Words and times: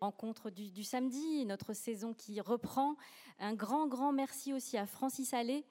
rencontre 0.00 0.50
du, 0.50 0.84
samedi, 0.84 1.44
notre 1.46 1.72
saison 1.72 2.14
qui 2.14 2.40
reprend. 2.40 2.96
Un 3.38 3.54
grand, 3.54 3.86
grand 3.86 4.12
merci 4.12 4.52
aussi 4.52 4.76
à 4.76 4.86
Francis 4.86 5.34
Allais 5.34 5.64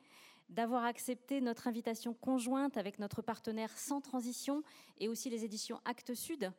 d'avoir 0.49 0.83
accepté 0.83 1.41
notre 1.41 1.67
invitation 1.67 2.13
conjointe 2.13 2.77
avec 2.77 2.99
notre 2.99 3.21
partenaire 3.21 3.77
Sans 3.77 4.01
Transition 4.01 4.63
et 4.99 5.07
aussi 5.07 5.29
les 5.29 5.45
éditions 5.45 5.79
Actes 5.85 6.13
Sud 6.13 6.51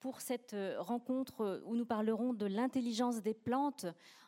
pour 0.00 0.20
cette 0.20 0.54
euh, 0.54 0.80
rencontre 0.80 1.62
où 1.64 1.76
nous 1.76 1.86
parlerons 1.86 2.32
de 2.32 2.46
l'intelligence 2.46 3.22
des 3.22 3.34
plantes 3.34 3.86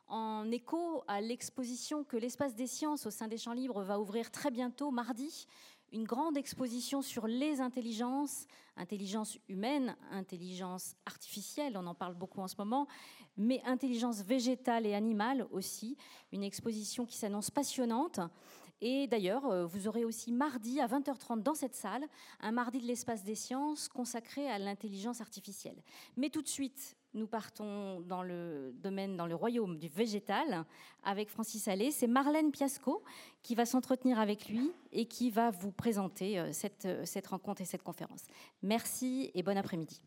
en 0.08 0.50
écho 0.50 1.04
à 1.06 1.20
l'exposition 1.20 2.04
que 2.04 2.16
l'Espace 2.16 2.54
des 2.54 2.66
sciences 2.66 3.06
au 3.06 3.10
sein 3.10 3.28
des 3.28 3.36
Champs 3.36 3.52
Libres 3.52 3.82
va 3.82 4.00
ouvrir 4.00 4.30
très 4.30 4.50
bientôt, 4.50 4.90
mardi, 4.90 5.46
une 5.92 6.04
grande 6.04 6.36
exposition 6.36 7.02
sur 7.02 7.26
les 7.26 7.60
intelligences, 7.60 8.46
intelligence 8.76 9.38
humaine, 9.48 9.96
intelligence 10.10 10.94
artificielle, 11.06 11.76
on 11.76 11.86
en 11.86 11.94
parle 11.94 12.14
beaucoup 12.14 12.40
en 12.40 12.48
ce 12.48 12.56
moment, 12.58 12.86
mais 13.36 13.62
intelligence 13.64 14.22
végétale 14.22 14.86
et 14.86 14.94
animale 14.94 15.46
aussi, 15.50 15.96
une 16.32 16.42
exposition 16.42 17.06
qui 17.06 17.16
s'annonce 17.16 17.50
passionnante. 17.50 18.20
Et 18.80 19.06
d'ailleurs, 19.06 19.46
euh, 19.46 19.66
vous 19.66 19.88
aurez 19.88 20.04
aussi 20.04 20.30
mardi 20.30 20.80
à 20.80 20.86
20h30 20.86 21.42
dans 21.42 21.54
cette 21.54 21.74
salle, 21.74 22.06
un 22.40 22.52
mardi 22.52 22.78
de 22.78 22.86
l'espace 22.86 23.24
des 23.24 23.34
sciences 23.34 23.88
consacré 23.88 24.48
à 24.48 24.58
l'intelligence 24.58 25.20
artificielle. 25.20 25.82
Mais 26.16 26.30
tout 26.30 26.42
de 26.42 26.48
suite, 26.48 26.96
nous 27.14 27.26
partons 27.26 28.00
dans 28.00 28.22
le 28.22 28.72
domaine, 28.82 29.16
dans 29.16 29.26
le 29.26 29.34
royaume 29.34 29.78
du 29.78 29.88
végétal 29.88 30.64
avec 31.04 31.30
Francis 31.30 31.66
Allais. 31.68 31.90
C'est 31.90 32.06
Marlène 32.06 32.50
Piasco 32.50 33.02
qui 33.42 33.54
va 33.54 33.64
s'entretenir 33.64 34.18
avec 34.18 34.48
lui 34.48 34.72
et 34.92 35.06
qui 35.06 35.30
va 35.30 35.50
vous 35.50 35.72
présenter 35.72 36.38
euh, 36.38 36.52
cette, 36.52 36.84
euh, 36.84 37.04
cette 37.04 37.26
rencontre 37.26 37.62
et 37.62 37.64
cette 37.64 37.82
conférence. 37.82 38.24
Merci 38.62 39.30
et 39.34 39.42
bon 39.42 39.56
après-midi. 39.56 40.00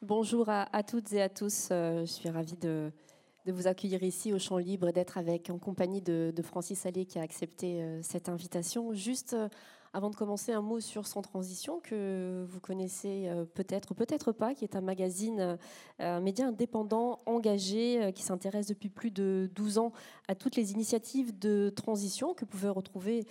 Bonjour 0.00 0.48
à, 0.48 0.82
toutes 0.82 1.12
et 1.12 1.22
à 1.22 1.28
tous. 1.28 1.68
Euh, 1.70 2.00
je 2.00 2.10
suis 2.10 2.28
ravie 2.28 2.56
de, 2.56 2.90
vous 3.46 3.68
accueillir 3.68 4.02
ici 4.02 4.32
au 4.32 4.38
Champ 4.40 4.58
Libre 4.58 4.88
et 4.88 4.92
d'être 4.92 5.16
avec 5.16 5.48
en 5.48 5.58
compagnie 5.58 6.02
de, 6.02 6.32
de, 6.34 6.42
Francis 6.42 6.86
Allais 6.86 7.04
qui 7.04 7.20
a 7.20 7.22
accepté 7.22 8.00
cette 8.02 8.28
invitation. 8.28 8.92
Juste 8.94 9.36
avant 9.94 10.08
de 10.08 10.16
commencer, 10.16 10.52
un 10.52 10.62
mot 10.62 10.80
sur 10.80 11.06
Sans 11.06 11.20
Transition, 11.20 11.80
que 11.80 12.46
vous 12.48 12.60
connaissez 12.60 13.28
euh, 13.28 13.44
peut-être 13.44 13.92
peut-être 13.92 14.32
pas, 14.32 14.54
qui 14.54 14.64
est 14.64 14.74
un 14.74 14.80
magazine, 14.80 15.38
euh, 15.40 15.56
un 15.98 16.20
média 16.20 16.46
indépendant, 16.46 17.20
engagé, 17.26 18.02
euh, 18.02 18.10
qui 18.10 18.22
s'intéresse 18.22 18.66
depuis 18.66 18.88
plus 18.88 19.10
de 19.10 19.50
12 19.54 19.76
ans 19.76 19.92
à 20.28 20.34
toutes 20.34 20.56
les 20.56 20.72
initiatives 20.72 21.38
de 21.38 21.68
transition 21.68 22.32
que 22.32 22.46
vous 22.46 22.50
pouvez 22.50 22.68
retrouver 22.68 23.26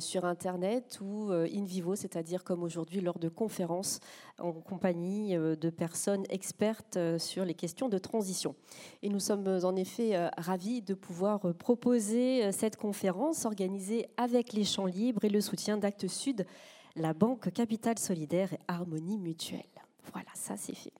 sur 0.00 0.24
Internet 0.24 1.00
ou 1.02 1.30
in 1.32 1.64
vivo, 1.64 1.96
c'est-à-dire 1.96 2.44
comme 2.44 2.62
aujourd'hui 2.62 3.02
lors 3.02 3.18
de 3.18 3.28
conférences 3.28 4.00
en 4.38 4.52
compagnie 4.52 5.34
de 5.34 5.68
personnes 5.70 6.24
expertes 6.30 6.98
sur 7.18 7.44
les 7.44 7.52
questions 7.52 7.90
de 7.90 7.98
transition. 7.98 8.54
Et 9.02 9.10
nous 9.10 9.20
sommes 9.20 9.46
en 9.46 9.76
effet 9.76 10.30
ravis 10.38 10.80
de 10.80 10.94
pouvoir 10.94 11.40
proposer 11.58 12.50
cette 12.52 12.76
conférence 12.76 13.44
organisée 13.44 14.06
avec 14.16 14.54
les 14.54 14.64
champs 14.64 14.86
libres 14.86 15.24
et 15.24 15.28
le 15.28 15.42
soutien 15.42 15.76
Sud, 16.08 16.46
la 16.94 17.14
Banque 17.14 17.52
Capitale 17.52 17.98
Solidaire 17.98 18.52
et 18.52 18.58
Harmonie 18.68 19.18
Mutuelle. 19.18 19.64
Voilà, 20.12 20.28
ça 20.34 20.56
c'est 20.56 20.74
fait. 20.74 20.92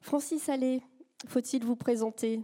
Francis 0.00 0.48
Allais, 0.48 0.80
faut-il 1.26 1.64
vous 1.64 1.76
présenter? 1.76 2.42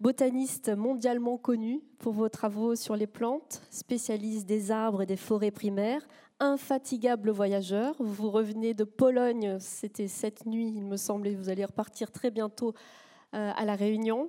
Botaniste 0.00 0.70
mondialement 0.70 1.38
connu 1.38 1.80
pour 1.98 2.12
vos 2.12 2.28
travaux 2.28 2.74
sur 2.74 2.96
les 2.96 3.06
plantes, 3.06 3.62
spécialiste 3.70 4.46
des 4.46 4.72
arbres 4.72 5.02
et 5.02 5.06
des 5.06 5.16
forêts 5.16 5.52
primaires, 5.52 6.06
infatigable 6.40 7.30
voyageur. 7.30 7.94
Vous 8.00 8.30
revenez 8.30 8.74
de 8.74 8.82
Pologne, 8.82 9.58
c'était 9.60 10.08
cette 10.08 10.44
nuit, 10.44 10.72
il 10.74 10.84
me 10.84 10.96
semble, 10.96 11.28
et 11.28 11.36
vous 11.36 11.48
allez 11.48 11.64
repartir 11.64 12.10
très 12.10 12.32
bientôt 12.32 12.74
à 13.32 13.64
La 13.64 13.74
Réunion. 13.74 14.28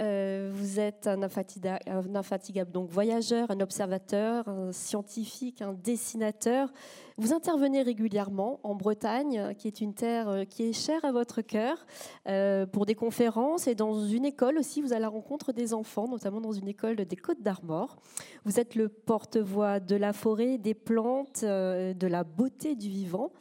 Euh, 0.00 0.50
vous 0.54 0.78
êtes 0.78 1.08
un 1.08 1.22
infatigable, 1.22 2.70
donc 2.70 2.88
voyageur, 2.88 3.50
un 3.50 3.60
observateur, 3.60 4.46
un 4.46 4.70
scientifique, 4.70 5.60
un 5.60 5.72
dessinateur. 5.72 6.72
Vous 7.16 7.32
intervenez 7.32 7.82
régulièrement 7.82 8.60
en 8.62 8.76
Bretagne, 8.76 9.54
qui 9.58 9.66
est 9.66 9.80
une 9.80 9.94
terre 9.94 10.28
euh, 10.28 10.44
qui 10.44 10.68
est 10.68 10.72
chère 10.72 11.04
à 11.04 11.10
votre 11.10 11.42
cœur, 11.42 11.84
euh, 12.28 12.64
pour 12.64 12.86
des 12.86 12.94
conférences 12.94 13.66
et 13.66 13.74
dans 13.74 14.06
une 14.06 14.24
école 14.24 14.58
aussi. 14.58 14.82
Vous 14.82 14.92
allez 14.92 14.98
à 14.98 15.00
la 15.00 15.08
rencontre 15.08 15.52
des 15.52 15.74
enfants, 15.74 16.06
notamment 16.06 16.40
dans 16.40 16.52
une 16.52 16.68
école 16.68 16.96
des 16.96 17.16
Côtes 17.16 17.42
d'Armor. 17.42 17.96
Vous 18.44 18.60
êtes 18.60 18.76
le 18.76 18.88
porte-voix 18.88 19.80
de 19.80 19.96
la 19.96 20.12
forêt, 20.12 20.58
des 20.58 20.74
plantes, 20.74 21.44
de 21.44 22.06
la 22.06 22.24
beauté 22.24 22.76
du 22.76 22.88
vivant. 22.88 23.32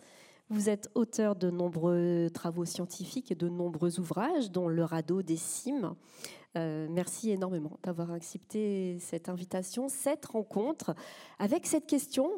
Vous 0.50 0.69
êtes 0.69 0.90
auteur 0.96 1.35
de 1.35 1.50
nombreux 1.50 2.30
travaux 2.34 2.63
scientifiques 2.63 3.34
et 3.34 3.35
de 3.35 3.50
nombreux 3.50 4.00
ouvrages, 4.00 4.50
dont 4.50 4.69
Le 4.69 4.85
radeau 4.85 5.22
des 5.22 5.35
cimes. 5.35 5.94
Euh, 6.58 6.88
merci 6.90 7.31
énormément 7.31 7.78
d'avoir 7.84 8.12
accepté 8.12 8.97
cette 9.02 9.28
invitation, 9.28 9.90
cette 9.90 10.25
rencontre, 10.25 10.96
avec 11.38 11.66
cette 11.66 11.86
question 11.86 12.31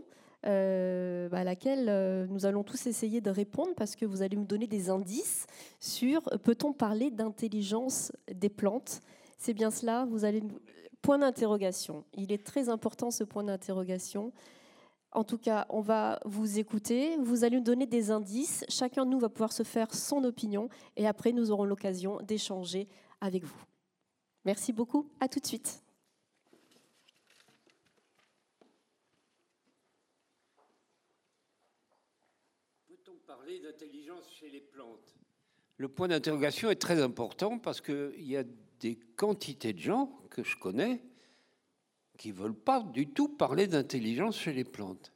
euh, 0.48 1.30
à 1.32 1.44
laquelle 1.44 1.88
euh, 1.88 2.26
nous 2.28 2.48
allons 2.48 2.64
tous 2.64 2.88
essayer 2.88 3.22
de 3.22 3.30
répondre 3.30 3.76
parce 3.78 3.96
que 3.96 4.08
vous 4.08 4.24
allez 4.24 4.38
nous 4.38 4.46
donner 4.46 4.66
des 4.66 4.90
indices 4.90 5.46
sur 5.80 6.24
peut-on 6.44 6.74
parler 6.74 7.12
d'intelligence 7.12 8.12
des 8.34 8.50
plantes? 8.50 9.02
C'est 9.38 9.54
bien 9.54 9.70
cela, 9.70 10.08
point 11.04 11.20
d'interrogation. 11.20 12.06
Il 12.16 12.32
est 12.32 12.44
très 12.44 12.70
important 12.70 13.12
ce 13.12 13.24
point 13.24 13.44
d'interrogation. 13.44 14.34
En 15.12 15.24
tout 15.24 15.40
cas, 15.40 15.66
on 15.70 15.82
va 15.82 16.20
vous 16.24 16.60
écouter, 16.60 17.18
vous 17.18 17.44
allez 17.44 17.58
nous 17.58 17.64
donner 17.64 17.88
des 17.88 18.12
indices, 18.12 18.64
chacun 18.70 19.06
de 19.06 19.10
nous 19.12 19.20
va 19.20 19.30
pouvoir 19.30 19.52
se 19.52 19.64
faire 19.64 19.92
son 19.94 20.24
opinion 20.24 20.70
et 20.96 21.08
après 21.08 21.32
nous 21.32 21.50
aurons 21.50 21.66
l'occasion 21.66 22.20
d'échanger 22.22 22.88
avec 23.20 23.44
vous. 23.44 23.64
Merci 24.46 24.72
beaucoup, 24.72 25.10
à 25.20 25.28
tout 25.28 25.40
de 25.40 25.48
suite. 25.48 25.84
Peut-on 32.88 33.16
parler 33.26 33.60
d'intelligence 33.60 34.30
chez 34.32 34.50
les 34.50 34.62
plantes? 34.62 35.16
Le 35.78 35.88
point 35.88 36.08
d'interrogation 36.08 36.70
est 36.70 36.76
très 36.76 37.02
important 37.02 37.58
parce 37.58 37.82
qu'il 37.82 38.14
y 38.22 38.38
a 38.38 38.44
des 38.80 38.96
quantités 39.16 39.74
de 39.74 39.80
gens 39.80 40.20
que 40.30 40.44
je 40.44 40.56
connais 40.56 41.02
qui 42.20 42.30
ne 42.30 42.34
veulent 42.34 42.54
pas 42.54 42.84
du 42.84 43.08
tout 43.08 43.30
parler 43.30 43.66
d'intelligence 43.66 44.38
chez 44.38 44.54
les 44.54 44.66
plantes. 44.66 45.14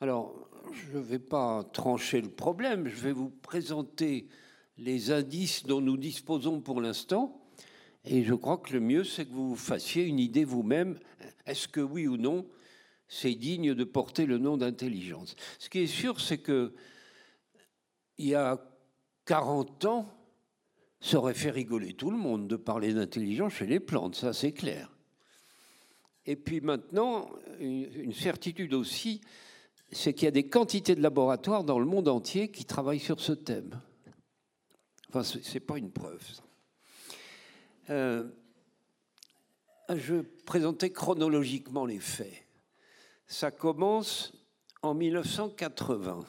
Alors, 0.00 0.48
je 0.72 0.98
ne 0.98 1.02
vais 1.02 1.18
pas 1.18 1.64
trancher 1.72 2.20
le 2.20 2.28
problème, 2.28 2.86
je 2.86 3.00
vais 3.00 3.12
vous 3.12 3.30
présenter 3.30 4.28
les 4.76 5.10
indices 5.10 5.64
dont 5.64 5.80
nous 5.80 5.96
disposons 5.96 6.60
pour 6.60 6.80
l'instant, 6.80 7.40
et 8.04 8.22
je 8.22 8.34
crois 8.34 8.58
que 8.58 8.74
le 8.74 8.80
mieux, 8.80 9.04
c'est 9.04 9.24
que 9.24 9.32
vous 9.32 9.50
vous 9.50 9.56
fassiez 9.56 10.04
une 10.04 10.18
idée 10.18 10.44
vous-même, 10.44 10.98
est-ce 11.46 11.66
que 11.66 11.80
oui 11.80 12.06
ou 12.06 12.18
non, 12.18 12.46
c'est 13.08 13.34
digne 13.34 13.74
de 13.74 13.84
porter 13.84 14.26
le 14.26 14.36
nom 14.36 14.58
d'intelligence? 14.58 15.36
Ce 15.58 15.70
qui 15.70 15.80
est 15.80 15.86
sûr, 15.86 16.20
c'est 16.20 16.38
que 16.38 16.74
il 18.18 18.26
y 18.26 18.34
a 18.34 18.60
40 19.24 19.86
ans, 19.86 20.06
ça 21.00 21.18
aurait 21.18 21.34
fait 21.34 21.50
rigoler 21.50 21.94
tout 21.94 22.10
le 22.10 22.18
monde 22.18 22.48
de 22.48 22.56
parler 22.56 22.92
d'intelligence 22.92 23.54
chez 23.54 23.66
les 23.66 23.80
plantes, 23.80 24.16
ça 24.16 24.34
c'est 24.34 24.52
clair. 24.52 24.93
Et 26.26 26.36
puis 26.36 26.60
maintenant, 26.60 27.30
une 27.60 28.12
certitude 28.12 28.72
aussi, 28.74 29.20
c'est 29.92 30.14
qu'il 30.14 30.24
y 30.24 30.28
a 30.28 30.32
des 30.32 30.48
quantités 30.48 30.94
de 30.94 31.02
laboratoires 31.02 31.64
dans 31.64 31.78
le 31.78 31.86
monde 31.86 32.08
entier 32.08 32.50
qui 32.50 32.64
travaillent 32.64 33.00
sur 33.00 33.20
ce 33.20 33.32
thème. 33.32 33.80
Enfin, 35.08 35.22
ce 35.22 35.38
n'est 35.52 35.60
pas 35.60 35.78
une 35.78 35.92
preuve. 35.92 36.22
Euh, 37.90 38.28
je 39.94 40.22
présentais 40.46 40.90
chronologiquement 40.90 41.84
les 41.84 42.00
faits. 42.00 42.44
Ça 43.26 43.50
commence 43.50 44.32
en 44.82 44.94
1980. 44.94 46.24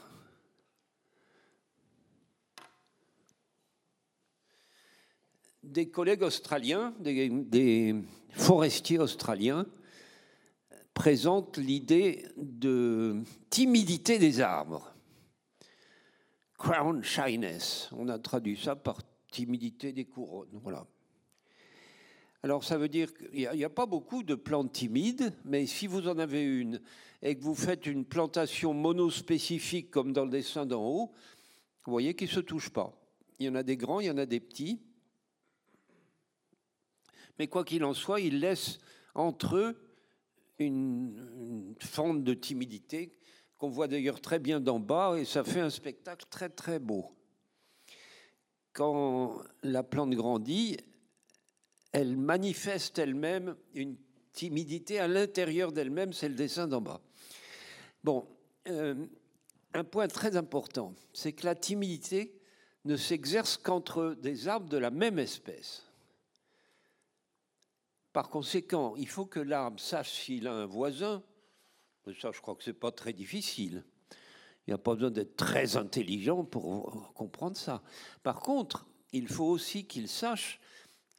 Des 5.63 5.89
collègues 5.89 6.21
australiens, 6.21 6.93
des 6.99 7.95
forestiers 8.29 8.99
australiens, 8.99 9.65
présente 10.95 11.57
l'idée 11.57 12.25
de 12.37 13.21
timidité 13.51 14.17
des 14.17 14.41
arbres. 14.41 14.95
Crown 16.57 17.03
shyness. 17.03 17.89
On 17.91 18.07
a 18.07 18.17
traduit 18.17 18.57
ça 18.57 18.75
par 18.75 19.01
timidité 19.29 19.91
des 19.91 20.05
couronnes. 20.05 20.57
Voilà. 20.63 20.87
Alors 22.41 22.63
ça 22.63 22.77
veut 22.77 22.87
dire 22.87 23.13
qu'il 23.13 23.49
n'y 23.53 23.63
a, 23.63 23.69
pas 23.69 23.85
beaucoup 23.85 24.23
de 24.23 24.35
plantes 24.35 24.71
timides, 24.71 25.33
mais 25.43 25.65
si 25.65 25.85
vous 25.85 26.07
en 26.07 26.17
avez 26.17 26.43
une 26.43 26.79
et 27.21 27.35
que 27.35 27.43
vous 27.43 27.55
faites 27.55 27.85
une 27.85 28.05
plantation 28.05 28.73
monospécifique 28.73 29.91
comme 29.91 30.13
dans 30.13 30.23
le 30.23 30.31
dessin 30.31 30.65
d'en 30.65 30.83
haut, 30.83 31.11
vous 31.85 31.91
voyez 31.91 32.15
qu'ils 32.15 32.29
ne 32.29 32.33
se 32.33 32.39
touchent 32.39 32.69
pas. 32.69 32.93
Il 33.39 33.47
y 33.47 33.49
en 33.49 33.55
a 33.55 33.63
des 33.63 33.75
grands, 33.75 33.99
il 33.99 34.05
y 34.05 34.11
en 34.11 34.17
a 34.17 34.25
des 34.25 34.39
petits. 34.39 34.79
Mais 37.37 37.47
quoi 37.47 37.65
qu'il 37.65 37.83
en 37.83 37.93
soit, 37.93 38.21
ils 38.21 38.39
laissent 38.39 38.79
entre 39.13 39.57
eux 39.57 39.84
une, 40.59 41.15
une 41.39 41.75
fente 41.79 42.23
de 42.23 42.33
timidité 42.33 43.11
qu'on 43.57 43.69
voit 43.69 43.87
d'ailleurs 43.87 44.21
très 44.21 44.39
bien 44.39 44.59
d'en 44.59 44.79
bas, 44.79 45.17
et 45.17 45.25
ça 45.25 45.43
fait 45.43 45.61
un 45.61 45.69
spectacle 45.69 46.25
très 46.29 46.49
très 46.49 46.79
beau. 46.79 47.11
Quand 48.73 49.41
la 49.63 49.83
plante 49.83 50.11
grandit, 50.11 50.77
elle 51.91 52.17
manifeste 52.17 52.99
elle-même 52.99 53.55
une 53.73 53.95
timidité 54.33 54.99
à 54.99 55.07
l'intérieur 55.07 55.71
d'elle-même, 55.71 56.11
c'est 56.11 56.27
le 56.27 56.35
dessin 56.35 56.67
d'en 56.67 56.81
bas. 56.81 56.99
Bon, 58.03 58.27
euh, 58.67 58.93
un 59.73 59.83
point 59.85 60.07
très 60.09 60.35
important, 60.35 60.93
c'est 61.13 61.31
que 61.31 61.45
la 61.45 61.55
timidité 61.55 62.37
ne 62.83 62.97
s'exerce 62.97 63.57
qu'entre 63.57 64.15
des 64.21 64.47
arbres 64.49 64.69
de 64.69 64.77
la 64.77 64.91
même 64.91 65.19
espèce. 65.19 65.84
Par 68.15 68.29
conséquent, 68.29 68.95
il 68.95 69.09
faut 69.09 69.25
que 69.25 69.41
l'arbre 69.41 69.77
sache 69.77 70.09
s'il 70.09 70.47
a 70.47 70.53
un 70.53 70.65
voisin. 70.65 71.21
Ça, 72.21 72.31
je 72.31 72.39
crois 72.39 72.55
que 72.55 72.63
ce 72.63 72.69
n'est 72.69 72.73
pas 72.73 72.93
très 72.93 73.11
difficile. 73.11 73.83
Il 74.65 74.69
n'y 74.69 74.73
a 74.73 74.77
pas 74.77 74.93
besoin 74.93 75.11
d'être 75.11 75.35
très 75.35 75.75
intelligent 75.75 76.45
pour 76.45 77.13
comprendre 77.13 77.57
ça. 77.57 77.83
Par 78.23 78.39
contre, 78.39 78.87
il 79.11 79.27
faut 79.27 79.43
aussi 79.43 79.85
qu'il 79.85 80.07
sache 80.07 80.61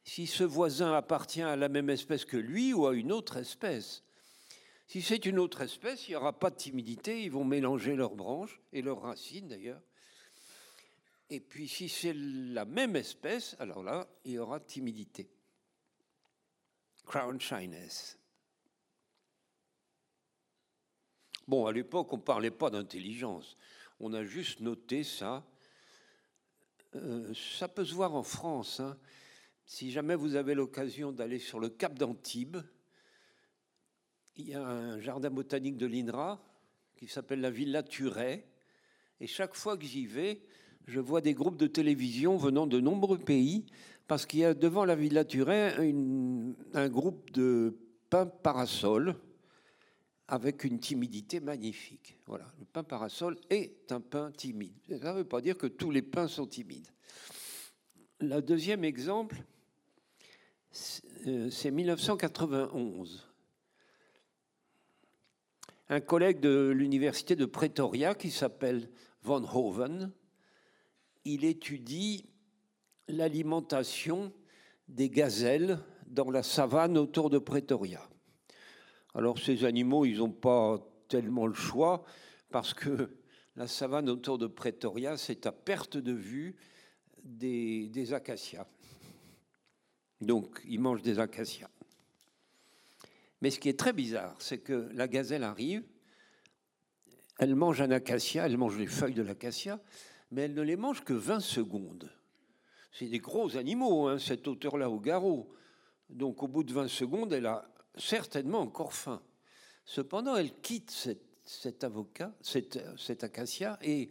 si 0.05 0.25
ce 0.25 0.43
voisin 0.43 0.91
appartient 0.91 1.43
à 1.43 1.55
la 1.55 1.69
même 1.69 1.91
espèce 1.91 2.25
que 2.25 2.35
lui 2.35 2.73
ou 2.73 2.87
à 2.87 2.95
une 2.95 3.11
autre 3.11 3.37
espèce. 3.37 4.01
Si 4.87 5.03
c'est 5.03 5.27
une 5.27 5.37
autre 5.37 5.61
espèce, 5.61 6.07
il 6.07 6.13
n'y 6.13 6.17
aura 6.17 6.33
pas 6.33 6.49
de 6.49 6.55
timidité, 6.55 7.21
ils 7.21 7.31
vont 7.31 7.45
mélanger 7.45 7.95
leurs 7.95 8.15
branches 8.15 8.59
et 8.73 8.81
leurs 8.81 9.03
racines 9.03 9.49
d'ailleurs. 9.49 9.83
Et 11.29 11.41
puis 11.41 11.67
si 11.67 11.89
c'est 11.89 12.15
la 12.15 12.65
même 12.65 12.95
espèce, 12.95 13.55
alors 13.59 13.83
là, 13.83 14.07
il 14.25 14.31
y 14.31 14.39
aura 14.39 14.59
timidité 14.59 15.29
crown 17.07 17.39
shyness. 17.39 18.17
Bon, 21.47 21.65
à 21.65 21.71
l'époque, 21.71 22.11
on 22.11 22.17
ne 22.17 22.21
parlait 22.21 22.51
pas 22.51 22.69
d'intelligence. 22.69 23.55
On 23.99 24.13
a 24.13 24.23
juste 24.23 24.59
noté 24.59 25.03
ça. 25.03 25.47
Euh, 26.95 27.33
ça 27.33 27.69
peut 27.69 27.85
se 27.85 27.95
voir 27.95 28.13
en 28.13 28.23
France. 28.23 28.81
Hein. 28.81 28.97
Si 29.65 29.91
jamais 29.91 30.15
vous 30.15 30.35
avez 30.35 30.53
l'occasion 30.53 31.13
d'aller 31.13 31.39
sur 31.39 31.59
le 31.59 31.69
cap 31.69 31.97
d'Antibes, 31.97 32.57
il 34.35 34.49
y 34.49 34.53
a 34.53 34.61
un 34.61 34.99
jardin 34.99 35.29
botanique 35.29 35.77
de 35.77 35.85
l'INRA 35.85 36.43
qui 36.97 37.07
s'appelle 37.07 37.41
la 37.41 37.49
Villa 37.49 37.81
Turet. 37.81 38.45
Et 39.19 39.27
chaque 39.27 39.55
fois 39.55 39.77
que 39.77 39.85
j'y 39.85 40.05
vais, 40.05 40.45
je 40.87 41.01
vois 41.01 41.21
des 41.21 41.33
groupes 41.33 41.57
de 41.57 41.67
télévision 41.67 42.37
venant 42.37 42.65
de 42.65 42.79
nombreux 42.79 43.17
pays 43.17 43.65
parce 44.07 44.25
qu'il 44.25 44.39
y 44.39 44.45
a 44.45 44.53
devant 44.53 44.85
la 44.85 44.95
Villa 44.95 45.25
Turin 45.25 45.73
un 46.73 46.89
groupe 46.89 47.29
de 47.31 47.77
pins 48.09 48.25
parasol 48.25 49.15
avec 50.29 50.63
une 50.63 50.79
timidité 50.79 51.39
magnifique. 51.39 52.17
Voilà, 52.25 52.45
le 52.59 52.65
pin 52.65 52.83
parasol 52.83 53.37
est 53.49 53.91
un 53.91 53.99
pin 53.99 54.31
timide. 54.31 54.73
Ça 55.01 55.13
ne 55.13 55.19
veut 55.19 55.23
pas 55.25 55.41
dire 55.41 55.57
que 55.57 55.67
tous 55.67 55.91
les 55.91 56.01
pins 56.01 56.27
sont 56.27 56.47
timides. 56.47 56.87
Le 58.19 58.39
deuxième 58.39 58.83
exemple, 58.83 59.43
c'est 60.71 61.71
1991. 61.71 63.27
Un 65.89 65.99
collègue 66.01 66.39
de 66.39 66.69
l'université 66.69 67.35
de 67.35 67.45
Pretoria 67.45 68.15
qui 68.15 68.31
s'appelle 68.31 68.89
Van 69.21 69.43
Hoven, 69.43 70.11
il 71.27 71.45
étudie 71.45 72.25
l'alimentation 73.07 74.33
des 74.87 75.09
gazelles 75.09 75.79
dans 76.07 76.31
la 76.31 76.43
savane 76.43 76.97
autour 76.97 77.29
de 77.29 77.37
Pretoria. 77.37 78.01
Alors 79.13 79.37
ces 79.39 79.65
animaux, 79.65 80.05
ils 80.05 80.19
n'ont 80.19 80.31
pas 80.31 80.79
tellement 81.09 81.47
le 81.47 81.53
choix 81.53 82.05
parce 82.49 82.73
que 82.73 83.09
la 83.55 83.67
savane 83.67 84.09
autour 84.09 84.37
de 84.37 84.47
Pretoria, 84.47 85.17
c'est 85.17 85.45
à 85.45 85.51
perte 85.51 85.97
de 85.97 86.13
vue 86.13 86.55
des, 87.23 88.13
acacias. 88.13 88.67
Donc 90.21 90.61
ils 90.65 90.79
mangent 90.79 91.01
des 91.01 91.19
acacias. 91.19 91.69
Mais 93.41 93.51
ce 93.51 93.59
qui 93.59 93.69
est 93.69 93.77
très 93.77 93.93
bizarre, 93.93 94.35
c'est 94.39 94.59
que 94.59 94.89
la 94.93 95.07
gazelle 95.07 95.43
arrive, 95.43 95.83
elle 97.39 97.55
mange 97.55 97.81
un 97.81 97.91
acacia, 97.91 98.45
elle 98.45 98.57
mange 98.57 98.77
les 98.77 98.87
feuilles 98.87 99.13
de 99.13 99.21
l'acacia, 99.21 99.79
mais 100.31 100.43
elle 100.43 100.53
ne 100.53 100.61
les 100.61 100.75
mange 100.75 101.03
que 101.03 101.13
20 101.13 101.39
secondes. 101.39 102.11
C'est 102.91 103.07
des 103.07 103.19
gros 103.19 103.55
animaux, 103.57 104.07
hein, 104.07 104.19
cette 104.19 104.47
hauteur-là 104.47 104.89
au 104.89 104.99
garrot. 104.99 105.53
Donc 106.09 106.43
au 106.43 106.47
bout 106.47 106.63
de 106.63 106.73
20 106.73 106.87
secondes, 106.87 107.33
elle 107.33 107.45
a 107.45 107.69
certainement 107.95 108.59
encore 108.59 108.93
faim. 108.93 109.21
Cependant, 109.85 110.35
elle 110.35 110.53
quitte 110.61 110.91
cet, 111.45 111.83
avocat, 111.83 112.33
cet, 112.41 113.23
acacia, 113.23 113.77
et 113.81 114.09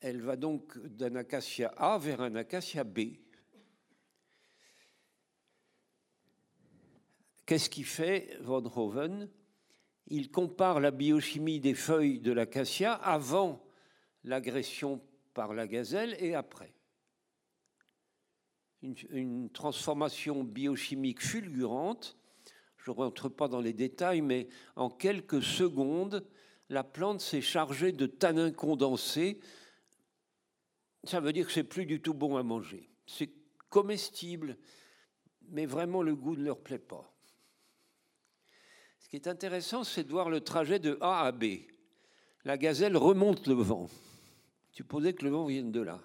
elle 0.00 0.22
va 0.22 0.36
donc 0.36 0.78
d'un 0.78 1.14
acacia 1.16 1.68
A 1.76 1.98
vers 1.98 2.22
un 2.22 2.34
acacia 2.36 2.84
B. 2.84 3.16
Qu'est-ce 7.44 7.68
qu'il 7.68 7.84
fait, 7.84 8.38
Von 8.42 8.64
Hoven 8.76 9.28
Il 10.06 10.30
compare 10.30 10.80
la 10.80 10.90
biochimie 10.90 11.60
des 11.60 11.74
feuilles 11.74 12.20
de 12.20 12.32
l'acacia 12.32 12.94
avant 12.94 13.62
l'agression 14.24 15.02
par 15.40 15.54
la 15.54 15.66
gazelle 15.66 16.18
et 16.18 16.34
après 16.34 16.74
une, 18.82 19.48
transformation 19.48 20.44
biochimique 20.44 21.22
fulgurante. 21.22 22.18
Je 22.76 22.90
ne 22.90 22.96
rentre 22.96 23.30
pas 23.30 23.48
dans 23.48 23.62
les 23.62 23.72
détails, 23.72 24.20
mais 24.20 24.48
en 24.76 24.90
quelques 24.90 25.42
secondes, 25.42 26.26
la 26.68 26.84
plante 26.84 27.22
s'est 27.22 27.40
chargée 27.40 27.90
de 27.90 28.04
tanins 28.04 28.52
condensés. 28.52 29.40
Ça 31.04 31.20
veut 31.20 31.32
dire 31.32 31.46
que 31.46 31.52
c'est 31.52 31.64
plus 31.64 31.86
du 31.86 32.02
tout 32.02 32.12
bon 32.12 32.36
à 32.36 32.42
manger. 32.42 32.90
C'est 33.06 33.30
comestible, 33.70 34.58
mais 35.48 35.64
vraiment 35.64 36.02
le 36.02 36.14
goût 36.14 36.36
ne 36.36 36.44
leur 36.44 36.60
plaît 36.60 36.78
pas. 36.78 37.10
Ce 38.98 39.08
qui 39.08 39.16
est 39.16 39.26
intéressant, 39.26 39.84
c'est 39.84 40.04
de 40.04 40.10
voir 40.10 40.28
le 40.28 40.42
trajet 40.42 40.80
de 40.80 40.98
A 41.00 41.24
à 41.24 41.32
B. 41.32 41.44
La 42.44 42.58
gazelle 42.58 42.98
remonte 42.98 43.46
le 43.46 43.54
vent. 43.54 43.88
Supposez 44.72 45.14
que 45.14 45.24
le 45.24 45.30
vent 45.30 45.46
vienne 45.46 45.72
de 45.72 45.80
là. 45.80 46.00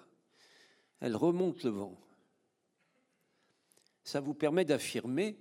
Elle 1.00 1.16
remonte 1.16 1.62
le 1.64 1.70
vent 1.70 1.98
ça 4.06 4.20
vous 4.20 4.34
permet 4.34 4.64
d'affirmer 4.64 5.36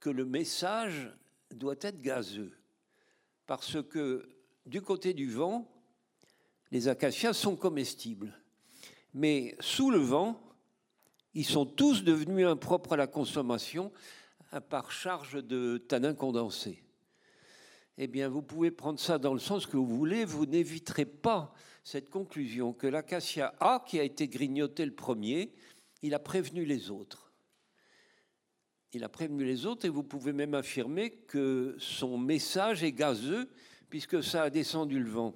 que 0.00 0.10
le 0.10 0.24
message 0.24 1.16
doit 1.52 1.76
être 1.80 2.00
gazeux. 2.00 2.58
Parce 3.46 3.80
que 3.80 4.28
du 4.66 4.82
côté 4.82 5.14
du 5.14 5.30
vent, 5.30 5.70
les 6.72 6.88
acacias 6.88 7.34
sont 7.34 7.54
comestibles. 7.54 8.36
Mais 9.14 9.56
sous 9.60 9.92
le 9.92 9.98
vent, 9.98 10.42
ils 11.34 11.44
sont 11.44 11.64
tous 11.64 12.02
devenus 12.02 12.48
impropres 12.48 12.94
à 12.94 12.96
la 12.96 13.06
consommation 13.06 13.92
par 14.68 14.90
charge 14.90 15.34
de 15.44 15.78
tanins 15.78 16.14
condensés. 16.14 16.82
Eh 17.96 18.08
bien, 18.08 18.28
vous 18.28 18.42
pouvez 18.42 18.72
prendre 18.72 18.98
ça 18.98 19.18
dans 19.18 19.34
le 19.34 19.38
sens 19.38 19.66
que 19.66 19.76
vous 19.76 19.86
voulez, 19.86 20.24
vous 20.24 20.46
n'éviterez 20.46 21.06
pas 21.06 21.54
cette 21.82 22.10
conclusion 22.10 22.72
que 22.72 22.86
l'acacia 22.86 23.54
A, 23.60 23.84
qui 23.86 23.98
a 23.98 24.02
été 24.02 24.28
grignoté 24.28 24.84
le 24.84 24.94
premier, 24.94 25.52
il 26.02 26.14
a 26.14 26.18
prévenu 26.18 26.64
les 26.64 26.90
autres 26.90 27.32
il 28.92 29.04
a 29.04 29.08
prévenu 29.08 29.44
les 29.44 29.66
autres 29.66 29.86
et 29.86 29.88
vous 29.88 30.02
pouvez 30.02 30.32
même 30.32 30.54
affirmer 30.54 31.10
que 31.10 31.74
son 31.78 32.18
message 32.18 32.82
est 32.82 32.92
gazeux 32.92 33.50
puisque 33.88 34.22
ça 34.22 34.44
a 34.44 34.50
descendu 34.50 35.00
le 35.00 35.10
vent. 35.10 35.34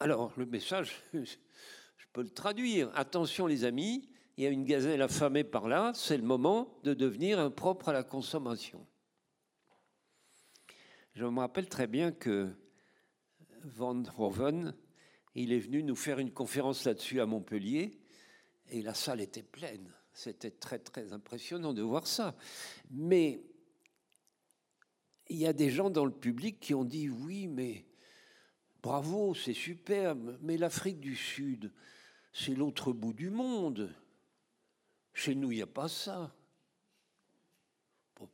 Alors, 0.00 0.32
le 0.36 0.46
message, 0.46 1.02
je 1.14 2.06
peux 2.12 2.22
le 2.22 2.30
traduire. 2.30 2.90
Attention 2.94 3.46
les 3.46 3.64
amis, 3.64 4.08
il 4.36 4.44
y 4.44 4.46
a 4.46 4.50
une 4.50 4.64
gazelle 4.64 5.02
affamée 5.02 5.44
par 5.44 5.68
là, 5.68 5.92
c'est 5.94 6.16
le 6.16 6.22
moment 6.22 6.78
de 6.84 6.94
devenir 6.94 7.38
impropre 7.38 7.88
à 7.88 7.92
la 7.92 8.02
consommation. 8.02 8.86
Je 11.14 11.24
me 11.24 11.40
rappelle 11.40 11.68
très 11.68 11.88
bien 11.88 12.12
que 12.12 12.48
Van 13.64 14.02
Hoven, 14.16 14.74
il 15.34 15.52
est 15.52 15.58
venu 15.58 15.82
nous 15.82 15.96
faire 15.96 16.18
une 16.18 16.32
conférence 16.32 16.84
là-dessus 16.84 17.20
à 17.20 17.26
Montpellier, 17.26 17.98
et 18.70 18.82
la 18.82 18.94
salle 18.94 19.20
était 19.20 19.42
pleine. 19.42 19.92
C'était 20.12 20.50
très 20.50 20.78
très 20.78 21.12
impressionnant 21.12 21.72
de 21.72 21.82
voir 21.82 22.06
ça. 22.06 22.36
Mais 22.90 23.40
il 25.28 25.36
y 25.36 25.46
a 25.46 25.52
des 25.52 25.70
gens 25.70 25.90
dans 25.90 26.04
le 26.04 26.12
public 26.12 26.58
qui 26.60 26.74
ont 26.74 26.84
dit 26.84 27.08
oui, 27.08 27.46
mais 27.46 27.86
bravo, 28.82 29.34
c'est 29.34 29.54
superbe, 29.54 30.38
mais 30.40 30.56
l'Afrique 30.56 31.00
du 31.00 31.14
Sud, 31.14 31.72
c'est 32.32 32.54
l'autre 32.54 32.92
bout 32.92 33.12
du 33.12 33.30
monde. 33.30 33.94
Chez 35.12 35.34
nous, 35.34 35.52
il 35.52 35.56
n'y 35.56 35.62
a 35.62 35.66
pas 35.66 35.88
ça. 35.88 36.34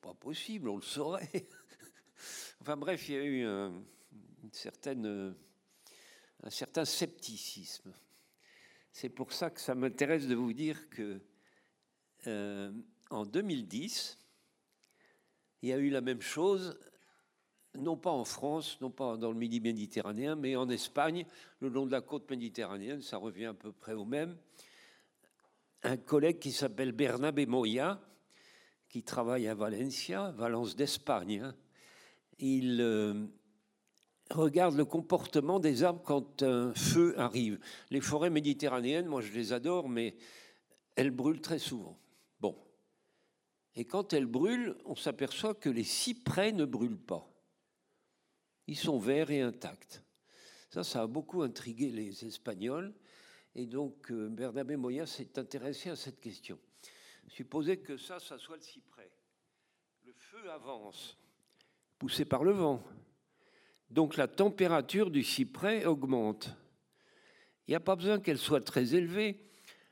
pas 0.00 0.14
possible, 0.14 0.68
on 0.68 0.76
le 0.76 0.82
saurait. 0.82 1.48
enfin 2.60 2.76
bref, 2.76 3.08
il 3.08 3.14
y 3.14 3.18
a 3.18 3.24
eu 3.24 3.44
un, 3.44 3.72
une 4.42 4.52
certaine, 4.52 5.34
un 6.42 6.50
certain 6.50 6.84
scepticisme. 6.84 7.92
C'est 8.92 9.08
pour 9.08 9.32
ça 9.32 9.50
que 9.50 9.60
ça 9.60 9.74
m'intéresse 9.74 10.26
de 10.26 10.34
vous 10.34 10.52
dire 10.52 10.88
que 10.90 11.20
euh, 12.26 12.72
en 13.10 13.24
2010, 13.24 14.18
il 15.62 15.68
y 15.68 15.72
a 15.72 15.78
eu 15.78 15.90
la 15.90 16.00
même 16.00 16.20
chose 16.20 16.78
non 17.76 17.96
pas 17.96 18.10
en 18.10 18.24
France, 18.24 18.78
non 18.80 18.90
pas 18.90 19.16
dans 19.16 19.32
le 19.32 19.38
midi 19.38 19.60
méditerranéen, 19.60 20.36
mais 20.36 20.56
en 20.56 20.68
Espagne, 20.68 21.26
le 21.60 21.68
long 21.68 21.86
de 21.86 21.92
la 21.92 22.00
côte 22.00 22.30
méditerranéenne, 22.30 23.02
ça 23.02 23.16
revient 23.16 23.46
à 23.46 23.54
peu 23.54 23.72
près 23.72 23.94
au 23.94 24.04
même. 24.04 24.36
Un 25.82 25.96
collègue 25.96 26.38
qui 26.38 26.52
s'appelle 26.52 26.92
Bernabé 26.92 27.46
Moya, 27.46 28.00
qui 28.88 29.02
travaille 29.02 29.48
à 29.48 29.54
Valencia, 29.54 30.30
Valence 30.32 30.76
d'Espagne, 30.76 31.40
hein. 31.40 31.54
il 32.38 32.80
euh, 32.80 33.26
regarde 34.34 34.76
le 34.76 34.84
comportement 34.84 35.60
des 35.60 35.82
arbres 35.82 36.02
quand 36.02 36.42
un 36.42 36.74
feu 36.74 37.18
arrive. 37.18 37.58
Les 37.90 38.00
forêts 38.00 38.30
méditerranéennes, 38.30 39.06
moi 39.06 39.20
je 39.20 39.32
les 39.32 39.52
adore, 39.52 39.88
mais 39.88 40.16
elles 40.96 41.10
brûlent 41.10 41.40
très 41.40 41.58
souvent. 41.58 41.98
Bon. 42.40 42.56
Et 43.74 43.84
quand 43.84 44.12
elles 44.12 44.26
brûlent, 44.26 44.76
on 44.84 44.94
s'aperçoit 44.94 45.54
que 45.54 45.70
les 45.70 45.84
cyprès 45.84 46.52
ne 46.52 46.64
brûlent 46.64 46.98
pas. 46.98 47.28
Ils 48.66 48.76
sont 48.76 48.98
verts 48.98 49.30
et 49.30 49.40
intacts. 49.40 50.02
Ça, 50.70 50.84
ça 50.84 51.02
a 51.02 51.06
beaucoup 51.06 51.42
intrigué 51.42 51.90
les 51.90 52.24
Espagnols. 52.24 52.94
Et 53.54 53.66
donc, 53.66 54.10
euh, 54.10 54.28
Bernabé 54.28 54.76
Moya 54.76 55.06
s'est 55.06 55.38
intéressé 55.38 55.90
à 55.90 55.96
cette 55.96 56.20
question. 56.20 56.58
Supposez 57.28 57.78
que 57.78 57.96
ça, 57.96 58.18
ça 58.18 58.38
soit 58.38 58.56
le 58.56 58.62
cyprès. 58.62 59.10
Le 60.04 60.12
feu 60.12 60.50
avance, 60.50 61.16
poussé 61.98 62.24
par 62.24 62.44
le 62.44 62.52
vent. 62.52 62.82
Donc 63.94 64.16
la 64.16 64.26
température 64.26 65.08
du 65.08 65.22
cyprès 65.22 65.84
augmente. 65.84 66.50
Il 67.68 67.70
n'y 67.70 67.76
a 67.76 67.80
pas 67.80 67.94
besoin 67.94 68.18
qu'elle 68.18 68.38
soit 68.38 68.60
très 68.60 68.96
élevée. 68.96 69.40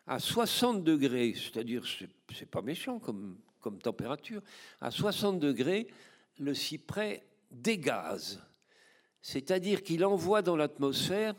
À 0.09 0.19
60 0.19 0.83
degrés, 0.83 1.35
c'est-à-dire, 1.37 1.85
c'est 1.87 2.51
pas 2.51 2.63
méchant 2.63 2.99
comme, 2.99 3.39
température, 3.81 4.43
à 4.81 4.91
60 4.91 5.39
degrés, 5.39 5.87
le 6.41 6.53
cyprès 6.53 7.25
dégaze. 7.53 8.43
C'est-à-dire 9.21 9.85
qu'il 9.85 10.05
envoie 10.05 10.43
dans 10.43 10.57
l'atmosphère 10.57 11.37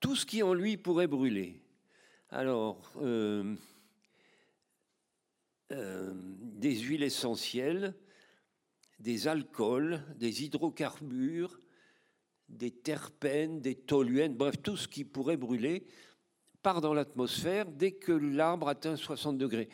tout 0.00 0.16
ce 0.16 0.26
qui 0.26 0.42
en 0.42 0.54
lui 0.54 0.76
pourrait 0.76 1.06
brûler. 1.06 1.62
Alors, 2.30 2.90
euh, 3.00 3.54
euh, 5.70 6.12
des 6.16 6.80
huiles 6.80 7.04
essentielles, 7.04 7.94
des 9.02 9.26
alcools, 9.26 10.00
des 10.16 10.44
hydrocarbures, 10.44 11.58
des 12.48 12.70
terpènes, 12.70 13.60
des 13.60 13.74
toluènes, 13.74 14.34
bref, 14.34 14.54
tout 14.62 14.76
ce 14.76 14.86
qui 14.86 15.04
pourrait 15.04 15.36
brûler 15.36 15.86
part 16.62 16.80
dans 16.80 16.94
l'atmosphère 16.94 17.66
dès 17.66 17.92
que 17.92 18.12
l'arbre 18.12 18.68
atteint 18.68 18.94
60 18.94 19.36
degrés. 19.36 19.68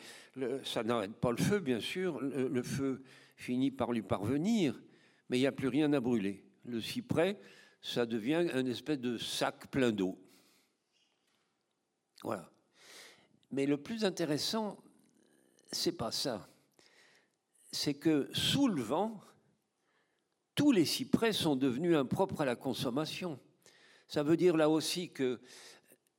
ça 0.63 0.83
n'arrête 0.83 1.13
pas 1.13 1.29
le 1.29 1.37
feu, 1.37 1.59
bien 1.59 1.79
sûr, 1.79 2.19
le, 2.19 2.63
feu 2.63 3.03
finit 3.35 3.69
par 3.69 3.91
lui 3.91 4.01
parvenir, 4.01 4.81
mais 5.29 5.37
il 5.37 5.41
n'y 5.41 5.47
a 5.47 5.51
plus 5.51 5.67
rien 5.67 5.93
à 5.93 5.99
brûler. 5.99 6.43
Le 6.65 6.81
cyprès, 6.81 7.39
ça 7.81 8.07
devient 8.07 8.49
un 8.53 8.65
espèce 8.65 8.99
de 8.99 9.17
sac 9.19 9.69
plein 9.69 9.91
d'eau. 9.91 10.17
Voilà. 12.23 12.49
Mais 13.51 13.67
le 13.67 13.77
plus 13.77 14.03
intéressant, 14.03 14.77
c'est 15.71 15.95
pas 15.95 16.11
ça. 16.11 16.49
C'est 17.71 17.93
que 17.93 18.29
sous 18.33 18.67
le 18.67 18.81
vent, 18.81 19.19
tous 20.55 20.71
les 20.71 20.85
cyprès 20.85 21.33
sont 21.33 21.55
devenus 21.55 21.95
impropres 21.95 22.41
à 22.41 22.45
la 22.45 22.55
consommation. 22.55 23.39
Ça 24.07 24.23
veut 24.23 24.37
dire 24.37 24.57
là 24.57 24.69
aussi 24.69 25.11
que 25.11 25.39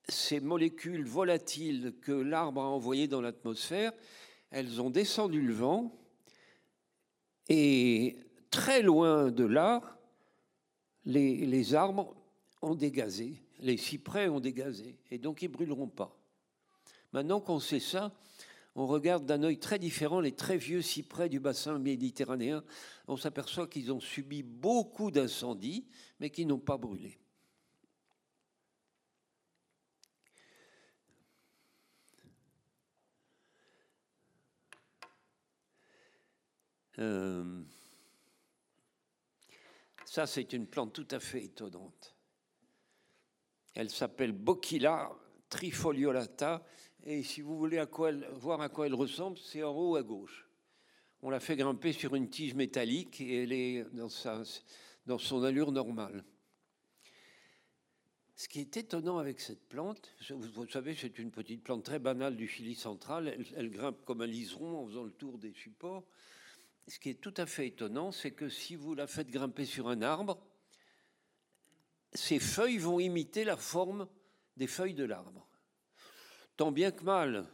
ces 0.08 0.40
molécules 0.40 1.04
volatiles 1.04 1.94
que 2.00 2.12
l'arbre 2.12 2.62
a 2.62 2.66
envoyées 2.66 3.08
dans 3.08 3.20
l'atmosphère, 3.20 3.92
elles 4.50 4.80
ont 4.80 4.90
descendu 4.90 5.40
le 5.42 5.52
vent 5.52 5.96
et 7.48 8.16
très 8.50 8.82
loin 8.82 9.30
de 9.30 9.44
là, 9.44 9.82
les, 11.04 11.46
les 11.46 11.74
arbres 11.74 12.14
ont 12.62 12.74
dégazé, 12.74 13.42
les 13.58 13.76
cyprès 13.76 14.28
ont 14.28 14.40
dégazé, 14.40 14.98
et 15.10 15.18
donc 15.18 15.42
ils 15.42 15.48
brûleront 15.48 15.88
pas. 15.88 16.16
Maintenant 17.12 17.40
qu'on 17.40 17.58
sait 17.58 17.80
ça, 17.80 18.12
on 18.74 18.86
regarde 18.86 19.26
d'un 19.26 19.42
œil 19.42 19.58
très 19.58 19.78
différent 19.78 20.20
les 20.20 20.34
très 20.34 20.56
vieux 20.56 20.82
cyprès 20.82 21.28
du 21.28 21.40
bassin 21.40 21.78
méditerranéen. 21.78 22.64
On 23.08 23.16
s'aperçoit 23.16 23.66
qu'ils 23.66 23.92
ont 23.92 24.00
subi 24.00 24.42
beaucoup 24.42 25.10
d'incendies, 25.10 25.86
mais 26.20 26.30
qui 26.30 26.46
n'ont 26.46 26.58
pas 26.58 26.78
brûlé. 26.78 27.18
Euh, 36.98 37.62
ça, 40.04 40.26
c'est 40.26 40.52
une 40.52 40.66
plante 40.66 40.92
tout 40.92 41.08
à 41.10 41.18
fait 41.18 41.44
étonnante. 41.44 42.14
Elle 43.74 43.90
s'appelle 43.90 44.32
Bocchilla 44.32 45.10
trifoliolata 45.48 46.64
et 47.04 47.22
si 47.22 47.40
vous 47.40 47.56
voulez 47.56 47.82
voir 48.32 48.60
à 48.60 48.68
quoi 48.68 48.86
elle 48.86 48.94
ressemble, 48.94 49.38
c'est 49.38 49.62
en 49.62 49.74
haut 49.74 49.96
à 49.96 50.02
gauche. 50.02 50.46
On 51.22 51.30
l'a 51.30 51.40
fait 51.40 51.56
grimper 51.56 51.92
sur 51.92 52.14
une 52.14 52.28
tige 52.28 52.54
métallique 52.54 53.20
et 53.20 53.42
elle 53.42 53.52
est 53.52 53.84
dans, 53.92 55.18
son 55.18 55.42
allure 55.42 55.72
normale. 55.72 56.24
Ce 58.34 58.48
qui 58.48 58.60
est 58.60 58.76
étonnant 58.76 59.18
avec 59.18 59.40
cette 59.40 59.68
plante, 59.68 60.14
vous, 60.30 60.66
savez, 60.66 60.94
c'est 60.94 61.18
une 61.18 61.30
petite 61.30 61.62
plante 61.62 61.84
très 61.84 61.98
banale 61.98 62.36
du 62.36 62.48
Chili 62.48 62.74
central. 62.74 63.34
Elle, 63.54 63.70
grimpe 63.70 64.02
comme 64.04 64.22
un 64.22 64.26
liseron 64.26 64.78
en 64.78 64.86
faisant 64.86 65.04
le 65.04 65.12
tour 65.12 65.38
des 65.38 65.52
supports. 65.52 66.06
Ce 66.86 66.98
qui 66.98 67.10
est 67.10 67.20
tout 67.20 67.34
à 67.36 67.44
fait 67.44 67.66
étonnant, 67.66 68.12
c'est 68.12 68.32
que 68.32 68.48
si 68.48 68.76
vous 68.76 68.94
la 68.94 69.06
faites 69.06 69.30
grimper 69.30 69.66
sur 69.66 69.88
un 69.88 70.00
arbre, 70.00 70.42
ses 72.14 72.38
feuilles 72.40 72.78
vont 72.78 72.98
imiter 72.98 73.44
la 73.44 73.56
forme 73.56 74.08
des 74.56 74.66
feuilles 74.66 74.94
de 74.94 75.04
l'arbre 75.04 75.49
tant 76.60 76.72
bien 76.72 76.90
que 76.90 77.04
mal, 77.04 77.46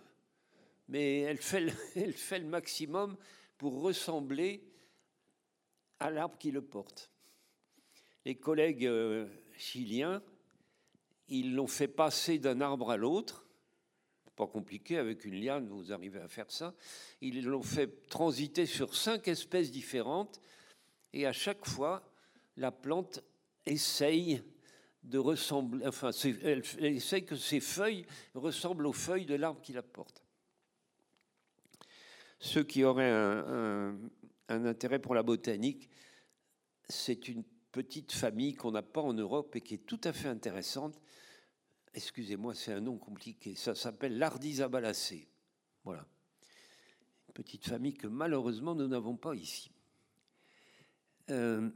mais 0.88 1.20
elle 1.20 1.38
fait, 1.38 1.60
le, 1.60 2.46
maximum 2.46 3.16
pour 3.56 3.80
ressembler 3.80 4.64
à 6.00 6.10
l'arbre 6.10 6.36
qui 6.38 6.50
le 6.50 6.60
porte. 6.60 7.08
Les 8.24 8.34
collègues 8.34 8.84
euh, 8.84 9.28
chiliens, 9.56 10.24
ils 11.28 11.54
l'ont 11.54 11.68
fait 11.68 11.86
passer 11.86 12.40
d'un 12.40 12.60
arbre 12.60 12.90
à 12.90 12.96
l'autre, 12.96 13.46
pas 14.34 14.48
compliqué, 14.48 14.98
avec 14.98 15.24
une 15.24 15.40
liane, 15.40 15.68
vous 15.68 15.92
arrivez 15.92 16.18
à 16.18 16.26
faire 16.26 16.50
ça. 16.50 16.74
Ils 17.20 17.44
l'ont 17.44 17.62
fait 17.62 18.08
transiter 18.08 18.66
sur 18.66 18.96
cinq 18.96 19.28
espèces 19.28 19.70
différentes, 19.70 20.40
et 21.12 21.26
à 21.26 21.32
chaque 21.32 21.64
fois, 21.64 22.02
la 22.56 22.72
plante 22.72 23.22
essaye 23.66 24.42
de 25.06 25.18
ressembler, 25.18 25.86
enfin, 25.86 26.10
elle, 26.42 26.62
essaie 26.80 27.22
que 27.22 27.36
ses 27.36 27.60
feuilles 27.60 28.04
ressemblent 28.34 28.86
aux 28.86 28.92
feuilles 28.92 29.26
de 29.26 29.36
l'arbre 29.36 29.60
qui 29.60 29.72
la 29.72 29.82
porte. 29.82 30.22
Ceux 32.40 32.64
qui 32.64 32.84
auraient 32.84 33.10
un, 33.10 33.96
intérêt 34.48 34.98
pour 34.98 35.14
la 35.14 35.22
botanique, 35.22 35.88
c'est 36.88 37.28
une 37.28 37.44
petite 37.72 38.12
famille 38.12 38.54
qu'on 38.54 38.72
n'a 38.72 38.82
pas 38.82 39.00
en 39.00 39.12
Europe 39.12 39.54
et 39.56 39.60
qui 39.60 39.74
est 39.74 39.86
tout 39.86 40.00
à 40.04 40.12
fait 40.12 40.28
intéressante. 40.28 41.00
Excusez-moi, 41.94 42.54
c'est 42.54 42.72
un 42.72 42.80
nom 42.80 42.98
compliqué. 42.98 43.54
Ça 43.54 43.74
s'appelle 43.74 44.18
l'Ardizabalaceae. 44.18 45.28
Voilà. 45.84 46.06
Une 47.28 47.34
petite 47.34 47.66
famille 47.66 47.94
que 47.94 48.06
malheureusement 48.08 48.74
nous 48.74 48.88
n'avons 48.88 49.16
pas 49.16 49.34
ici. 49.34 49.70
Euh, 51.30 51.70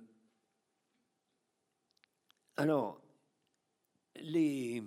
alors, 2.56 3.00
les 4.16 4.82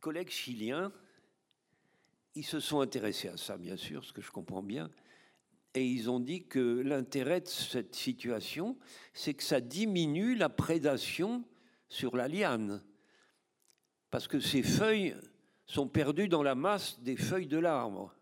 collègues 0.00 0.30
chiliens, 0.30 0.92
ils 2.34 2.44
se 2.44 2.60
sont 2.60 2.80
intéressés 2.80 3.28
à 3.28 3.36
ça, 3.36 3.56
bien 3.56 3.76
sûr, 3.76 4.04
ce 4.04 4.12
que 4.12 4.22
je 4.22 4.30
comprends 4.30 4.62
bien, 4.62 4.90
et 5.74 5.84
ils 5.84 6.10
ont 6.10 6.20
dit 6.20 6.46
que 6.46 6.80
l'intérêt 6.80 7.40
de 7.40 7.46
cette 7.46 7.94
situation, 7.94 8.78
c'est 9.12 9.34
que 9.34 9.42
ça 9.42 9.60
diminue 9.60 10.34
la 10.34 10.48
prédation 10.48 11.44
sur 11.88 12.16
la 12.16 12.28
liane, 12.28 12.82
parce 14.10 14.28
que 14.28 14.40
ces 14.40 14.62
feuilles 14.62 15.16
sont 15.66 15.88
perdues 15.88 16.28
dans 16.28 16.42
la 16.42 16.54
masse 16.54 17.00
des 17.00 17.16
feuilles 17.16 17.46
de 17.46 17.58
l'arbre. 17.58 18.14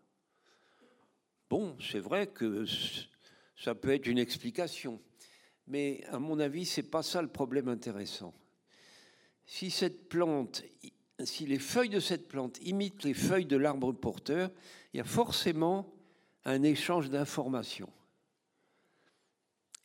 Bon, 1.49 1.77
c'est 1.79 1.99
vrai 1.99 2.27
que 2.27 2.65
ça 3.55 3.73
peut 3.73 3.93
être 3.93 4.07
une 4.07 4.17
explication, 4.17 5.01
mais 5.65 6.03
à 6.07 6.19
mon 6.19 6.39
avis, 6.39 6.65
c'est 6.65 6.83
pas 6.83 7.03
ça 7.03 7.21
le 7.21 7.29
problème 7.29 7.69
intéressant 7.69 8.33
si 9.47 11.45
les 11.45 11.59
feuilles 11.59 11.89
de 11.89 11.99
cette 11.99 12.27
plante 12.27 12.59
imitent 12.61 13.03
les 13.03 13.13
feuilles 13.13 13.45
de 13.45 13.57
l'arbre 13.57 13.93
porteur, 13.93 14.51
il 14.93 14.97
y 14.97 15.01
a 15.01 15.05
forcément 15.05 15.91
un 16.45 16.61
échange 16.63 17.09
d'informations. 17.09 17.89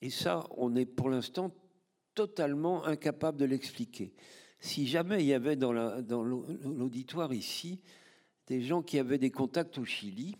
Et 0.02 0.10
ça, 0.10 0.44
on 0.50 0.74
est 0.74 0.84
pour 0.84 1.08
l'instant 1.08 1.54
totalement 2.14 2.84
incapable 2.84 3.38
de 3.38 3.44
l'expliquer. 3.44 4.12
Si 4.58 4.86
jamais 4.86 5.22
il 5.22 5.26
y 5.26 5.32
avait 5.32 5.56
dans 5.56 5.72
l'auditoire 5.72 7.32
ici 7.32 7.80
des 8.48 8.60
gens 8.60 8.82
qui 8.82 8.98
avaient 8.98 9.18
des 9.18 9.30
contacts 9.30 9.78
au 9.78 9.84
Chili, 9.84 10.36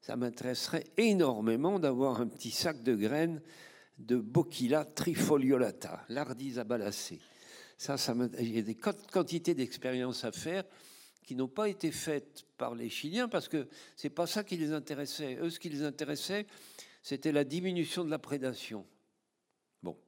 ça 0.00 0.14
m'intéresserait 0.16 0.84
énormément 0.98 1.78
d'avoir 1.78 2.20
un 2.20 2.28
petit 2.28 2.50
sac 2.50 2.82
de 2.82 2.94
graines 2.94 3.42
de 3.98 4.16
Bocchila 4.16 4.84
trifoliolata, 4.84 6.04
l'ardise 6.10 6.58
abalacée. 6.58 7.20
Ça, 7.76 7.96
il 8.40 8.54
y 8.54 8.58
a 8.58 8.62
des 8.62 8.74
quantités 8.74 9.54
d'expériences 9.54 10.24
à 10.24 10.32
faire 10.32 10.64
qui 11.22 11.34
n'ont 11.34 11.48
pas 11.48 11.68
été 11.68 11.90
faites 11.90 12.44
par 12.56 12.74
les 12.74 12.88
Chiliens 12.88 13.28
parce 13.28 13.48
que 13.48 13.68
c'est 13.96 14.10
pas 14.10 14.26
ça 14.26 14.44
qui 14.44 14.56
les 14.56 14.72
intéressait. 14.72 15.36
Eux, 15.36 15.50
ce 15.50 15.58
qui 15.58 15.68
les 15.68 15.82
intéressait, 15.82 16.46
c'était 17.02 17.32
la 17.32 17.44
diminution 17.44 18.04
de 18.04 18.10
la 18.10 18.18
prédation. 18.18 18.86
Bon. 19.82 19.98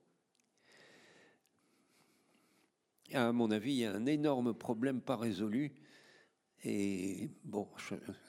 À 3.12 3.32
mon 3.32 3.50
avis, 3.50 3.72
il 3.72 3.78
y 3.78 3.84
a 3.84 3.92
un 3.92 4.06
énorme 4.06 4.54
problème 4.54 5.00
pas 5.00 5.16
résolu 5.16 5.72
et 6.64 7.30
bon, 7.44 7.68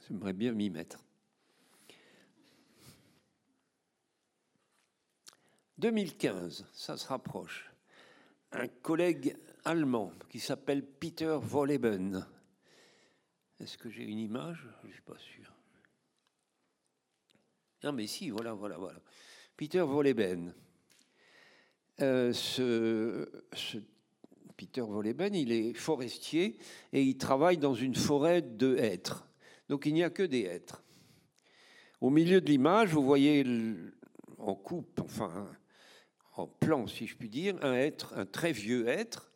j'aimerais 0.08 0.34
bien 0.34 0.51
m'y 0.51 0.69
mettre. 0.69 1.03
2015, 5.77 6.65
ça 6.74 6.98
se 6.98 7.08
rapproche. 7.08 7.68
Un 8.51 8.68
collègue 8.68 9.36
allemand 9.65 10.12
qui 10.29 10.39
s'appelle 10.39 10.84
Peter 10.84 11.38
Wolleben. 11.51 12.25
Est-ce 13.60 13.77
que 13.77 13.89
j'ai 13.89 14.03
une 14.03 14.20
image? 14.20 14.68
Je 14.82 14.88
ne 14.88 14.94
suis 14.94 15.01
pas 15.01 15.18
sûr. 15.18 15.53
Non, 17.84 17.94
mais 17.94 18.08
si, 18.08 18.29
voilà, 18.29 18.53
voilà, 18.53 18.77
voilà. 18.77 19.00
Peter 19.56 19.82
Wolleben. 19.82 20.53
Euh, 22.01 22.32
ce, 22.34 23.29
Peter 24.56 24.82
Wolleben, 24.82 25.36
il 25.36 25.51
est 25.51 25.74
forestier 25.74 26.58
et 26.94 27.03
il 27.03 27.18
travaille 27.18 27.58
dans 27.58 27.74
une 27.74 27.96
forêt 27.96 28.41
de 28.41 28.77
hêtres. 28.77 29.27
Donc 29.68 29.86
il 29.86 29.94
n'y 29.94 30.03
a 30.03 30.10
que 30.10 30.24
des 30.24 30.41
hêtres. 30.41 30.84
Au 32.01 32.10
milieu 32.10 32.41
de 32.41 32.48
l'image, 32.48 32.94
vous 32.94 33.03
voyez 33.03 33.46
en 34.38 34.56
coupe, 34.56 35.01
enfin 35.03 35.50
plan, 36.48 36.88
si 36.88 37.08
je 37.08 37.15
puis 37.15 37.29
dire, 37.29 37.55
un 37.62 37.74
être, 37.74 38.13
un 38.17 38.25
très 38.25 38.51
vieux 38.51 38.88
être, 38.88 39.31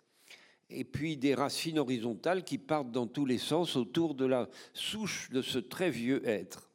et 0.70 0.84
puis 0.84 1.18
des 1.18 1.36
racines 1.36 1.80
horizontales 1.80 2.44
qui 2.44 2.58
partent 2.58 2.92
dans 2.92 3.08
tous 3.08 3.26
les 3.26 3.38
sens 3.38 3.76
autour 3.76 4.16
de 4.16 4.26
la 4.26 4.50
souche 4.74 5.30
de 5.32 5.42
ce 5.42 5.60
très 5.60 5.90
vieux 5.90 6.28
être. 6.28 6.70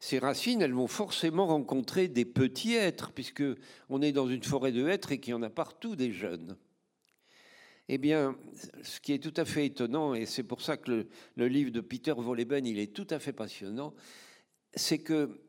Ces 0.00 0.18
racines, 0.20 0.62
elles 0.62 0.74
vont 0.74 0.86
forcément 0.86 1.46
rencontrer 1.46 2.06
des 2.06 2.24
petits 2.24 2.74
êtres, 2.74 3.12
puisque 3.12 3.42
on 3.88 4.00
est 4.00 4.12
dans 4.12 4.28
une 4.28 4.44
forêt 4.44 4.70
de 4.70 4.86
êtres 4.88 5.10
et 5.10 5.18
qu'il 5.18 5.32
y 5.32 5.34
en 5.34 5.42
a 5.42 5.50
partout 5.50 5.96
des 5.96 6.12
jeunes. 6.12 6.56
Eh 7.88 7.98
bien, 7.98 8.36
ce 8.82 9.00
qui 9.00 9.12
est 9.12 9.18
tout 9.18 9.34
à 9.36 9.44
fait 9.44 9.66
étonnant, 9.66 10.14
et 10.14 10.26
c'est 10.26 10.42
pour 10.42 10.60
ça 10.60 10.76
que 10.76 11.06
le, 11.36 11.48
livre 11.48 11.70
de 11.70 11.80
Peter 11.80 12.12
Wolleben, 12.12 12.66
il 12.66 12.78
est 12.78 12.94
tout 12.94 13.06
à 13.10 13.18
fait 13.18 13.32
passionnant, 13.32 13.94
c'est 14.74 14.98
que 14.98 15.40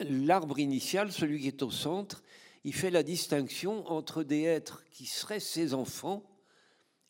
l'arbre 0.00 0.58
initial, 0.58 1.12
celui 1.12 1.40
qui 1.40 1.48
est 1.48 1.62
au 1.62 1.70
centre, 1.70 2.22
il 2.64 2.74
fait 2.74 2.90
la 2.90 3.02
distinction 3.02 3.86
entre 3.88 4.22
des 4.22 4.42
êtres 4.42 4.84
qui 4.90 5.06
seraient 5.06 5.40
ses 5.40 5.74
enfants 5.74 6.24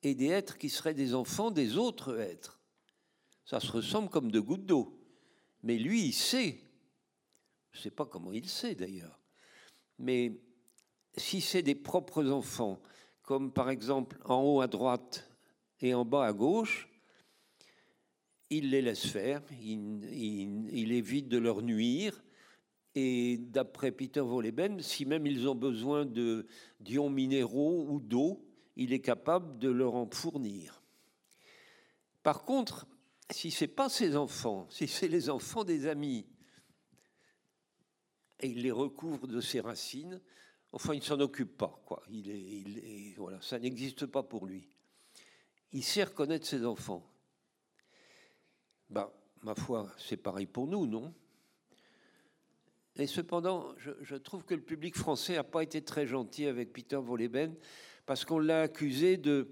et 0.03 0.15
des 0.15 0.29
êtres 0.29 0.59
qui 0.59 0.71
seraient 0.71 0.95
des 0.95 1.15
enfants 1.15 1.51
des 1.51 1.77
autres 1.77 2.19
êtres. 2.19 2.61
Ça 3.45 3.61
se 3.61 3.71
ressemble 3.71 4.09
comme 4.09 4.31
deux 4.31 4.43
gouttes 4.43 4.67
d'eau. 4.67 4.99
Mais 5.63 5.77
lui, 5.77 6.07
il 6.07 6.13
sait. 6.13 6.61
Je 7.73 7.79
ne 7.79 7.83
sais 7.83 7.91
pas 7.91 8.07
comment 8.07 8.33
il 8.33 8.49
sait 8.49 8.75
d'ailleurs. 8.75 9.21
Mais 9.99 10.41
si 11.17 11.41
c'est 11.41 11.63
des 11.63 11.75
propres 11.75 12.31
enfants, 12.31 12.81
comme 13.23 13.53
par 13.53 13.71
exemple 13.71 14.19
en 14.25 14.43
haut 14.43 14.61
à 14.61 14.67
droite 14.67 15.31
et 15.81 15.95
en 15.95 16.05
bas 16.05 16.27
à 16.27 16.33
gauche, 16.33 16.89
il 18.51 18.71
les 18.71 18.83
laisse 18.83 19.07
faire, 19.07 19.43
il, 19.63 20.69
il 20.73 20.93
évite 20.93 21.29
de 21.29 21.39
leur 21.39 21.63
nuire, 21.63 22.23
et 22.95 23.39
d'après 23.39 23.91
Peter 23.91 24.21
Wolleben, 24.21 24.81
si 24.81 25.07
même 25.07 25.27
ils 25.27 25.49
ont 25.49 25.55
besoin 25.55 26.05
de 26.05 26.47
d'ions 26.81 27.09
minéraux 27.09 27.87
ou 27.89 28.01
d'eau, 28.01 28.45
il 28.77 28.93
est 28.93 29.01
capable 29.01 29.59
de 29.59 29.71
leur 29.71 29.95
en 29.95 30.09
fournir. 30.11 30.83
Par 32.23 32.45
contre, 32.45 32.87
si 33.31 33.51
ce 33.51 33.65
n'est 33.65 33.69
pas 33.69 33.89
ses 33.89 34.17
enfants, 34.17 34.67
si 34.71 34.87
c'est 34.87 35.09
les 35.09 35.31
enfants 35.31 35.65
des 35.65 35.87
amis, 35.87 36.27
et 38.41 38.49
il 38.49 38.63
les 38.63 38.71
recouvre 38.71 39.27
de 39.27 39.41
ses 39.41 39.61
racines, 39.61 40.21
enfin, 40.73 40.95
il 40.95 40.99
ne 40.99 41.05
s'en 41.05 41.21
occupe 41.21 41.57
pas. 41.57 41.81
Quoi. 41.87 42.03
Il 42.11 43.15
ça 43.41 43.59
n'existe 43.59 44.07
pas 44.07 44.23
pour 44.23 44.47
lui. 44.47 44.69
Il 45.73 45.85
sait 45.85 46.05
reconnaître 46.05 46.47
ses 46.47 46.67
enfants. 46.67 47.09
Ben, 48.91 49.11
ma 49.43 49.55
foi, 49.55 49.91
c'est 49.97 50.17
pareil 50.17 50.47
pour 50.47 50.67
nous, 50.67 50.87
non? 50.87 51.15
Et 52.97 53.07
cependant, 53.07 53.75
je, 53.79 54.15
trouve 54.17 54.45
que 54.45 54.55
le 54.55 54.61
public 54.61 54.97
français 54.97 55.35
n'a 55.35 55.45
pas 55.45 55.63
été 55.63 55.83
très 55.83 56.07
gentil 56.07 56.47
avec 56.47 56.73
Peter 56.73 56.97
Wolleben 56.97 57.55
parce 58.05 58.25
qu'on 58.25 58.39
l'a 58.39 58.63
accusé 58.63 59.17
de, 59.17 59.49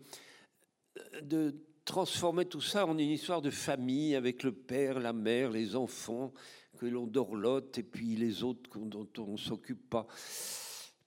de 1.22 1.54
transformer 1.86 2.44
tout 2.44 2.60
ça 2.60 2.86
en 2.86 2.98
une 2.98 3.10
histoire 3.10 3.40
de 3.40 3.50
famille 3.50 4.14
avec 4.14 4.42
le 4.42 4.52
père, 4.52 5.00
la 5.00 5.14
mère, 5.14 5.50
les 5.50 5.74
enfants 5.74 6.34
que 6.78 6.84
l'on 6.86 7.06
dorlote 7.06 7.78
et 7.78 7.82
puis 7.82 8.14
les 8.16 8.42
autres 8.42 8.78
dont 8.78 9.08
on 9.18 9.32
ne 9.32 9.36
s'occupe 9.38 9.88
pas. 9.88 10.06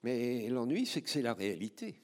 Mais 0.01 0.49
l'ennui, 0.49 0.85
c'est 0.85 1.01
que 1.01 1.09
c'est 1.09 1.21
la 1.21 1.33
réalité. 1.33 2.01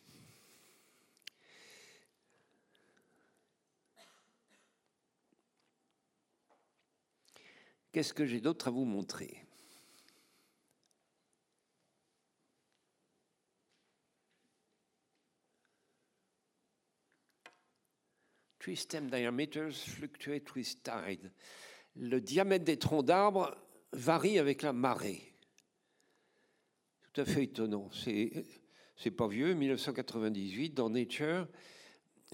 Qu'est-ce 7.91 8.13
que 8.13 8.25
j'ai 8.25 8.39
d'autre 8.39 8.67
à 8.67 8.71
vous 8.71 8.85
montrer? 8.85 9.48
Tree 18.59 18.75
stem 18.75 19.09
diameters 19.09 19.71
fluctuate 19.71 20.53
with 20.53 20.83
tide. 20.83 21.31
Le 21.95 22.19
diamètre 22.19 22.65
des 22.65 22.77
troncs 22.77 23.05
d'arbres 23.05 23.55
varie 23.93 24.37
avec 24.37 24.63
la 24.63 24.73
marée. 24.73 25.33
Tout 27.01 27.21
à 27.21 27.25
fait 27.25 27.43
étonnant. 27.43 27.89
C'est, 27.93 29.11
pas 29.11 29.29
vieux, 29.29 29.53
1998, 29.53 30.73
dans 30.73 30.89
Nature. 30.89 31.47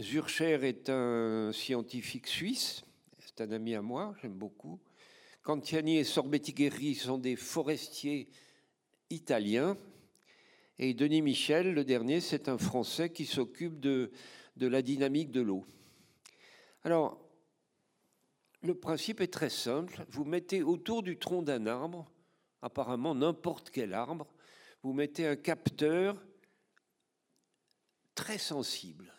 Zurcher 0.01 0.59
est 0.63 0.89
un 0.89 1.51
scientifique 1.53 2.27
suisse, 2.27 2.83
c'est 3.19 3.41
un 3.41 3.51
ami 3.51 3.75
à 3.75 3.81
moi, 3.83 4.15
j'aime 4.21 4.33
beaucoup. 4.33 4.79
Cantiani 5.43 5.99
et 5.99 6.03
Sorbettigeri 6.03 6.95
sont 6.95 7.19
des 7.19 7.35
forestiers 7.35 8.27
italiens. 9.11 9.77
Et 10.79 10.95
Denis 10.95 11.21
Michel, 11.21 11.73
le 11.73 11.85
dernier, 11.85 12.19
c'est 12.19 12.49
un 12.49 12.57
Français 12.57 13.11
qui 13.11 13.25
s'occupe 13.25 13.79
de 13.79 14.11
la 14.57 14.81
dynamique 14.81 15.31
de 15.31 15.41
l'eau. 15.41 15.65
Alors, 16.85 17.19
le 18.61 18.75
principe 18.75 19.19
est 19.19 19.33
très 19.33 19.49
simple. 19.49 20.05
Vous 20.09 20.23
mettez 20.23 20.61
autour 20.61 21.01
du 21.01 21.17
tronc 21.17 21.41
d'un 21.41 21.65
arbre, 21.65 22.11
apparemment 22.61 23.15
n'importe 23.15 23.71
quel 23.71 23.91
arbre, 23.91 24.27
vous 24.83 24.93
mettez 24.93 25.25
un 25.25 25.35
capteur 25.35 26.23
très 28.13 28.37
sensible. 28.37 29.11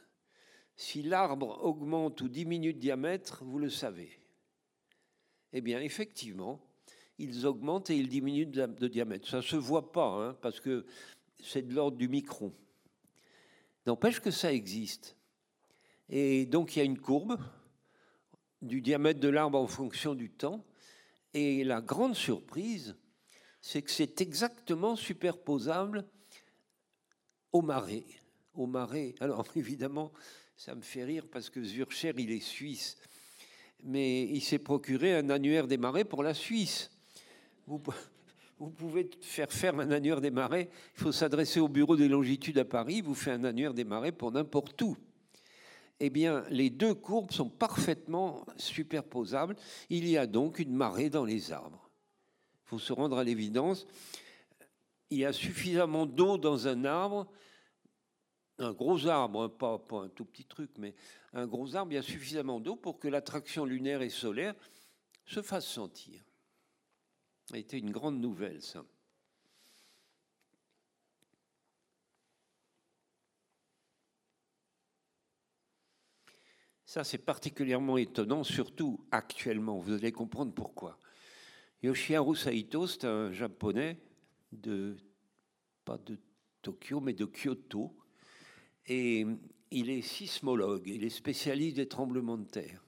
Si 0.77 1.03
l'arbre 1.03 1.59
augmente 1.65 2.21
ou 2.21 2.29
diminue 2.29 2.73
de 2.73 2.79
diamètre, 2.79 3.43
vous 3.43 3.59
le 3.59 3.69
savez. 3.69 4.21
Eh 5.53 5.61
bien, 5.61 5.81
effectivement, 5.81 6.65
ils 7.19 7.47
augmentent 7.47 7.91
et 7.91 7.97
ils 7.97 8.09
diminuent 8.09 8.47
de, 8.47 8.87
diamètre. 8.87 9.29
Ça 9.29 9.39
ne 9.39 9.43
se 9.43 9.57
voit 9.57 9.91
pas, 9.91 10.11
hein, 10.11 10.39
parce 10.41 10.61
que 10.61 10.87
c'est 11.43 11.67
de 11.67 11.75
l'ordre 11.75 11.97
du 11.97 12.09
micron. 12.09 12.55
N'empêche 13.87 14.21
que 14.21 14.31
ça 14.31 14.53
existe. 14.53 15.17
Et 16.09 16.47
donc 16.47 16.77
il 16.77 16.79
y 16.79 16.83
a 16.83 16.85
une 16.85 16.99
courbe 16.99 17.39
du 18.63 18.81
diamètre 18.81 19.21
de 19.21 19.29
l'arbre 19.29 19.59
en 19.59 19.67
fonction 19.67 20.15
du 20.15 20.31
temps. 20.31 20.65
Et 21.35 21.65
la 21.65 21.81
grande 21.81 22.15
surprise, 22.15 22.97
c'est 23.61 23.83
que 23.83 23.91
c'est 23.91 24.21
exactement 24.21 24.97
superposable 24.97 26.07
au 27.53 27.63
marais. 27.63 28.07
Au 28.55 28.67
marais. 28.67 29.15
Alors 29.21 29.45
évidemment, 29.57 30.13
ça 30.57 30.75
me 30.75 30.83
fait 30.83 31.05
rire 31.05 31.27
parce 31.31 31.51
que 31.51 31.63
Zurcher, 31.63 32.13
il 32.17 32.31
est 32.31 32.41
suisse. 32.41 32.97
Mais 33.83 34.23
il 34.23 34.41
s'est 34.41 34.59
procuré 34.59 35.15
un 35.15 35.29
annuaire 35.31 35.67
des 35.67 35.77
marais 35.77 36.05
pour 36.05 36.23
la 36.23 36.33
Suisse. 36.33 36.91
Vous, 37.67 37.83
vous 38.59 38.71
pouvez 38.71 39.11
faire 39.21 39.53
faire 39.53 39.79
un 39.79 39.91
annuaire 39.91 40.21
des 40.21 40.31
marais. 40.31 40.71
Il 40.97 41.03
faut 41.03 41.13
s'adresser 41.13 41.61
au 41.61 41.69
bureau 41.69 41.95
des 41.95 42.09
longitudes 42.09 42.59
à 42.59 42.65
Paris. 42.65 43.03
Vous 43.03 43.15
faites 43.15 43.39
un 43.39 43.45
annuaire 43.45 43.75
des 43.75 43.85
marais 43.85 44.13
pour 44.13 44.33
n'importe 44.33 44.81
où 44.81 44.97
eh 46.01 46.11
bien, 46.11 46.45
les 46.51 46.71
deux 46.71 46.95
courbes 46.95 47.33
sont 47.33 47.49
parfaitement 47.49 48.45
superposables. 48.57 49.57
Il 49.89 50.07
y 50.09 50.19
a 50.19 50.27
donc 50.27 50.59
une 50.59 50.75
marée 50.75 51.11
dans 51.11 51.25
les 51.25 51.53
arbres. 51.53 51.91
Il 52.65 52.69
faut 52.69 52.79
se 52.79 52.93
rendre 52.93 53.19
à 53.19 53.25
l'évidence. 53.25 53.87
Il 55.11 55.19
y 55.19 55.25
a 55.25 55.33
suffisamment 55.33 56.05
d'eau 56.05 56.37
dans 56.37 56.69
un 56.69 56.85
arbre, 56.85 57.31
un 58.59 58.73
gros 58.73 59.07
arbre, 59.07 59.43
hein, 59.43 59.49
pas, 59.49 59.79
pas, 59.79 60.03
un 60.03 60.09
tout 60.09 60.25
petit 60.25 60.45
truc, 60.45 60.71
mais 60.79 60.95
un 61.33 61.47
gros 61.47 61.77
arbre, 61.77 61.93
il 61.93 61.95
y 61.95 61.99
a 61.99 62.03
suffisamment 62.03 62.61
d'eau 62.61 62.77
pour 62.77 62.99
que 62.99 63.09
l'attraction 63.09 63.65
lunaire 63.65 64.03
et 64.03 64.11
solaire 64.11 64.55
se 65.25 65.43
fasse 65.43 65.67
sentir. 65.67 66.23
Ça 67.47 67.55
a 67.55 67.59
été 67.59 67.79
une 67.79 67.93
grande 67.93 68.21
nouvelle, 68.21 68.61
ça. 68.61 68.85
Ça, 76.97 77.05
c'est 77.05 77.19
particulièrement 77.19 77.99
étonnant, 77.99 78.43
surtout 78.43 79.05
actuellement. 79.11 79.79
Vous 79.79 79.93
allez 79.93 80.13
comprendre 80.13 80.55
pourquoi. 80.55 80.99
Yoshiharu 81.83 82.35
Saito, 82.35 82.87
c'est 82.87 83.05
un 83.05 83.31
japonais 83.33 84.01
de, 84.51 84.97
pas 85.85 85.99
de 85.99 86.19
Tokyo, 86.63 87.01
mais 87.01 87.13
de 87.13 87.27
Kyoto. 87.27 87.95
Et 88.87 89.27
il 89.71 89.91
est 89.91 90.01
sismologue, 90.01 90.85
il 90.87 91.05
est 91.05 91.11
spécialiste 91.11 91.77
des 91.77 91.87
tremblements 91.87 92.39
de 92.39 92.47
terre. 92.49 92.83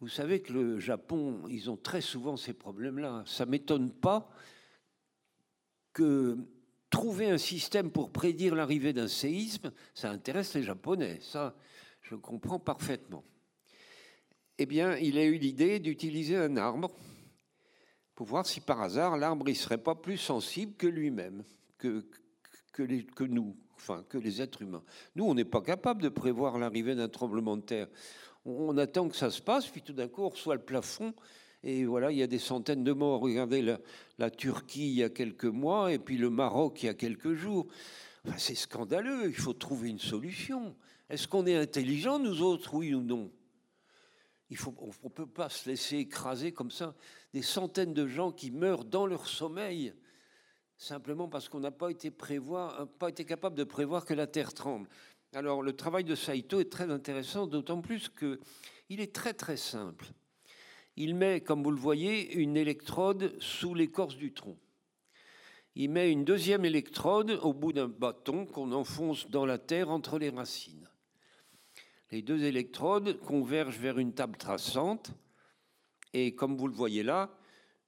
Vous 0.00 0.08
savez 0.08 0.40
que 0.40 0.54
le 0.54 0.78
Japon, 0.78 1.42
ils 1.46 1.68
ont 1.68 1.76
très 1.76 2.00
souvent 2.00 2.38
ces 2.38 2.54
problèmes-là. 2.54 3.22
Ça 3.26 3.44
ne 3.44 3.50
m'étonne 3.50 3.92
pas 3.92 4.30
que 5.92 6.38
trouver 6.88 7.28
un 7.28 7.36
système 7.36 7.90
pour 7.90 8.10
prédire 8.10 8.54
l'arrivée 8.54 8.94
d'un 8.94 9.08
séisme, 9.08 9.72
ça 9.92 10.10
intéresse 10.10 10.54
les 10.54 10.62
Japonais. 10.62 11.18
Ça, 11.20 11.54
je 12.10 12.16
comprends 12.16 12.58
parfaitement. 12.58 13.22
Eh 14.58 14.66
bien, 14.66 14.96
il 14.96 15.16
a 15.16 15.24
eu 15.24 15.38
l'idée 15.38 15.78
d'utiliser 15.78 16.36
un 16.36 16.56
arbre 16.56 16.90
pour 18.16 18.26
voir 18.26 18.44
si 18.46 18.60
par 18.60 18.82
hasard 18.82 19.16
l'arbre 19.16 19.48
ne 19.48 19.54
serait 19.54 19.78
pas 19.78 19.94
plus 19.94 20.16
sensible 20.16 20.74
que 20.74 20.88
lui-même, 20.88 21.44
que, 21.78 22.04
que, 22.72 23.22
nous, 23.22 23.56
enfin 23.76 24.04
que 24.08 24.18
les 24.18 24.42
êtres 24.42 24.62
humains. 24.62 24.82
Nous, 25.14 25.24
on 25.24 25.34
n'est 25.34 25.44
pas 25.44 25.60
capable 25.60 26.02
de 26.02 26.08
prévoir 26.08 26.58
l'arrivée 26.58 26.96
d'un 26.96 27.08
tremblement 27.08 27.56
de 27.56 27.62
terre. 27.62 27.86
On, 28.44 28.76
attend 28.76 29.08
que 29.08 29.16
ça 29.16 29.30
se 29.30 29.40
passe, 29.40 29.68
puis 29.68 29.82
tout 29.82 29.92
d'un 29.92 30.08
coup, 30.08 30.22
on 30.22 30.30
reçoit 30.30 30.56
le 30.56 30.62
plafond. 30.62 31.14
Et 31.62 31.84
voilà, 31.84 32.10
il 32.10 32.18
y 32.18 32.24
a 32.24 32.26
des 32.26 32.40
centaines 32.40 32.82
de 32.82 32.92
morts. 32.92 33.20
Regardez 33.20 33.76
la 34.18 34.30
Turquie 34.30 34.88
il 34.88 34.96
y 34.96 35.04
a 35.04 35.10
quelques 35.10 35.44
mois, 35.44 35.92
et 35.92 36.00
puis 36.00 36.18
le 36.18 36.28
Maroc 36.28 36.82
il 36.82 36.86
y 36.86 36.88
a 36.88 36.94
quelques 36.94 37.34
jours. 37.34 37.68
c'est 38.36 38.56
scandaleux, 38.56 39.28
il 39.28 39.34
faut 39.36 39.52
trouver 39.52 39.90
une 39.90 40.00
solution. 40.00 40.74
Est-ce 41.10 41.26
qu'on 41.26 41.44
est 41.46 41.56
intelligent, 41.56 42.20
nous 42.20 42.40
autres, 42.40 42.74
oui 42.74 42.94
ou 42.94 43.02
non? 43.02 43.32
On 44.64 44.86
ne 45.04 45.08
peut 45.08 45.26
pas 45.26 45.48
se 45.48 45.68
laisser 45.68 45.98
écraser 45.98 46.52
comme 46.52 46.70
ça 46.70 46.94
des 47.32 47.42
centaines 47.42 47.94
de 47.94 48.06
gens 48.06 48.30
qui 48.30 48.52
meurent 48.52 48.84
dans 48.84 49.06
leur 49.06 49.26
sommeil, 49.26 49.92
simplement 50.76 51.28
parce 51.28 51.48
qu'on 51.48 51.60
n'a 51.60 51.72
pas 51.72 51.90
été, 51.90 52.12
prévoir, 52.12 52.88
pas 52.98 53.08
été 53.08 53.24
capable 53.24 53.56
de 53.56 53.64
prévoir 53.64 54.04
que 54.04 54.14
la 54.14 54.28
Terre 54.28 54.54
tremble. 54.54 54.88
Alors 55.32 55.62
le 55.62 55.74
travail 55.74 56.04
de 56.04 56.14
Saito 56.14 56.60
est 56.60 56.70
très 56.70 56.90
intéressant, 56.90 57.48
d'autant 57.48 57.80
plus 57.80 58.08
qu'il 58.08 59.00
est 59.00 59.14
très 59.14 59.34
très 59.34 59.56
simple. 59.56 60.06
Il 60.96 61.14
met, 61.14 61.40
comme 61.40 61.62
vous 61.62 61.70
le 61.70 61.76
voyez, 61.76 62.34
une 62.34 62.56
électrode 62.56 63.34
sous 63.40 63.74
l'écorce 63.74 64.16
du 64.16 64.32
tronc. 64.32 64.58
Il 65.76 65.90
met 65.90 66.10
une 66.10 66.24
deuxième 66.24 66.64
électrode 66.64 67.38
au 67.42 67.52
bout 67.52 67.72
d'un 67.72 67.88
bâton 67.88 68.46
qu'on 68.46 68.72
enfonce 68.72 69.30
dans 69.30 69.46
la 69.46 69.58
terre 69.58 69.90
entre 69.90 70.18
les 70.18 70.30
racines. 70.30 70.89
Les 72.10 72.22
deux 72.22 72.42
électrodes 72.42 73.20
convergent 73.20 73.78
vers 73.78 73.98
une 73.98 74.12
table 74.12 74.36
traçante 74.36 75.12
et 76.12 76.34
comme 76.34 76.56
vous 76.56 76.66
le 76.66 76.74
voyez 76.74 77.02
là, 77.02 77.30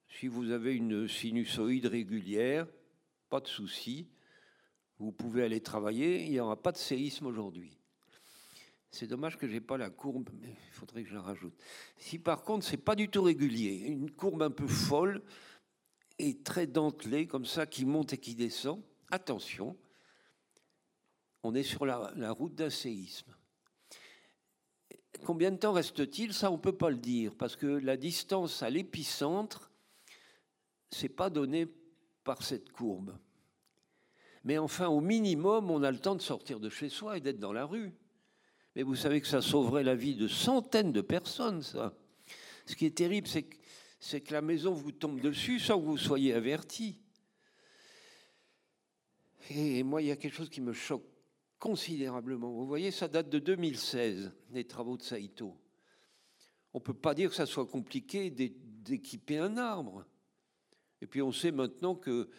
si 0.07 0.27
vous 0.27 0.51
avez 0.51 0.75
une 0.75 1.07
sinusoïde 1.07 1.87
régulière, 1.87 2.67
pas 3.29 3.41
de 3.41 3.47
souci, 3.47 4.07
vous 4.99 5.11
pouvez 5.11 5.43
aller 5.43 5.59
travailler, 5.59 6.23
il 6.23 6.31
n'y 6.31 6.39
aura 6.39 6.55
pas 6.55 6.71
de 6.71 6.77
séisme 6.77 7.25
aujourd'hui. 7.25 7.77
C'est 8.91 9.07
dommage 9.07 9.37
que 9.37 9.47
je 9.47 9.53
n'ai 9.53 9.61
pas 9.61 9.77
la 9.77 9.89
courbe, 9.89 10.29
mais 10.39 10.55
il 10.67 10.71
faudrait 10.71 11.03
que 11.03 11.09
je 11.09 11.15
la 11.15 11.21
rajoute. 11.21 11.55
Si 11.97 12.19
par 12.19 12.43
contre, 12.43 12.65
ce 12.65 12.71
n'est 12.71 12.77
pas 12.77 12.95
du 12.95 13.09
tout 13.09 13.23
régulier, 13.23 13.87
une 13.87 14.11
courbe 14.11 14.43
un 14.43 14.51
peu 14.51 14.67
folle 14.67 15.21
et 16.19 16.37
très 16.43 16.67
dentelée, 16.67 17.27
comme 17.27 17.45
ça, 17.45 17.65
qui 17.65 17.85
monte 17.85 18.13
et 18.13 18.19
qui 18.19 18.35
descend, 18.35 18.81
attention, 19.09 19.75
on 21.41 21.55
est 21.55 21.63
sur 21.63 21.85
la, 21.85 22.13
la 22.15 22.31
route 22.31 22.55
d'un 22.55 22.69
séisme. 22.69 23.33
Combien 25.23 25.51
de 25.51 25.57
temps 25.57 25.71
reste-t-il? 25.71 26.33
Ça, 26.33 26.51
on 26.51 26.57
ne 26.57 26.61
peut 26.61 26.75
pas 26.75 26.89
le 26.89 26.97
dire, 26.97 27.33
parce 27.35 27.55
que 27.55 27.65
la 27.65 27.97
distance 27.97 28.61
à 28.61 28.69
l'épicentre, 28.69 29.71
n'est 31.01 31.09
pas 31.09 31.29
donné 31.29 31.67
par 32.23 32.43
cette 32.43 32.71
courbe. 32.71 33.17
Mais 34.43 34.57
enfin, 34.57 34.87
au 34.87 35.01
minimum, 35.01 35.71
on 35.71 35.81
a 35.83 35.91
le 35.91 35.97
temps 35.99 36.15
de 36.15 36.21
sortir 36.21 36.59
de 36.59 36.69
chez 36.69 36.89
soi 36.89 37.17
et 37.17 37.21
d'être 37.21 37.39
dans 37.39 37.53
la 37.53 37.65
rue. 37.65 37.93
Mais 38.75 38.83
vous 38.83 38.95
savez 38.95 39.21
que 39.21 39.27
ça 39.27 39.41
sauverait 39.41 39.83
la 39.83 39.95
vie 39.95 40.15
de 40.15 40.27
centaines 40.27 40.91
de 40.91 41.01
personnes, 41.01 41.61
ça. 41.61 41.93
Ce 42.65 42.75
qui 42.75 42.85
est 42.85 42.97
terrible, 42.97 43.27
c'est 43.27 43.43
que, 43.43 44.17
que 44.17 44.33
la 44.33 44.41
maison 44.41 44.73
vous 44.73 44.91
tombe 44.91 45.19
dessus 45.19 45.59
sans 45.59 45.79
que 45.79 45.85
vous 45.85 45.97
soyez 45.97 46.33
averti. 46.33 46.97
Et 49.49 49.83
moi, 49.83 50.01
il 50.01 50.07
y 50.07 50.11
a 50.11 50.15
quelque 50.15 50.35
chose 50.35 50.49
qui 50.49 50.61
me 50.61 50.73
choque 50.73 51.12
considérablement. 51.63 52.51
Vous 52.51 52.67
voyez, 52.67 52.91
ça 52.91 53.07
date 53.07 53.29
de 53.29 53.39
2016, 53.39 54.33
les 54.51 54.67
travaux 54.67 54.97
de 54.97 55.01
Saito. 55.01 55.57
On 56.73 56.79
ne 56.79 56.83
peut 56.83 56.93
pas 56.93 57.13
dire 57.13 57.29
que 57.29 57.37
ça 57.37 57.45
soit 57.45 57.65
compliqué 57.65 58.29
d'équiper 58.29 59.37
un 59.37 59.55
arbre. 59.55 60.03
Et 60.99 61.07
puis 61.07 61.21
on 61.21 61.31
sait 61.31 61.53
maintenant 61.53 61.95
que 61.95 62.29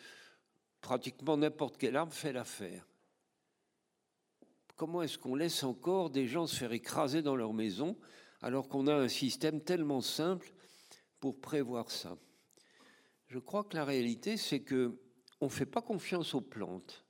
pratiquement 0.83 1.39
n'importe 1.39 1.79
quel 1.79 1.97
arbre 1.97 2.13
fait 2.13 2.35
l'affaire. 2.35 2.87
Comment 4.77 5.01
est-ce 5.01 5.17
qu'on 5.17 5.37
laisse 5.37 5.63
encore 5.63 6.11
des 6.11 6.27
gens 6.27 6.47
se 6.47 6.57
faire 6.57 6.73
écraser 6.73 7.23
dans 7.23 7.35
leur 7.35 7.55
maison 7.55 7.97
alors 8.43 8.69
qu'on 8.69 8.89
a 8.89 8.95
un 8.95 9.09
système 9.09 9.63
tellement 9.63 10.03
simple 10.03 10.53
pour 11.21 11.41
prévoir 11.41 11.91
ça? 11.91 12.19
Je 13.29 13.39
crois 13.39 13.65
que 13.65 13.75
la 13.75 13.87
réalité, 13.87 14.37
c'est 14.37 14.61
que 14.61 15.01
on 15.41 15.47
ne 15.47 15.51
fait 15.51 15.65
pas 15.65 15.81
confiance 15.81 16.35
aux 16.35 16.43
plantes. 16.43 17.04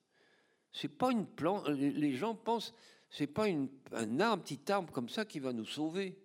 C'est 0.74 0.88
pas 0.88 1.10
une 1.10 1.26
plante. 1.26 1.66
Les 1.68 2.12
gens 2.12 2.34
pensent 2.34 2.74
c'est 3.14 3.28
pas 3.28 3.46
une, 3.46 3.68
un 3.92 4.18
arbre, 4.18 4.42
petit 4.42 4.72
arbre 4.72 4.92
comme 4.92 5.08
ça 5.08 5.24
qui 5.24 5.38
va 5.38 5.52
nous 5.52 5.64
sauver. 5.64 6.18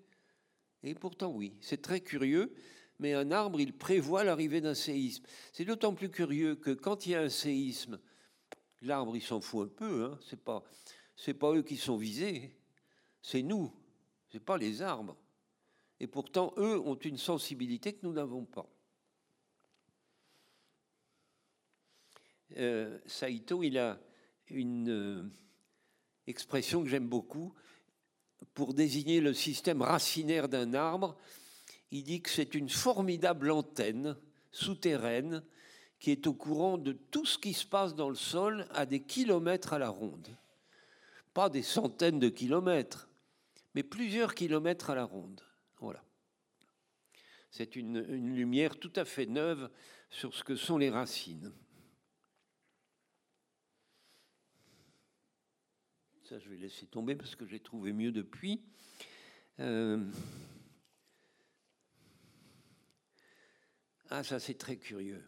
Et 0.81 0.95
pourtant, 0.95 1.31
oui, 1.31 1.53
c'est 1.61 1.83
très 1.83 2.01
curieux. 2.01 2.51
Mais 2.97 3.13
un 3.13 3.31
arbre, 3.31 3.61
il 3.61 3.77
prévoit 3.77 4.23
l'arrivée 4.23 4.59
d'un 4.59 4.73
séisme. 4.73 5.23
C'est 5.53 5.65
d'autant 5.65 5.93
plus 5.93 6.09
curieux 6.09 6.55
que 6.55 6.71
quand 6.71 7.05
il 7.05 7.11
y 7.11 7.15
a 7.15 7.21
un 7.21 7.29
séisme, 7.29 7.99
l'arbre, 8.81 9.15
il 9.15 9.21
s'en 9.21 9.39
fout 9.39 9.67
un 9.67 9.71
peu. 9.71 10.05
Hein. 10.05 10.19
C'est 10.27 10.43
pas, 10.43 10.63
c'est 11.15 11.35
pas 11.35 11.53
eux 11.53 11.61
qui 11.61 11.77
sont 11.77 11.95
visés. 11.95 12.55
C'est 13.21 13.43
nous. 13.43 13.71
C'est 14.31 14.43
pas 14.43 14.57
les 14.57 14.81
arbres. 14.81 15.15
Et 15.99 16.07
pourtant, 16.07 16.55
eux 16.57 16.79
ont 16.79 16.95
une 16.95 17.17
sensibilité 17.17 17.93
que 17.93 18.03
nous 18.03 18.13
n'avons 18.13 18.45
pas. 18.45 18.67
Euh, 22.57 22.97
Saito, 23.05 23.61
il 23.61 23.77
a 23.77 23.99
une 24.49 24.89
euh, 24.89 25.23
expression 26.27 26.83
que 26.83 26.89
j'aime 26.89 27.07
beaucoup 27.07 27.53
pour 28.53 28.73
désigner 28.73 29.21
le 29.21 29.33
système 29.33 29.81
racinaire 29.81 30.49
d'un 30.49 30.73
arbre. 30.73 31.17
Il 31.91 32.03
dit 32.03 32.21
que 32.21 32.29
c'est 32.29 32.55
une 32.55 32.69
formidable 32.69 33.51
antenne 33.51 34.17
souterraine 34.51 35.43
qui 35.99 36.11
est 36.11 36.27
au 36.27 36.33
courant 36.33 36.77
de 36.77 36.93
tout 36.93 37.25
ce 37.25 37.37
qui 37.37 37.53
se 37.53 37.65
passe 37.65 37.95
dans 37.95 38.09
le 38.09 38.15
sol 38.15 38.67
à 38.71 38.85
des 38.85 39.01
kilomètres 39.01 39.73
à 39.73 39.79
la 39.79 39.89
ronde. 39.89 40.29
Pas 41.33 41.49
des 41.49 41.63
centaines 41.63 42.19
de 42.19 42.29
kilomètres, 42.29 43.09
mais 43.75 43.83
plusieurs 43.83 44.33
kilomètres 44.33 44.89
à 44.89 44.95
la 44.95 45.03
ronde. 45.03 45.41
Voilà. 45.79 46.03
C'est 47.51 47.75
une, 47.75 48.05
une 48.09 48.35
lumière 48.35 48.77
tout 48.77 48.93
à 48.95 49.05
fait 49.05 49.25
neuve 49.25 49.69
sur 50.09 50.33
ce 50.33 50.43
que 50.43 50.55
sont 50.55 50.77
les 50.77 50.89
racines. 50.89 51.51
Ça, 56.29 56.37
je 56.37 56.47
vais 56.47 56.57
laisser 56.57 56.85
tomber 56.85 57.15
parce 57.15 57.35
que 57.35 57.43
j'ai 57.47 57.59
trouvé 57.59 57.91
mieux 57.91 58.11
depuis. 58.11 58.61
Euh, 59.59 60.05
ah, 64.11 64.23
ça, 64.23 64.39
c'est 64.39 64.53
très 64.53 64.75
curieux. 64.75 65.27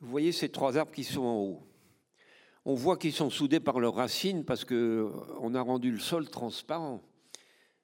Vous 0.00 0.10
voyez 0.10 0.32
ces 0.32 0.48
trois 0.48 0.76
arbres 0.76 0.90
qui 0.90 1.04
sont 1.04 1.22
en 1.22 1.36
haut. 1.36 1.62
On 2.64 2.74
voit 2.74 2.96
qu'ils 2.96 3.12
sont 3.12 3.30
soudés 3.30 3.60
par 3.60 3.78
leurs 3.78 3.94
racines 3.94 4.44
parce 4.44 4.64
qu'on 4.64 5.54
a 5.54 5.60
rendu 5.60 5.92
le 5.92 6.00
sol 6.00 6.28
transparent. 6.28 7.00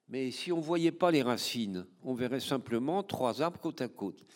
Mais 0.09 0.33
si 0.33 0.51
on 0.51 0.57
ne 0.57 0.63
voyait 0.63 0.91
pas 0.91 1.13
les 1.13 1.23
racines, 1.23 1.87
on 2.03 2.13
verrait 2.13 2.41
simplement 2.41 3.05
trois 3.05 3.41
arbres 3.41 3.61
côte 3.61 3.83
à 3.83 3.89
côte. 3.89 4.27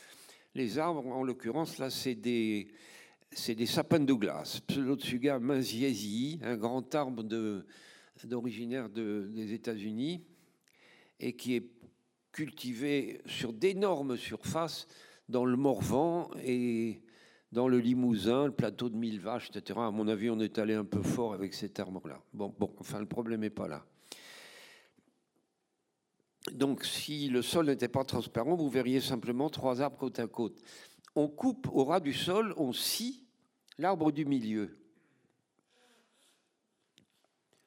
Les 0.54 0.78
arbres, 0.78 1.04
en 1.08 1.24
l'occurrence, 1.24 1.78
là, 1.78 1.90
c'est 1.90 2.14
des, 2.14 2.68
c'est 3.34 3.54
des 3.54 3.66
sapins 3.66 4.00
de 4.00 4.04
Douglas, 4.04 4.60
Pseudotsuga 4.66 5.38
manziesi, 5.38 6.38
un 6.42 6.56
grand 6.56 6.94
arbre 6.94 7.22
d'originaire 8.24 8.88
des 8.88 9.52
États-Unis 9.52 10.22
et 11.18 11.34
qui 11.34 11.54
est 11.56 11.70
cultivé 12.30 13.20
sur 13.26 13.52
d'énormes 13.52 14.16
surfaces 14.16 14.86
dans 15.28 15.44
le 15.44 15.56
Morvan 15.56 16.30
et 16.44 17.02
dans 17.52 17.68
le 17.68 17.78
Limousin, 17.78 18.46
le 18.46 18.52
plateau 18.52 18.88
de 18.88 18.96
Mille 18.96 19.20
Vaches, 19.20 19.50
etc. 19.54 19.78
À 19.82 19.90
mon 19.90 20.08
avis, 20.08 20.30
on 20.30 20.40
est 20.40 20.58
allé 20.58 20.74
un 20.74 20.84
peu 20.84 21.02
fort 21.02 21.34
avec 21.34 21.52
cet 21.52 21.78
arbre-là. 21.80 22.22
Bon, 22.32 22.54
bon, 22.58 22.74
enfin, 22.78 22.98
le 22.98 23.06
problème 23.06 23.40
n'est 23.40 23.50
pas 23.50 23.68
là. 23.68 23.84
Donc, 26.50 26.84
si 26.84 27.28
le 27.28 27.42
sol 27.42 27.66
n'était 27.66 27.88
pas 27.88 28.04
transparent, 28.04 28.56
vous 28.56 28.70
verriez 28.70 29.00
simplement 29.00 29.48
trois 29.50 29.80
arbres 29.80 29.98
côte 29.98 30.18
à 30.18 30.26
côte. 30.26 30.58
On 31.14 31.28
coupe 31.28 31.68
au 31.70 31.84
ras 31.84 32.00
du 32.00 32.14
sol, 32.14 32.54
on 32.56 32.72
scie 32.72 33.21
L'arbre 33.78 34.12
du 34.12 34.24
milieu. 34.24 34.78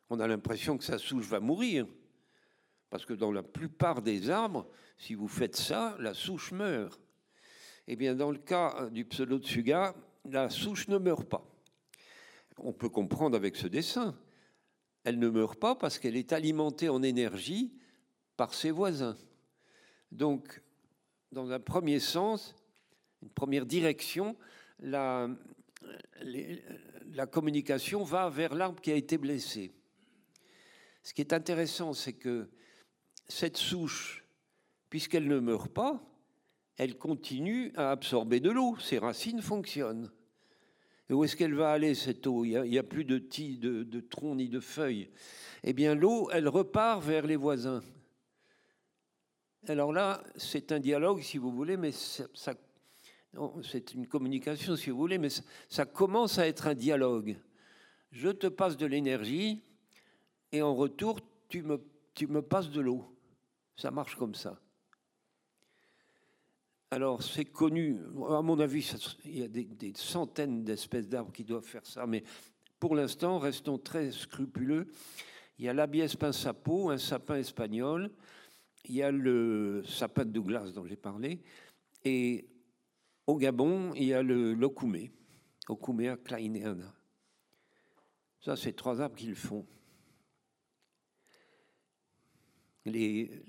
On 0.10 0.20
a 0.20 0.28
l'impression 0.28 0.78
que 0.78 0.84
sa 0.84 0.98
souche 0.98 1.26
va 1.26 1.40
mourir. 1.40 1.88
Parce 2.90 3.06
que 3.06 3.14
dans 3.14 3.32
la 3.32 3.44
plupart 3.44 4.02
des 4.02 4.30
arbres, 4.30 4.70
si 4.98 5.16
vous 5.16 5.28
faites 5.28 5.56
ça, 5.56 5.98
la 6.00 6.14
souche 6.14 6.52
meurt. 6.52 7.02
Eh 7.88 7.96
bien, 7.96 8.16
dans 8.16 8.32
le 8.32 8.38
cas 8.38 8.90
du 8.90 9.06
pseudotsuga, 9.06 9.96
la 10.26 10.50
souche 10.50 10.88
ne 10.88 10.98
meurt 10.98 11.28
pas. 11.28 11.46
On 12.58 12.74
peut 12.74 12.90
comprendre 12.90 13.36
avec 13.36 13.56
ce 13.56 13.68
dessin. 13.68 14.18
Elle 15.04 15.20
ne 15.20 15.30
meurt 15.30 15.60
pas 15.60 15.76
parce 15.76 16.00
qu'elle 16.00 16.16
est 16.16 16.34
alimentée 16.34 16.90
en 16.90 17.04
énergie 17.04 17.78
par 18.38 18.54
ses 18.54 18.72
voisins. 18.72 19.18
Donc, 20.12 20.62
dans 21.32 21.52
un 21.52 21.60
premier 21.60 22.00
sens, 22.00 22.56
une 23.22 23.30
première 23.30 23.66
direction, 23.66 24.38
la, 24.80 25.30
la 27.14 27.26
communication 27.28 28.04
va 28.04 28.30
vers 28.30 28.54
l'arbre 28.54 28.82
qui 28.82 28.92
a 28.92 28.96
été 28.96 29.18
blessé. 29.18 29.72
Ce 31.04 31.14
qui 31.14 31.22
est 31.22 31.34
intéressant, 31.34 31.94
c'est 31.94 32.14
que 32.14 32.50
cette 33.28 33.58
souche, 33.58 34.26
puisqu'elle 34.90 35.28
ne 35.28 35.40
meurt 35.40 35.72
pas, 35.72 36.02
elle 36.78 36.98
continue 36.98 37.72
à 37.76 37.92
absorber 37.92 38.40
de 38.40 38.50
l'eau. 38.50 38.78
Ses 38.80 39.00
racines 39.00 39.42
fonctionnent. 39.42 40.12
Et 41.10 41.14
où 41.14 41.24
est-ce 41.24 41.36
qu'elle 41.36 41.54
va 41.54 41.72
aller, 41.72 41.94
cette 41.94 42.26
eau? 42.26 42.44
Il 42.44 42.60
n'y 42.64 42.78
a, 42.78 42.84
plus 42.84 43.06
de, 43.06 43.20
de, 43.20 43.84
de 43.84 44.34
ni 44.34 44.50
de 44.50 44.60
feuilles. 44.60 45.10
Eh 45.64 45.74
bien, 45.74 45.96
l'eau, 45.96 46.30
elle 46.32 46.48
repart 46.48 47.04
vers 47.04 47.26
les 47.28 47.36
voisins. 47.36 47.84
Alors 49.68 49.94
là, 49.94 50.24
c'est 50.36 50.72
un 50.72 50.80
dialogue, 50.80 51.22
si 51.22 51.38
vous 51.38 51.52
voulez, 51.52 51.78
mais 51.78 51.92
ça, 51.92 52.56
c'est 53.64 53.94
une 53.94 54.08
communication, 54.08 54.76
si 54.76 54.90
vous 54.90 54.98
voulez, 54.98 55.18
mais 55.18 55.30
ça 55.70 55.86
commence 55.86 56.38
à 56.40 56.48
être 56.48 56.68
un 56.68 56.74
dialogue. 56.74 57.38
Je 58.12 58.30
te 58.30 58.48
passe 58.48 58.78
de 58.78 58.86
l'énergie 58.86 59.64
et 60.52 60.62
en 60.62 60.74
retour, 60.76 61.20
tu 61.50 61.64
me, 61.64 62.42
passes 62.42 62.70
de 62.70 62.82
l'eau. 62.82 63.06
Ça 63.76 63.92
marche 63.92 64.16
comme 64.16 64.36
ça. 64.36 64.60
Alors, 66.92 67.24
c'est 67.24 67.46
connu, 67.46 68.00
à 68.30 68.42
mon 68.42 68.60
avis, 68.60 68.90
il 69.26 69.40
y 69.40 69.44
a 69.44 69.48
des, 69.48 69.66
des 69.66 69.94
centaines 69.96 70.64
d'espèces 70.64 71.10
d'arbres 71.10 71.34
qui 71.34 71.44
doivent 71.44 71.66
faire 71.66 71.86
ça, 71.86 72.06
mais 72.06 72.24
pour 72.80 72.96
l'instant, 72.96 73.40
restons 73.40 73.78
très 73.78 74.12
scrupuleux. 74.12 74.88
Il 75.58 75.66
y 75.66 75.70
a 75.70 75.74
l'abies 75.74 76.16
pinsapo, 76.18 76.90
un 76.90 76.98
sapin 76.98 77.36
espagnol, 77.36 78.12
il 78.86 78.96
y 78.96 79.02
a 79.02 79.12
le 79.12 79.84
sapin 79.86 80.26
de 80.26 80.32
Douglas 80.32 80.72
dont 80.74 80.86
j'ai 80.86 80.96
parlé, 80.96 81.42
et 82.04 82.48
au 83.28 83.38
Gabon, 83.38 83.94
il 83.96 84.06
y 84.06 84.14
a 84.14 84.22
le 84.22 84.54
l'okoumé, 84.54 85.12
Okoumea 85.68 86.18
kleineana. 86.18 86.94
Ça, 88.40 88.56
c'est 88.56 88.74
trois 88.74 89.02
arbres 89.02 89.16
qui 89.16 89.28
le 89.28 89.36
font. 89.36 89.66
Les, 92.86 93.42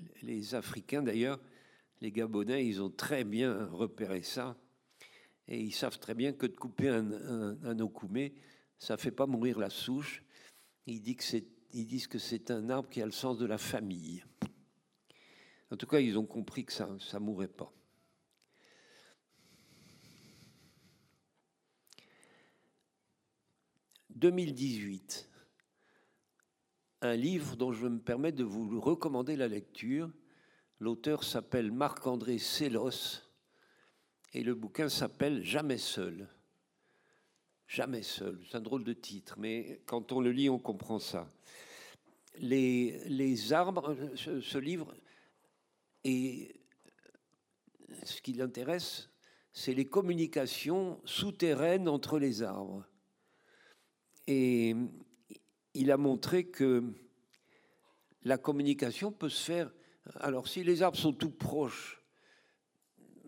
Africains, 0.53 1.03
d'ailleurs, 1.03 1.39
les 2.01 2.11
Gabonais, 2.11 2.65
ils 2.65 2.81
ont 2.81 2.89
très 2.89 3.23
bien 3.23 3.67
repéré 3.67 4.23
ça. 4.23 4.57
Et 5.47 5.61
ils 5.61 5.71
savent 5.71 5.99
très 5.99 6.15
bien 6.15 6.33
que 6.33 6.47
de 6.47 6.55
couper 6.55 6.89
un, 6.89 7.11
un, 7.63 7.79
okoumé, 7.79 8.33
ça 8.79 8.95
ne 8.95 8.99
fait 8.99 9.11
pas 9.11 9.27
mourir 9.27 9.59
la 9.59 9.69
souche. 9.69 10.23
Ils 10.87 11.01
disent, 11.01 11.17
que 11.17 11.37
ils 11.73 11.85
disent 11.85 12.07
que 12.07 12.17
c'est 12.17 12.49
un 12.49 12.69
arbre 12.71 12.89
qui 12.89 13.01
a 13.01 13.05
le 13.05 13.11
sens 13.11 13.37
de 13.37 13.45
la 13.45 13.59
famille. 13.59 14.23
En 15.69 15.77
tout 15.77 15.85
cas, 15.85 15.99
ils 15.99 16.17
ont 16.17 16.25
compris 16.25 16.65
que 16.65 16.73
ça 16.73 16.87
ne 16.87 17.19
mourrait 17.19 17.47
pas. 17.47 17.71
2018, 24.17 25.29
un 27.01 27.15
livre 27.15 27.55
dont 27.55 27.71
je 27.71 27.85
me 27.85 27.99
permets 27.99 28.31
de 28.31 28.43
vous 28.43 28.79
recommander 28.81 29.35
la 29.35 29.47
lecture. 29.47 30.09
L'auteur 30.79 31.23
s'appelle 31.23 31.71
Marc-André 31.71 32.39
Sélos 32.39 33.21
et 34.33 34.41
le 34.43 34.55
bouquin 34.55 34.89
s'appelle 34.89 35.43
Jamais 35.43 35.77
seul. 35.77 36.27
Jamais 37.67 38.01
seul, 38.01 38.39
c'est 38.49 38.57
un 38.57 38.61
drôle 38.61 38.83
de 38.83 38.93
titre, 38.93 39.35
mais 39.37 39.81
quand 39.85 40.11
on 40.11 40.19
le 40.19 40.31
lit, 40.31 40.49
on 40.49 40.57
comprend 40.57 40.99
ça. 40.99 41.31
Les, 42.39 43.53
arbres, 43.53 43.95
ce 44.15 44.57
livre, 44.57 44.95
et 46.03 46.55
ce 48.03 48.21
qui 48.21 48.33
l'intéresse, 48.33 49.09
c'est 49.51 49.73
les 49.73 49.85
communications 49.85 51.01
souterraines 51.05 51.87
entre 51.87 52.17
les 52.17 52.41
arbres. 52.41 52.85
Et 54.27 54.75
il 55.73 55.91
a 55.91 55.97
montré 55.97 56.45
que 56.45 56.83
la 58.23 58.37
communication 58.37 59.11
peut 59.11 59.29
se 59.29 59.43
faire. 59.43 59.71
Alors, 60.19 60.47
si 60.47 60.63
les 60.63 60.81
arbres 60.81 60.97
sont 60.97 61.13
tout 61.13 61.31
proches, 61.31 62.01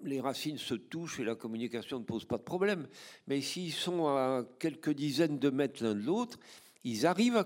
les 0.04 0.22
racines 0.22 0.58
se 0.58 0.76
touchent 0.76 1.20
et 1.20 1.24
la 1.24 1.36
communication 1.36 2.00
ne 2.00 2.04
pose 2.04 2.26
pas 2.26 2.38
de 2.38 2.44
problème. 2.44 2.88
Mais 3.28 3.42
s'ils 3.42 3.74
sont 3.74 4.08
à 4.08 4.46
quelques 4.60 4.94
dizaines 4.94 5.40
de 5.40 5.50
mètres 5.50 5.84
l'un 5.84 5.96
de 5.96 6.02
l'autre, 6.02 6.40
ils 6.84 7.06
arrivent 7.06 7.36
à, 7.36 7.46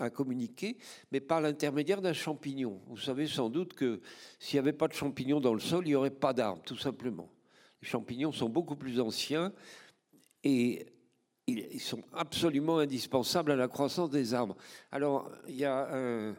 à 0.00 0.10
communiquer, 0.10 0.78
mais 1.12 1.20
par 1.20 1.40
l'intermédiaire 1.40 2.00
d'un 2.00 2.14
champignon. 2.14 2.80
Vous 2.86 2.96
savez 2.96 3.26
sans 3.26 3.50
doute 3.50 3.74
que 3.74 4.00
s'il 4.38 4.56
n'y 4.56 4.60
avait 4.60 4.72
pas 4.72 4.88
de 4.88 4.94
champignons 4.94 5.40
dans 5.40 5.52
le 5.52 5.60
sol, 5.60 5.84
il 5.84 5.90
n'y 5.90 5.94
aurait 5.94 6.10
pas 6.10 6.32
d'arbres, 6.32 6.62
tout 6.62 6.78
simplement. 6.78 7.30
Les 7.82 7.88
champignons 7.88 8.32
sont 8.32 8.48
beaucoup 8.48 8.76
plus 8.76 9.00
anciens 9.00 9.52
et 10.42 10.86
ils 11.46 11.80
sont 11.80 12.02
absolument 12.12 12.78
indispensables 12.78 13.50
à 13.52 13.56
la 13.56 13.68
croissance 13.68 14.10
des 14.10 14.34
arbres. 14.34 14.56
Alors, 14.90 15.30
il 15.46 15.56
y 15.56 15.64
a 15.64 15.94
un, 15.94 16.36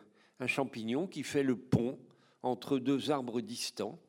champignon 0.47 1.07
qui 1.07 1.23
fait 1.23 1.43
le 1.43 1.55
pont 1.55 1.97
entre 2.43 2.77
deux 2.77 3.09
arbres 3.11 3.41
distants. 3.41 3.99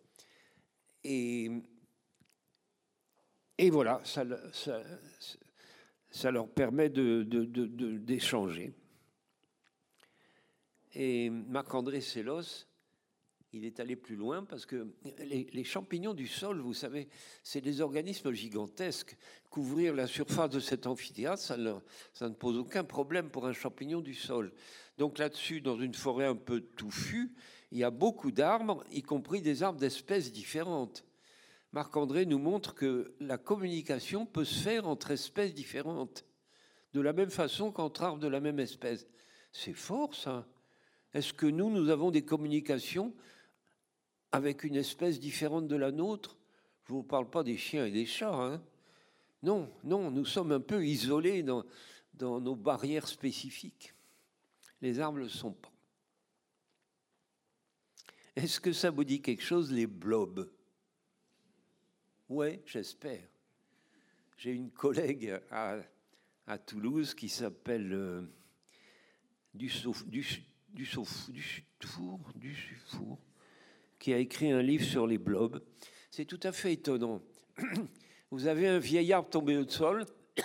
Et, 1.04 1.50
voilà, 3.70 4.00
ça, 4.04 4.24
leur 6.30 6.48
permet 6.48 6.88
d'échanger. 6.90 8.72
Et 10.94 11.30
Marc-André 11.30 12.00
Sélos 12.00 12.66
il 13.56 13.64
est 13.64 13.80
allé 13.80 13.96
plus 13.96 14.16
loin 14.16 14.44
parce 14.44 14.66
que 14.66 14.86
les, 15.18 15.64
champignons 15.64 16.14
du 16.14 16.26
sol, 16.26 16.60
vous 16.60 16.74
savez, 16.74 17.08
c'est 17.42 17.60
des 17.60 17.80
organismes 17.80 18.32
gigantesques. 18.32 19.16
Couvrir 19.50 19.94
la 19.94 20.06
surface 20.06 20.50
de 20.50 20.60
cet 20.60 20.86
amphithéâtre, 20.86 21.42
ça, 21.42 21.56
ça 22.12 22.28
ne 22.28 22.34
pose 22.34 22.58
aucun 22.58 22.84
problème 22.84 23.30
pour 23.30 23.46
un 23.46 23.52
champignon 23.52 24.00
du 24.00 24.14
sol. 24.14 24.52
Donc 24.98 25.18
là-dessus, 25.18 25.60
dans 25.60 25.78
une 25.80 25.94
forêt 25.94 26.26
un 26.26 26.36
peu 26.36 26.60
touffue, 26.60 27.32
il 27.72 27.78
y 27.78 27.84
a 27.84 27.90
beaucoup 27.90 28.30
d'arbres, 28.30 28.84
y 28.92 29.02
compris 29.02 29.40
des 29.40 29.62
arbres 29.62 29.80
d'espèces 29.80 30.32
différentes. 30.32 31.04
Marc-André 31.72 32.26
nous 32.26 32.38
montre 32.38 32.74
que 32.74 33.14
la 33.20 33.38
communication 33.38 34.26
peut 34.26 34.44
se 34.44 34.62
faire 34.62 34.86
entre 34.86 35.10
espèces 35.10 35.54
différentes, 35.54 36.24
de 36.92 37.00
la 37.00 37.12
même 37.12 37.30
façon 37.30 37.72
qu'entre 37.72 38.02
arbres 38.02 38.20
de 38.20 38.28
la 38.28 38.40
même 38.40 38.60
espèce. 38.60 39.06
C'est 39.52 39.74
fort, 39.74 40.14
ça. 40.14 40.46
Est-ce 41.12 41.32
que 41.32 41.46
nous, 41.46 41.70
nous 41.70 41.88
avons 41.88 42.10
des 42.10 42.24
communications 42.24 43.14
avec 44.32 44.64
une 44.64 44.76
espèce 44.76 45.20
différente 45.20 45.68
de 45.68 45.76
la 45.76 45.92
nôtre. 45.92 46.36
Je 46.84 46.92
ne 46.92 46.98
vous 46.98 47.02
parle 47.02 47.28
pas 47.28 47.42
des 47.42 47.56
chiens 47.56 47.86
et 47.86 47.90
des 47.90 48.06
chats. 48.06 48.34
Hein. 48.34 48.62
Non, 49.42 49.72
non, 49.84 50.10
nous 50.10 50.24
sommes 50.24 50.52
un 50.52 50.60
peu 50.60 50.84
isolés 50.86 51.42
dans, 51.42 51.64
nos 52.18 52.56
barrières 52.56 53.08
spécifiques. 53.08 53.94
Les 54.80 55.00
arbres 55.00 55.18
ne 55.18 55.24
le 55.24 55.28
sont 55.28 55.52
pas. 55.52 55.72
Est-ce 58.34 58.60
que 58.60 58.72
ça 58.72 58.90
vous 58.90 59.04
dit 59.04 59.22
quelque 59.22 59.42
chose, 59.42 59.72
les 59.72 59.86
blobs? 59.86 60.50
Oui, 62.28 62.60
j'espère. 62.66 63.26
J'ai 64.36 64.52
une 64.52 64.70
collègue 64.70 65.40
à, 65.50 65.78
Toulouse 66.58 67.14
qui 67.14 67.28
s'appelle 67.28 67.92
euh, 67.92 68.22
du, 69.54 69.68
du, 70.06 70.24
du, 70.68 70.84
du, 70.84 71.66
du, 72.34 72.76
qui 73.98 74.12
a 74.12 74.18
écrit 74.18 74.50
un 74.50 74.62
livre 74.62 74.85
sur 74.85 75.06
les 75.06 75.18
blobs. 75.18 75.62
C'est 76.11 76.24
tout 76.24 76.40
à 76.42 76.52
fait 76.52 76.72
étonnant. 76.72 77.22
Vous 78.30 78.46
avez 78.46 78.68
un 78.68 78.78
vieil 78.78 79.12
arbre 79.12 79.28
tombé 79.30 79.56
au 79.56 79.68
sol 79.68 80.04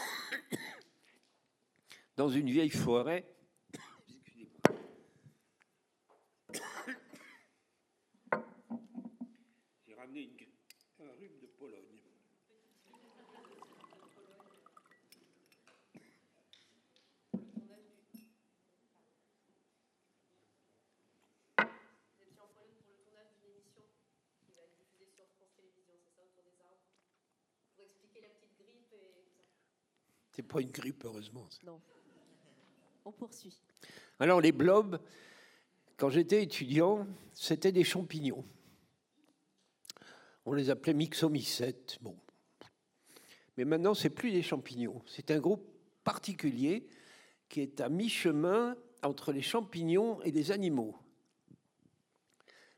dans 2.18 2.30
une 2.30 2.50
vieille 2.50 2.70
forêt. 2.70 3.26
J'ai 9.88 9.96
ramené 9.96 10.22
une, 10.22 11.06
un 11.06 11.12
rhume 11.20 11.40
de 11.42 11.48
Pologne. 11.58 12.02
C'est 30.32 30.44
pas 30.44 30.62
une 30.62 30.72
grippe, 30.72 31.04
heureusement. 31.06 31.48
Non. 31.65 31.80
On 33.06 33.12
poursuit. 33.12 33.58
Alors, 34.20 34.41
les 34.41 34.52
blobs, 34.52 35.00
Quand 35.98 36.10
j'étais 36.10 36.41
étudiant, 36.41 37.06
c'était 37.34 37.72
des 37.72 37.84
champignons. 37.84 38.44
On 40.46 40.54
les 40.54 40.72
appelait 40.72 40.96
myxomycètes. 40.96 42.00
Bon. 42.02 42.17
Mais 43.58 43.65
maintenant, 43.65 43.94
c'est 43.94 44.10
plus 44.10 44.32
des 44.32 44.41
champignons. 44.41 45.02
C'est 45.06 45.30
un 45.30 45.39
groupe 45.39 45.63
particulier 46.04 46.88
qui 47.50 47.62
est 47.62 47.82
à 47.82 47.89
mi-chemin 47.89 48.76
entre 49.04 49.32
les 49.32 49.41
champignons 49.41 50.22
et 50.24 50.32
les 50.32 50.52
animaux. 50.52 50.96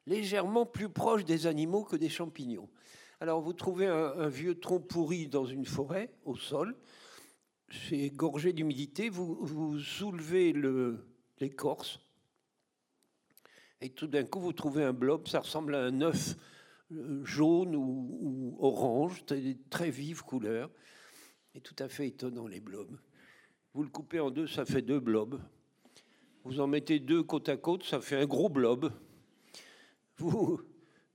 Légèrement 0.05 0.65
plus 0.65 0.89
proche 0.89 1.23
des 1.23 1.47
animaux 1.47 1.83
que 1.83 1.95
des 1.95 2.09
champignons. 2.09 2.67
Alors, 3.21 3.39
vous 3.39 3.53
trouvez 3.53 3.87
un, 3.87 4.27
vieux 4.27 4.59
tronc 4.59 4.81
pourri 4.81 5.27
dans 5.27 5.45
une 5.45 5.65
forêt, 5.65 6.11
au 6.25 6.35
sol, 6.35 6.75
c'est 7.73 8.09
gorgé 8.09 8.53
d'humidité, 8.53 9.09
vous, 9.09 9.35
vous 9.45 9.79
soulevez 9.79 10.53
l'écorce, 11.39 11.99
et 13.81 13.89
tout 13.89 14.07
d'un 14.07 14.23
coup, 14.23 14.39
vous 14.39 14.53
trouvez 14.53 14.83
un 14.83 14.93
blob, 14.93 15.27
ça 15.27 15.41
ressemble 15.41 15.75
à 15.75 15.83
un 15.83 16.01
œuf 16.01 16.35
euh, 16.93 17.23
jaune 17.25 17.75
ou, 17.75 18.55
orange, 18.59 19.25
très 19.69 19.89
vive 19.89 20.23
couleur, 20.23 20.69
et 21.53 21.61
tout 21.61 21.75
à 21.79 21.89
fait 21.89 22.07
étonnant 22.07 22.47
les 22.47 22.61
blobs. 22.61 22.97
Vous 23.73 23.83
le 23.83 23.89
coupez 23.89 24.19
en 24.19 24.31
deux, 24.31 24.47
ça 24.47 24.65
fait 24.65 24.81
deux 24.81 24.99
blobs. 24.99 25.41
Vous 26.43 26.59
en 26.59 26.67
mettez 26.67 26.99
deux 26.99 27.23
côte 27.23 27.49
à 27.49 27.57
côte, 27.57 27.83
ça 27.83 27.99
fait 27.99 28.15
un 28.15 28.25
gros 28.25 28.49
blob. 28.49 28.91
Vous, 30.17 30.61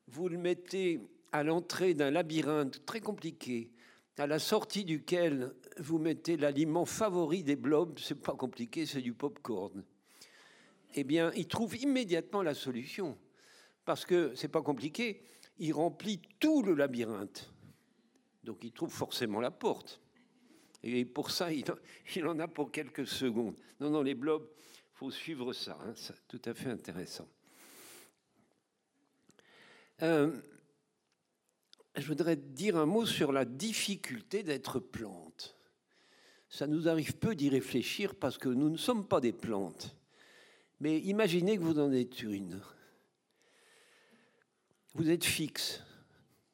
vous 0.09 0.29
le 0.29 0.39
mettez 0.39 1.01
à 1.33 1.43
l'entrée 1.43 1.95
d'un 1.95 2.11
labyrinthe 2.11 2.85
très 2.85 3.01
compliqué, 3.01 3.71
à 4.19 4.27
la 4.27 4.39
sortie 4.39 4.85
duquel 4.85 5.55
vous 5.79 5.99
mettez 5.99 6.37
l'aliment 6.37 6.85
favori 6.85 7.43
des 7.43 7.57
blobs, 7.57 7.99
c'est 7.99 8.21
pas 8.21 8.35
compliqué, 8.35 8.87
c'est 8.87 9.01
du 9.01 9.13
pop-corn. 9.13 9.85
Eh 10.95 11.05
bien, 11.05 11.31
il 11.37 11.47
trouve 11.47 11.77
immédiatement 11.77 12.43
la 12.43 12.55
solution, 12.55 13.17
parce 13.85 14.05
que 14.05 14.35
c'est 14.35 14.49
pas 14.49 14.63
compliqué, 14.63 15.23
il 15.59 15.73
remplit 15.73 16.21
tout 16.41 16.63
le 16.63 16.75
labyrinthe. 16.75 17.53
Donc 18.45 18.65
il 18.65 18.73
trouve 18.73 18.93
forcément 18.93 19.41
la 19.41 19.51
porte. 19.51 20.01
Et 20.83 21.05
pour 21.05 21.31
ça, 21.31 21.53
il 21.53 21.65
en 22.25 22.39
a 22.39 22.49
pour 22.49 22.71
quelques 22.71 23.07
secondes. 23.07 23.57
Non, 23.81 23.91
non, 23.91 24.03
les 24.03 24.15
blobs, 24.15 24.49
faut 24.95 25.11
suivre 25.11 25.53
ça, 25.53 25.79
hein, 25.85 25.93
c'est 25.95 26.27
tout 26.27 26.43
à 26.45 26.55
fait 26.55 26.71
intéressant. 26.71 27.29
Euh, 30.03 30.41
je 32.01 32.09
voudrais 32.09 32.37
dire 32.37 32.77
un 32.77 32.87
mot 32.87 33.07
sur 33.07 33.33
la 33.33 33.45
difficulté 33.45 34.43
d'être 34.43 34.79
plante. 34.79 35.57
Ça 36.49 36.67
nous 36.67 36.89
arrive 36.89 37.17
peu 37.17 37.35
d'y 37.35 37.49
réfléchir 37.49 38.15
parce 38.15 38.39
que 38.39 38.49
nous 38.49 38.71
ne 38.71 38.77
sommes 38.77 39.07
pas 39.07 39.21
des 39.21 39.33
plantes. 39.33 39.97
Mais 40.81 40.99
imaginez 41.01 41.57
que 41.57 41.63
vous 41.63 41.79
en 41.79 41.93
êtes 41.93 42.23
une. 42.23 42.61
Vous 44.95 45.11
êtes 45.11 45.25
fixe. 45.25 45.83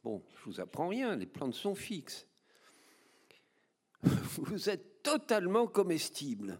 Bon, 0.02 0.22
je 0.38 0.44
vous 0.50 0.60
apprends 0.60 0.88
rien, 0.88 1.16
les 1.16 1.26
plantes 1.26 1.54
sont 1.54 1.74
fixes. 1.74 2.26
Vous 4.36 4.68
êtes 4.68 5.02
totalement 5.02 5.66
comestible. 5.66 6.58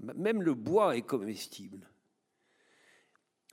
Même 0.00 0.42
le 0.42 0.54
bois 0.54 0.96
est 0.96 1.02
comestible. 1.02 1.86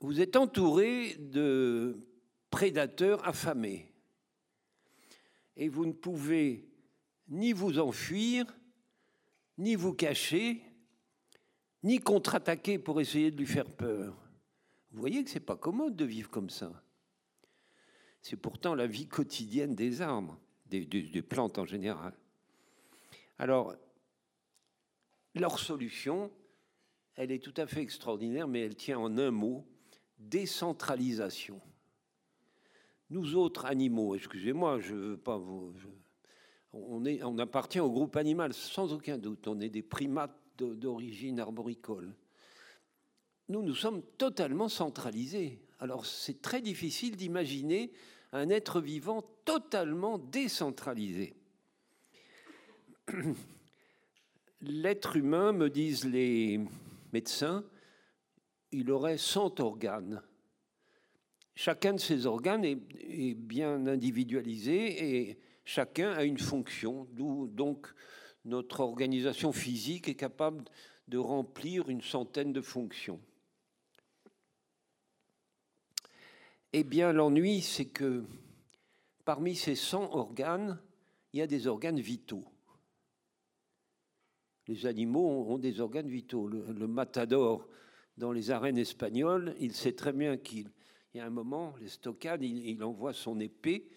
Vous 0.00 0.20
êtes 0.22 0.36
entouré 0.36 1.14
de 1.18 2.06
prédateurs 2.50 3.26
affamés. 3.28 3.89
Et 5.56 5.68
vous 5.68 5.86
ne 5.86 5.92
pouvez 5.92 6.68
ni 7.28 7.52
vous 7.52 7.78
enfuir, 7.78 8.46
ni 9.58 9.74
vous 9.74 9.94
cacher, 9.94 10.62
ni 11.82 11.98
contre-attaquer 11.98 12.78
pour 12.78 13.00
essayer 13.00 13.30
de 13.30 13.36
lui 13.36 13.46
faire 13.46 13.70
peur. 13.70 14.16
Vous 14.90 15.00
voyez 15.00 15.22
que 15.22 15.30
ce 15.30 15.34
n'est 15.34 15.44
pas 15.44 15.56
commode 15.56 15.96
de 15.96 16.04
vivre 16.04 16.30
comme 16.30 16.50
ça. 16.50 16.82
C'est 18.22 18.36
pourtant 18.36 18.74
la 18.74 18.86
vie 18.86 19.06
quotidienne 19.06 19.74
des 19.74 20.02
arbres, 20.02 20.38
des, 20.66 20.84
des 20.84 21.22
plantes 21.22 21.58
en 21.58 21.64
général. 21.64 22.14
Alors, 23.38 23.74
leur 25.34 25.58
solution, 25.58 26.30
elle 27.14 27.30
est 27.30 27.42
tout 27.42 27.54
à 27.56 27.66
fait 27.66 27.80
extraordinaire, 27.80 28.48
mais 28.48 28.60
elle 28.60 28.76
tient 28.76 28.98
en 28.98 29.16
un 29.16 29.30
mot, 29.30 29.66
décentralisation. 30.18 31.60
Nous 33.10 33.34
autres 33.34 33.66
animaux, 33.66 34.14
excusez-moi, 34.14 34.78
je 34.80 34.94
veux 34.94 35.16
pas 35.16 35.36
vous... 35.36 35.74
on 36.72 37.38
appartient 37.38 37.80
au 37.80 37.90
groupe 37.90 38.16
animal, 38.16 38.54
sans 38.54 38.92
aucun 38.92 39.18
doute. 39.18 39.48
On 39.48 39.60
est 39.60 39.68
des 39.68 39.82
primates 39.82 40.36
d'origine 40.56 41.40
arboricole. 41.40 42.14
Nous, 43.48 43.62
nous 43.62 43.74
sommes 43.74 44.02
totalement 44.16 44.68
centralisés. 44.68 45.60
Alors 45.80 46.06
c'est 46.06 46.40
très 46.40 46.60
difficile 46.60 47.16
d'imaginer 47.16 47.90
un 48.32 48.48
être 48.48 48.80
vivant 48.80 49.24
totalement 49.44 50.18
décentralisé. 50.18 51.34
L'être 54.60 55.16
humain, 55.16 55.52
me 55.52 55.70
disent 55.70 56.04
les 56.04 56.60
médecins, 57.12 57.64
il 58.72 58.90
aurait 58.90 59.18
100 59.18 59.58
organes. 59.58 60.22
Chacun 61.62 61.92
de 61.92 62.00
ces 62.00 62.24
organes 62.24 62.64
est, 62.64 63.34
bien 63.34 63.86
individualisé 63.86 65.28
et 65.28 65.38
chacun 65.62 66.10
a 66.12 66.24
une 66.24 66.38
fonction, 66.38 67.06
d'où 67.12 67.48
donc 67.48 67.86
notre 68.46 68.80
organisation 68.80 69.52
physique 69.52 70.08
est 70.08 70.14
capable 70.14 70.64
de 71.06 71.18
remplir 71.18 71.90
une 71.90 72.00
centaine 72.00 72.54
de 72.54 72.62
fonctions. 72.62 73.20
Eh 76.72 76.82
bien, 76.82 77.12
l'ennui, 77.12 77.60
c'est 77.60 77.90
que 77.90 78.24
parmi 79.26 79.54
ces 79.54 79.74
100 79.74 80.14
organes, 80.14 80.80
il 81.34 81.40
y 81.40 81.42
a 81.42 81.46
des 81.46 81.66
organes 81.66 82.00
vitaux. 82.00 82.46
Les 84.66 84.86
animaux 84.86 85.44
ont 85.46 85.58
des 85.58 85.78
organes 85.82 86.08
vitaux. 86.08 86.48
Le, 86.48 86.86
matador, 86.86 87.68
dans 88.16 88.32
les 88.32 88.50
arènes 88.50 88.78
espagnoles, 88.78 89.54
il 89.60 89.74
sait 89.74 89.92
très 89.92 90.14
bien 90.14 90.38
qu'il 90.38 90.70
y 91.18 91.20
a 91.20 91.26
un 91.26 91.30
moment, 91.30 91.74
les 91.80 91.88
il, 92.40 92.68
il 92.68 92.84
envoie 92.84 93.12
son 93.12 93.40
épée 93.40 93.88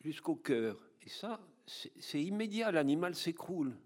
jusqu'au 0.00 0.36
cœur. 0.36 0.88
Et 1.02 1.08
ça, 1.08 1.40
c'est 1.66 2.22
immédiat, 2.22 2.72
l'animal 2.72 3.14
s'écroule. 3.14 3.76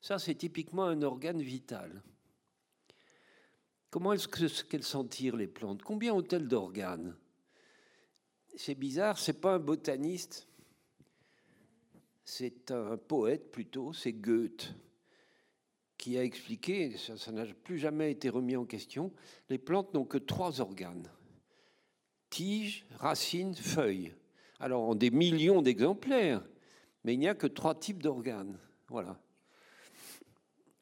Ça, 0.00 0.18
c'est 0.18 0.34
typiquement 0.34 0.84
un 0.84 1.02
organe 1.02 1.42
vital. 1.42 2.02
Comment 3.90 4.14
est-ce 4.14 4.64
qu'elles 4.64 4.82
sentirent 4.82 5.36
les 5.36 5.46
plantes? 5.46 5.82
Combien 5.82 6.14
ont-elles 6.14 6.48
d'organes? 6.48 7.14
C'est 8.56 8.74
bizarre, 8.74 9.18
c'est 9.18 9.40
pas 9.40 9.54
un 9.54 9.58
botaniste, 9.58 10.48
c'est 12.24 12.70
un 12.70 12.96
poète 12.96 13.50
plutôt, 13.50 13.92
c'est 13.92 14.12
Goethe, 14.12 14.74
qui 15.96 16.18
a 16.18 16.24
expliqué, 16.24 16.96
ça 16.96 17.32
n'a 17.32 17.46
plus 17.46 17.78
jamais 17.78 18.10
été 18.10 18.28
remis 18.28 18.56
en 18.56 18.64
question, 18.64 19.12
les 19.48 19.58
plantes 19.58 19.94
n'ont 19.94 20.04
que 20.04 20.18
trois 20.18 20.60
organes 20.60 21.10
tige, 22.32 22.86
racine, 22.98 23.54
feuille. 23.54 24.14
Alors, 24.58 24.88
en 24.88 24.94
des 24.94 25.10
millions 25.10 25.60
d'exemplaires, 25.60 26.42
mais 27.04 27.12
il 27.12 27.18
n'y 27.18 27.28
a 27.28 27.34
que 27.34 27.46
trois 27.46 27.74
types 27.74 28.02
d'organes. 28.02 28.58
Voilà. 28.88 29.20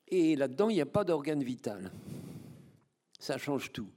Et 0.06 0.36
là-dedans, 0.36 0.68
il 0.70 0.74
n'y 0.74 0.80
a 0.80 0.86
pas 0.86 1.02
d'organe 1.02 1.42
vital. 1.42 1.90
Ça 3.18 3.36
change 3.36 3.72
tout. 3.72 3.90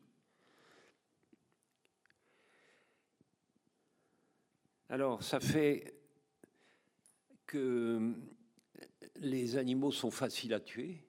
Alors, 4.90 5.22
ça 5.24 5.40
fait 5.40 5.94
que 7.46 8.14
les 9.18 9.58
animaux 9.58 9.92
sont 9.92 10.12
faciles 10.12 10.54
à 10.54 10.60
tuer 10.60 11.04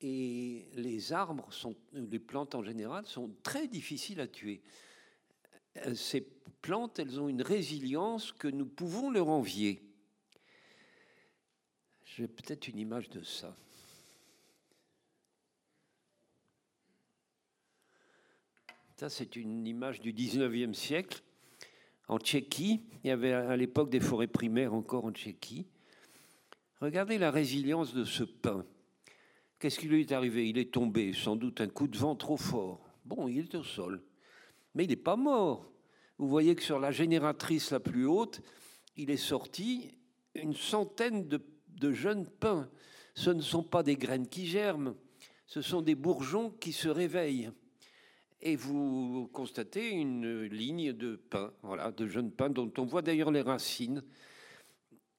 et 0.00 0.68
les 0.74 1.12
arbres, 1.12 1.48
les 1.92 2.18
plantes 2.18 2.54
en 2.54 2.62
général, 2.62 3.06
sont 3.06 3.30
très 3.42 3.68
difficiles 3.68 4.20
à 4.20 4.26
tuer. 4.26 4.62
Ces 5.94 6.22
plantes, 6.62 6.98
elles 6.98 7.20
ont 7.20 7.28
une 7.28 7.42
résilience 7.42 8.32
que 8.32 8.48
nous 8.48 8.66
pouvons 8.66 9.10
leur 9.10 9.28
envier. 9.28 9.82
J'ai 12.04 12.28
peut-être 12.28 12.68
une 12.68 12.78
image 12.78 13.10
de 13.10 13.22
ça. 13.22 13.56
Ça, 18.96 19.10
c'est 19.10 19.36
une 19.36 19.66
image 19.66 20.00
du 20.00 20.12
19e 20.14 20.72
siècle. 20.72 21.22
En 22.08 22.18
Tchéquie, 22.18 22.80
il 23.04 23.08
y 23.08 23.10
avait 23.10 23.32
à 23.32 23.56
l'époque 23.56 23.90
des 23.90 24.00
forêts 24.00 24.26
primaires 24.26 24.72
encore 24.72 25.04
en 25.04 25.12
Tchéquie. 25.12 25.66
Regardez 26.80 27.18
la 27.18 27.30
résilience 27.30 27.92
de 27.92 28.04
ce 28.04 28.22
pin. 28.22 28.64
Qu'est-ce 29.58 29.78
qui 29.78 29.88
lui 29.88 30.00
est 30.00 30.12
arrivé? 30.12 30.48
Il 30.48 30.58
est 30.58 30.72
tombé, 30.72 31.12
sans 31.12 31.36
doute 31.36 31.60
un 31.60 31.68
coup 31.68 31.88
de 31.88 31.96
vent 31.96 32.16
trop 32.16 32.36
fort. 32.36 32.80
Bon, 33.04 33.28
il 33.28 33.40
est 33.40 33.54
au 33.54 33.64
sol. 33.64 34.02
Mais 34.76 34.84
il 34.84 34.90
n'est 34.90 34.96
pas 34.96 35.16
mort. 35.16 35.72
Vous 36.18 36.28
voyez 36.28 36.54
que 36.54 36.62
sur 36.62 36.78
la 36.78 36.90
génératrice 36.90 37.70
la 37.70 37.80
plus 37.80 38.06
haute, 38.06 38.42
il 38.96 39.10
est 39.10 39.16
sorti 39.16 39.90
une 40.34 40.54
centaine 40.54 41.26
de, 41.26 41.92
jeunes 41.92 42.26
pins. 42.26 42.68
Ce 43.14 43.30
ne 43.30 43.40
sont 43.40 43.62
pas 43.62 43.82
des 43.82 43.96
graines 43.96 44.28
qui 44.28 44.46
germent, 44.46 44.94
ce 45.46 45.62
sont 45.62 45.80
des 45.80 45.94
bourgeons 45.94 46.50
qui 46.50 46.72
se 46.72 46.88
réveillent. 46.88 47.50
et 48.42 48.54
vous 48.54 49.30
constatez 49.32 49.88
une 49.88 50.42
ligne 50.42 50.92
de 50.92 51.16
pins, 51.16 51.52
voilà, 51.62 51.90
de 51.90 52.06
jeunes 52.06 52.30
pins 52.30 52.50
dont 52.50 52.70
on 52.76 52.84
voit 52.84 53.00
d'ailleurs 53.00 53.30
les 53.30 53.40
racines. 53.40 54.02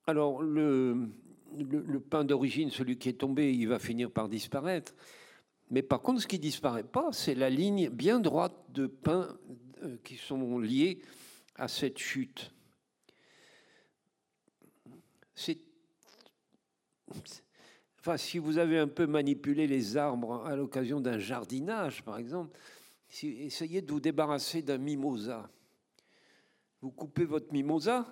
Alors 0.06 0.44
le, 0.44 1.10
le, 1.58 2.00
pin 2.00 2.24
d'origine, 2.24 2.70
celui 2.70 3.00
qui 3.00 3.10
est 3.10 3.20
tombé, 3.20 3.52
il 3.52 3.68
va 3.68 3.80
finir 3.80 4.12
par 4.12 4.30
disparaître. 4.30 4.94
Mais 5.70 5.82
par 5.82 6.02
contre, 6.02 6.22
ce 6.22 6.28
qui 6.28 6.40
disparaît 6.40 6.84
pas, 6.84 7.10
c'est 7.12 7.36
la 7.36 7.50
ligne 7.50 7.90
bien 7.90 8.20
droite 8.20 8.56
de 8.70 8.88
pins 8.88 9.38
euh, 9.84 9.98
qui 10.04 10.16
sont 10.16 10.60
liés 10.60 11.02
à 11.56 11.68
cette 11.68 11.98
chute. 11.98 12.54
C'est 15.36 15.60
si 18.16 18.38
vous 18.38 18.58
avez 18.58 18.78
un 18.78 18.88
peu 18.88 19.06
manipulé 19.06 19.68
les 19.68 19.98
arbres 19.98 20.46
à 20.46 20.56
l'occasion 20.56 21.02
d'un 21.02 21.18
jardinage, 21.18 22.04
par 22.04 22.18
exemple, 22.18 22.58
essayez 23.22 23.82
de 23.82 23.92
vous 23.92 24.00
débarrasser 24.00 24.62
d'un 24.62 24.78
mimosa. 24.78 25.50
Vous 26.82 26.92
coupez 26.92 27.26
votre 27.26 27.52
mimosa, 27.52 28.06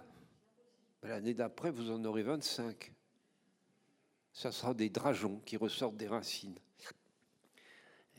ben, 1.02 1.10
l'année 1.10 1.34
d'après, 1.34 1.72
vous 1.72 1.92
en 1.92 2.04
aurez 2.04 2.24
25. 2.24 2.92
Ça 4.34 4.52
sera 4.52 4.74
des 4.74 4.90
drageons 4.90 5.40
qui 5.46 5.56
ressortent 5.56 5.96
des 5.96 6.08
racines. 6.08 6.60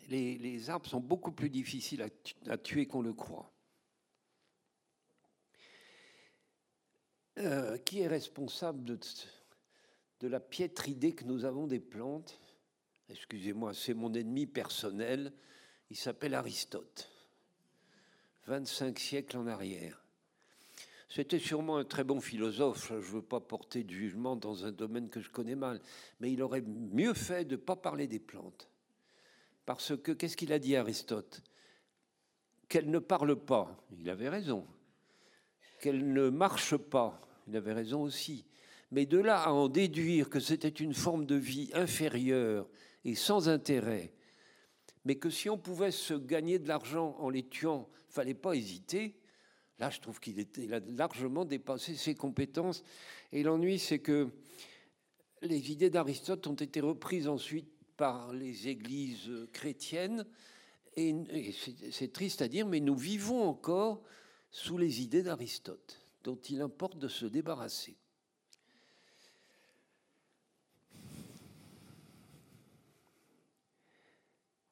Les, 0.09 0.71
arbres 0.71 0.89
sont 0.89 1.01
beaucoup 1.01 1.33
plus 1.33 1.51
difficiles 1.51 2.07
à, 2.49 2.59
tuer 2.59 2.87
qu'on 2.87 3.03
le 3.03 3.13
croit. 3.13 3.53
Euh, 7.39 7.77
qui 7.79 8.01
est 8.01 8.07
responsable 8.07 8.83
de, 8.85 8.99
de 10.21 10.29
la 10.29 10.41
piètre 10.41 10.89
idée 10.89 11.15
que 11.15 11.25
nous 11.25 11.45
avons 11.45 11.67
des 11.67 11.81
plantes? 11.81 12.41
Excusez-moi, 13.09 13.75
c'est 13.75 13.95
mon 13.95 14.13
ennemi 14.15 14.47
personnel. 14.47 15.33
Il 15.91 15.97
s'appelle 15.97 16.35
Aristote. 16.35 17.11
25 18.47 18.99
siècles 18.99 19.37
en 19.37 19.47
arrière. 19.47 20.07
C'était 21.09 21.39
sûrement 21.39 21.79
un 21.79 21.85
très 21.85 22.05
bon 22.05 22.21
philosophe, 22.21 22.89
je 22.89 22.95
ne 22.95 23.01
veux 23.01 23.23
pas 23.23 23.41
porter 23.41 23.85
de 23.85 23.91
jugement 23.91 24.37
dans 24.37 24.65
un 24.65 24.73
domaine 24.73 25.09
que 25.09 25.21
je 25.21 25.31
connais 25.31 25.55
mal, 25.55 25.81
mais 26.21 26.33
il 26.33 26.43
aurait 26.43 26.63
mieux 26.63 27.15
fait 27.15 27.45
de 27.45 27.57
ne 27.57 27.61
pas 27.61 27.77
parler 27.77 28.07
des 28.09 28.19
plantes. 28.19 28.69
Parce 29.67 29.97
que, 29.97 30.13
qu'est-ce 30.13 30.37
qu'il 30.37 30.53
a 30.53 30.61
dit 30.61 30.77
Aristote? 30.77 31.43
Qu'elle 32.69 32.89
ne 32.89 33.01
parle 33.01 33.37
pas, 33.37 33.77
il 33.99 34.09
avait 34.09 34.29
raison. 34.29 34.67
Qu'elle 35.81 36.13
ne 36.13 36.31
marche 36.31 36.77
pas, 36.77 37.21
il 37.49 37.57
avait 37.57 37.73
raison 37.73 38.03
aussi. 38.03 38.47
Mais 38.93 39.05
de 39.05 39.19
là 39.19 39.43
à 39.43 39.51
en 39.51 39.69
déduire 39.69 40.31
que 40.31 40.41
c'était 40.41 40.69
une 40.69 40.95
forme 40.95 41.27
de 41.27 41.35
vie 41.35 41.71
inférieure 41.75 42.69
et 43.05 43.17
sans 43.17 43.49
intérêt, 43.49 44.13
mais 45.05 45.17
que 45.17 45.31
si 45.31 45.51
on 45.51 45.59
pouvait 45.59 45.91
se 45.91 46.15
gagner 46.15 46.59
de 46.59 46.69
l'argent 46.69 47.17
en 47.19 47.29
les 47.29 47.47
tuant, 47.47 47.89
il 48.09 48.13
fallait 48.13 48.35
pas 48.35 48.55
hésiter. 48.55 49.17
Là, 49.79 49.91
je 49.91 50.01
trouve 50.01 50.21
qu'il 50.21 50.73
a 50.73 50.81
largement 50.81 51.45
dépassé 51.45 51.95
ses 51.95 52.15
compétences. 52.15 52.83
Et 53.33 53.43
l'ennui, 53.43 53.79
c'est 53.79 53.99
que 53.99 54.29
les 55.43 55.71
idées 55.71 55.91
d'Aristote 55.91 56.47
ont 56.47 56.55
été 56.55 56.81
reprises 56.81 57.29
ensuite 57.29 57.76
par 57.97 58.33
les 58.33 58.69
églises 58.69 59.31
chrétiennes. 59.53 60.27
Et, 60.97 61.53
c'est 61.93 62.13
triste 62.13 62.43
à 62.43 62.49
dire, 62.49 62.67
mais 62.67 62.81
nous 62.81 62.97
vivons 62.97 63.49
encore 63.49 64.03
sous 64.51 64.79
les 64.79 65.03
idées 65.03 65.23
d'Aristote, 65.23 66.01
dont 66.25 66.37
il 66.37 66.61
importe 66.63 66.99
de 66.99 67.09
se 67.09 67.27
débarrasser. 67.27 67.97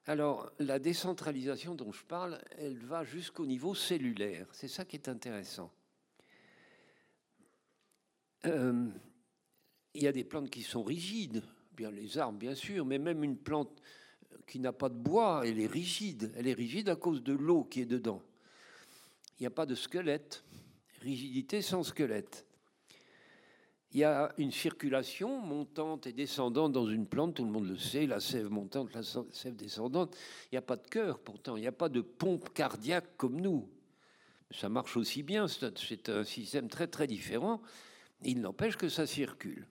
Alors, 0.07 0.53
la 0.59 0.79
décentralisation 0.79 1.75
dont 1.75 1.93
je 1.93 2.05
parle, 2.05 2.39
elle 2.59 2.79
va 2.79 3.05
jusqu'au 3.05 3.47
niveau 3.47 3.75
cellulaire. 3.75 4.47
C'est 4.53 4.69
ça 4.69 4.85
qui 4.85 4.97
est 4.97 5.09
intéressant. 5.09 5.73
Euh, 8.45 8.91
il 9.95 10.03
y 10.03 10.07
a 10.07 10.13
des 10.13 10.25
plantes 10.25 10.51
qui 10.51 10.63
sont 10.63 10.83
rigides, 10.83 11.43
bien 11.77 11.91
les 11.91 12.19
arbres 12.19 12.39
bien 12.39 12.55
sûr, 12.55 12.85
mais 12.85 12.99
même 12.99 13.25
une 13.25 13.37
plante 13.37 13.83
qui 14.47 14.59
n'a 14.59 14.73
pas 14.73 14.89
de 14.89 14.95
bois, 14.95 15.43
elle 15.45 15.61
est 15.61 15.67
rigide. 15.67 16.33
Elle 16.37 16.49
est 16.49 16.55
rigide 16.55 16.89
à 16.89 16.97
cause 16.97 17.23
de 17.23 17.33
l'eau 17.33 17.65
qui 17.65 17.81
est 17.81 17.87
dedans. 17.87 18.23
Il 19.39 19.43
n'y 19.43 19.47
a 19.47 19.51
pas 19.51 19.67
de 19.67 19.75
squelette. 19.75 20.45
Rigidité 21.01 21.63
sans 21.63 21.83
squelette. 21.83 22.47
Il 23.93 24.01
y 24.01 24.05
a 24.05 24.33
une 24.39 24.51
circulation 24.51 25.39
montante 25.41 26.09
et 26.09 26.13
descendante 26.13 26.73
dans 26.73 26.89
une 26.89 27.07
plante, 27.07 27.35
tout 27.35 27.45
le 27.45 27.51
monde 27.51 27.69
le 27.69 27.79
sait, 27.79 28.07
la 28.07 28.19
sève 28.19 28.51
montante, 28.51 28.93
la 28.93 29.03
sève 29.03 29.55
descendante. 29.55 30.17
Il 30.47 30.55
n'y 30.55 30.59
a 30.59 30.63
pas 30.63 30.77
de 30.77 30.87
cœur 30.89 31.21
pourtant, 31.21 31.57
il 31.57 31.61
n'y 31.61 31.69
a 31.69 31.73
pas 31.73 31.89
de 31.89 32.01
pompe 32.01 32.53
cardiaque 32.53 33.17
comme 33.17 33.41
nous. 33.41 33.69
Ça 34.51 34.69
marche 34.69 34.97
aussi 34.97 35.23
bien, 35.23 35.47
c'est 35.47 36.09
un 36.09 36.25
système 36.25 36.69
très 36.69 36.89
très 36.89 37.07
différent. 37.07 37.63
Il 38.23 38.41
n'empêche 38.41 38.77
que 38.77 38.89
ça 38.89 39.07
circule. 39.07 39.69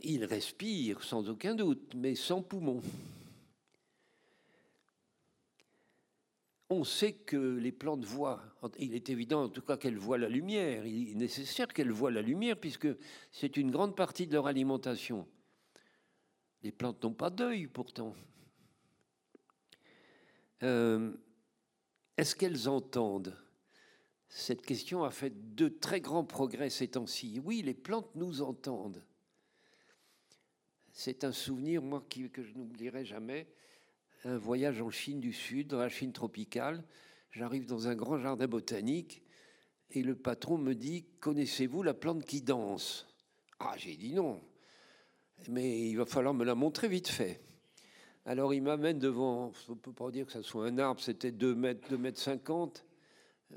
Il 0.00 0.24
respire 0.24 1.02
sans 1.02 1.28
aucun 1.28 1.54
doute, 1.54 1.94
mais 1.94 2.14
sans 2.14 2.42
poumons. 2.42 2.82
on 6.70 6.84
sait 6.84 7.12
que 7.12 7.56
les 7.56 7.72
plantes 7.72 8.04
voient. 8.04 8.42
Il 8.78 8.94
est 8.94 9.08
évident, 9.08 9.44
en 9.44 9.48
tout 9.48 9.62
cas, 9.62 9.76
qu'elles 9.76 9.96
voient 9.96 10.18
la 10.18 10.28
lumière. 10.28 10.84
Il 10.86 11.12
est 11.12 11.14
nécessaire 11.14 11.68
qu'elles 11.68 11.92
voient 11.92 12.10
la 12.10 12.22
lumière, 12.22 12.58
puisque 12.58 12.88
c'est 13.32 13.56
une 13.56 13.70
grande 13.70 13.96
partie 13.96 14.26
de 14.26 14.34
leur 14.34 14.46
alimentation. 14.46 15.26
Les 16.62 16.72
plantes 16.72 17.02
n'ont 17.02 17.14
pas 17.14 17.30
d'œil, 17.30 17.68
pourtant. 17.68 18.14
Euh, 20.62 21.12
est-ce 22.16 22.34
qu'elles 22.34 22.68
entendent? 22.68 23.36
Cette 24.28 24.66
question 24.66 25.04
a 25.04 25.10
fait 25.10 25.54
de 25.54 25.68
très 25.68 26.02
grands 26.02 26.24
progrès 26.24 26.68
ces 26.68 26.88
temps-ci. 26.88 27.40
Oui, 27.42 27.62
les 27.62 27.74
plantes 27.74 28.14
nous 28.14 28.42
entendent. 28.42 29.02
C'est 31.00 31.22
un 31.22 31.30
souvenir, 31.30 31.80
moi, 31.80 32.04
que 32.08 32.42
je 32.42 32.54
n'oublierai 32.54 33.04
jamais 33.04 33.46
un 34.24 34.36
voyage 34.36 34.82
en 34.82 34.90
Chine 34.90 35.20
du 35.20 35.32
Sud, 35.32 35.68
dans 35.68 35.78
la 35.78 35.88
Chine 35.88 36.12
tropicale. 36.12 36.82
J'arrive 37.30 37.66
dans 37.66 37.86
un 37.86 37.94
grand 37.94 38.18
jardin 38.18 38.48
botanique 38.48 39.22
et 39.92 40.02
le 40.02 40.16
patron 40.16 40.58
me 40.58 40.74
dit 40.74 41.06
Connaissez-vous 41.20 41.84
la 41.84 41.94
plante 41.94 42.24
qui 42.24 42.42
danse? 42.42 43.06
Ah, 43.60 43.74
j'ai 43.76 43.94
dit 43.94 44.12
non. 44.12 44.40
Mais 45.46 45.88
il 45.88 45.94
va 45.94 46.04
falloir 46.04 46.34
me 46.34 46.44
la 46.44 46.56
montrer 46.56 46.88
vite 46.88 47.06
fait. 47.06 47.42
Alors 48.24 48.52
il 48.52 48.64
m'amène 48.64 48.98
devant, 48.98 49.52
on 49.68 49.72
ne 49.74 49.78
peut 49.78 49.92
pas 49.92 50.10
dire 50.10 50.26
que 50.26 50.32
ce 50.32 50.42
soit 50.42 50.66
un 50.66 50.78
arbre, 50.78 51.00
c'était 51.00 51.30
2 51.30 51.54
mètres, 51.54 51.88
2 51.90 51.96
mètres 51.96 52.18
50, 52.18 52.84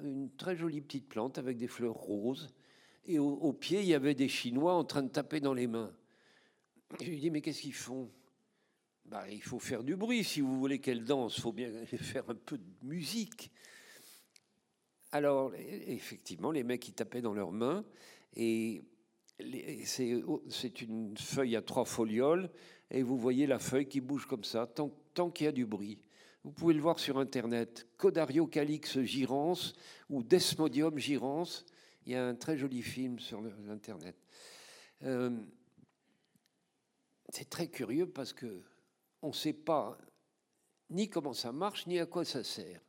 une 0.03 0.29
très 0.35 0.55
jolie 0.55 0.81
petite 0.81 1.09
plante 1.09 1.39
avec 1.39 1.57
des 1.57 1.67
fleurs 1.67 1.95
roses. 1.95 2.53
Et 3.05 3.17
au 3.17 3.51
pied, 3.51 3.79
il 3.79 3.87
y 3.87 3.95
avait 3.95 4.13
des 4.13 4.29
Chinois 4.29 4.75
en 4.75 4.83
train 4.83 5.01
de 5.01 5.09
taper 5.09 5.39
dans 5.39 5.55
les 5.55 5.65
mains. 5.65 5.91
Je 6.99 7.05
lui 7.05 7.19
dis 7.19 7.29
Mais 7.29 7.41
qu'est-ce 7.41 7.61
qu'ils 7.61 7.73
font? 7.73 8.09
Bah, 9.05 9.29
il 9.29 9.41
faut 9.41 9.59
faire 9.59 9.83
du 9.83 9.95
bruit. 9.95 10.23
Si 10.23 10.41
vous 10.41 10.57
voulez 10.59 10.79
qu'elle 10.79 11.03
danse, 11.03 11.37
il 11.37 11.41
faut 11.41 11.51
bien 11.51 11.71
faire 11.85 12.29
un 12.29 12.35
peu 12.35 12.57
de 12.57 12.63
musique. 12.83 13.51
Alors, 15.11 15.51
effectivement, 15.55 16.51
les 16.51 16.63
mecs, 16.63 16.87
ils 16.87 16.93
tapaient 16.93 17.21
dans 17.21 17.33
leurs 17.33 17.51
mains. 17.51 17.83
Et 18.35 18.83
c'est 19.83 20.81
une 20.81 21.17
feuille 21.17 21.55
à 21.55 21.61
trois 21.61 21.85
folioles. 21.85 22.49
Et 22.89 23.03
vous 23.03 23.17
voyez 23.17 23.47
la 23.47 23.59
feuille 23.59 23.87
qui 23.87 24.01
bouge 24.01 24.25
comme 24.25 24.43
ça, 24.43 24.67
tant, 24.67 24.91
tant 25.13 25.29
qu'il 25.29 25.45
y 25.45 25.47
a 25.47 25.51
du 25.51 25.65
bruit. 25.65 25.99
Vous 26.43 26.51
pouvez 26.51 26.73
le 26.73 26.81
voir 26.81 26.99
sur 26.99 27.19
Internet. 27.19 27.87
Codario 27.97 28.47
Calix 28.47 28.99
girans 29.01 29.57
ou 30.09 30.23
Desmodium 30.23 30.97
girans. 30.97 31.65
Il 32.05 32.13
y 32.13 32.15
a 32.15 32.25
un 32.25 32.35
très 32.35 32.57
joli 32.57 32.81
film 32.81 33.19
sur 33.19 33.41
Internet. 33.69 34.15
Euh, 35.03 35.29
c'est 37.31 37.49
très 37.49 37.67
curieux 37.67 38.07
parce 38.07 38.33
que 38.33 38.61
on 39.21 39.29
ne 39.29 39.33
sait 39.33 39.53
pas 39.53 39.97
ni 40.89 41.09
comment 41.09 41.33
ça 41.33 41.51
marche, 41.51 41.87
ni 41.87 41.99
à 41.99 42.05
quoi 42.05 42.25
ça 42.25 42.43
sert. 42.43 42.81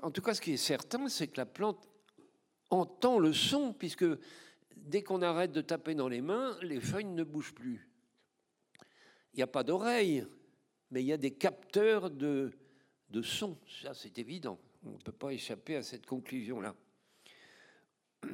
En 0.00 0.10
tout 0.10 0.22
cas, 0.22 0.34
ce 0.34 0.40
qui 0.40 0.52
est 0.52 0.56
certain, 0.56 1.08
c'est 1.08 1.28
que 1.28 1.36
la 1.36 1.46
plante 1.46 1.88
entend 2.70 3.18
le 3.18 3.32
son, 3.32 3.74
puisque 3.74 4.06
dès 4.76 5.02
qu'on 5.02 5.22
arrête 5.22 5.52
de 5.52 5.60
taper 5.60 5.94
dans 5.94 6.08
les 6.08 6.22
mains, 6.22 6.56
les 6.62 6.80
feuilles 6.80 7.04
ne 7.04 7.22
bougent 7.22 7.54
plus. 7.54 7.88
Il 9.34 9.36
n'y 9.36 9.42
a 9.42 9.48
pas 9.48 9.62
d'oreille, 9.62 10.26
mais 10.90 11.02
il 11.02 11.06
y 11.06 11.12
a 11.12 11.18
des 11.18 11.32
capteurs 11.32 12.10
de, 12.10 12.52
de 13.10 13.22
son. 13.22 13.58
Ça, 13.82 13.94
c'est 13.94 14.18
évident. 14.18 14.58
On 14.84 14.92
ne 14.92 14.98
peut 14.98 15.12
pas 15.12 15.32
échapper 15.32 15.76
à 15.76 15.82
cette 15.82 16.06
conclusion-là. 16.06 16.74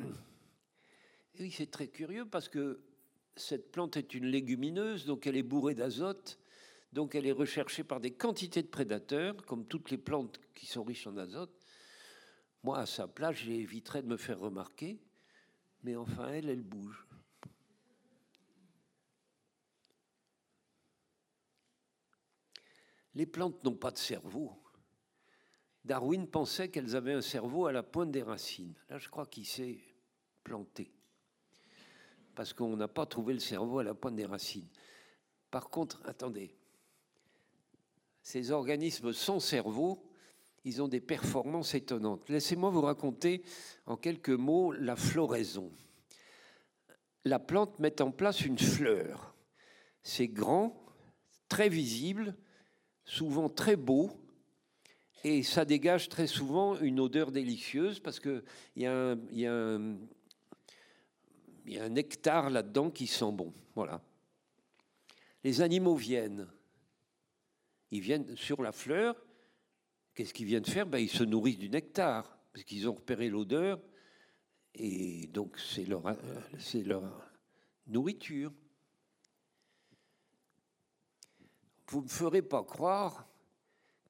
Oui, 1.41 1.53
c'est 1.53 1.71
très 1.71 1.87
curieux 1.87 2.25
parce 2.25 2.49
que 2.49 2.81
cette 3.39 3.71
plante 3.71 3.97
est 3.97 4.15
une 4.15 4.27
légumineuse, 4.27 5.07
donc 5.07 5.27
elle 5.27 5.37
est 5.37 5.43
bourrée 5.43 5.75
d'azote. 5.75 6.39
Donc 6.93 7.15
elle 7.15 7.27
est 7.27 7.33
recherchée 7.33 7.85
par 7.85 8.01
des 8.01 8.13
quantités 8.13 8.63
de 8.63 8.69
prédateurs, 8.69 9.37
comme 9.45 9.67
toutes 9.67 9.91
les 9.91 9.99
plantes 9.99 10.41
qui 10.55 10.67
sont 10.67 10.83
riches 10.83 11.07
en 11.07 11.17
azote. 11.17 11.55
Moi, 12.63 12.79
à 12.79 12.87
sa 12.87 13.07
place, 13.07 13.37
j'éviterais 13.37 14.03
de 14.03 14.09
me 14.09 14.17
faire 14.17 14.39
remarquer, 14.39 15.01
mais 15.83 15.97
enfin, 15.97 16.29
elle, 16.29 16.49
elle 16.49 16.63
bouge. 16.63 17.07
Les 23.15 23.27
plantes 23.27 23.63
n'ont 23.65 23.77
pas 23.77 23.91
de 23.91 23.99
cerveau. 23.99 24.63
Darwin 25.85 26.27
pensait 26.27 26.71
qu'elles 26.71 26.97
avaient 26.97 27.15
un 27.15 27.23
cerveau 27.23 27.67
à 27.67 27.73
la 27.73 27.83
pointe 27.83 28.11
des 28.11 28.23
racines. 28.23 28.75
Là, 28.89 28.99
je 28.99 29.09
crois 29.09 29.27
qu'il 29.27 29.47
s'est 29.47 29.81
planté. 30.45 30.98
Parce 32.39 32.53
qu'on 32.53 32.77
n'a 32.77 32.87
pas 32.87 33.05
trouvé 33.05 33.35
le 33.35 33.41
cerveau 33.41 33.81
à 33.81 33.83
la 33.83 33.95
pointe 33.95 34.15
des 34.15 34.25
racines. 34.25 34.69
Par 35.51 35.71
contre, 35.71 36.01
attendez, 36.05 36.55
ces 38.23 38.53
organismes 38.53 39.13
sans 39.13 39.41
cerveau, 39.41 40.09
ils 40.65 40.81
ont 40.81 40.87
des 40.87 41.01
performances 41.01 41.75
étonnantes. 41.75 42.29
Laissez-moi 42.29 42.71
vous 42.71 42.83
raconter 42.83 43.43
en 43.87 43.97
quelques 43.97 44.29
mots 44.29 44.71
la 44.71 44.95
floraison. 44.95 45.73
La 47.25 47.41
plante 47.41 47.81
met 47.81 48.01
en 48.01 48.13
place 48.13 48.43
une 48.43 48.61
fleur. 48.61 49.35
C'est 50.05 50.29
grand, 50.29 50.81
très 51.49 51.69
visible, 51.69 52.37
souvent 53.05 53.49
très 53.49 53.75
beau, 53.75 54.13
et 55.25 55.43
ça 55.43 55.65
dégage 55.65 56.09
très 56.09 56.29
souvent 56.29 56.79
une 56.79 57.01
odeur 57.01 57.33
délicieuse 57.33 57.99
parce 57.99 58.21
qu'il 58.21 58.45
y, 58.77 58.87
a 58.87 59.17
un, 59.53 59.97
y 61.75 61.79
a 61.79 61.85
un 61.85 61.91
nectar 61.91 62.51
là-dedans 62.51 62.91
qui 62.91 63.07
sent 63.07 63.33
bon. 63.33 63.53
Voilà. 63.75 64.03
Les 65.45 65.61
animaux 65.61 65.97
viennent. 65.97 66.49
Ils 67.91 68.01
viennent 68.01 68.37
sur 68.37 68.63
la 68.63 68.73
fleur. 68.73 69.17
Qu'est-ce 70.15 70.35
qu'ils 70.35 70.47
viennent 70.47 70.65
faire? 70.65 70.87
Ben, 70.87 70.99
Ils 70.99 71.09
se 71.09 71.25
nourrissent 71.25 71.59
du 71.59 71.71
nectar, 71.71 72.39
parce 72.53 72.65
qu'ils 72.65 72.89
ont 72.89 72.95
repéré 72.95 73.29
l'odeur, 73.29 73.81
et 74.75 75.27
donc 75.29 75.59
c'est 75.59 75.85
leur, 75.85 76.03
c'est 76.59 76.83
leur 76.83 77.31
nourriture. 77.87 78.53
Vous 81.89 81.99
ne 81.99 82.05
me 82.05 82.09
ferez 82.09 82.43
pas 82.43 82.65
croire 82.65 83.29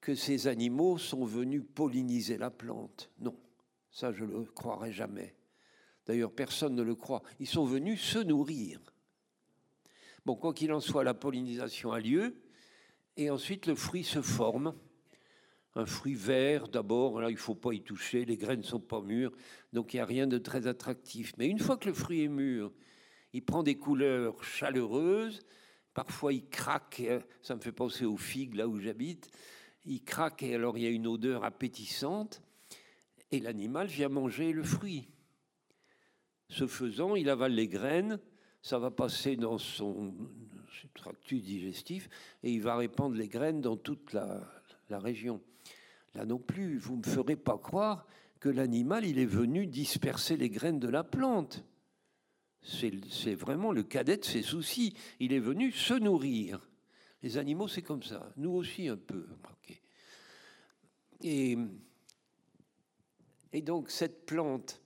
que 0.01 0.15
ces 0.15 0.47
animaux 0.47 0.97
sont 0.97 1.25
venus 1.25 1.63
polliniser 1.75 2.37
la 2.37 2.49
plante. 2.49 3.09
Non, 3.19 3.39
ça 3.91 4.11
je 4.11 4.25
ne 4.25 4.39
le 4.39 4.45
croirai 4.45 4.91
jamais. 4.91 5.35
D'ailleurs, 6.09 6.33
personne 6.33 6.73
ne 6.73 6.81
le 6.81 6.95
croit. 6.95 7.21
Ils 7.39 7.45
sont 7.45 7.65
venus 7.65 8.01
se 8.01 8.17
nourrir. 8.17 8.81
Bon, 10.25 10.35
quoi 10.35 10.55
qu'il 10.55 10.73
en 10.73 10.79
soit, 10.79 11.03
la 11.03 11.13
pollinisation 11.13 11.91
a 11.91 11.99
lieu, 11.99 12.41
et 13.15 13.29
ensuite 13.29 13.67
le 13.67 13.75
fruit 13.75 14.03
se 14.03 14.23
forme. 14.23 14.73
Un 15.75 15.85
fruit 15.85 16.15
vert 16.15 16.67
d'abord, 16.67 17.21
là 17.21 17.29
il 17.29 17.35
ne 17.35 17.39
faut 17.39 17.53
pas 17.53 17.75
y 17.75 17.83
toucher, 17.83 18.25
les 18.25 18.37
graines 18.37 18.61
ne 18.61 18.65
sont 18.65 18.79
pas 18.79 19.01
mûres, 19.01 19.31
donc 19.71 19.93
il 19.93 19.97
n'y 19.97 20.01
a 20.01 20.05
rien 20.05 20.25
de 20.25 20.39
très 20.39 20.65
attractif. 20.65 21.33
Mais 21.37 21.45
une 21.45 21.59
fois 21.59 21.77
que 21.77 21.89
le 21.89 21.93
fruit 21.93 22.23
est 22.23 22.27
mûr, 22.27 22.71
il 23.33 23.45
prend 23.45 23.61
des 23.61 23.77
couleurs 23.77 24.43
chaleureuses, 24.43 25.41
parfois 25.93 26.33
il 26.33 26.49
craque, 26.49 27.03
ça 27.43 27.55
me 27.55 27.61
fait 27.61 27.71
penser 27.71 28.05
aux 28.05 28.17
figues 28.17 28.55
là 28.55 28.67
où 28.67 28.79
j'habite, 28.79 29.29
il 29.85 30.03
craque 30.03 30.41
et 30.41 30.55
alors 30.55 30.75
il 30.75 30.85
y 30.85 30.87
a 30.87 30.89
une 30.89 31.05
odeur 31.05 31.43
appétissante, 31.43 32.41
et 33.29 33.39
l'animal 33.39 33.85
vient 33.85 34.09
manger 34.09 34.53
le 34.53 34.63
fruit. 34.63 35.07
Ce 36.49 36.67
faisant, 36.67 37.15
il 37.15 37.29
avale 37.29 37.53
les 37.53 37.67
graines, 37.67 38.19
ça 38.61 38.79
va 38.79 38.91
passer 38.91 39.35
dans 39.35 39.57
son 39.57 40.13
tractus 40.93 41.41
digestif 41.41 42.09
et 42.43 42.51
il 42.51 42.61
va 42.61 42.75
répandre 42.75 43.15
les 43.15 43.27
graines 43.27 43.61
dans 43.61 43.77
toute 43.77 44.13
la, 44.13 44.41
région. 44.89 45.41
Là 46.15 46.25
non 46.25 46.39
plus, 46.39 46.77
vous 46.77 46.93
ne 46.93 46.99
me 46.99 47.03
ferez 47.03 47.35
pas 47.35 47.57
croire 47.57 48.07
que 48.39 48.49
l'animal, 48.49 49.05
il 49.05 49.19
est 49.19 49.25
venu 49.25 49.67
disperser 49.67 50.35
les 50.37 50.49
graines 50.49 50.79
de 50.79 50.87
la 50.87 51.03
plante. 51.03 51.63
C'est 52.61 53.35
vraiment 53.35 53.71
le 53.71 53.83
cadet 53.83 54.17
de 54.17 54.25
ses 54.25 54.41
soucis. 54.41 54.95
Il 55.19 55.31
est 55.33 55.39
venu 55.39 55.71
se 55.71 55.93
nourrir. 55.93 56.67
Les 57.21 57.37
animaux, 57.37 57.67
c'est 57.67 57.81
comme 57.81 58.03
ça. 58.03 58.31
Nous 58.37 58.51
aussi, 58.51 58.87
un 58.87 58.97
peu. 58.97 59.27
Et 61.21 61.57
donc, 63.61 63.91
cette 63.91 64.25
plante, 64.25 64.81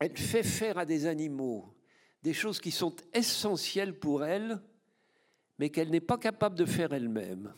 elle 0.00 0.16
fait 0.16 0.42
faire 0.42 0.78
à 0.78 0.84
des 0.84 1.06
animaux 1.06 1.72
des 2.22 2.34
choses 2.34 2.60
qui 2.60 2.70
sont 2.70 2.94
essentielles 3.12 3.98
pour 3.98 4.24
elle, 4.24 4.60
mais 5.58 5.70
qu'elle 5.70 5.90
n'est 5.90 6.00
pas 6.00 6.18
capable 6.18 6.56
de 6.56 6.64
faire 6.64 6.92
elle-même. 6.92 7.52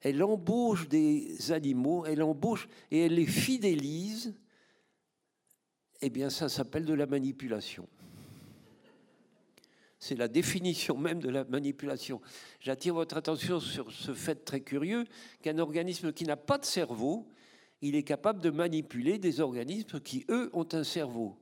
Elle 0.00 0.22
embauche 0.22 0.88
des 0.88 1.52
animaux, 1.52 2.04
elle 2.06 2.22
embauche 2.22 2.68
et 2.90 3.06
elle 3.06 3.14
les 3.14 3.26
fidélise. 3.26 4.34
Eh 6.00 6.10
bien, 6.10 6.28
ça 6.28 6.48
s'appelle 6.48 6.84
de 6.84 6.94
la 6.94 7.06
manipulation. 7.06 7.88
C'est 9.98 10.16
la 10.16 10.26
définition 10.26 10.96
même 10.96 11.20
de 11.20 11.28
la 11.28 11.44
manipulation. 11.44 12.20
J'attire 12.58 12.94
votre 12.94 13.16
attention 13.16 13.60
sur 13.60 13.92
ce 13.92 14.12
fait 14.12 14.44
très 14.44 14.60
curieux 14.60 15.04
qu'un 15.40 15.58
organisme 15.58 16.12
qui 16.12 16.24
n'a 16.24 16.36
pas 16.36 16.58
de 16.58 16.64
cerveau, 16.64 17.28
il 17.82 17.96
est 17.96 18.04
capable 18.04 18.40
de 18.40 18.50
manipuler 18.50 19.18
des 19.18 19.40
organismes 19.40 20.00
qui, 20.00 20.24
eux, 20.28 20.50
ont 20.52 20.68
un 20.72 20.84
cerveau. 20.84 21.36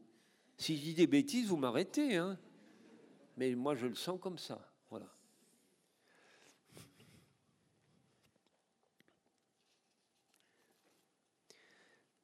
Si 0.56 0.76
je 0.76 0.82
dis 0.82 0.94
des 0.94 1.06
bêtises, 1.06 1.48
vous 1.48 1.58
m'arrêtez. 1.58 2.16
Hein 2.16 2.38
Mais 3.36 3.54
moi, 3.54 3.74
je 3.74 3.86
le 3.86 3.94
sens 3.94 4.18
comme 4.18 4.38
ça. 4.38 4.58
Voilà. 4.88 5.06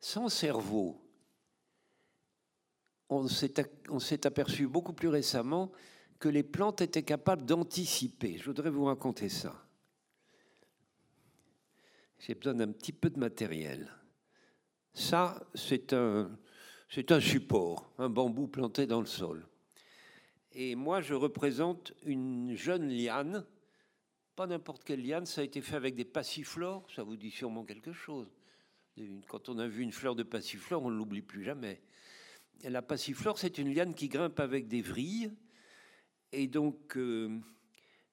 Sans 0.00 0.30
cerveau, 0.30 0.98
on 3.10 3.28
s'est 3.28 4.26
aperçu 4.26 4.66
beaucoup 4.66 4.94
plus 4.94 5.08
récemment 5.08 5.70
que 6.18 6.30
les 6.30 6.42
plantes 6.42 6.80
étaient 6.80 7.02
capables 7.02 7.44
d'anticiper. 7.44 8.38
Je 8.38 8.46
voudrais 8.46 8.70
vous 8.70 8.86
raconter 8.86 9.28
ça. 9.28 9.62
J'ai 12.18 12.34
besoin 12.34 12.54
d'un 12.54 12.72
petit 12.72 12.92
peu 12.92 13.10
de 13.10 13.18
matériel. 13.18 13.95
Ça, 14.96 15.38
c'est 15.54 15.92
un, 15.92 16.30
support, 17.20 17.92
un 17.98 18.08
bambou 18.08 18.46
planté 18.48 18.86
dans 18.86 19.00
le 19.00 19.06
sol. 19.06 19.46
Et 20.52 20.74
moi, 20.74 21.02
je 21.02 21.12
représente 21.12 21.92
une 22.02 22.56
jeune 22.56 22.88
liane, 22.88 23.44
pas 24.36 24.46
n'importe 24.46 24.84
quelle 24.84 25.06
liane, 25.06 25.26
ça 25.26 25.42
a 25.42 25.44
été 25.44 25.60
fait 25.60 25.76
avec 25.76 25.96
des 25.96 26.06
passiflores, 26.06 26.90
ça 26.90 27.02
vous 27.02 27.16
dit 27.16 27.30
sûrement 27.30 27.66
quelque 27.66 27.92
chose. 27.92 28.26
Quand 29.28 29.50
on 29.50 29.58
a 29.58 29.68
vu 29.68 29.82
une 29.82 29.92
fleur 29.92 30.14
de 30.14 30.22
passiflore, 30.22 30.82
on 30.82 30.90
ne 30.90 30.96
l'oublie 30.96 31.20
plus 31.20 31.44
jamais. 31.44 31.82
La 32.64 32.80
passiflore, 32.80 33.38
c'est 33.38 33.58
une 33.58 33.74
liane 33.74 33.94
qui 33.94 34.08
grimpe 34.08 34.40
avec 34.40 34.66
des 34.66 34.80
vrilles, 34.80 35.30
et 36.32 36.46
donc 36.46 36.96
euh, 36.96 37.38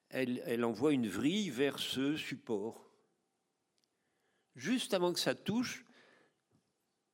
elle, 0.10 0.44
elle 0.46 0.66
envoie 0.66 0.92
une 0.92 1.08
vrille 1.08 1.50
vers 1.50 1.80
ce 1.80 2.18
support. 2.18 2.92
Juste 4.58 4.94
avant 4.94 5.14
que 5.14 5.20
ça 5.22 5.34
touche, 5.34 5.86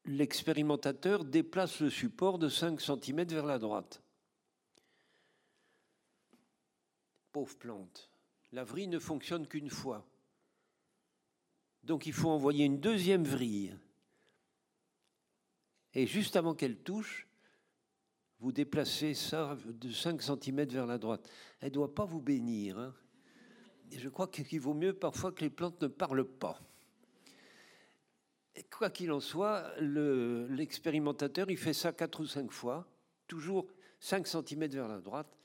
l'expérimentateur 0.05 1.25
déplace 1.25 1.79
le 1.81 1.89
support 1.89 2.39
de 2.39 2.49
5 2.49 2.79
cm 2.79 3.23
vers 3.27 3.45
la 3.45 3.59
droite. 3.59 4.01
Pauvre 7.31 7.57
plante. 7.57 8.09
La 8.51 8.63
vrille 8.63 8.87
ne 8.87 8.99
fonctionne 8.99 9.47
qu'une 9.47 9.69
fois. 9.69 10.07
Donc 11.83 12.05
il 12.05 12.13
faut 12.13 12.29
envoyer 12.29 12.65
une 12.65 12.79
deuxième 12.79 13.23
vrille. 13.23 13.77
Et 15.93 16.07
juste 16.07 16.35
avant 16.35 16.55
qu'elle 16.55 16.77
touche, 16.77 17.27
vous 18.39 18.51
déplacez 18.51 19.13
ça 19.13 19.57
de 19.65 19.91
5 19.91 20.21
cm 20.21 20.65
vers 20.65 20.85
la 20.85 20.97
droite. 20.97 21.29
Elle 21.59 21.69
ne 21.69 21.73
doit 21.73 21.93
pas 21.93 22.05
vous 22.05 22.21
bénir. 22.21 22.79
Hein. 22.79 22.95
Je 23.91 24.09
crois 24.09 24.27
qu'il 24.27 24.59
vaut 24.61 24.73
mieux 24.73 24.93
parfois 24.93 25.31
que 25.31 25.41
les 25.41 25.49
plantes 25.49 25.81
ne 25.81 25.87
parlent 25.87 26.27
pas 26.27 26.59
quoi 28.63 28.89
qu'il 28.89 29.11
en 29.11 29.19
soit, 29.19 29.73
l'expérimentateur, 29.79 31.49
il 31.49 31.57
fait 31.57 31.73
ça 31.73 31.91
quatre 31.91 32.21
ou 32.21 32.25
cinq 32.25 32.51
fois, 32.51 32.87
toujours 33.27 33.67
5 33.99 34.27
cm 34.27 34.67
vers 34.67 34.87
la 34.87 34.99
droite. 34.99 35.37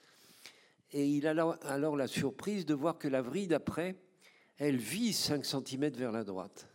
Et 0.93 1.07
il 1.07 1.27
a 1.27 1.51
alors 1.65 1.97
la 1.97 2.07
surprise 2.07 2.67
de 2.67 2.75
voir 2.75 2.99
que 2.99 3.09
la 3.09 3.21
vrille 3.21 3.49
d'après, 3.49 3.97
elle 4.59 4.77
vise 4.77 5.19
5 5.19 5.45
cm 5.45 5.91
vers 5.91 6.13
la 6.13 6.25
droite. 6.25 6.69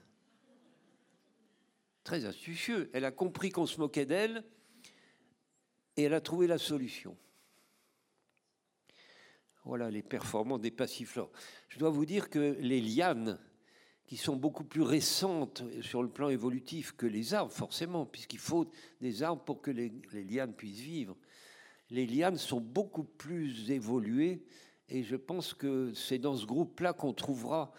Très 2.03 2.25
astucieux. 2.25 2.89
Elle 2.93 3.05
a 3.05 3.11
compris 3.11 3.49
qu'on 3.49 3.65
se 3.65 3.79
moquait 3.79 4.05
d'elle 4.05 4.43
et 5.95 6.03
elle 6.03 6.13
a 6.13 6.21
trouvé 6.21 6.47
la 6.47 6.57
solution. 6.57 7.17
Voilà 9.63 9.89
les 9.89 10.03
performances 10.03 10.61
des 10.61 10.71
passiflores. 10.71 11.31
Je 11.67 11.77
dois 11.77 11.89
vous 11.89 12.05
dire 12.05 12.29
que 12.29 12.57
les 12.59 12.81
lianes 12.81 13.39
qui 14.10 14.18
sont 14.18 14.36
beaucoup 14.36 14.64
plus 14.64 14.82
récentes 14.82 15.62
sur 15.82 16.01
le 16.01 16.10
plan 16.10 16.30
évolutif 16.30 16.93
que 16.93 17.05
les 17.05 17.36
arbres, 17.36 17.51
forcément, 17.51 18.07
puisqu'il 18.07 18.39
faut 18.39 18.68
des 19.01 19.22
arbres 19.22 19.43
pour 19.43 19.62
que 19.62 19.70
les, 19.70 19.91
lianes 20.12 20.55
puissent 20.55 20.80
vivre. 20.80 21.16
Les 21.91 22.07
lianes 22.07 22.38
sont 22.38 22.60
beaucoup 22.60 23.03
plus 23.03 23.70
évoluées 23.70 24.43
et 24.88 25.03
je 25.03 25.16
pense 25.16 25.53
que 25.53 25.93
c'est 25.93 26.18
dans 26.18 26.36
ce 26.36 26.47
groupe-là 26.47 26.93
qu'on 26.93 27.14
trouvera 27.14 27.72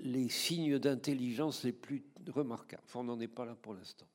les 0.00 0.30
signes 0.30 0.78
d'intelligence 0.78 1.62
les 1.62 1.74
plus 1.74 2.02
remarquables. 2.26 2.82
Enfin, 2.86 3.00
on 3.00 3.04
n'en 3.04 3.20
est 3.20 3.28
pas 3.28 3.44
là 3.44 3.54
pour 3.54 3.74
l'instant. 3.74 4.06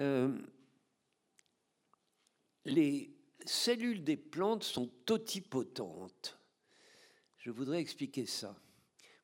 Euh, 0.00 0.36
les 2.64 3.14
cellules 3.44 4.02
des 4.02 4.16
plantes 4.16 4.64
sont 4.64 4.90
totipotentes. 5.04 6.35
Je 7.46 7.52
voudrais 7.52 7.78
expliquer 7.78 8.26
ça. 8.26 8.56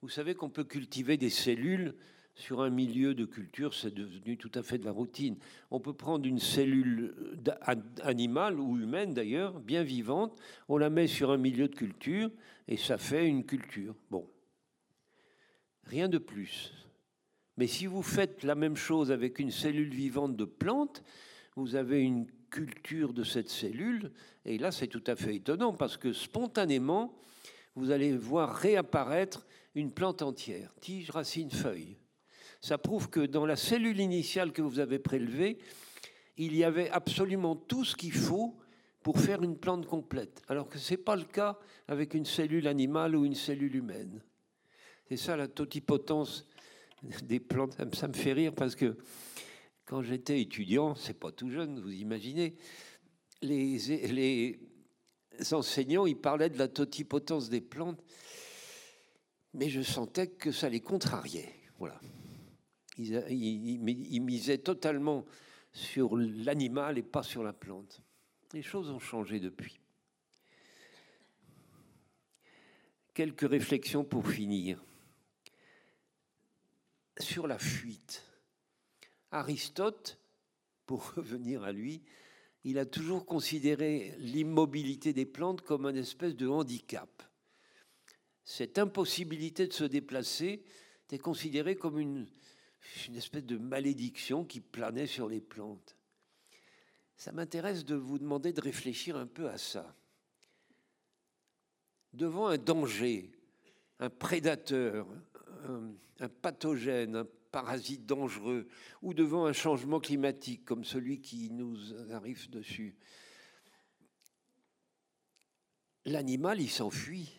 Vous 0.00 0.08
savez 0.08 0.36
qu'on 0.36 0.48
peut 0.48 0.62
cultiver 0.62 1.16
des 1.16 1.28
cellules 1.28 1.96
sur 2.36 2.62
un 2.62 2.70
milieu 2.70 3.16
de 3.16 3.24
culture, 3.24 3.74
c'est 3.74 3.92
devenu 3.92 4.36
tout 4.36 4.52
à 4.54 4.62
fait 4.62 4.78
de 4.78 4.84
la 4.84 4.92
routine. 4.92 5.36
On 5.72 5.80
peut 5.80 5.92
prendre 5.92 6.24
une 6.24 6.38
cellule 6.38 7.16
animale 8.02 8.60
ou 8.60 8.78
humaine 8.78 9.12
d'ailleurs, 9.12 9.58
bien 9.58 9.82
vivante, 9.82 10.40
on 10.68 10.78
la 10.78 10.88
met 10.88 11.08
sur 11.08 11.32
un 11.32 11.36
milieu 11.36 11.66
de 11.66 11.74
culture 11.74 12.30
et 12.68 12.76
ça 12.76 12.96
fait 12.96 13.26
une 13.26 13.44
culture. 13.44 13.96
Bon, 14.08 14.30
rien 15.82 16.08
de 16.08 16.18
plus. 16.18 16.72
Mais 17.56 17.66
si 17.66 17.86
vous 17.86 18.02
faites 18.02 18.44
la 18.44 18.54
même 18.54 18.76
chose 18.76 19.10
avec 19.10 19.40
une 19.40 19.50
cellule 19.50 19.92
vivante 19.92 20.36
de 20.36 20.44
plante, 20.44 21.02
vous 21.56 21.74
avez 21.74 22.00
une 22.00 22.28
culture 22.50 23.14
de 23.14 23.24
cette 23.24 23.48
cellule, 23.48 24.12
et 24.44 24.58
là 24.58 24.70
c'est 24.70 24.86
tout 24.86 25.02
à 25.08 25.16
fait 25.16 25.34
étonnant 25.34 25.72
parce 25.72 25.96
que 25.96 26.12
spontanément, 26.12 27.18
vous 27.74 27.90
allez 27.90 28.16
voir 28.16 28.54
réapparaître 28.54 29.46
une 29.74 29.92
plante 29.92 30.22
entière, 30.22 30.74
tige, 30.80 31.10
racine, 31.10 31.50
feuille. 31.50 31.96
Ça 32.60 32.78
prouve 32.78 33.08
que 33.08 33.20
dans 33.20 33.46
la 33.46 33.56
cellule 33.56 34.00
initiale 34.00 34.52
que 34.52 34.62
vous 34.62 34.78
avez 34.78 34.98
prélevée, 34.98 35.58
il 36.36 36.54
y 36.54 36.64
avait 36.64 36.90
absolument 36.90 37.56
tout 37.56 37.84
ce 37.84 37.96
qu'il 37.96 38.12
faut 38.12 38.56
pour 39.02 39.18
faire 39.18 39.42
une 39.42 39.56
plante 39.56 39.86
complète, 39.86 40.42
alors 40.48 40.68
que 40.68 40.78
ce 40.78 40.92
n'est 40.92 40.98
pas 40.98 41.16
le 41.16 41.24
cas 41.24 41.58
avec 41.88 42.14
une 42.14 42.24
cellule 42.24 42.68
animale 42.68 43.16
ou 43.16 43.24
une 43.24 43.34
cellule 43.34 43.74
humaine. 43.74 44.22
C'est 45.08 45.16
ça 45.16 45.36
la 45.36 45.48
totipotence 45.48 46.46
des 47.24 47.40
plantes. 47.40 47.76
Ça 47.94 48.08
me 48.08 48.12
fait 48.12 48.32
rire 48.32 48.54
parce 48.54 48.76
que 48.76 48.96
quand 49.84 50.02
j'étais 50.02 50.40
étudiant, 50.40 50.94
c'est 50.94 51.18
pas 51.18 51.32
tout 51.32 51.50
jeune, 51.50 51.80
vous 51.80 51.92
imaginez, 51.92 52.54
les, 53.42 53.76
les 54.08 54.60
enseignants, 55.52 56.06
ils 56.06 56.16
parlaient 56.16 56.50
de 56.50 56.58
la 56.58 56.68
totipotence 56.68 57.48
des 57.48 57.60
plantes, 57.60 58.02
mais 59.54 59.68
je 59.68 59.82
sentais 59.82 60.28
que 60.28 60.52
ça 60.52 60.68
les 60.68 60.80
contrariait. 60.80 61.54
Voilà. 61.78 62.00
Ils, 62.98 64.20
misaient 64.22 64.58
totalement 64.58 65.24
sur 65.72 66.16
l'animal 66.16 66.98
et 66.98 67.02
pas 67.02 67.22
sur 67.22 67.42
la 67.42 67.52
plante. 67.52 68.02
Les 68.52 68.62
choses 68.62 68.90
ont 68.90 68.98
changé 68.98 69.40
depuis. 69.40 69.80
Quelques 73.14 73.48
réflexions 73.48 74.04
pour 74.04 74.28
finir. 74.28 74.82
Sur 77.18 77.46
la 77.46 77.58
fuite. 77.58 78.24
Aristote, 79.30 80.18
pour 80.86 81.12
revenir 81.16 81.62
à 81.62 81.72
lui, 81.72 82.02
il 82.64 82.78
a 82.78 82.86
toujours 82.86 83.26
considéré 83.26 84.14
l'immobilité 84.18 85.12
des 85.12 85.26
plantes 85.26 85.62
comme 85.62 85.86
un 85.86 85.94
espèce 85.94 86.36
de 86.36 86.46
handicap. 86.46 87.22
Cette 88.44 88.78
impossibilité 88.78 89.66
de 89.66 89.72
se 89.72 89.84
déplacer 89.84 90.64
était 91.04 91.18
considérée 91.18 91.76
comme 91.76 91.98
une, 91.98 92.26
une 93.08 93.16
espèce 93.16 93.44
de 93.44 93.56
malédiction 93.56 94.44
qui 94.44 94.60
planait 94.60 95.06
sur 95.06 95.28
les 95.28 95.40
plantes. 95.40 95.96
Ça 97.16 97.32
m'intéresse 97.32 97.84
de 97.84 97.94
vous 97.94 98.18
demander 98.18 98.52
de 98.52 98.60
réfléchir 98.60 99.16
un 99.16 99.26
peu 99.26 99.48
à 99.48 99.58
ça. 99.58 99.96
Devant 102.12 102.48
un 102.48 102.58
danger, 102.58 103.30
un 104.00 104.10
prédateur, 104.10 105.06
un, 106.18 106.28
pathogène, 106.28 107.16
un 107.16 107.26
parasite 107.52 108.06
dangereux, 108.06 108.66
ou 109.02 109.14
devant 109.14 109.46
un 109.46 109.52
changement 109.52 110.00
climatique 110.00 110.64
comme 110.64 110.84
celui 110.84 111.20
qui 111.20 111.50
nous 111.50 111.76
arrive 112.10 112.50
dessus, 112.50 112.96
l'animal, 116.04 116.60
il 116.60 116.70
s'enfuit. 116.70 117.38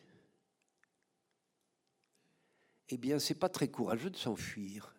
Eh 2.90 2.98
bien, 2.98 3.18
c'est 3.18 3.40
pas 3.40 3.50
très 3.50 3.70
courageux 3.70 4.12
de 4.12 4.18
s'enfuir. 4.18 4.96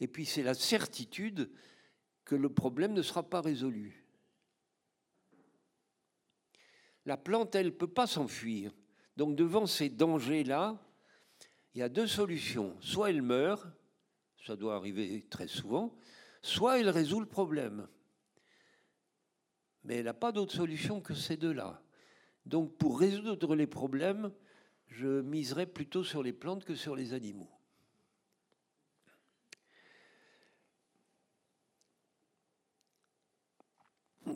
Et 0.00 0.08
puis 0.08 0.26
c'est 0.26 0.42
la 0.42 0.54
certitude 0.54 1.50
que 2.24 2.34
le 2.34 2.52
problème 2.52 2.92
ne 2.92 3.02
sera 3.02 3.22
pas 3.22 3.40
résolu. 3.40 4.06
La 7.06 7.16
plante, 7.16 7.54
elle 7.54 7.66
ne 7.66 7.70
peut 7.70 7.86
pas 7.86 8.06
s'enfuir. 8.06 8.72
Donc 9.16 9.36
devant 9.36 9.66
ces 9.66 9.88
dangers-là, 9.88 10.78
il 11.74 11.78
y 11.78 11.82
a 11.82 11.88
deux 11.88 12.06
solutions. 12.06 12.76
Soit 12.80 13.10
elle 13.10 13.22
meurt, 13.22 13.66
ça 14.50 14.56
doit 14.56 14.74
arriver 14.74 15.24
très 15.30 15.46
souvent, 15.46 15.96
soit 16.42 16.80
elle 16.80 16.88
résout 16.88 17.20
le 17.20 17.26
problème. 17.26 17.86
Mais 19.84 19.98
elle 19.98 20.06
n'a 20.06 20.12
pas 20.12 20.32
d'autre 20.32 20.52
solution 20.52 21.00
que 21.00 21.14
ces 21.14 21.36
deux-là. 21.36 21.80
Donc 22.46 22.76
pour 22.76 22.98
résoudre 22.98 23.54
les 23.54 23.68
problèmes, 23.68 24.32
je 24.88 25.20
miserai 25.20 25.66
plutôt 25.66 26.02
sur 26.02 26.24
les 26.24 26.32
plantes 26.32 26.64
que 26.64 26.74
sur 26.74 26.96
les 26.96 27.12
animaux. 27.12 27.48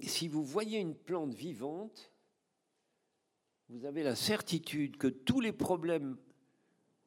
si 0.03 0.29
vous 0.29 0.45
voyez 0.45 0.79
une 0.79 0.95
plante 0.95 1.35
vivante, 1.35 2.13
vous 3.69 3.85
avez 3.85 4.05
la 4.05 4.15
certitude 4.15 4.97
que 4.97 5.09
tous 5.09 5.41
les 5.41 5.53
problèmes, 5.53 6.19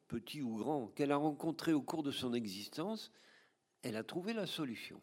petits 0.08 0.42
ou 0.42 0.56
grands, 0.56 0.88
qu'elle 0.88 1.12
a 1.12 1.16
rencontrés 1.16 1.72
au 1.72 1.82
cours 1.82 2.02
de 2.02 2.10
son 2.10 2.34
existence, 2.34 3.12
elle 3.82 3.96
a 3.96 4.02
trouvé 4.02 4.32
la 4.32 4.46
solution. 4.46 5.00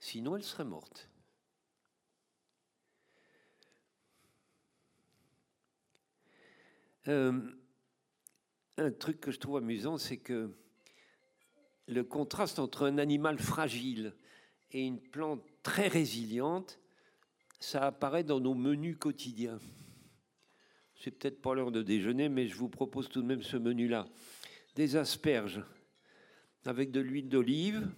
Sinon, 0.00 0.36
elle 0.36 0.42
serait 0.42 0.64
morte. 0.64 1.08
Euh, 7.08 7.40
un 8.78 8.90
truc 8.90 9.20
que 9.20 9.30
je 9.30 9.38
trouve 9.38 9.56
amusant, 9.56 9.98
c'est 9.98 10.18
que 10.18 10.56
le 11.86 12.04
contraste 12.04 12.58
entre 12.58 12.86
un 12.86 12.98
animal 12.98 13.38
fragile 13.38 14.14
et 14.70 14.82
une 14.82 15.00
plante 15.00 15.44
très 15.62 15.88
résiliente, 15.88 16.80
ça 17.60 17.86
apparaît 17.86 18.24
dans 18.24 18.40
nos 18.40 18.54
menus 18.54 18.96
quotidiens. 18.98 19.58
C'est 21.02 21.10
peut-être 21.10 21.42
pas 21.42 21.54
l'heure 21.54 21.72
de 21.72 21.82
déjeuner, 21.82 22.28
mais 22.28 22.46
je 22.46 22.54
vous 22.54 22.68
propose 22.68 23.08
tout 23.08 23.22
de 23.22 23.26
même 23.26 23.42
ce 23.42 23.56
menu-là. 23.56 24.06
Des 24.76 24.94
asperges 24.94 25.64
avec 26.64 26.92
de 26.92 27.00
l'huile 27.00 27.28
d'olive, 27.28 27.90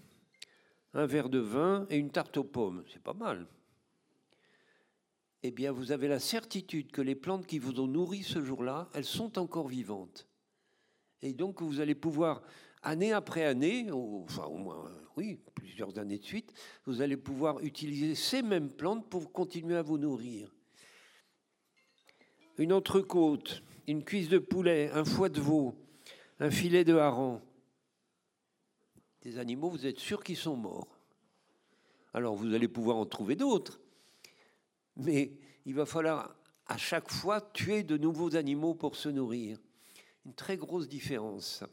un 0.94 1.04
verre 1.04 1.28
de 1.28 1.38
vin 1.38 1.86
et 1.90 1.98
une 1.98 2.10
tarte 2.10 2.38
aux 2.38 2.44
pommes. 2.44 2.82
C'est 2.90 3.02
pas 3.02 3.12
mal. 3.12 3.46
Eh 5.42 5.50
bien, 5.50 5.70
vous 5.70 5.92
avez 5.92 6.08
la 6.08 6.18
certitude 6.18 6.92
que 6.92 7.02
les 7.02 7.14
plantes 7.14 7.46
qui 7.46 7.58
vous 7.58 7.78
ont 7.78 7.86
nourri 7.86 8.22
ce 8.22 8.42
jour-là, 8.42 8.88
elles 8.94 9.04
sont 9.04 9.38
encore 9.38 9.68
vivantes. 9.68 10.26
Et 11.20 11.34
donc, 11.34 11.60
vous 11.60 11.80
allez 11.80 11.94
pouvoir 11.94 12.42
année 12.82 13.12
après 13.12 13.44
année, 13.44 13.90
enfin 13.92 14.44
au 14.44 14.56
moins, 14.56 14.90
oui, 15.18 15.38
plusieurs 15.54 15.98
années 15.98 16.18
de 16.18 16.24
suite, 16.24 16.54
vous 16.86 17.02
allez 17.02 17.18
pouvoir 17.18 17.60
utiliser 17.60 18.14
ces 18.14 18.40
mêmes 18.40 18.72
plantes 18.72 19.10
pour 19.10 19.30
continuer 19.30 19.76
à 19.76 19.82
vous 19.82 19.98
nourrir. 19.98 20.53
Une 22.58 22.72
entrecôte, 22.72 23.62
une 23.86 24.04
cuisse 24.04 24.28
de 24.28 24.38
poulet, 24.38 24.90
un 24.92 25.04
foie 25.04 25.28
de 25.28 25.40
veau, 25.40 25.74
un 26.40 26.50
filet 26.50 26.84
de 26.84 26.94
hareng. 26.94 27.40
Des 29.22 29.38
animaux, 29.38 29.70
vous 29.70 29.86
êtes 29.86 29.98
sûr 29.98 30.22
qu'ils 30.22 30.36
sont 30.36 30.56
morts. 30.56 30.98
Alors 32.12 32.36
vous 32.36 32.54
allez 32.54 32.68
pouvoir 32.68 32.96
en 32.96 33.06
trouver 33.06 33.34
d'autres. 33.34 33.80
Mais 34.96 35.32
il 35.66 35.74
va 35.74 35.86
falloir 35.86 36.36
à 36.66 36.76
chaque 36.76 37.10
fois 37.10 37.40
tuer 37.40 37.82
de 37.82 37.96
nouveaux 37.96 38.36
animaux 38.36 38.74
pour 38.74 38.96
se 38.96 39.08
nourrir. 39.08 39.58
Une 40.24 40.34
très 40.34 40.56
grosse 40.56 40.88
différence. 40.88 41.64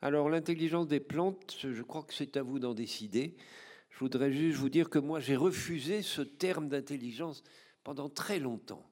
Alors 0.00 0.28
l'intelligence 0.28 0.88
des 0.88 1.00
plantes, 1.00 1.56
je 1.60 1.82
crois 1.82 2.02
que 2.02 2.14
c'est 2.14 2.36
à 2.36 2.42
vous 2.42 2.58
d'en 2.58 2.74
décider. 2.74 3.36
Je 3.90 3.98
voudrais 3.98 4.32
juste 4.32 4.58
vous 4.58 4.68
dire 4.68 4.90
que 4.90 4.98
moi 4.98 5.20
j'ai 5.20 5.36
refusé 5.36 6.02
ce 6.02 6.22
terme 6.22 6.68
d'intelligence 6.68 7.44
pendant 7.84 8.08
très 8.08 8.40
longtemps. 8.40 8.90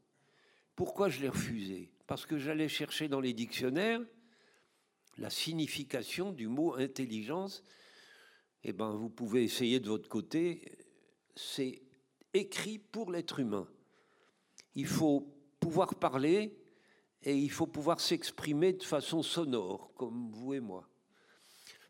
Pourquoi 0.77 1.09
je 1.09 1.21
l'ai 1.21 1.29
refusé? 1.29 1.91
Parce 2.07 2.27
que 2.27 2.39
j'allais 2.39 2.69
chercher 2.69 3.09
dans 3.09 3.21
les 3.21 3.33
dictionnaires 3.33 4.01
la 5.19 5.31
signification 5.31 6.33
du 6.33 6.47
mot 6.47 6.75
intelligence. 6.75 7.65
Eh 8.65 8.73
bien, 8.73 8.91
vous 8.91 9.11
pouvez 9.11 9.43
essayer 9.43 9.81
de 9.81 9.89
votre 9.89 10.09
côté. 10.09 10.79
C'est 11.35 11.83
écrit 12.33 12.79
pour 12.79 13.11
l'être 13.11 13.41
humain. 13.41 13.67
Il 14.75 14.87
faut 14.87 15.35
pouvoir 15.61 15.95
parler 15.95 16.57
et 17.23 17.37
il 17.37 17.51
faut 17.51 17.67
pouvoir 17.67 18.01
s'exprimer 18.01 18.73
de 18.73 18.83
façon 18.83 19.23
sonore, 19.23 19.93
comme 19.95 20.31
vous 20.33 20.55
et 20.55 20.61
moi. 20.61 20.89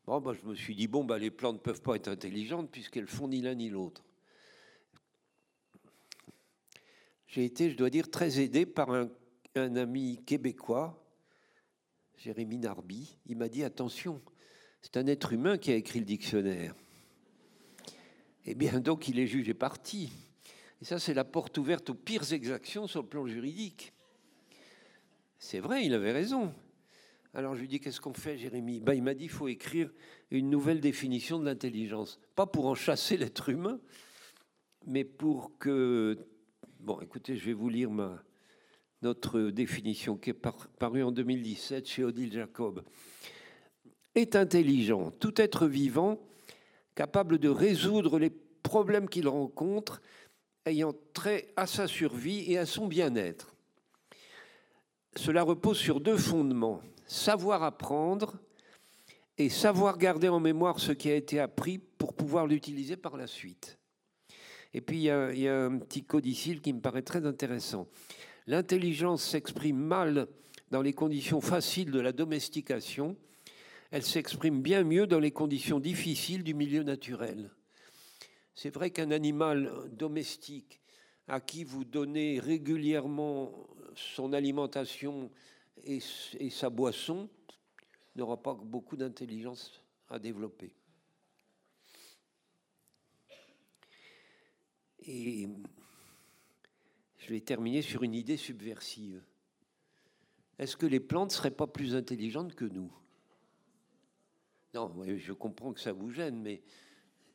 Bon, 0.06 0.20
bah, 0.20 0.34
je 0.34 0.46
me 0.46 0.54
suis 0.54 0.74
dit, 0.74 0.88
bon, 0.88 1.04
bah, 1.04 1.18
les 1.18 1.30
plantes 1.30 1.56
ne 1.56 1.60
peuvent 1.60 1.82
pas 1.82 1.94
être 1.94 2.08
intelligentes 2.08 2.70
puisqu'elles 2.70 3.06
font 3.06 3.28
ni 3.28 3.40
l'un 3.40 3.54
ni 3.54 3.70
l'autre. 3.70 4.02
J'ai 7.32 7.46
été, 7.46 7.70
je 7.70 7.76
dois 7.78 7.88
dire, 7.88 8.10
très 8.10 8.40
aidé 8.40 8.66
par 8.66 8.90
un, 8.90 9.08
ami 9.76 10.20
québécois, 10.26 11.02
Jérémy 12.18 12.58
Narby. 12.58 13.16
Il 13.24 13.38
m'a 13.38 13.48
dit, 13.48 13.64
attention, 13.64 14.20
c'est 14.82 14.98
un 14.98 15.06
être 15.06 15.32
humain 15.32 15.56
qui 15.56 15.72
a 15.72 15.76
écrit 15.76 15.98
le 15.98 16.04
dictionnaire. 16.04 16.74
Eh 18.44 18.54
bien, 18.54 18.80
donc, 18.80 19.08
il 19.08 19.18
est 19.18 19.26
jugé 19.26 19.54
parti. 19.54 20.12
Et 20.82 20.84
ça, 20.84 20.98
c'est 20.98 21.14
la 21.14 21.24
porte 21.24 21.56
ouverte 21.56 21.88
aux 21.88 21.94
pires 21.94 22.34
exactions 22.34 22.86
sur 22.86 23.00
le 23.00 23.08
plan 23.08 23.26
juridique. 23.26 23.94
C'est 25.38 25.60
vrai, 25.60 25.86
il 25.86 25.94
avait 25.94 26.12
raison. 26.12 26.52
Alors 27.32 27.54
je 27.54 27.62
lui 27.62 27.68
dis 27.68 27.80
qu'est-ce 27.80 28.00
qu'on 28.02 28.12
fait, 28.12 28.36
Jérémy? 28.36 28.80
Ben, 28.80 28.92
Il 28.92 29.02
m'a 29.02 29.14
dit 29.14 29.24
il 29.24 29.30
faut 29.30 29.48
écrire 29.48 29.90
une 30.30 30.50
nouvelle 30.50 30.80
définition 30.80 31.38
de 31.38 31.46
l'intelligence. 31.46 32.20
Pas 32.36 32.44
pour 32.44 32.66
en 32.66 32.74
chasser 32.74 33.16
l'être 33.16 33.48
humain, 33.48 33.80
mais 34.86 35.04
pour 35.04 35.56
que. 35.58 36.18
Bon, 36.84 37.00
écoutez, 37.00 37.36
je 37.36 37.44
vais 37.44 37.52
vous 37.52 37.68
lire 37.68 37.90
notre 39.02 39.50
définition 39.50 40.16
qui 40.16 40.30
est 40.30 40.46
parue 40.80 41.04
en 41.04 41.12
2017 41.12 41.86
chez 41.86 42.02
Odile 42.02 42.32
Jacob. 42.32 42.82
Est 44.16 44.34
intelligent, 44.34 45.12
tout 45.12 45.40
être 45.40 45.68
vivant 45.68 46.18
capable 46.96 47.38
de 47.38 47.48
résoudre 47.48 48.18
les 48.18 48.30
problèmes 48.30 49.08
qu'il 49.08 49.28
rencontre, 49.28 50.02
ayant 50.66 50.92
trait 51.14 51.52
à 51.54 51.68
sa 51.68 51.86
survie 51.86 52.50
et 52.50 52.58
à 52.58 52.66
son 52.66 52.88
bien-être. 52.88 53.54
Cela 55.14 55.44
repose 55.44 55.78
sur 55.78 56.00
deux 56.00 56.18
fondements 56.18 56.82
savoir 57.06 57.62
apprendre 57.62 58.40
et 59.38 59.50
savoir 59.50 59.98
garder 59.98 60.28
en 60.28 60.40
mémoire 60.40 60.80
ce 60.80 60.90
qui 60.90 61.08
a 61.10 61.14
été 61.14 61.38
appris 61.38 61.78
pour 61.78 62.12
pouvoir 62.12 62.48
l'utiliser 62.48 62.96
par 62.96 63.16
la 63.16 63.28
suite. 63.28 63.78
Et 64.74 64.80
puis 64.80 64.98
il 64.98 65.02
y, 65.02 65.10
a, 65.48 65.64
un 65.64 65.78
petit 65.78 66.04
codicile 66.04 66.60
qui 66.60 66.72
me 66.72 66.80
paraît 66.80 67.02
très 67.02 67.26
intéressant. 67.26 67.88
L'intelligence 68.46 69.22
s'exprime 69.22 69.76
mal 69.76 70.28
dans 70.70 70.82
les 70.82 70.94
conditions 70.94 71.40
faciles 71.40 71.90
de 71.90 72.00
la 72.00 72.12
domestication, 72.12 73.16
elle 73.90 74.02
s'exprime 74.02 74.62
bien 74.62 74.84
mieux 74.84 75.06
dans 75.06 75.20
les 75.20 75.30
conditions 75.30 75.78
difficiles 75.78 76.42
du 76.42 76.54
milieu 76.54 76.82
naturel. 76.82 77.50
C'est 78.54 78.70
vrai 78.70 78.90
qu'un 78.90 79.10
animal 79.10 79.70
domestique 79.92 80.80
à 81.28 81.40
qui 81.40 81.64
vous 81.64 81.84
donnez 81.84 82.40
régulièrement 82.40 83.52
son 83.94 84.32
alimentation 84.32 85.30
et, 85.84 86.00
sa 86.50 86.70
boisson 86.70 87.28
n'aura 88.16 88.42
pas 88.42 88.54
beaucoup 88.54 88.96
d'intelligence 88.96 89.82
à 90.08 90.18
développer. 90.18 90.74
Et 95.06 95.48
je 97.18 97.28
vais 97.28 97.40
terminer 97.40 97.82
sur 97.82 98.02
une 98.02 98.14
idée 98.14 98.36
subversive. 98.36 99.22
Est-ce 100.58 100.76
que 100.76 100.86
les 100.86 101.00
plantes 101.00 101.30
ne 101.30 101.34
seraient 101.34 101.50
pas 101.50 101.66
plus 101.66 101.96
intelligentes 101.96 102.54
que 102.54 102.64
nous? 102.64 102.92
Non, 104.74 104.94
je 105.16 105.32
comprends 105.32 105.72
que 105.72 105.80
ça 105.80 105.92
vous 105.92 106.10
gêne, 106.10 106.40
mais 106.40 106.62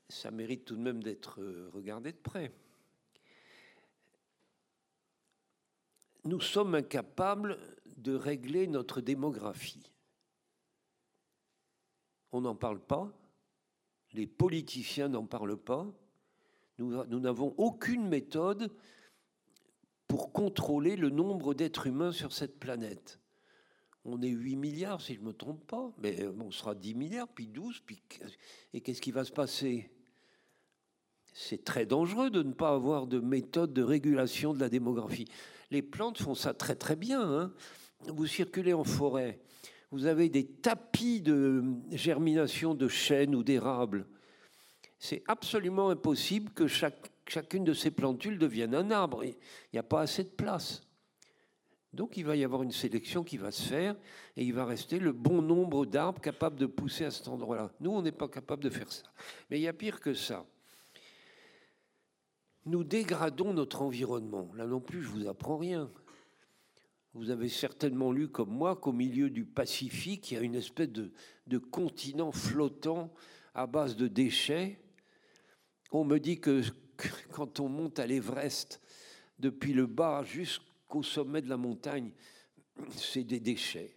ça 0.09 0.31
mérite 0.31 0.65
tout 0.65 0.75
de 0.75 0.81
même 0.81 1.03
d'être 1.03 1.41
euh, 1.41 1.69
regardé 1.73 2.11
de 2.11 2.17
près. 2.17 2.51
Nous 6.23 6.41
sommes 6.41 6.75
incapables 6.75 7.59
de 7.97 8.13
régler 8.13 8.67
notre 8.67 9.01
démographie. 9.01 9.91
On 12.31 12.41
n'en 12.41 12.55
parle 12.55 12.79
pas, 12.79 13.11
les 14.13 14.27
politiciens 14.27 15.09
n'en 15.09 15.25
parlent 15.25 15.57
pas, 15.57 15.87
nous 16.79 17.19
n'avons 17.19 17.53
aucune 17.57 18.07
méthode 18.07 18.71
pour 20.07 20.31
contrôler 20.31 20.95
le 20.95 21.09
nombre 21.09 21.53
d'êtres 21.53 21.87
humains 21.87 22.11
sur 22.11 22.31
cette 22.33 22.59
planète. 22.59 23.19
On 24.05 24.21
est 24.21 24.29
8 24.29 24.55
milliards, 24.55 25.01
si 25.01 25.15
je 25.15 25.19
ne 25.19 25.25
me 25.25 25.33
trompe 25.33 25.65
pas, 25.67 25.91
mais 25.97 26.25
on 26.39 26.51
sera 26.51 26.75
10 26.75 26.95
milliards, 26.95 27.27
puis 27.27 27.47
12, 27.47 27.81
puis... 27.85 28.01
et 28.73 28.81
qu'est-ce 28.81 29.01
qui 29.01 29.11
va 29.11 29.25
se 29.25 29.33
passer? 29.33 29.91
C'est 31.33 31.63
très 31.63 31.85
dangereux 31.85 32.29
de 32.29 32.41
ne 32.41 32.53
pas 32.53 32.73
avoir 32.73 33.05
de 33.05 33.19
méthode 33.19 33.73
de 33.73 33.83
régulation 33.83 34.53
de 34.53 34.59
la 34.59 34.69
démographie. 34.69 35.27
Les 35.71 35.81
plantes 35.81 36.19
font 36.19 36.35
ça 36.35 36.53
très 36.53 36.75
très 36.75 36.95
bien. 36.95 37.21
Hein 37.21 37.53
vous 38.05 38.27
circulez 38.27 38.73
en 38.73 38.83
forêt, 38.83 39.39
vous 39.91 40.05
avez 40.05 40.29
des 40.29 40.45
tapis 40.45 41.21
de 41.21 41.63
germination 41.91 42.75
de 42.75 42.87
chênes 42.87 43.35
ou 43.35 43.43
d'érables. 43.43 44.05
C'est 44.99 45.23
absolument 45.27 45.89
impossible 45.89 46.51
que 46.51 46.67
chacune 46.67 47.63
de 47.63 47.73
ces 47.73 47.91
plantules 47.91 48.39
devienne 48.39 48.75
un 48.75 48.91
arbre. 48.91 49.23
Il 49.23 49.35
n'y 49.73 49.79
a 49.79 49.83
pas 49.83 50.01
assez 50.01 50.23
de 50.23 50.29
place. 50.29 50.83
Donc 51.93 52.17
il 52.17 52.25
va 52.25 52.35
y 52.35 52.43
avoir 52.43 52.63
une 52.63 52.71
sélection 52.71 53.23
qui 53.23 53.37
va 53.37 53.51
se 53.51 53.67
faire 53.67 53.95
et 54.35 54.43
il 54.43 54.53
va 54.53 54.65
rester 54.65 54.99
le 54.99 55.13
bon 55.13 55.41
nombre 55.41 55.85
d'arbres 55.85 56.21
capables 56.21 56.59
de 56.59 56.65
pousser 56.65 57.05
à 57.05 57.11
cet 57.11 57.27
endroit-là. 57.27 57.71
Nous, 57.79 57.91
on 57.91 58.01
n'est 58.01 58.11
pas 58.11 58.27
capable 58.27 58.63
de 58.63 58.69
faire 58.69 58.91
ça. 58.91 59.03
Mais 59.49 59.59
il 59.59 59.63
y 59.63 59.67
a 59.67 59.73
pire 59.73 59.99
que 59.99 60.13
ça. 60.13 60.45
Nous 62.65 62.83
dégradons 62.83 63.53
notre 63.53 63.81
environnement. 63.81 64.51
Là 64.55 64.67
non 64.67 64.81
plus, 64.81 65.01
je 65.01 65.07
vous 65.07 65.27
apprends 65.27 65.57
rien. 65.57 65.89
Vous 67.13 67.31
avez 67.31 67.49
certainement 67.49 68.11
lu 68.11 68.27
comme 68.27 68.51
moi 68.51 68.75
qu'au 68.75 68.91
milieu 68.91 69.31
du 69.31 69.45
Pacifique, 69.45 70.29
il 70.29 70.33
y 70.35 70.37
a 70.37 70.41
une 70.41 70.53
espèce 70.53 70.89
de, 70.89 71.57
continent 71.57 72.31
flottant 72.31 73.11
à 73.55 73.65
base 73.65 73.95
de 73.95 74.07
déchets. 74.07 74.79
On 75.91 76.03
me 76.03 76.19
dit 76.19 76.39
que, 76.39 76.61
quand 77.31 77.59
on 77.59 77.69
monte 77.69 77.99
à 77.99 78.07
l'Everest, 78.07 78.81
depuis 79.39 79.73
le 79.73 79.85
bas 79.85 80.23
jusqu'au 80.23 81.03
sommet 81.03 81.41
de 81.41 81.49
la 81.49 81.57
montagne, 81.57 82.11
c'est 82.95 83.23
des 83.23 83.39
déchets. 83.39 83.93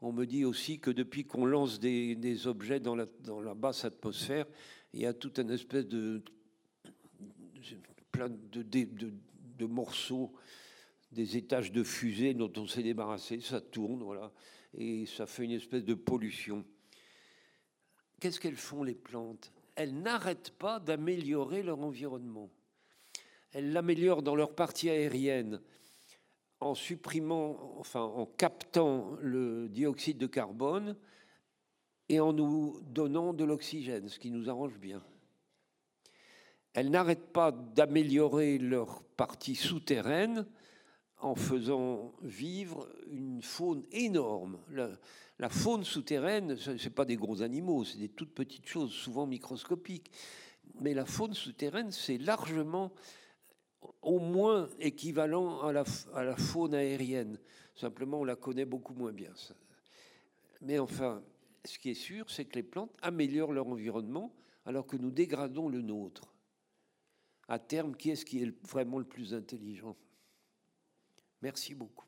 On 0.00 0.12
me 0.12 0.26
dit 0.26 0.44
aussi 0.44 0.78
que 0.78 0.90
depuis 0.90 1.24
qu'on 1.24 1.46
lance 1.46 1.80
des, 1.80 2.46
objets 2.46 2.80
dans 2.80 2.94
la, 2.94 3.06
basse 3.54 3.84
atmosphère, 3.84 4.46
il 4.92 5.00
y 5.00 5.06
a 5.06 5.14
toute 5.14 5.38
une 5.38 5.50
espèce 5.50 5.86
de 5.86 6.22
plein 8.12 8.28
morceaux 9.66 10.32
des 11.14 11.36
étages 11.36 11.72
de 11.72 11.82
fusée 11.82 12.34
dont 12.34 12.52
on 12.56 12.66
s'est 12.66 12.82
débarrassé, 12.82 13.40
ça 13.40 13.60
tourne, 13.60 14.02
voilà, 14.02 14.32
et 14.76 15.06
ça 15.06 15.26
fait 15.26 15.44
une 15.44 15.52
espèce 15.52 15.84
de 15.84 15.94
pollution. 15.94 16.64
Qu'est-ce 18.20 18.40
qu'elles 18.40 18.56
font 18.56 18.82
les 18.82 18.94
plantes? 18.94 19.52
Elles 19.76 19.94
n'arrêtent 19.94 20.56
pas 20.58 20.78
d'améliorer 20.78 21.62
leur 21.62 21.80
environnement. 21.80 22.50
Elles 23.52 23.72
l'améliorent 23.72 24.22
dans 24.22 24.36
leur 24.36 24.54
partie 24.54 24.90
aérienne 24.90 25.60
en 26.60 26.74
supprimant, 26.74 27.78
enfin 27.78 28.02
en 28.02 28.26
captant 28.26 29.16
le 29.20 29.68
dioxyde 29.68 30.18
de 30.18 30.26
carbone 30.26 30.96
et 32.08 32.20
en 32.20 32.32
nous 32.32 32.80
donnant 32.82 33.32
de 33.32 33.44
l'oxygène, 33.44 34.08
ce 34.08 34.18
qui 34.18 34.30
nous 34.30 34.48
arrange 34.48 34.78
bien. 34.78 35.02
Elles 36.72 36.90
n'arrêtent 36.90 37.32
pas 37.32 37.52
d'améliorer 37.52 38.58
leur 38.58 39.02
partie 39.02 39.54
souterraine 39.54 40.46
en 41.24 41.34
faisant 41.34 42.12
vivre 42.20 42.86
une 43.10 43.40
faune 43.40 43.82
énorme. 43.92 44.58
La, 45.38 45.48
faune 45.48 45.82
souterraine, 45.82 46.56
ce 46.58 46.72
n'est 46.72 46.90
pas 46.90 47.06
des 47.06 47.16
gros 47.16 47.40
animaux, 47.40 47.82
c'est 47.84 47.96
des 47.96 48.10
toutes 48.10 48.34
petites 48.34 48.66
choses, 48.66 48.92
souvent 48.92 49.26
microscopiques. 49.26 50.10
Mais 50.80 50.92
la 50.92 51.06
faune 51.06 51.32
souterraine, 51.32 51.90
c'est 51.90 52.18
largement 52.18 52.92
au 54.02 54.18
moins 54.18 54.68
équivalent 54.80 55.62
à 55.62 55.72
la, 55.72 55.84
à 56.12 56.24
la, 56.24 56.36
faune 56.36 56.74
aérienne. 56.74 57.38
Simplement, 57.74 58.20
on 58.20 58.24
la 58.24 58.36
connaît 58.36 58.66
beaucoup 58.66 58.94
moins 58.94 59.12
bien. 59.12 59.32
Mais 60.60 60.78
enfin, 60.78 61.22
ce 61.64 61.78
qui 61.78 61.90
est 61.90 61.94
sûr, 61.94 62.28
c'est 62.30 62.44
que 62.44 62.56
les 62.56 62.62
plantes 62.62 62.92
améliorent 63.00 63.52
leur 63.52 63.66
environnement 63.66 64.34
alors 64.66 64.86
que 64.86 64.98
nous 64.98 65.10
dégradons 65.10 65.70
le 65.70 65.80
nôtre. 65.80 66.34
À 67.48 67.58
terme, 67.58 67.96
qui 67.96 68.10
est-ce 68.10 68.26
qui 68.26 68.42
est 68.42 68.66
vraiment 68.66 68.98
le 68.98 69.06
plus 69.06 69.32
intelligent? 69.32 69.96
Merci 71.44 71.74
beaucoup. 71.74 72.06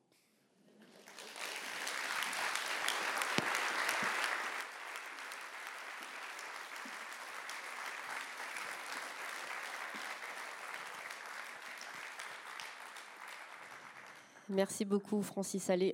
Merci 14.49 14.87
beaucoup, 14.87 15.21
Francis 15.21 15.69
Allais. 15.69 15.93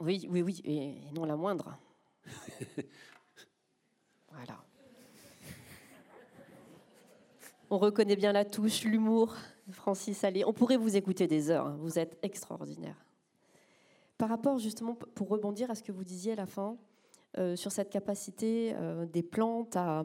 oui, 0.00 0.26
oui, 0.28 0.42
oui, 0.42 0.60
et 0.64 0.94
non 1.12 1.24
la 1.24 1.36
moindre. 1.36 1.78
voilà. 4.32 4.64
On 7.70 7.78
reconnaît 7.78 8.16
bien 8.16 8.32
la 8.32 8.44
touche, 8.44 8.82
l'humour. 8.82 9.36
Francis 9.72 10.24
Allais. 10.24 10.44
On 10.44 10.52
pourrait 10.52 10.76
vous 10.76 10.96
écouter 10.96 11.26
des 11.26 11.50
heures, 11.50 11.66
hein. 11.66 11.76
vous 11.80 11.98
êtes 11.98 12.18
extraordinaire. 12.22 12.96
Par 14.18 14.28
rapport 14.28 14.58
justement, 14.58 14.94
pour 14.94 15.28
rebondir 15.28 15.70
à 15.70 15.74
ce 15.74 15.82
que 15.82 15.92
vous 15.92 16.04
disiez 16.04 16.32
à 16.32 16.36
la 16.36 16.46
fin, 16.46 16.76
euh, 17.38 17.56
sur 17.56 17.72
cette 17.72 17.88
capacité 17.88 18.74
euh, 18.76 19.06
des 19.06 19.22
plantes 19.22 19.74
à, 19.76 20.04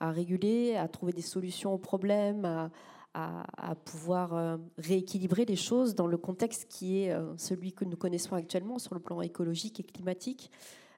réguler, 0.00 0.74
à 0.74 0.88
trouver 0.88 1.12
des 1.12 1.22
solutions 1.22 1.72
aux 1.72 1.78
problèmes, 1.78 2.70
à, 3.14 3.74
pouvoir 3.84 4.34
euh, 4.34 4.56
rééquilibrer 4.76 5.44
les 5.44 5.56
choses 5.56 5.94
dans 5.94 6.06
le 6.06 6.16
contexte 6.16 6.66
qui 6.68 6.98
est 6.98 7.16
celui 7.36 7.72
que 7.72 7.84
nous 7.84 7.96
connaissons 7.96 8.34
actuellement 8.34 8.78
sur 8.78 8.94
le 8.94 9.00
plan 9.00 9.22
écologique 9.22 9.80
et 9.80 9.82
climatique. 9.82 10.50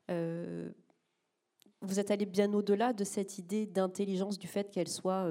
vous 0.09 2.01
êtes 2.01 2.11
allé 2.11 2.27
bien 2.27 2.53
au-delà 2.53 2.93
de 2.93 3.05
cette 3.05 3.39
idée 3.39 3.67
d'intelligence, 3.67 4.39
du 4.39 4.49
fait 4.49 4.71
qu'elle 4.71 4.89
soit 4.89 5.27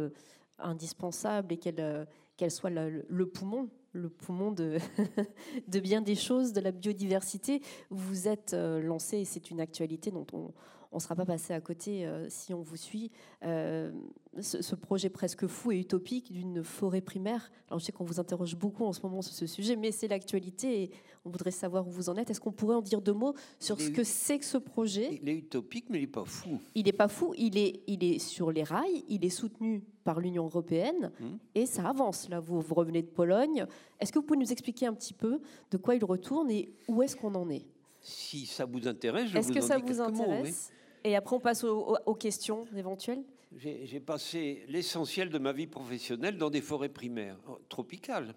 indispensable 0.58 1.54
et 1.54 1.58
qu'elle 1.58 2.08
qu'elle 2.40 2.52
soit 2.52 2.70
le, 2.70 3.26
poumon, 3.26 3.68
le 3.92 4.08
poumon 4.08 4.54
de, 4.54 4.78
de 5.68 5.80
bien 5.82 6.02
des 6.02 6.16
choses, 6.16 6.54
de 6.54 6.62
la 6.62 6.72
biodiversité. 6.72 7.62
Vous 7.90 8.30
êtes 8.30 8.54
euh, 8.54 8.82
lancé, 8.82 9.18
et 9.18 9.26
c'est 9.26 9.52
une 9.52 9.60
actualité 9.60 10.10
dont 10.10 10.26
on 10.34 10.54
ne 10.94 11.00
sera 11.02 11.16
pas 11.16 11.26
passé 11.26 11.54
à 11.54 11.60
côté 11.60 12.06
euh, 12.06 12.28
si 12.30 12.54
on 12.54 12.62
vous 12.62 12.78
suit, 12.78 13.12
euh, 13.44 13.92
ce, 14.40 14.74
projet 14.76 15.10
presque 15.10 15.48
fou 15.48 15.74
et 15.74 15.80
utopique 15.80 16.32
d'une 16.32 16.64
forêt 16.64 17.02
primaire. 17.02 17.52
Alors 17.68 17.80
je 17.80 17.86
sais 17.86 17.92
qu'on 17.92 18.06
vous 18.06 18.22
interroge 18.22 18.56
beaucoup 18.56 18.86
en 18.86 18.94
ce 18.94 19.02
moment 19.02 19.22
sur 19.22 19.34
ce 19.34 19.46
sujet, 19.46 19.76
mais 19.76 19.92
c'est 19.92 20.08
l'actualité 20.08 20.84
et 20.84 20.92
on 21.26 21.30
voudrait 21.30 21.52
savoir 21.52 21.86
où 21.86 21.92
vous 21.92 22.08
en 22.08 22.16
êtes. 22.16 22.30
Est-ce 22.30 22.40
qu'on 22.40 22.54
pourrait 22.54 22.76
en 22.76 22.82
dire 22.82 23.02
deux 23.02 23.12
mots 23.12 23.36
sur 23.60 23.82
ce 23.82 23.90
que 23.90 24.06
c'est 24.06 24.40
que 24.40 24.46
ce 24.46 24.58
projet? 24.58 25.20
Il 25.22 25.28
est 25.28 25.36
utopique, 25.36 25.88
mais 25.90 25.98
il 25.98 26.02
n'est 26.02 26.08
pas 26.08 26.24
fou. 26.24 26.62
Il 26.74 26.86
n'est 26.86 26.94
pas 26.94 27.10
fou, 27.10 27.34
il 27.38 27.58
est, 27.58 27.82
il 27.88 28.02
est 28.06 28.20
sur 28.20 28.54
les 28.54 28.64
rails, 28.64 29.04
il 29.10 29.26
est 29.26 29.30
soutenu 29.30 29.84
par 30.10 30.20
l'Union 30.20 30.46
européenne 30.46 31.12
mmh. 31.20 31.26
et 31.54 31.68
ça 31.68 31.88
avance. 31.88 32.30
Là, 32.30 32.40
vous, 32.40 32.62
vous 32.62 32.74
revenez 32.74 33.04
de 33.04 33.08
Pologne. 33.08 33.68
Est-ce 34.00 34.12
que 34.12 34.18
vous 34.18 34.26
pouvez 34.26 34.40
nous 34.40 34.52
expliquer 34.52 34.88
un 34.88 34.94
petit 34.96 35.14
peu 35.14 35.40
de 35.70 35.78
quoi 35.78 35.94
il 35.94 36.04
retourne 36.04 36.50
et 36.50 36.74
où 36.88 37.04
est-ce 37.04 37.16
qu'on 37.16 37.36
en 37.36 37.48
est? 37.52 37.68
Si 38.02 38.48
ça 38.48 38.66
vous 38.66 38.88
intéresse, 38.88 39.30
je 39.30 39.38
Est-ce 39.38 39.52
que 39.52 39.62
ça 39.62 39.78
vous 39.78 40.02
intéresse? 40.02 40.74
Et 41.04 41.16
après, 41.16 41.36
on 41.36 41.40
passe 41.40 41.64
aux 41.64 42.16
questions 42.16 42.66
éventuelles? 42.76 43.24
J'ai 43.56 44.00
passé 44.00 44.66
l'essentiel 44.68 45.30
de 45.30 45.38
ma 45.38 45.54
vie 45.54 45.68
professionnelle 45.68 46.40
dans 46.40 46.50
des 46.50 46.62
forêts 46.62 46.90
primaires, 46.90 47.38
oh, 47.48 47.60
tropicales. 47.70 48.34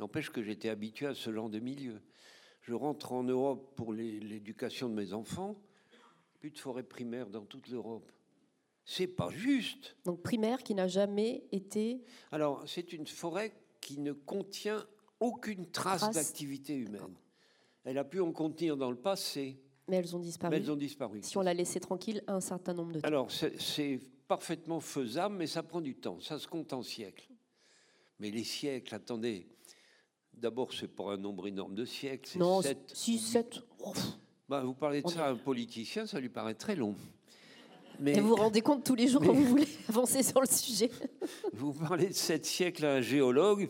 N'empêche 0.00 0.30
que 0.30 0.42
j'étais 0.42 0.68
habitué 0.68 1.06
à 1.06 1.14
ce 1.14 1.32
genre 1.32 1.48
de 1.48 1.60
milieu. 1.60 2.00
Je 2.62 2.74
rentre 2.74 3.12
en 3.12 3.22
Europe 3.22 3.76
pour 3.76 3.92
l'éducation 3.92 4.88
de 4.88 4.94
mes 4.94 5.12
enfants, 5.12 5.54
plus 6.40 6.50
de 6.50 6.58
forêts 6.58 6.82
primaires 6.82 7.30
dans 7.30 7.44
toute 7.44 7.68
l'Europe. 7.68 8.10
C'est 8.90 9.06
pas 9.06 9.28
juste. 9.28 9.96
Donc 10.06 10.22
primaire 10.22 10.62
qui 10.62 10.74
n'a 10.74 10.88
jamais 10.88 11.44
été. 11.52 12.00
Alors 12.32 12.64
c'est 12.66 12.94
une 12.94 13.06
forêt 13.06 13.52
qui 13.82 13.98
ne 13.98 14.12
contient 14.12 14.82
aucune 15.20 15.70
trace, 15.70 16.10
d'activité 16.10 16.74
humaine. 16.74 17.14
Elle 17.84 17.98
a 17.98 18.04
pu 18.04 18.18
en 18.20 18.32
contenir 18.32 18.78
dans 18.78 18.90
le 18.90 18.96
passé. 18.96 19.60
Mais 19.88 19.96
elles 19.96 20.16
ont 20.16 20.18
disparu. 20.18 20.50
Mais 20.50 20.56
elles 20.56 20.70
ont 20.70 20.76
disparu. 20.76 21.20
Si 21.22 21.36
on 21.36 21.42
l'a 21.42 21.52
laissé 21.52 21.80
tranquille 21.80 22.24
un 22.26 22.40
certain 22.40 22.72
nombre 22.72 22.92
de 22.92 23.00
temps. 23.00 23.06
Alors 23.06 23.30
c'est 23.30 24.00
parfaitement 24.26 24.80
faisable, 24.80 25.36
mais 25.36 25.46
ça 25.46 25.62
prend 25.62 25.82
du 25.82 25.94
temps. 25.94 26.18
Ça 26.20 26.38
se 26.38 26.48
compte 26.48 26.72
en 26.72 26.82
siècles. 26.82 27.28
Mais 28.18 28.30
les 28.30 28.44
siècles, 28.44 28.94
attendez. 28.94 29.48
D'abord, 30.32 30.72
c'est 30.72 30.88
pas 30.88 31.12
un 31.12 31.18
nombre 31.18 31.46
énorme 31.46 31.74
de 31.74 31.84
siècles. 31.84 32.38
Non, 32.38 32.62
6, 32.86 33.18
7. 33.18 33.60
Bah, 34.48 34.62
vous 34.62 34.72
parlez 34.72 35.02
de 35.02 35.08
ça 35.08 35.26
à 35.26 35.30
un 35.30 35.36
politicien, 35.36 36.06
ça 36.06 36.20
lui 36.20 36.30
paraît 36.30 36.54
très 36.54 36.74
long. 36.74 36.94
Mais, 38.00 38.16
Et 38.16 38.20
vous 38.20 38.28
vous 38.28 38.36
rendez 38.36 38.60
compte 38.60 38.84
tous 38.84 38.94
les 38.94 39.08
jours 39.08 39.22
quand 39.22 39.32
vous 39.32 39.44
voulez 39.44 39.68
avancer 39.88 40.22
sur 40.22 40.40
le 40.40 40.46
sujet. 40.46 40.90
Vous 41.52 41.72
parlez 41.72 42.08
de 42.08 42.12
sept 42.12 42.44
siècles 42.44 42.86
à 42.86 42.94
un 42.94 43.00
géologue, 43.00 43.68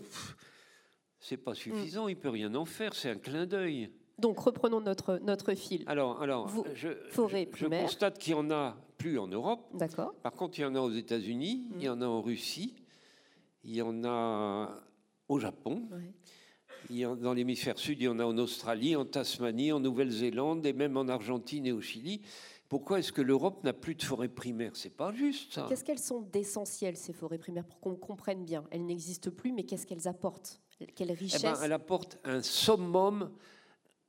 c'est 1.19 1.37
pas 1.37 1.55
suffisant, 1.55 2.09
il 2.09 2.17
peut 2.17 2.29
rien 2.29 2.55
en 2.55 2.65
faire, 2.65 2.95
c'est 2.95 3.11
un 3.11 3.19
clin 3.19 3.47
d'œil. 3.47 3.91
Donc 4.19 4.39
reprenons 4.39 4.81
notre, 4.81 5.19
notre 5.23 5.55
fil. 5.55 5.85
Alors, 5.87 6.21
alors 6.21 6.51
je, 6.75 6.89
je, 7.11 7.67
constate 7.67 8.19
qu'il 8.19 8.33
y 8.33 8.35
en 8.35 8.51
a 8.51 8.77
plus 8.99 9.19
en 9.19 9.29
Europe. 9.29 9.69
D'accord. 9.75 10.13
Par 10.23 10.33
contre, 10.33 10.59
il 10.59 10.63
y 10.63 10.65
en 10.65 10.75
a 10.75 10.81
aux 10.81 10.91
États-Unis, 10.91 11.69
il 11.77 11.83
y 11.83 11.89
en 11.89 12.03
a 12.03 12.07
en 12.07 12.21
Russie, 12.21 12.75
il 13.65 13.77
y 13.77 13.83
en 13.83 14.05
a 14.05 14.75
au 15.29 15.39
Japon. 15.39 15.89
Il 16.91 16.97
y 16.97 17.07
en, 17.07 17.17
dans 17.17 17.35
l'hémisphère 17.35 17.79
sud, 17.79 18.01
il 18.01 18.05
y 18.05 18.09
en 18.09 18.19
a 18.19 18.25
en 18.25 18.39
Australie, 18.39 18.97
en 18.97 19.05
Tasmanie, 19.05 19.73
en 19.73 19.81
Nouvelle-Zélande 19.81 20.65
et 20.67 20.73
même 20.73 20.97
en 20.97 21.09
Argentine 21.09 21.67
et 21.67 21.73
au 21.73 21.81
Chili. 21.81 22.23
Pourquoi 22.69 22.99
est-ce 22.99 23.13
que 23.13 23.23
l'Europe 23.23 23.65
n'a 23.65 23.73
plus 23.73 23.95
de 23.95 24.03
forêts 24.03 24.29
primaires? 24.29 24.77
C'est 24.77 24.95
pas 24.95 25.13
juste 25.13 25.55
ça. 25.55 25.67
Qu'est-ce 25.69 25.85
qu'elles 25.85 25.99
sont 25.99 26.21
d'essentiel 26.21 26.97
ces 26.97 27.15
forêts 27.15 27.39
primaires 27.39 27.65
pour 27.65 27.81
qu'on 27.81 27.97
comprenne 27.97 28.45
bien? 28.45 28.65
Elles 28.71 28.85
n'existent 28.85 29.31
plus, 29.31 29.53
mais 29.53 29.65
qu'est-ce 29.65 29.87
qu'elles 29.87 30.07
apportent? 30.07 30.61
Quelle 30.95 31.13
richesse 31.13 31.43
eh 31.43 31.47
ben, 31.47 31.59
Elles 31.63 31.73
apportent 31.73 32.19
un 32.25 32.43
summum, 32.43 33.31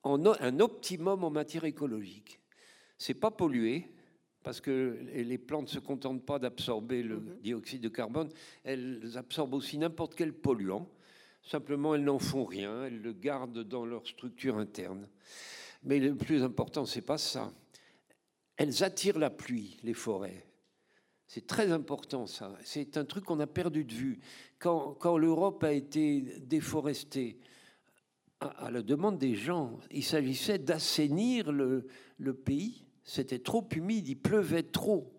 un 0.03 0.59
optimum 0.59 1.23
en 1.23 1.29
matière 1.29 1.63
écologique. 1.63 2.41
C'est 2.97 3.13
pas 3.13 3.31
pollué, 3.31 3.87
parce 4.43 4.61
que 4.61 4.99
les 5.13 5.37
plantes 5.37 5.67
ne 5.67 5.73
se 5.73 5.79
contentent 5.79 6.25
pas 6.25 6.39
d'absorber 6.39 7.03
le 7.03 7.19
mhm. 7.19 7.37
dioxyde 7.41 7.81
de 7.81 7.89
carbone, 7.89 8.29
elles 8.63 9.11
absorbent 9.15 9.53
aussi 9.53 9.77
n'importe 9.77 10.15
quel 10.15 10.33
polluant. 10.33 10.89
Simplement, 11.43 11.95
elles 11.95 12.03
n'en 12.03 12.19
font 12.19 12.45
rien, 12.45 12.85
elles 12.85 13.01
le 13.01 13.13
gardent 13.13 13.63
dans 13.63 13.85
leur 13.85 14.05
structure 14.05 14.57
interne. 14.57 15.07
Mais 15.83 15.99
le 15.99 16.15
plus 16.15 16.43
important, 16.43 16.85
c'est 16.85 17.01
pas 17.01 17.17
ça. 17.17 17.51
Elles 18.59 18.83
attirent 18.83 19.17
la 19.17 19.31
pluie, 19.31 19.77
les 19.81 19.95
forêts. 19.95 20.45
C'est 21.25 21.47
très 21.47 21.71
important 21.71 22.27
ça. 22.27 22.55
C'est 22.63 22.97
un 22.97 23.05
truc 23.05 23.23
qu'on 23.25 23.39
a 23.39 23.47
perdu 23.47 23.83
de 23.83 23.93
vue. 23.93 24.19
Quand, 24.59 24.93
quand 24.99 25.17
l'Europe 25.17 25.63
a 25.63 25.71
été 25.71 26.21
déforestée, 26.41 27.39
à, 28.39 28.69
la 28.69 28.81
demande 28.81 29.17
des 29.17 29.35
gens, 29.35 29.79
il 29.91 30.03
s'agissait 30.03 30.59
d'assainir 30.59 31.51
le, 31.51 31.87
le 32.17 32.33
pays 32.33 32.85
c'était 33.09 33.39
trop 33.39 33.67
humide, 33.75 34.07
il 34.07 34.19
pleuvait 34.19 34.61
trop. 34.61 35.11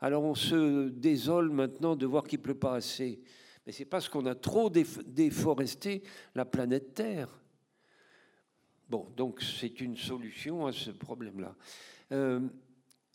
Alors 0.00 0.22
on 0.22 0.36
se 0.36 0.88
désole 0.90 1.50
maintenant 1.50 1.96
de 1.96 2.06
voir 2.06 2.22
qu'il 2.22 2.38
pleut 2.38 2.54
pas 2.54 2.76
assez. 2.76 3.20
Mais 3.66 3.72
c'est 3.72 3.84
parce 3.84 4.08
qu'on 4.08 4.26
a 4.26 4.36
trop 4.36 4.70
déforesté 4.70 6.04
la 6.36 6.44
planète 6.44 6.94
Terre. 6.94 7.40
Bon, 8.88 9.10
donc 9.16 9.42
c'est 9.42 9.80
une 9.80 9.96
solution 9.96 10.66
à 10.66 10.72
ce 10.72 10.92
problème-là. 10.92 11.56
Euh, 12.12 12.40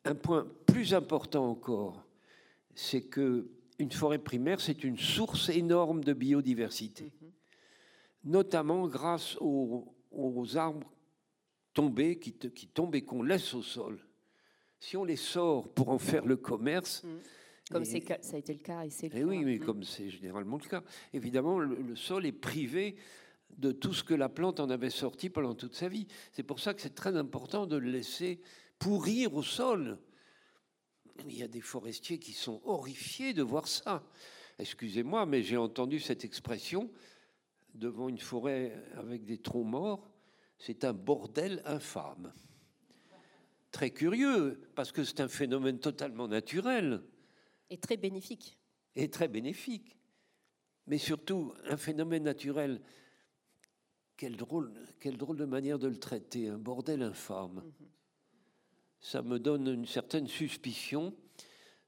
un 0.05 0.15
point 0.15 0.47
plus 0.65 0.93
important 0.93 1.49
encore, 1.49 2.05
c'est 2.75 3.03
que 3.03 3.49
une 3.77 3.91
forêt 3.91 4.19
primaire, 4.19 4.59
c'est 4.59 4.83
une 4.83 4.97
source 4.97 5.49
énorme 5.49 6.03
de 6.03 6.13
biodiversité, 6.13 7.05
mm-hmm. 7.05 7.29
notamment 8.25 8.87
grâce 8.87 9.37
aux, 9.39 9.95
aux 10.11 10.57
arbres 10.57 10.91
tomber, 11.73 12.19
qui, 12.19 12.33
qui 12.33 12.67
tombent 12.67 12.95
et 12.95 13.03
qu'on 13.03 13.23
laisse 13.23 13.53
au 13.53 13.61
sol. 13.61 13.99
Si 14.79 14.97
on 14.97 15.03
les 15.03 15.15
sort 15.15 15.69
pour 15.73 15.89
en 15.89 15.99
faire 15.99 16.25
le 16.25 16.37
commerce, 16.37 17.03
mmh. 17.03 17.07
Comme 17.71 17.85
ça 17.85 17.97
a 17.97 18.37
été 18.37 18.53
le 18.53 18.59
cas 18.59 18.83
et 18.83 18.89
c'est 18.89 19.11
eh 19.13 19.23
Oui, 19.23 19.43
mais 19.45 19.57
mmh. 19.57 19.65
comme 19.65 19.83
c'est 19.83 20.09
généralement 20.09 20.57
le 20.61 20.67
cas. 20.67 20.83
Évidemment, 21.13 21.59
le, 21.59 21.95
sol 21.95 22.25
est 22.25 22.31
privé 22.31 22.95
de 23.57 23.71
tout 23.71 23.93
ce 23.93 24.03
que 24.03 24.15
la 24.15 24.27
plante 24.27 24.59
en 24.59 24.71
avait 24.71 24.89
sorti 24.89 25.29
pendant 25.29 25.53
toute 25.53 25.75
sa 25.75 25.87
vie. 25.87 26.07
C'est 26.31 26.41
pour 26.41 26.59
ça 26.59 26.73
que 26.73 26.81
c'est 26.81 26.95
très 26.95 27.15
important 27.15 27.67
de 27.67 27.77
le 27.77 27.91
laisser 27.91 28.41
pourrir 28.79 29.35
au 29.35 29.43
sol. 29.43 29.99
Il 31.25 31.37
y 31.37 31.43
a 31.43 31.47
des 31.47 31.61
forestiers 31.61 32.17
qui 32.17 32.33
sont 32.33 32.61
horrifiés 32.63 33.33
de 33.33 33.43
voir 33.43 33.67
ça. 33.67 34.03
Excusez-moi, 34.57 35.25
mais 35.25 35.43
j'ai 35.43 35.57
entendu 35.57 35.99
cette 35.99 36.25
expression 36.25 36.89
devant 37.75 38.09
une 38.09 38.19
forêt 38.19 38.83
avec 38.95 39.25
des 39.25 39.37
troncs 39.37 39.67
morts 39.67 40.09
c'est 40.59 40.83
un 40.83 40.93
bordel 40.93 41.61
infâme. 41.65 42.33
Très 43.71 43.91
curieux, 43.91 44.69
parce 44.75 44.91
que 44.91 45.03
c'est 45.03 45.21
un 45.21 45.27
phénomène 45.27 45.79
totalement 45.79 46.27
naturel. 46.27 47.01
Et 47.69 47.77
très 47.77 47.97
bénéfique. 47.97 48.57
Et 48.95 49.09
très 49.09 49.27
bénéfique. 49.27 49.95
Mais 50.87 50.97
surtout, 50.97 51.53
un 51.65 51.77
phénomène 51.77 52.23
naturel, 52.23 52.81
quelle 54.17 54.35
drôle, 54.35 54.73
quelle 54.99 55.17
drôle 55.17 55.37
de 55.37 55.45
manière 55.45 55.79
de 55.79 55.87
le 55.87 55.97
traiter, 55.97 56.49
un 56.49 56.57
bordel 56.57 57.03
infâme. 57.03 57.63
Mhm. 57.63 57.87
Ça 58.99 59.21
me 59.21 59.39
donne 59.39 59.67
une 59.67 59.85
certaine 59.85 60.27
suspicion 60.27 61.13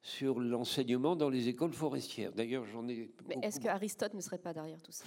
sur 0.01 0.39
l'enseignement 0.39 1.15
dans 1.15 1.29
les 1.29 1.47
écoles 1.47 1.73
forestières. 1.73 2.31
D'ailleurs, 2.33 2.65
j'en 2.65 2.87
ai. 2.87 3.13
Mais 3.27 3.37
est-ce 3.41 3.59
que 3.59 3.67
Aristote 3.67 4.13
ne 4.13 4.21
serait 4.21 4.37
pas 4.37 4.53
derrière 4.53 4.81
tout 4.81 4.91
ça? 4.91 5.05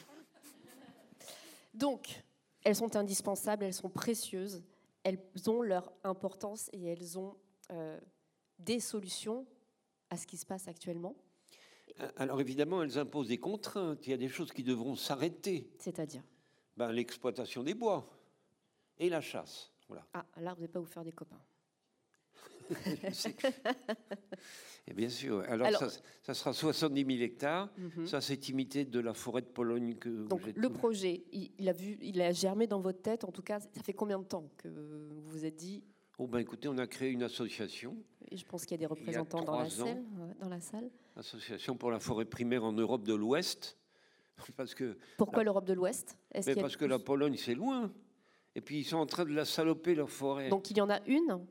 Donc, 1.73 2.23
elles 2.63 2.77
sont 2.77 2.95
indispensables, 2.97 3.65
elles 3.65 3.75
sont 3.75 3.91
précieuses, 3.91 4.63
elles 5.03 5.19
ont 5.49 5.63
leur 5.63 5.93
importance 6.05 6.71
et 6.73 6.85
elles 6.85 7.19
ont 7.19 7.37
euh, 7.73 7.99
des 8.59 8.79
solutions 8.79 9.47
à 10.11 10.17
ce 10.17 10.27
qui 10.27 10.37
se 10.37 10.47
passe 10.47 10.69
actuellement. 10.69 11.17
Euh, 12.01 12.11
alors 12.17 12.41
évidemment, 12.41 12.83
elles 12.83 12.99
imposent 12.99 13.29
des 13.29 13.39
contraintes. 13.39 14.07
Il 14.07 14.11
y 14.11 14.15
a 14.15 14.19
des 14.19 14.29
choses 14.29 14.53
qui 14.53 14.63
devront 14.63 14.95
s'arrêter. 14.95 15.71
C'est-à-dire? 15.79 16.23
Ben, 16.77 16.93
L'exploitation 16.93 17.63
des 17.63 17.75
bois 17.75 18.09
et 18.99 19.09
la 19.09 19.21
chasse. 19.21 19.73
Voilà. 19.89 20.07
Ah, 20.13 20.25
là, 20.37 20.55
vous 20.55 20.61
n'allez 20.61 20.73
pas 20.73 20.81
vous 20.81 20.87
faire 20.87 21.05
des 21.05 21.13
copains. 21.13 21.41
Et 24.87 24.93
bien 24.95 25.09
sûr. 25.09 25.43
Alors, 25.49 25.71
ça, 26.23 26.35
sera 26.35 26.53
70 26.53 27.05
000 27.05 27.23
hectares. 27.23 27.71
Mhm. 27.77 28.07
Ça, 28.07 28.21
c'est 28.21 28.49
imité 28.49 28.85
de 28.85 29.01
la 29.01 29.15
forêt 29.15 29.43
de 29.43 29.47
Pologne 29.47 29.95
que. 29.95 30.27
Donc 30.29 30.43
le 30.55 30.69
projet, 30.71 31.25
il, 31.33 31.69
a 31.69 31.73
vu, 31.73 31.99
il 32.01 32.21
a 32.21 32.33
germé 32.33 32.67
dans 32.67 32.81
votre 32.81 33.03
tête. 33.03 33.25
En 33.25 33.33
tout 33.33 33.43
cas, 33.43 33.61
ça 33.61 33.83
fait 33.83 33.95
combien 33.95 34.19
de 34.19 34.25
temps 34.25 34.49
que 34.57 34.69
vous 34.69 35.23
vous 35.23 35.45
êtes 35.45 35.57
dit 35.57 35.83
Oh 36.19 36.27
ben 36.27 36.39
écoutez, 36.39 36.69
on 36.69 36.79
a 36.79 36.87
créé 36.87 37.11
une 37.11 37.23
association. 37.23 37.97
Et 38.31 38.37
je 38.37 38.45
pense 38.45 38.65
qu'il 38.65 38.73
y 38.73 38.75
a 38.75 38.79
des 38.79 38.87
représentants 38.87 39.43
dans 39.43 39.59
la, 39.59 39.69
salle, 39.69 40.05
dans 40.41 40.49
la 40.49 40.61
salle. 40.61 40.91
Association 41.17 41.77
pour 41.77 41.91
la 41.91 41.99
forêt 41.99 42.25
primaire 42.25 42.65
en 42.65 42.73
Europe 42.73 43.05
de 43.05 43.15
l'Ouest. 43.15 43.79
Parce 44.57 44.75
que 44.75 44.97
Pourquoi 45.17 45.45
l'Europe 45.45 45.65
de 45.65 45.73
l'Ouest? 45.73 46.17
Parce 46.33 46.77
que 46.77 46.85
la 46.85 46.99
Pologne, 46.99 47.37
c'est 47.37 47.55
loin. 47.55 47.93
Et 48.57 48.61
puis 48.61 48.79
ils 48.79 48.85
sont 48.85 48.99
en 48.99 49.07
train 49.07 49.25
de 49.25 49.35
la 49.35 49.45
saloper, 49.45 49.95
leur 49.95 50.11
forêt. 50.11 50.49
Donc 50.49 50.71
il 50.71 50.79
y 50.79 50.81
en 50.81 50.91
a 50.91 51.01
une 51.07 51.45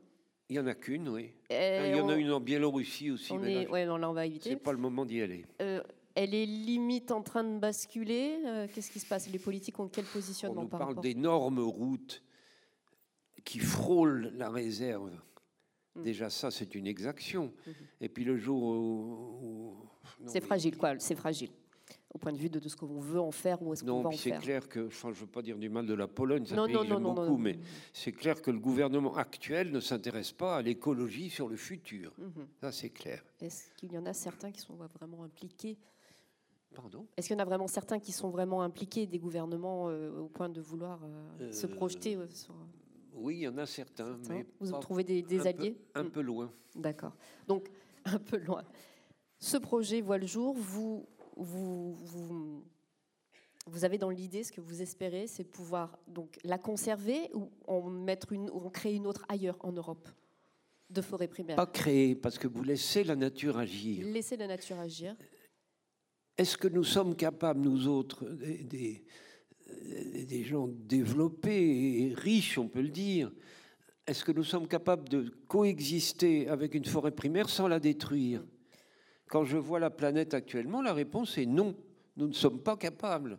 il 0.48 0.54
n'y 0.54 0.58
en 0.60 0.66
a 0.66 0.74
qu'une, 0.74 1.08
oui. 1.08 1.32
il 1.50 1.96
y 1.96 2.00
en 2.00 2.08
a 2.08 2.16
une 2.16 2.30
en 2.30 2.40
Biélorussie 2.40 3.10
aussi. 3.10 3.32
On 3.32 3.42
est, 3.42 3.64
là, 3.64 4.08
on 4.08 4.12
va 4.12 4.26
éviter. 4.26 4.50
C'est 4.50 4.56
pas 4.56 4.72
le 4.72 4.78
moment 4.78 5.04
d'y 5.06 5.22
aller. 5.22 5.46
Euh, 5.62 5.82
elle 6.14 6.34
est 6.34 6.46
limite 6.46 7.10
en 7.10 7.22
train 7.22 7.44
de 7.44 7.58
basculer. 7.58 8.38
Euh, 8.46 8.66
Qu'est-ce 8.72 8.90
qui 8.90 9.00
se 9.00 9.06
passe? 9.06 9.30
Les 9.30 9.38
politiques 9.38 9.78
ont 9.80 9.88
quel 9.88 10.04
On 10.04 10.12
positionnement 10.12 10.62
nous 10.62 10.68
par 10.68 10.80
parle 10.80 11.00
d'énormes 11.00 11.60
routes 11.60 12.22
qui 13.44 13.58
frôlent 13.58 14.32
la 14.36 14.50
réserve. 14.50 15.10
Mm. 15.94 16.02
Déjà, 16.02 16.30
ça, 16.30 16.50
c'est 16.50 16.74
une 16.74 16.86
exaction. 16.86 17.52
Mhm. 17.66 17.74
Et 18.02 18.08
puis 18.08 18.24
le 18.24 18.36
jour 18.36 18.62
où. 18.62 19.38
où- 19.42 19.76
non, 20.20 20.26
C'est 20.26 20.40
fragile, 20.40 20.76
quoi. 20.76 20.98
C'est 20.98 21.14
fragile. 21.14 21.50
Au 22.14 22.18
point 22.18 22.32
de 22.32 22.38
vue 22.38 22.48
de, 22.48 22.60
de 22.60 22.68
ce 22.68 22.76
qu'on 22.76 23.00
veut 23.00 23.20
en 23.20 23.32
faire 23.32 23.60
ou 23.60 23.72
est-ce 23.72 23.82
qu'on 23.82 23.88
Non, 23.90 24.00
va 24.02 24.06
en 24.06 24.10
puis 24.10 24.18
c'est 24.18 24.30
faire. 24.30 24.40
clair 24.40 24.68
que, 24.68 24.86
enfin, 24.86 25.08
je 25.12 25.16
ne 25.16 25.20
veux 25.22 25.30
pas 25.32 25.42
dire 25.42 25.58
du 25.58 25.68
mal 25.68 25.84
de 25.84 25.94
la 25.94 26.06
Pologne, 26.06 26.44
c'est 26.46 26.54
Non, 26.54 26.66
pays 26.66 26.74
non, 26.74 26.84
non, 26.84 27.00
non, 27.00 27.12
beaucoup, 27.14 27.26
non. 27.32 27.38
mais 27.38 27.58
c'est 27.92 28.12
clair 28.12 28.40
que 28.40 28.52
le 28.52 28.60
gouvernement 28.60 29.14
actuel 29.16 29.72
ne 29.72 29.80
s'intéresse 29.80 30.30
pas 30.30 30.56
à 30.56 30.62
l'écologie 30.62 31.28
sur 31.28 31.48
le 31.48 31.56
futur. 31.56 32.12
Mhm. 32.16 32.46
Ça, 32.60 32.70
c'est 32.70 32.90
clair. 32.90 33.24
Est-ce 33.40 33.68
qu'il 33.76 33.92
y 33.92 33.98
en 33.98 34.06
a 34.06 34.12
certains 34.12 34.52
qui 34.52 34.60
sont 34.60 34.74
vraiment 34.76 35.24
impliqués? 35.24 35.76
Pardon? 36.72 37.04
Est-ce 37.16 37.26
qu'il 37.28 37.36
y 37.36 37.40
en 37.40 37.42
a 37.42 37.46
vraiment 37.46 37.66
certains 37.66 37.98
qui 37.98 38.12
sont 38.12 38.30
vraiment 38.30 38.62
impliqués 38.62 39.06
des 39.06 39.18
gouvernements 39.18 39.88
euh, 39.88 40.16
au 40.20 40.28
point 40.28 40.48
de 40.48 40.60
vouloir 40.60 41.00
euh, 41.40 41.50
se 41.52 41.66
Euh, 41.66 41.70
projeter 41.74 42.14
euh, 42.16 42.28
sur 42.28 42.54
Oui, 43.12 43.38
il 43.38 43.42
y 43.42 43.48
en 43.48 43.58
a 43.58 43.66
certains, 43.66 44.16
certains? 44.22 44.34
mais 44.34 44.46
Vous 44.60 44.70
pas- 44.70 44.78
trouvez 44.78 45.02
des, 45.04 45.22
des 45.22 45.40
un 45.40 45.42
peu- 45.42 45.48
alliés? 45.48 45.76
un 45.96 46.04
Mm. 46.04 46.10
peu 46.10 46.20
loin. 46.20 46.52
D'accord. 46.76 47.12
Donc, 47.48 47.68
un 48.04 48.18
peu 48.18 48.38
loin. 48.38 48.62
Ce 49.40 49.56
projet 49.56 50.00
voit 50.00 50.16
le 50.18 50.26
jour. 50.26 50.54
Vous, 50.56 51.06
vous, 51.36 51.94
vous, 51.94 52.64
vous 53.66 53.84
avez 53.84 53.98
dans 53.98 54.10
l'idée, 54.10 54.44
ce 54.44 54.52
que 54.52 54.60
vous 54.60 54.82
espérez, 54.82 55.26
c'est 55.26 55.44
pouvoir 55.44 55.98
donc 56.06 56.38
la 56.44 56.58
conserver 56.58 57.30
ou 57.34 57.50
en 57.66 57.82
mettre 57.88 58.32
une, 58.32 58.50
ou 58.50 58.58
en 58.66 58.70
créer 58.70 58.94
une 58.94 59.06
autre 59.06 59.24
ailleurs 59.28 59.56
en 59.60 59.72
Europe 59.72 60.08
de 60.90 61.00
forêt 61.00 61.28
primaire? 61.28 61.56
Pas 61.56 61.66
créer, 61.66 62.14
parce 62.14 62.38
que 62.38 62.46
vous 62.46 62.62
laissez 62.62 63.04
la 63.04 63.16
nature 63.16 63.58
agir. 63.58 64.06
Laisser 64.06 64.36
la 64.36 64.46
nature 64.46 64.78
agir. 64.78 65.16
Est-ce 66.36 66.56
que 66.56 66.68
nous 66.68 66.84
sommes 66.84 67.14
capables, 67.16 67.60
nous 67.60 67.86
autres, 67.88 68.24
des, 68.28 68.62
des- 68.64 69.04
des 70.26 70.44
gens 70.44 70.68
développés 70.68 72.02
et 72.02 72.14
riches, 72.14 72.58
on 72.58 72.68
peut 72.68 72.82
le 72.82 72.90
dire, 72.90 73.32
est-ce 74.06 74.22
que 74.24 74.32
nous 74.32 74.44
sommes 74.44 74.68
capables 74.68 75.08
de 75.08 75.30
coexister 75.48 76.48
avec 76.48 76.74
une 76.74 76.84
forêt 76.84 77.12
primaire 77.12 77.48
sans 77.48 77.66
la 77.66 77.80
détruire? 77.80 78.44
Quand 79.28 79.44
je 79.44 79.56
vois 79.56 79.78
la 79.80 79.90
planète 79.90 80.34
actuellement, 80.34 80.82
la 80.82 80.92
réponse 80.92 81.38
est 81.38 81.46
non. 81.46 81.74
Nous 82.16 82.28
ne 82.28 82.32
sommes 82.32 82.60
pas 82.60 82.76
capables. 82.76 83.38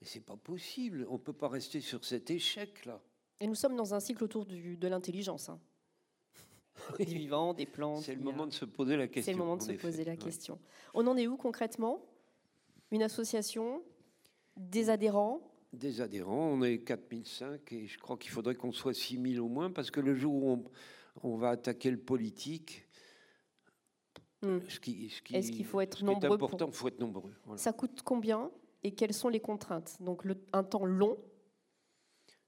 Mais 0.00 0.06
c'est 0.06 0.20
pas 0.24 0.36
possible. 0.36 1.06
On 1.08 1.14
ne 1.14 1.18
peut 1.18 1.32
pas 1.32 1.48
rester 1.48 1.80
sur 1.80 2.04
cet 2.04 2.30
échec-là. 2.30 3.00
Et 3.40 3.46
nous 3.46 3.54
sommes 3.54 3.76
dans 3.76 3.94
un 3.94 4.00
cycle 4.00 4.24
autour 4.24 4.46
du- 4.46 4.76
de 4.76 4.88
l'intelligence. 4.88 5.48
hein. 5.48 5.60
Des 6.98 7.04
vivants, 7.04 7.54
des 7.54 7.66
plantes. 7.66 8.02
C'est 8.02 8.14
le 8.14 8.20
a- 8.20 8.24
moment 8.24 8.46
de 8.46 8.52
se 8.52 8.64
poser 8.64 8.96
la 8.96 9.08
question. 9.08 9.32
C'est 9.32 9.36
le 9.38 9.42
moment 9.42 9.56
de 9.56 9.62
se 9.62 9.72
poser 9.72 10.04
la 10.04 10.12
Ouais. 10.12 10.18
question. 10.18 10.58
On 10.94 11.06
en 11.06 11.16
est 11.16 11.26
où 11.26 11.36
concrètement? 11.36 12.04
Une 12.90 13.02
association? 13.02 13.82
Des 14.56 14.90
adhérents? 14.90 15.40
Des 15.72 16.00
adhérents, 16.00 16.48
on 16.52 16.62
est 16.62 16.78
4005 16.78 17.72
et 17.72 17.86
je 17.86 17.98
crois 17.98 18.16
qu'il 18.16 18.30
faudrait 18.30 18.54
qu'on 18.54 18.72
soit 18.72 18.94
6000 18.94 19.40
au 19.40 19.48
moins 19.48 19.70
parce 19.70 19.90
que 19.90 20.00
le 20.00 20.14
jour 20.14 20.32
où 20.34 20.50
on, 20.50 20.64
on 21.22 21.36
va 21.36 21.50
attaquer 21.50 21.90
le 21.90 21.98
politique, 21.98 22.85
Ce 24.68 24.80
qui, 24.80 25.10
ce 25.10 25.22
qui- 25.22 25.36
Est-ce 25.36 25.50
qu'il 25.52 25.64
faut 25.64 25.80
être 25.80 26.02
nombreux 26.04 26.38
pour- 26.38 26.48
important, 26.48 26.66
il 26.68 26.72
faut 26.74 26.88
être 26.88 27.00
nombreux. 27.00 27.32
voilà. 27.44 27.58
Ça 27.60 27.72
coûte 27.72 28.00
combien 28.04 28.50
et 28.82 28.92
quelles 28.92 29.14
sont 29.14 29.28
les 29.28 29.40
contraintes? 29.40 29.96
Donc 30.00 30.24
le- 30.24 30.38
un 30.52 30.64
temps 30.64 30.84
long, 30.84 31.16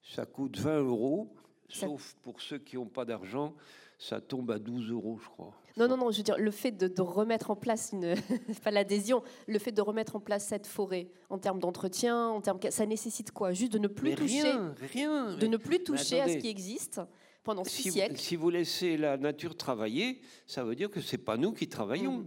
Ça 0.03 0.25
coûte 0.25 0.59
20 0.59 0.81
euros, 0.81 1.35
Ça- 1.69 1.87
sauf 1.87 2.15
pour 2.23 2.41
ceux 2.41 2.59
qui 2.59 2.77
n'ont 2.77 2.87
pas 2.87 3.05
d'argent, 3.05 3.55
ça 3.99 4.21
tombe 4.21 4.51
à 4.51 4.59
12 4.59 4.91
euros, 4.91 5.19
je 5.23 5.29
crois. 5.29 5.53
non, 5.77 5.87
non, 5.89 5.97
non, 5.97 6.11
je 6.11 6.19
veux 6.19 6.23
dire, 6.23 6.39
le 6.39 6.51
fait 6.51 6.71
de, 6.73 6.89
de 6.89 7.03
remettre 7.03 7.51
en 7.51 7.57
place, 7.57 7.91
une, 7.93 8.15
pas 8.65 8.71
l'adhésion, 8.71 9.23
le 9.47 9.59
fait 9.59 9.73
de 9.73 9.83
remettre 9.83 10.17
en 10.17 10.21
place 10.21 10.47
cette 10.47 10.67
forêt 10.67 11.11
en 11.31 11.39
termes 11.39 11.59
d'entretien, 11.59 12.29
en 12.29 12.41
termes, 12.41 12.59
ça 12.71 12.87
nécessite 12.87 13.33
quoi? 13.33 13.53
Juste 13.53 13.73
de 13.73 13.79
ne 13.79 13.89
plus 13.89 14.11
Mais 14.11 14.17
toucher, 14.17 14.43
rien, 14.43 14.75
rien. 14.93 15.37
de 15.37 15.47
ne 15.47 15.57
plus 15.57 15.83
toucher 15.83 16.21
à 16.21 16.29
ce 16.29 16.37
qui 16.39 16.49
existe 16.49 17.01
pendant 17.49 17.65
six 17.65 17.85
si, 17.85 17.89
vous, 17.89 17.95
siècles. 17.95 18.19
si 18.19 18.37
vous 18.37 18.51
laissez 18.51 18.99
la 18.99 19.17
nature 19.17 19.57
travailler, 19.57 20.21
ça 20.47 20.65
veut 20.65 20.75
dire 20.75 20.91
que 20.91 21.01
c'est 21.01 21.17
pas 21.17 21.39
nous 21.39 21.53
qui 21.53 21.67
travaillons. 21.67 22.19
Mhm. 22.19 22.27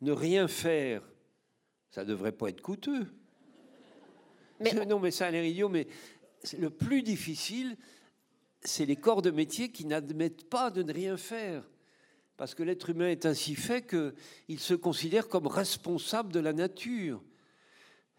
Ne 0.00 0.12
rien 0.12 0.48
faire, 0.48 1.02
ça 1.90 2.06
devrait 2.06 2.32
pas 2.32 2.48
être 2.48 2.62
coûteux. 2.62 3.06
Mais- 4.60 4.72
non, 4.86 4.98
mais 4.98 5.10
ça 5.10 5.26
a 5.26 5.30
l'air 5.30 5.44
idiot, 5.44 5.68
mais 5.68 5.86
le 6.58 6.70
plus 6.70 7.02
difficile, 7.02 7.76
c'est 8.62 8.86
les 8.86 8.96
corps 8.96 9.20
de 9.20 9.30
métier 9.30 9.70
qui 9.70 9.84
n'admettent 9.84 10.48
pas 10.48 10.70
de 10.70 10.82
ne 10.82 10.90
rien 10.94 11.18
faire. 11.18 11.68
Parce 12.38 12.54
que 12.54 12.62
l'être 12.62 12.88
humain 12.88 13.10
est 13.10 13.26
ainsi 13.26 13.56
fait 13.56 13.86
qu'il 13.86 14.58
se 14.58 14.72
considère 14.72 15.28
comme 15.28 15.46
responsable 15.46 16.32
de 16.32 16.40
la 16.40 16.54
nature. 16.54 17.22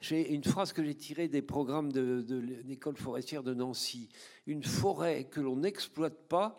J'ai 0.01 0.33
une 0.33 0.43
phrase 0.43 0.71
que 0.71 0.83
j'ai 0.83 0.95
tirée 0.95 1.27
des 1.27 1.41
programmes 1.41 1.91
de, 1.91 2.21
de 2.21 2.37
l'école 2.65 2.95
forestière 2.95 3.43
de 3.43 3.53
Nancy. 3.53 4.09
Une 4.47 4.63
forêt 4.63 5.25
que 5.25 5.41
l'on 5.41 5.57
n'exploite 5.57 6.17
pas, 6.29 6.57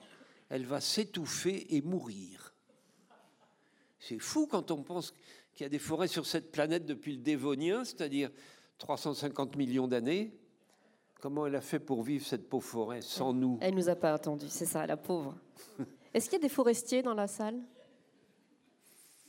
elle 0.50 0.66
va 0.66 0.80
s'étouffer 0.80 1.74
et 1.74 1.80
mourir. 1.80 2.54
C'est 3.98 4.18
fou 4.18 4.46
quand 4.46 4.70
on 4.70 4.82
pense 4.82 5.14
qu'il 5.54 5.64
y 5.64 5.66
a 5.66 5.70
des 5.70 5.78
forêts 5.78 6.08
sur 6.08 6.26
cette 6.26 6.52
planète 6.52 6.84
depuis 6.84 7.12
le 7.16 7.22
Dévonien, 7.22 7.84
c'est-à-dire 7.84 8.30
350 8.78 9.56
millions 9.56 9.88
d'années. 9.88 10.34
Comment 11.20 11.46
elle 11.46 11.54
a 11.54 11.60
fait 11.60 11.78
pour 11.78 12.02
vivre 12.02 12.26
cette 12.26 12.48
pauvre 12.48 12.64
forêt 12.64 13.02
sans 13.02 13.32
nous? 13.32 13.58
Elle 13.60 13.74
nous 13.74 13.88
a 13.88 13.94
pas 13.94 14.12
attendu, 14.12 14.46
c'est 14.48 14.66
ça, 14.66 14.86
la 14.86 14.96
pauvre. 14.96 15.36
Est-ce 16.14 16.28
qu'il 16.28 16.38
y 16.38 16.40
a 16.40 16.42
des 16.42 16.52
forestiers 16.52 17.02
dans 17.02 17.14
la 17.14 17.26
salle? 17.26 17.60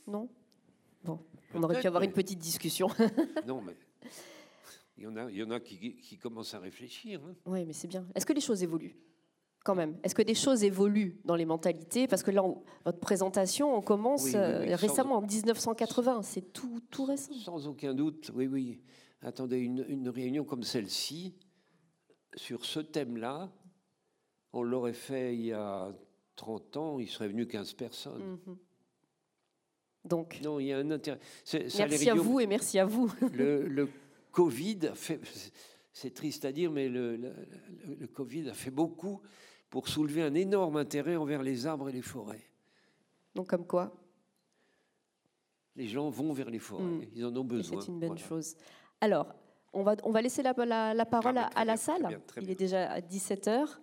Non? 0.06 0.28
Bon, 1.04 1.20
on 1.54 1.62
aurait 1.62 1.80
pu 1.80 1.86
avoir 1.86 2.02
une 2.02 2.12
petite 2.12 2.38
discussion. 2.38 2.88
Non, 3.46 3.60
mais 3.60 3.76
il 4.96 5.04
y 5.04 5.06
en 5.06 5.16
a, 5.16 5.30
il 5.30 5.36
y 5.36 5.42
en 5.42 5.50
a 5.50 5.60
qui, 5.60 5.96
qui 5.96 6.18
commencent 6.18 6.54
à 6.54 6.58
réfléchir. 6.58 7.20
hein. 7.26 7.34
Oui, 7.46 7.64
mais 7.64 7.72
c'est 7.72 7.88
bien. 7.88 8.06
Est-ce 8.14 8.26
que 8.26 8.32
les 8.32 8.40
choses 8.40 8.62
évoluent 8.62 8.96
Quand 9.64 9.74
même? 9.74 9.96
Est-ce 10.02 10.14
que 10.14 10.22
des 10.22 10.34
choses 10.34 10.64
évoluent 10.64 11.20
dans 11.24 11.36
les 11.36 11.44
mentalités? 11.46 12.06
Parce 12.08 12.22
que 12.22 12.30
là, 12.30 12.42
on- 12.44 12.62
votre 12.84 12.98
présentation, 13.00 13.74
on 13.76 13.80
commence 13.82 14.24
Oui, 14.24 14.30
oui, 14.34 14.36
euh, 14.40 14.76
sans- 14.76 14.86
récemment, 14.86 15.16
en 15.16 15.22
1980. 15.22 16.22
C'est 16.22 16.52
tout, 16.52 16.80
tout 16.90 17.04
récent. 17.04 17.32
Sans 17.34 17.66
aucun 17.68 17.94
doute, 17.94 18.30
oui, 18.34 18.46
oui. 18.46 18.80
Attendez, 19.22 19.58
une, 19.58 19.84
une 19.88 20.08
réunion 20.08 20.44
comme 20.44 20.62
celle-ci, 20.64 21.34
sur 22.34 22.64
ce 22.64 22.80
thème-là, 22.80 23.52
on 24.52 24.62
l'aurait 24.62 24.92
fait 24.94 25.34
il 25.34 25.46
y 25.46 25.52
a 25.52 25.92
30 26.36 26.76
ans, 26.76 26.98
il 26.98 27.08
serait 27.08 27.28
venu 27.28 27.46
15 27.46 27.72
personnes. 27.74 28.38
Mhm. 28.46 28.56
Donc, 30.04 30.40
Non, 30.42 30.58
il 30.58 30.66
y 30.66 30.72
a 30.72 30.78
un 30.78 30.90
intérêt. 30.90 31.18
C'est- 31.44 31.68
ça 31.68 31.84
a 31.84 31.86
l'air 31.86 31.90
merci 31.98 32.10
à 32.10 32.14
vous 32.14 32.40
et 32.40 32.46
merci 32.46 32.78
à 32.78 32.84
vous. 32.84 33.10
Le, 33.32 33.68
le 33.68 33.88
Covid 34.32 34.78
a 34.90 34.94
fait, 34.94 35.20
c'est 35.92 36.12
triste 36.12 36.44
à 36.44 36.52
dire, 36.52 36.70
mais 36.72 36.88
le, 36.88 37.16
le- 37.16 37.32
le- 37.86 37.94
le 38.00 38.06
Covid 38.08 38.48
a 38.48 38.54
fait 38.54 38.70
beaucoup 38.70 39.20
pour 39.70 39.88
soulever 39.88 40.22
un 40.22 40.34
énorme 40.34 40.76
intérêt 40.76 41.16
envers 41.16 41.42
les 41.42 41.66
arbres 41.66 41.88
et 41.88 41.92
les 41.92 42.02
forêts. 42.02 42.42
Donc, 43.34 43.48
comme 43.48 43.66
quoi, 43.66 43.96
Les 45.74 45.86
gens 45.88 46.10
vont 46.10 46.34
vers 46.34 46.50
les 46.50 46.58
forêts, 46.58 46.84
Mm. 46.84 47.04
ils 47.14 47.24
en 47.24 47.34
ont 47.34 47.44
besoin. 47.44 47.80
c'est 47.80 47.88
une 47.88 47.98
bonne 47.98 48.08
Voilà. 48.10 48.22
chose. 48.26 48.56
Alors, 49.00 49.34
on 49.72 49.82
va, 49.82 49.96
on 50.04 50.10
va 50.10 50.20
laisser 50.20 50.42
la, 50.42 50.52
la- 50.66 50.92
la 50.92 51.06
parole 51.06 51.38
Ah, 51.38 51.48
à, 51.54 51.64
la 51.64 51.72
bien, 51.72 51.76
salle. 51.78 52.06
bien, 52.08 52.20
Il 52.36 52.42
bien. 52.42 52.52
est 52.52 52.54
déjà 52.58 52.90
à 52.90 53.00
17h. 53.00 53.80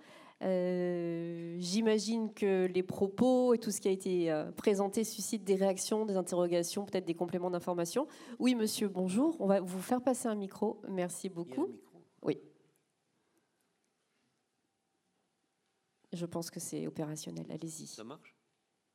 J'imagine 1.60 2.34
que 2.34 2.66
les 2.66 2.84
propos 2.84 3.54
et 3.54 3.58
tout 3.58 3.72
ce 3.72 3.82
qui 3.82 3.88
a 3.88 3.92
été 3.92 4.32
euh, 4.32 4.52
présenté 4.52 5.04
suscitent 5.04 5.44
des 5.44 5.56
réactions, 5.56 6.06
des 6.06 6.16
interrogations, 6.16 6.86
peut-être 6.86 7.06
des 7.06 7.14
compléments 7.16 7.52
d'information. 7.52 8.08
Oui, 8.40 8.56
monsieur, 8.56 8.88
bonjour. 8.88 9.36
On 9.40 9.48
va 9.48 9.60
vous 9.60 9.82
faire 9.82 10.02
passer 10.02 10.28
un 10.28 10.36
micro. 10.36 10.82
Merci 10.88 11.28
Il 11.28 11.30
y 11.32 11.34
a 11.34 11.34
un 11.34 11.44
beaucoup. 11.44 11.68
micro 11.68 12.02
Oui. 12.24 12.40
Je 16.14 16.26
pense 16.26 16.50
que 16.50 16.60
c'est 16.60 16.88
opérationnel. 16.88 17.46
Allez-y. 17.52 17.86
Ça 17.88 18.04
marche? 18.04 18.36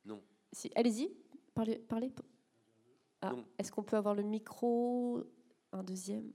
Non. 0.03 0.21
Si- 0.51 0.71
Allez-y. 0.75 1.11
Parlez. 1.53 1.77
parlez. 1.79 2.11
Ah. 3.21 3.33
Est-ce 3.57 3.71
qu'on 3.71 3.83
peut 3.83 3.95
avoir 3.95 4.15
le 4.15 4.23
micro 4.23 5.23
Un 5.71 5.83
deuxième? 5.83 6.31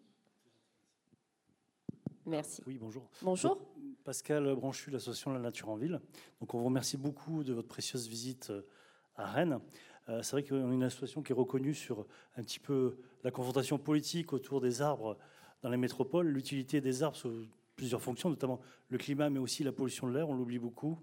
Merci. 2.27 2.63
Oui, 2.67 2.79
bonjour. 2.79 3.03
Bonjour. 3.23 3.59
Pascal 4.05 4.55
Branchu, 4.55 4.91
l'association 4.91 5.33
La 5.33 5.39
Nature 5.39 5.69
en 5.69 5.77
Ville. 5.77 6.01
Donc, 6.41 6.55
on 6.55 6.59
vous 6.59 6.65
remercie 6.65 6.97
beaucoup 6.97 7.45
de 7.45 7.53
votre 7.53 7.69
précieuse 7.69 8.09
visite 8.09 8.51
euh, 8.51 8.63
à 9.17 9.27
Rennes. 9.27 9.61
Euh, 10.09 10.23
C'est 10.23 10.33
vrai 10.33 10.43
qu'on 10.43 10.71
est 10.71 10.75
une 10.75 10.83
association 10.83 11.23
qui 11.23 11.33
est 11.33 11.35
reconnue 11.35 11.75
sur 11.75 12.07
un 12.37 12.43
petit 12.43 12.59
peu 12.59 12.97
la 13.25 13.31
confrontation 13.31 13.79
politique 13.79 14.33
autour 14.33 14.61
des 14.61 14.83
arbres 14.83 15.19
dans 15.63 15.69
les 15.71 15.77
métropoles, 15.77 16.29
l'utilité 16.29 16.81
des 16.81 17.03
arbres 17.03 17.17
sur 17.17 17.31
plusieurs 17.77 18.01
fonctions, 18.01 18.31
notamment 18.31 18.61
le 18.89 18.99
climat, 18.99 19.31
mais 19.31 19.39
aussi 19.39 19.63
la 19.65 19.73
pollution 19.73 20.09
de 20.09 20.15
l'air, 20.15 20.29
on 20.29 20.35
l'oublie 20.35 20.59
beaucoup. 20.59 20.99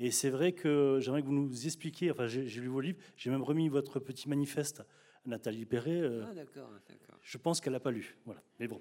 Et 0.00 0.10
c'est 0.10 0.30
vrai 0.30 0.52
que 0.52 0.98
j'aimerais 1.00 1.22
que 1.22 1.26
vous 1.26 1.32
nous 1.32 1.66
expliquiez, 1.66 2.10
enfin 2.10 2.26
j'ai 2.26 2.60
lu 2.60 2.68
vos 2.68 2.80
livres, 2.80 2.98
j'ai 3.16 3.30
même 3.30 3.42
remis 3.42 3.68
votre 3.68 3.98
petit 3.98 4.28
manifeste 4.28 4.82
Nathalie 5.26 5.64
Perret. 5.66 6.00
euh, 6.00 6.24
Ah, 6.28 6.34
d'accord, 6.34 6.70
d'accord. 6.88 7.18
je 7.22 7.38
pense 7.38 7.60
qu'elle 7.60 7.72
n'a 7.74 7.80
pas 7.80 7.90
lu. 7.90 8.16
Voilà. 8.24 8.40
Mais 8.58 8.66
bon. 8.68 8.80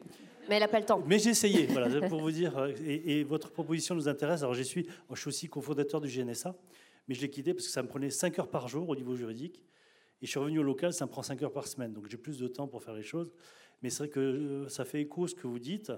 Mais 0.50 0.56
elle 0.56 0.62
n'a 0.62 0.68
pas 0.68 0.80
le 0.80 0.86
temps. 0.86 1.04
Mais 1.06 1.20
j'ai 1.20 1.32
essayé, 1.32 1.66
voilà, 1.68 2.02
pour 2.10 2.20
vous 2.22 2.32
dire. 2.32 2.58
euh, 2.58 2.74
Et, 2.86 3.20
et 3.20 3.24
votre 3.24 3.52
proposition 3.52 3.96
nous 3.96 4.08
intéresse. 4.08 4.42
Alors, 4.42 4.54
je 4.54 4.64
suis, 4.64 4.88
je 5.12 5.20
suis 5.20 5.28
aussi 5.28 5.48
cofondateur 5.50 6.00
du 6.02 6.08
GNSA, 6.08 6.56
mais 7.08 7.16
je 7.16 7.22
l'ai 7.22 7.30
quitté 7.30 7.54
parce 7.54 7.66
que 7.68 7.72
ça 7.72 7.84
me 7.84 7.88
prenait 7.88 8.10
5 8.10 8.40
heures 8.40 8.50
par 8.50 8.68
jour 8.68 8.88
au 8.90 8.96
niveau 8.96 9.16
juridique. 9.16 9.64
Et 10.22 10.26
je 10.26 10.32
suis 10.32 10.40
revenu 10.40 10.60
au 10.60 10.64
local, 10.64 10.94
ça 10.94 11.06
me 11.06 11.12
prend 11.12 11.22
5 11.22 11.42
heures 11.44 11.52
par 11.54 11.68
semaine, 11.68 11.94
donc 11.94 12.10
j'ai 12.10 12.18
plus 12.18 12.40
de 12.40 12.48
temps 12.48 12.68
pour 12.68 12.82
faire 12.82 12.96
les 12.96 13.04
choses. 13.04 13.32
Mais 13.84 13.90
c'est 13.92 14.00
vrai 14.00 14.10
que 14.10 14.20
euh, 14.20 14.68
ça 14.70 14.84
fait 14.84 15.02
écho 15.02 15.26
à 15.26 15.28
ce 15.28 15.36
que 15.36 15.46
vous 15.46 15.60
dites, 15.60 15.92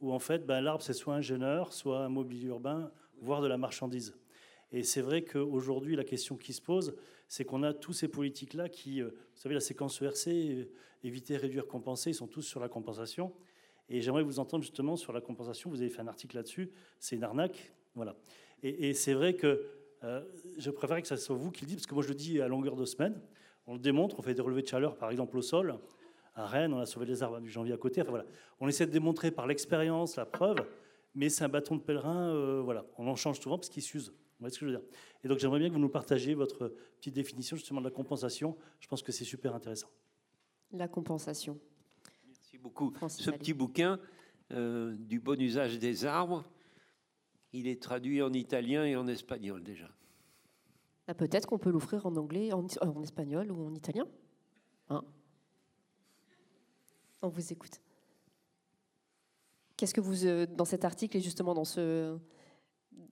où 0.00 0.12
en 0.12 0.18
fait, 0.18 0.44
ben, 0.44 0.60
l'arbre, 0.60 0.82
c'est 0.82 0.92
soit 0.92 1.14
un 1.14 1.22
gêneur, 1.22 1.72
soit 1.72 2.00
un 2.04 2.10
mobilier 2.10 2.48
urbain, 2.48 2.90
voire 3.22 3.40
de 3.40 3.46
la 3.46 3.56
marchandise. 3.56 4.14
Et 4.70 4.82
c'est 4.82 5.00
vrai 5.00 5.22
qu'aujourd'hui, 5.24 5.96
la 5.96 6.04
question 6.04 6.36
qui 6.36 6.52
se 6.52 6.60
pose, 6.60 6.94
c'est 7.28 7.44
qu'on 7.44 7.62
a 7.62 7.72
tous 7.72 7.92
ces 7.92 8.08
politiques-là 8.08 8.68
qui, 8.68 9.00
euh, 9.00 9.06
vous 9.06 9.40
savez, 9.40 9.54
la 9.54 9.60
séquence 9.60 10.00
ERC, 10.02 10.28
euh, 10.28 10.64
éviter, 11.02 11.36
réduire, 11.36 11.66
compenser, 11.66 12.10
ils 12.10 12.14
sont 12.14 12.26
tous 12.26 12.42
sur 12.42 12.60
la 12.60 12.68
compensation. 12.68 13.32
Et 13.88 14.00
j'aimerais 14.00 14.22
vous 14.22 14.38
entendre 14.38 14.62
justement 14.62 14.96
sur 14.96 15.12
la 15.12 15.20
compensation. 15.20 15.70
Vous 15.70 15.80
avez 15.80 15.90
fait 15.90 16.00
un 16.00 16.08
article 16.08 16.36
là-dessus. 16.36 16.70
C'est 16.98 17.16
une 17.16 17.24
arnaque. 17.24 17.72
Voilà. 17.94 18.16
Et, 18.62 18.94
c'est 18.94 19.12
vrai 19.12 19.34
que 19.34 19.66
je 20.56 20.70
préférerais 20.70 21.02
que 21.02 21.08
ce 21.08 21.16
soit 21.16 21.36
vous 21.36 21.50
qui 21.50 21.62
le 21.62 21.68
dites, 21.68 21.78
parce 21.78 21.86
que 21.86 21.92
moi 21.92 22.02
je 22.02 22.08
le 22.08 22.14
dis 22.14 22.40
à 22.40 22.48
longueur 22.48 22.76
de 22.76 22.86
semaine. 22.86 23.20
On 23.66 23.74
le 23.74 23.78
démontre, 23.78 24.18
on 24.18 24.22
fait 24.22 24.34
des 24.34 24.42
relevés 24.42 24.62
de 24.62 24.68
chaleur, 24.68 24.96
par 24.96 25.10
exemple, 25.10 25.36
au 25.36 25.42
sol. 25.42 25.78
À 26.34 26.46
Rennes, 26.46 26.72
on 26.72 26.80
a 26.80 26.86
sauvé 26.86 27.06
les 27.06 27.22
arbres 27.22 27.40
du 27.40 27.50
janvier 27.50 27.72
à 27.72 27.76
côté. 27.76 28.00
Enfin, 28.02 28.10
voilà. 28.10 28.26
On 28.60 28.68
essaie 28.68 28.86
de 28.86 28.90
démontrer 28.90 29.30
par 29.30 29.46
l'expérience, 29.46 30.16
la 30.16 30.26
preuve, 30.26 30.56
mais 31.14 31.28
c'est 31.28 31.44
un 31.44 31.48
bâton 31.48 31.76
de 31.76 31.80
pèlerin. 31.80 32.34
Euh, 32.34 32.60
voilà. 32.62 32.84
On 32.98 33.06
en 33.06 33.16
change 33.16 33.40
souvent 33.40 33.56
parce 33.56 33.68
qu'il 33.68 33.82
s'use. 33.82 34.12
Vous 34.38 34.40
voyez 34.40 34.54
ce 34.54 34.58
que 34.58 34.66
je 34.66 34.72
veux 34.72 34.78
dire? 34.78 34.86
Et 35.22 35.28
donc, 35.28 35.38
j'aimerais 35.38 35.60
bien 35.60 35.68
que 35.68 35.74
vous 35.74 35.80
nous 35.80 35.88
partagiez 35.88 36.34
votre 36.34 36.74
petite 36.96 37.14
définition 37.14 37.56
justement 37.56 37.80
de 37.80 37.86
la 37.86 37.92
compensation. 37.92 38.56
Je 38.80 38.88
pense 38.88 39.02
que 39.02 39.12
c'est 39.12 39.24
super 39.24 39.54
intéressant. 39.54 39.88
La 40.72 40.88
compensation. 40.88 41.58
Merci 42.26 42.58
beaucoup. 42.58 42.92
Ce 43.08 43.30
petit 43.30 43.54
bouquin 43.54 44.00
euh, 44.52 44.94
du 44.98 45.20
bon 45.20 45.40
usage 45.40 45.78
des 45.78 46.04
arbres, 46.04 46.44
il 47.52 47.68
est 47.68 47.80
traduit 47.80 48.22
en 48.22 48.32
italien 48.32 48.84
et 48.84 48.96
en 48.96 49.06
espagnol 49.06 49.62
déjà. 49.62 49.88
Ah, 51.06 51.14
peut-être 51.14 51.46
qu'on 51.46 51.58
peut, 51.58 51.70
l'offrir 51.70 52.06
en 52.06 52.16
anglais, 52.16 52.52
en, 52.52 52.66
espagnol 53.02 53.52
ou 53.52 53.66
en 53.66 53.74
italien. 53.74 54.06
Hein? 54.88 55.04
On 57.22 57.28
vous 57.28 57.52
écoute. 57.52 57.80
Qu'est-ce 59.76 59.94
que 59.94 60.00
vous, 60.00 60.26
euh, 60.26 60.46
dans 60.46 60.64
cet 60.64 60.84
article 60.84 61.16
et 61.16 61.20
justement 61.20 61.54
dans 61.54 61.64
ce, 61.64 62.18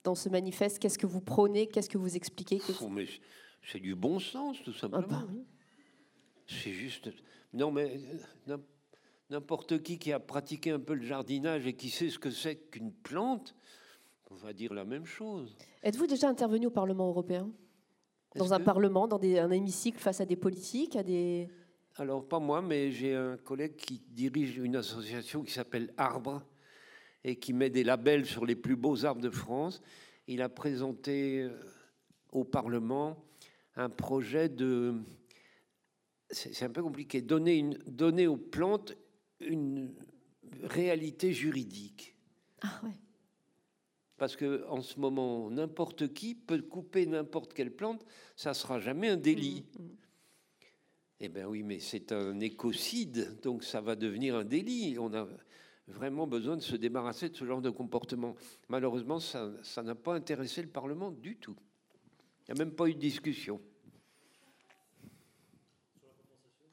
dans 0.03 0.15
ce 0.15 0.29
manifeste, 0.29 0.79
qu'est-ce 0.79 0.97
que 0.97 1.07
vous 1.07 1.21
prônez, 1.21 1.67
qu'est-ce 1.67 1.89
que 1.89 1.97
vous 1.97 2.15
expliquez 2.15 2.61
oh, 2.81 2.89
C'est 3.61 3.79
du 3.79 3.95
bon 3.95 4.19
sens, 4.19 4.61
tout 4.63 4.73
ah, 4.81 4.87
bah 4.87 4.99
simplement. 5.01 5.45
C'est 6.47 6.73
juste. 6.73 7.09
Non, 7.53 7.71
mais 7.71 7.99
euh, 8.49 8.57
n'importe 9.29 9.81
qui 9.81 9.97
qui 9.97 10.11
a 10.11 10.19
pratiqué 10.19 10.71
un 10.71 10.79
peu 10.79 10.93
le 10.93 11.03
jardinage 11.03 11.65
et 11.67 11.73
qui 11.73 11.89
sait 11.89 12.09
ce 12.09 12.19
que 12.19 12.31
c'est 12.31 12.55
qu'une 12.69 12.91
plante, 12.91 13.55
on 14.29 14.35
va 14.35 14.53
dire 14.53 14.73
la 14.73 14.85
même 14.85 15.05
chose. 15.05 15.55
Êtes-vous 15.83 16.07
déjà 16.07 16.27
intervenu 16.27 16.67
au 16.67 16.71
Parlement 16.71 17.07
européen? 17.07 17.49
Dans 18.35 18.51
un 18.51 18.59
parlement, 18.59 19.07
dans 19.07 19.19
un 19.21 19.51
hémicycle, 19.51 19.99
face 19.99 20.19
à 20.19 20.25
des 20.25 20.35
politiques, 20.35 20.95
à 20.95 21.03
des... 21.03 21.47
Alors, 21.97 22.27
pas 22.27 22.39
moi, 22.39 22.63
mais 22.63 22.89
j'ai 22.89 23.13
un 23.13 23.37
collègue 23.37 23.75
qui 23.75 24.01
dirige 24.09 24.57
une 24.57 24.75
association 24.75 25.43
qui 25.43 25.51
s'appelle 25.51 25.93
Arbre 25.97 26.41
et 27.23 27.37
qui 27.37 27.53
met 27.53 27.69
des 27.69 27.83
labels 27.83 28.25
sur 28.25 28.45
les 28.45 28.55
plus 28.55 28.75
beaux 28.75 29.05
arbres 29.05 29.21
de 29.21 29.29
France. 29.29 29.81
Il 30.27 30.41
a 30.41 30.49
présenté 30.49 31.41
euh, 31.41 31.57
au 32.31 32.43
Parlement 32.43 33.23
un 33.75 33.89
projet 33.89 34.49
de... 34.49 34.95
C'est 36.29 36.65
un 36.65 36.69
peu 36.69 36.81
compliqué. 36.81 37.21
Donner, 37.21 37.57
une, 37.57 37.77
donner 37.85 38.27
aux 38.27 38.37
plantes 38.37 38.95
une 39.39 39.93
réalité 40.63 41.31
juridique. 41.31 42.15
Ah 42.61 42.81
ouais. 42.83 42.91
Parce 44.17 44.35
qu'en 44.35 44.81
ce 44.81 44.99
moment, 44.99 45.49
n'importe 45.49 46.13
qui 46.13 46.33
peut 46.33 46.61
couper 46.61 47.05
n'importe 47.05 47.53
quelle 47.53 47.71
plante, 47.71 48.05
ça 48.35 48.49
ne 48.49 48.55
sera 48.55 48.79
jamais 48.79 49.09
un 49.09 49.17
délit. 49.17 49.65
Mmh, 49.77 49.83
mmh. 49.83 49.97
Eh 51.19 51.29
bien 51.29 51.47
oui, 51.47 51.63
mais 51.63 51.79
c'est 51.79 52.11
un 52.11 52.39
écocide, 52.39 53.39
donc 53.41 53.63
ça 53.63 53.81
va 53.81 53.95
devenir 53.95 54.35
un 54.35 54.43
délit. 54.43 54.97
On 54.99 55.13
a 55.13 55.27
vraiment 55.87 56.27
besoin 56.27 56.55
de 56.55 56.61
se 56.61 56.75
débarrasser 56.75 57.29
de 57.29 57.35
ce 57.35 57.45
genre 57.45 57.61
de 57.61 57.69
comportement. 57.69 58.35
Malheureusement, 58.69 59.19
ça 59.19 59.83
n'a 59.83 59.95
pas 59.95 60.15
intéressé 60.15 60.61
le 60.61 60.69
Parlement 60.69 61.11
du 61.11 61.37
tout. 61.37 61.55
Il 62.47 62.53
n'y 62.53 62.61
a 62.61 62.65
même 62.65 62.73
pas 62.73 62.87
eu 62.87 62.93
de 62.93 62.99
discussion. 62.99 63.61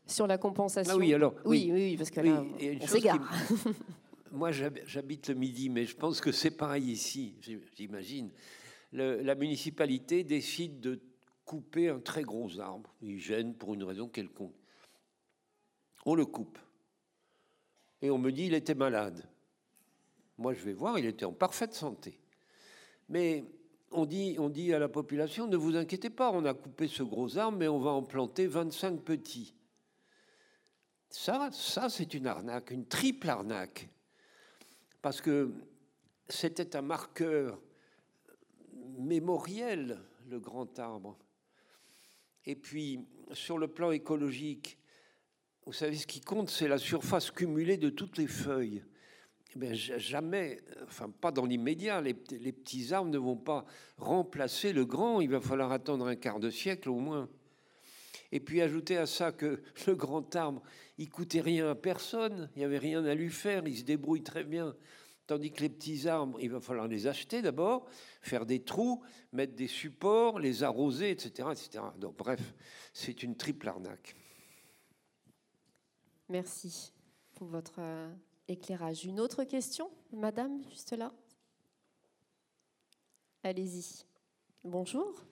Sur 0.06 0.26
la 0.26 0.38
compensation. 0.38 0.94
Ah 0.94 0.98
oui, 0.98 1.14
alors. 1.14 1.34
Oui, 1.44 1.70
oui, 1.72 1.96
parce 1.96 2.10
que 2.10 2.20
là, 2.20 2.42
on 2.42 2.86
s'égare. 2.86 3.32
moi, 4.32 4.50
j'habite 4.50 5.28
le 5.28 5.34
Midi, 5.34 5.70
mais 5.70 5.86
je 5.86 5.96
pense 5.96 6.20
que 6.20 6.32
c'est 6.32 6.50
pareil 6.50 6.90
ici, 6.90 7.36
j'imagine. 7.74 8.30
La 8.92 9.36
municipalité 9.36 10.24
décide 10.24 10.80
de 10.80 11.00
couper 11.44 11.88
un 11.88 12.00
très 12.00 12.22
gros 12.22 12.58
arbre. 12.58 12.92
Il 13.02 13.20
gêne 13.20 13.54
pour 13.54 13.74
une 13.74 13.84
raison 13.84 14.08
quelconque. 14.08 14.54
On 16.04 16.14
le 16.14 16.26
coupe. 16.26 16.58
Et 18.02 18.10
on 18.10 18.18
me 18.18 18.30
dit, 18.30 18.46
il 18.46 18.54
était 18.54 18.74
malade. 18.74 19.28
Moi, 20.38 20.54
je 20.54 20.64
vais 20.64 20.72
voir, 20.72 20.98
il 20.98 21.06
était 21.06 21.24
en 21.24 21.32
parfaite 21.32 21.74
santé. 21.74 22.18
Mais 23.08 23.44
on 23.92 24.06
dit, 24.06 24.72
à 24.72 24.78
la 24.78 24.88
population, 24.88 25.46
ne 25.46 25.56
vous 25.56 25.76
inquiétez 25.76 26.10
pas, 26.10 26.30
on 26.30 26.44
a 26.44 26.54
coupé 26.54 26.88
ce 26.88 27.02
gros 27.02 27.36
arbre, 27.36 27.58
mais 27.58 27.68
on 27.68 27.78
va 27.78 27.90
en 27.90 28.02
planter 28.02 28.46
25 28.46 29.00
petits. 29.00 29.54
Ça, 31.10 31.50
ça 31.52 31.88
c'est 31.88 32.14
une 32.14 32.26
arnaque, 32.26 32.70
une 32.70 32.86
triple 32.86 33.28
arnaque 33.28 33.88
parce 35.02 35.20
que 35.20 35.52
c'était 36.28 36.76
un 36.76 36.82
marqueur 36.82 37.60
mémoriel, 38.98 40.00
le 40.28 40.38
grand 40.38 40.78
arbre. 40.78 41.18
Et 42.46 42.54
puis, 42.54 43.06
sur 43.32 43.58
le 43.58 43.68
plan 43.68 43.90
écologique, 43.90 44.78
vous 45.70 45.76
savez, 45.76 45.94
ce 45.94 46.08
qui 46.08 46.20
compte, 46.20 46.50
c'est 46.50 46.66
la 46.66 46.78
surface 46.78 47.30
cumulée 47.30 47.76
de 47.76 47.90
toutes 47.90 48.18
les 48.18 48.26
feuilles. 48.26 48.82
Eh 49.54 49.74
jamais, 49.76 50.58
enfin 50.82 51.08
pas 51.08 51.30
dans 51.30 51.46
l'immédiat, 51.46 52.00
les, 52.00 52.12
petits 52.12 52.92
arbres 52.92 53.12
ne 53.12 53.18
vont 53.18 53.36
pas 53.36 53.64
remplacer 53.96 54.72
le 54.72 54.84
grand, 54.84 55.20
il 55.20 55.30
va 55.30 55.40
falloir 55.40 55.70
attendre 55.70 56.08
un 56.08 56.16
quart 56.16 56.40
de 56.40 56.50
siècle 56.50 56.88
au 56.88 56.98
moins. 56.98 57.28
Et 58.32 58.40
puis 58.40 58.60
ajouter 58.60 58.96
à 58.96 59.06
ça 59.06 59.30
que 59.30 59.62
le 59.86 59.94
grand 59.94 60.34
arbre, 60.34 60.60
il 60.98 61.08
coûtait 61.08 61.40
rien 61.40 61.70
à 61.70 61.76
personne, 61.76 62.50
il 62.56 62.58
n'y 62.58 62.64
avait 62.64 62.78
rien 62.78 63.04
à 63.04 63.14
lui 63.14 63.30
faire, 63.30 63.62
il 63.68 63.78
se 63.78 63.84
débrouille 63.84 64.24
très 64.24 64.42
bien. 64.42 64.74
Tandis 65.28 65.52
que 65.52 65.60
les 65.60 65.68
petits 65.68 66.08
arbres, 66.08 66.40
il 66.40 66.50
va 66.50 66.58
falloir 66.58 66.88
les 66.88 67.06
acheter 67.06 67.42
d'abord, 67.42 67.86
faire 68.22 68.44
des 68.44 68.64
trous, 68.64 69.04
mettre 69.32 69.54
des 69.54 69.68
supports, 69.68 70.40
les 70.40 70.64
arroser, 70.64 71.12
etc. 71.12 71.50
etc. 71.52 71.84
Bref, 72.18 72.54
c'est 72.92 73.22
une 73.22 73.36
triple 73.36 73.68
arnaque. 73.68 74.16
Merci 76.30 76.92
pour 77.34 77.48
votre 77.48 77.80
euh, 77.80 78.08
éclairage. 78.46 79.04
Une 79.04 79.18
autre 79.18 79.42
question, 79.42 79.90
madame, 80.12 80.62
juste 80.70 80.92
là? 80.92 81.12
Allez-y. 83.42 84.04
Bonjour. 84.62 85.24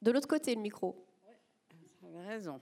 De 0.00 0.10
l'autre 0.10 0.26
côté, 0.26 0.54
le 0.54 0.62
micro. 0.62 1.06
vous 2.00 2.16
avez 2.16 2.28
raison. 2.28 2.58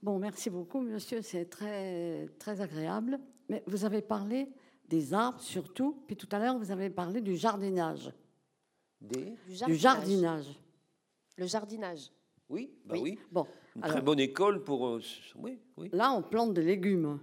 Bon, 0.00 0.20
merci 0.20 0.48
beaucoup, 0.48 0.80
monsieur. 0.80 1.22
C'est 1.22 1.46
très, 1.46 2.28
très 2.38 2.60
agréable. 2.60 3.18
Mais 3.48 3.64
vous 3.66 3.84
avez 3.84 4.00
parlé 4.00 4.48
des 4.86 5.12
arbres 5.12 5.40
surtout, 5.40 6.04
puis 6.06 6.14
tout 6.14 6.28
à 6.30 6.38
l'heure, 6.38 6.56
vous 6.56 6.70
avez 6.70 6.88
parlé 6.88 7.20
du 7.20 7.36
jardinage. 7.36 8.12
Des? 9.00 9.36
Du 9.66 9.74
jardinage. 9.74 10.56
Le 11.36 11.46
jardinage. 11.46 12.12
Oui, 12.48 12.70
bah 12.84 12.96
oui. 13.00 13.18
Bon, 13.30 13.46
Une 13.76 13.82
très 13.82 14.02
bonne 14.02 14.20
école 14.20 14.62
pour. 14.62 14.86
Euh, 14.86 15.00
oui, 15.36 15.58
oui. 15.76 15.88
Là, 15.92 16.12
on 16.12 16.22
plante 16.22 16.54
des 16.54 16.62
légumes. 16.62 17.18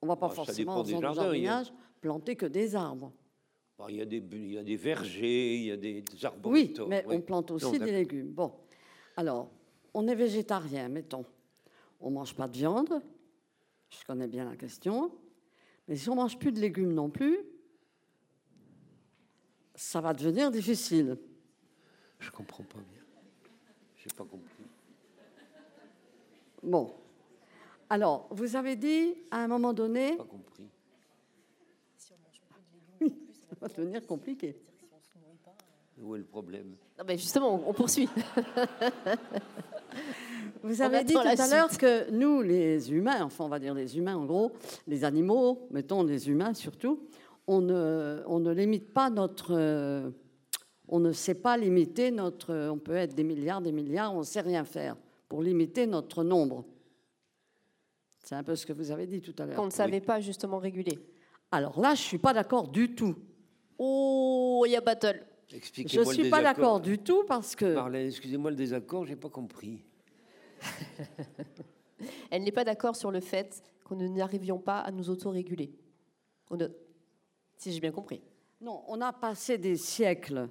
On 0.00 0.06
ne 0.06 0.10
va 0.10 0.16
pas 0.16 0.28
bah, 0.28 0.34
forcément, 0.34 0.76
en 0.76 0.84
faisant 0.84 1.00
jardinage, 1.00 1.72
planter 2.00 2.36
que 2.36 2.46
des 2.46 2.76
arbres. 2.76 3.12
Bah, 3.78 3.86
il, 3.88 3.96
y 3.96 4.00
a 4.00 4.04
des, 4.04 4.22
il 4.32 4.52
y 4.52 4.58
a 4.58 4.64
des 4.64 4.76
vergers, 4.76 5.56
il 5.56 5.64
y 5.64 5.72
a 5.72 5.76
des, 5.76 6.04
arbres. 6.22 6.50
Oui, 6.50 6.74
mais 6.88 7.04
on 7.08 7.20
plante 7.20 7.50
aussi 7.50 7.78
des 7.78 7.92
légumes. 7.92 8.32
Bon, 8.32 8.52
alors, 9.16 9.50
on 9.94 10.06
est 10.06 10.14
végétarien, 10.14 10.88
mettons 10.88 11.24
on 12.00 12.10
ne 12.10 12.14
mange 12.14 12.34
pas 12.34 12.48
de 12.48 12.56
viande, 12.56 13.02
je 13.90 14.04
connais 14.04 14.28
bien 14.28 14.48
la 14.48 14.56
question, 14.56 15.12
mais 15.86 15.96
si 15.96 16.08
on 16.08 16.14
ne 16.14 16.20
mange 16.20 16.38
plus 16.38 16.52
de 16.52 16.60
légumes 16.60 16.92
non 16.92 17.10
plus, 17.10 17.38
ça 19.74 20.00
va 20.00 20.12
devenir 20.12 20.50
difficile. 20.50 21.18
Je 22.18 22.30
comprends 22.30 22.64
pas 22.64 22.78
bien. 22.78 22.97
Je 24.08 24.14
n'ai 24.14 24.16
pas 24.16 24.24
compris. 24.24 24.64
Bon. 26.62 26.94
Alors, 27.90 28.26
vous 28.30 28.56
avez 28.56 28.76
dit 28.76 29.14
à 29.30 29.44
un 29.44 29.48
moment 29.48 29.72
donné. 29.72 30.16
Pas 30.16 30.24
compris. 30.24 30.68
Si 31.96 32.12
on 32.12 32.16
mange 32.24 32.40
pas 32.48 32.56
de 32.58 33.06
légumes, 33.06 33.18
ça 33.32 33.56
va 33.60 33.68
devenir 33.68 34.06
compliqué. 34.06 34.56
Où 36.00 36.14
est 36.14 36.18
le 36.18 36.24
problème? 36.24 36.76
Non, 36.98 37.04
mais 37.06 37.18
Justement, 37.18 37.68
on 37.68 37.72
poursuit. 37.72 38.08
Vous 40.62 40.82
avez 40.82 41.04
dit 41.04 41.14
tout 41.14 41.18
à 41.20 41.48
l'heure 41.48 41.76
que 41.76 42.10
nous, 42.10 42.42
les 42.42 42.92
humains, 42.92 43.22
enfin 43.22 43.44
on 43.44 43.48
va 43.48 43.58
dire 43.58 43.74
les 43.74 43.96
humains 43.96 44.16
en 44.16 44.26
gros, 44.26 44.52
les 44.86 45.04
animaux, 45.04 45.66
mettons 45.70 46.02
les 46.02 46.28
humains 46.28 46.52
surtout, 46.54 47.00
on 47.46 47.60
ne, 47.60 48.22
on 48.26 48.40
ne 48.40 48.52
limite 48.52 48.92
pas 48.92 49.08
notre, 49.08 50.12
on 50.88 51.00
ne 51.00 51.12
sait 51.12 51.34
pas 51.34 51.56
limiter 51.56 52.10
notre. 52.10 52.54
On 52.70 52.78
peut 52.78 52.96
être 52.96 53.14
des 53.14 53.24
milliards, 53.24 53.60
des 53.60 53.72
milliards, 53.72 54.14
on 54.14 54.20
ne 54.20 54.24
sait 54.24 54.40
rien 54.40 54.64
faire 54.64 54.96
pour 55.28 55.42
limiter 55.42 55.86
notre 55.86 56.24
nombre. 56.24 56.64
C'est 58.24 58.34
un 58.34 58.42
peu 58.42 58.56
ce 58.56 58.66
que 58.66 58.72
vous 58.72 58.90
avez 58.90 59.06
dit 59.06 59.20
tout 59.20 59.34
à 59.38 59.46
l'heure. 59.46 59.56
Qu'on 59.56 59.66
ne 59.66 59.70
savait 59.70 60.00
pas 60.00 60.20
justement 60.20 60.58
réguler. 60.58 60.98
Alors 61.50 61.80
là, 61.80 61.94
je 61.94 62.02
ne 62.02 62.06
suis 62.06 62.18
pas 62.18 62.32
d'accord 62.34 62.68
du 62.68 62.94
tout. 62.94 63.14
Oh, 63.78 64.64
il 64.66 64.72
y 64.72 64.76
a 64.76 64.80
battle. 64.80 65.24
Je 65.48 65.56
ne 66.00 66.04
suis 66.12 66.28
pas 66.28 66.42
d'accord 66.42 66.80
du 66.80 66.98
tout 66.98 67.24
parce 67.26 67.56
que. 67.56 67.96
Excusez-moi 68.06 68.50
le 68.50 68.56
désaccord, 68.56 69.06
j'ai 69.06 69.16
pas 69.16 69.30
compris. 69.30 69.82
Elle 72.30 72.42
n'est 72.44 72.52
pas 72.52 72.64
d'accord 72.64 72.96
sur 72.96 73.10
le 73.10 73.20
fait 73.20 73.62
qu'on 73.84 73.96
ne 73.96 74.08
n'arrivions 74.08 74.58
pas 74.58 74.80
à 74.80 74.90
nous 74.90 75.08
autoréguler. 75.10 75.72
Ne- 76.50 76.68
Si 77.56 77.72
j'ai 77.72 77.80
bien 77.80 77.92
compris. 77.92 78.20
Non, 78.60 78.82
on 78.88 79.00
a 79.00 79.12
passé 79.12 79.56
des 79.58 79.76
siècles, 79.76 80.48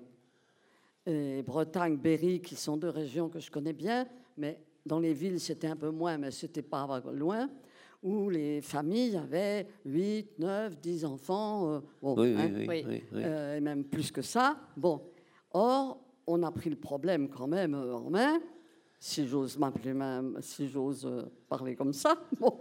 et 1.10 1.42
Bretagne, 1.42 1.96
Berry, 1.98 2.42
qui 2.42 2.56
sont 2.56 2.76
deux 2.78 2.90
régions 2.90 3.30
que 3.30 3.40
je 3.40 3.50
connais 3.50 3.74
bien, 3.74 4.06
mais 4.38 4.60
dans 4.86 5.00
les 5.00 5.14
villes 5.14 5.40
c'était 5.40 5.68
un 5.68 5.76
peu 5.76 5.90
moins, 5.90 6.18
mais 6.18 6.32
c'était 6.32 6.62
pas 6.62 7.02
loin, 7.14 7.50
où 8.04 8.30
les 8.30 8.62
familles 8.62 9.16
avaient 9.18 9.68
8, 9.86 10.38
9, 10.40 10.78
10 10.80 11.06
enfants, 11.06 11.72
euh, 11.72 11.80
bon, 12.02 12.16
Oui, 12.22 12.36
hein, 12.38 12.52
oui. 12.54 12.66
Oui. 12.68 12.86
oui, 12.88 13.04
oui. 13.14 13.22
euh, 13.24 13.58
et 13.58 13.62
même 13.62 13.84
plus 13.86 14.12
que 14.12 14.22
ça. 14.22 14.58
Bon, 14.76 15.02
or, 15.54 16.00
on 16.28 16.44
a 16.44 16.52
pris 16.52 16.70
le 16.70 16.76
problème 16.76 17.30
quand 17.30 17.48
même 17.48 17.74
euh, 17.74 17.96
en 17.96 18.10
main, 18.10 18.40
si 19.00 19.26
j'ose 19.28 19.58
m'appeler 19.58 19.94
même, 19.94 20.38
si 20.42 20.68
j'ose 20.68 21.06
euh, 21.06 21.24
parler 21.48 21.76
comme 21.76 21.94
ça. 21.94 22.16
Bon, 22.40 22.60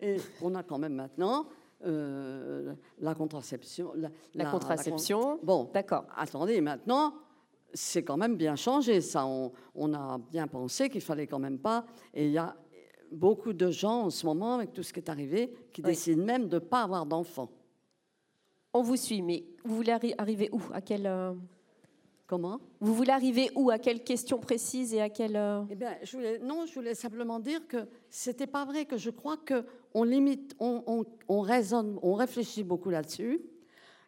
et 0.00 0.16
on 0.40 0.54
a 0.54 0.62
quand 0.62 0.78
même 0.78 0.94
maintenant 0.94 1.46
euh, 1.84 2.74
la 3.00 3.14
contraception. 3.14 3.92
La, 3.96 4.08
La 4.34 4.44
la- 4.44 4.50
contraception. 4.50 5.38
Bon, 5.42 5.70
D'accord. 5.74 6.06
attendez, 6.16 6.60
maintenant, 6.60 7.14
c'est 7.74 8.02
quand 8.02 8.16
même 8.16 8.36
bien 8.36 8.56
changé, 8.56 9.00
ça. 9.00 9.26
On, 9.26 9.52
on 9.74 9.92
a 9.94 10.18
bien 10.30 10.46
pensé 10.46 10.88
qu'il 10.88 11.00
fallait 11.00 11.26
quand 11.26 11.38
même 11.38 11.58
pas. 11.58 11.84
Et 12.14 12.26
il 12.26 12.32
y 12.32 12.38
a 12.38 12.56
beaucoup 13.10 13.52
de 13.52 13.70
gens 13.70 14.02
en 14.04 14.10
ce 14.10 14.24
moment, 14.26 14.54
avec 14.56 14.72
tout 14.72 14.82
ce 14.82 14.92
qui 14.92 15.00
est 15.00 15.08
arrivé, 15.08 15.52
qui 15.72 15.80
Oui. 15.82 15.88
décident 15.90 16.24
même 16.24 16.48
de 16.48 16.56
ne 16.56 16.60
pas 16.60 16.82
avoir 16.82 17.06
d'enfants. 17.06 17.50
On 18.74 18.82
vous 18.82 18.96
suit, 18.96 19.20
mais 19.22 19.44
vous 19.64 19.76
voulez 19.76 19.92
arri- 19.92 20.14
arriver 20.16 20.48
où? 20.52 20.60
À 20.72 20.80
quelle 20.80 21.06
euh, 21.06 21.34
Comment? 22.26 22.60
Vous 22.80 22.94
voulez 22.94 23.10
arriver 23.10 23.50
où? 23.54 23.68
À 23.70 23.78
quelle 23.78 24.02
question 24.02 24.38
précise 24.38 24.94
et 24.94 25.02
à 25.02 25.10
quelle 25.10 25.36
euh, 25.36 25.62
Eh 25.70 25.74
bien, 25.74 25.94
je 26.02 26.16
voulais, 26.16 26.38
non, 26.38 26.64
je 26.64 26.74
voulais 26.74 26.94
simplement 26.94 27.38
dire 27.38 27.66
que 27.68 27.86
c'était 28.08 28.46
pas 28.46 28.64
vrai, 28.64 28.86
que 28.86 28.96
je 28.96 29.10
crois 29.10 29.36
que 29.36 29.66
on 29.92 30.04
limite, 30.04 30.54
on, 30.58 30.82
on- 30.86 31.04
on 31.28 31.40
raisonne, 31.42 31.98
on 32.02 32.14
réfléchit 32.14 32.64
beaucoup 32.64 32.88
là-dessus. 32.88 33.42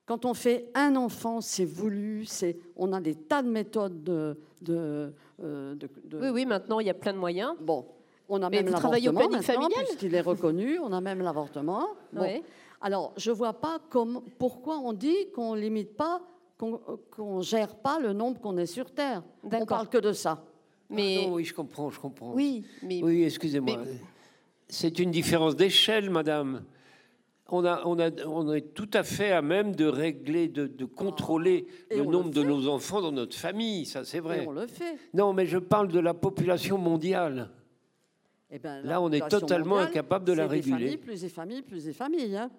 Quand 0.06 0.24
on 0.26 0.34
fait 0.34 0.66
un 0.74 0.96
enfant, 0.96 1.40
c'est 1.40 1.64
voulu, 1.64 2.24
c'est, 2.26 2.56
on 2.76 2.92
a 2.92 3.00
des 3.00 3.14
tas 3.14 3.42
de 3.42 3.48
méthodes 3.48 4.04
de, 4.04 4.36
de, 4.60 5.12
euh, 5.42 5.74
de- 5.74 5.88
de- 6.04 6.18
Oui, 6.20 6.28
oui. 6.28 6.46
Maintenant, 6.46 6.78
il 6.80 6.86
y 6.86 6.90
a 6.90 6.94
plein 6.94 7.14
de 7.14 7.18
moyens. 7.18 7.54
Bon, 7.60 7.86
on 8.28 8.42
a 8.42 8.50
Mais 8.50 8.62
même 8.62 8.72
l'avortement 8.72 9.12
maintenant, 9.12 9.40
familial 9.42 9.84
puisqu'il 9.86 10.14
est 10.14 10.20
reconnu. 10.20 10.78
On 10.78 10.92
a 10.92 11.00
même 11.00 11.20
l'avortement. 11.20 11.86
Bon. 12.12 12.20
Ouais. 12.20 12.42
Alors, 12.82 13.14
je 13.16 13.30
vois 13.30 13.54
pas 13.54 13.78
comme, 13.88 14.20
pourquoi 14.38 14.78
on 14.78 14.92
dit 14.92 15.30
qu'on 15.34 15.54
limite 15.54 15.96
pas, 15.96 16.20
qu'on 16.58 16.80
qu'on 17.10 17.40
gère 17.40 17.74
pas 17.76 17.98
le 17.98 18.12
nombre 18.12 18.38
qu'on 18.40 18.58
est 18.58 18.66
sur 18.66 18.90
Terre. 18.90 19.22
On 19.42 19.48
D'accord. 19.48 19.66
parle 19.68 19.88
que 19.88 19.98
de 19.98 20.12
ça. 20.12 20.44
Mais 20.90 21.20
Ah 21.22 21.28
non, 21.28 21.34
oui, 21.36 21.44
je 21.44 21.54
comprends, 21.54 21.88
je 21.88 21.98
comprends. 21.98 22.34
oui, 22.34 22.62
mais 22.82 23.02
Oui, 23.02 23.22
excusez-moi. 23.24 23.78
Mais- 23.78 23.90
C'est 24.68 24.98
une 24.98 25.10
différence 25.10 25.56
d'échelle, 25.56 26.10
madame. 26.10 26.62
On, 27.50 27.64
a, 27.66 27.82
on, 27.84 27.98
a, 27.98 28.10
on 28.26 28.52
est 28.54 28.72
tout 28.74 28.88
à 28.94 29.02
fait 29.02 29.30
à 29.30 29.42
même 29.42 29.76
de 29.76 29.84
régler, 29.84 30.48
de, 30.48 30.66
de 30.66 30.84
contrôler 30.86 31.66
Et 31.90 31.98
le 31.98 32.04
nombre 32.04 32.30
de 32.30 32.42
nos 32.42 32.68
enfants 32.68 33.02
dans 33.02 33.12
notre 33.12 33.36
famille, 33.36 33.84
ça 33.84 34.04
c'est 34.04 34.16
Et 34.16 34.20
vrai. 34.20 34.46
on 34.48 34.52
le 34.52 34.66
fait. 34.66 34.96
Non, 35.12 35.34
mais 35.34 35.44
je 35.46 35.58
parle 35.58 35.88
de 35.88 36.00
la 36.00 36.14
population 36.14 36.78
mondiale. 36.78 37.50
Eh 38.50 38.58
ben, 38.58 38.80
Là, 38.82 39.00
on 39.02 39.10
est 39.12 39.28
totalement 39.28 39.74
mondiale, 39.76 39.88
incapable 39.90 40.24
de 40.24 40.32
la 40.32 40.44
c'est 40.44 40.48
des 40.48 40.54
réguler. 40.56 40.72
familles, 40.78 40.96
plus 40.96 41.20
des 41.20 41.28
familles, 41.28 41.62
plus 41.62 41.84
des 41.84 41.92
familles. 41.92 42.36
hein. 42.36 42.50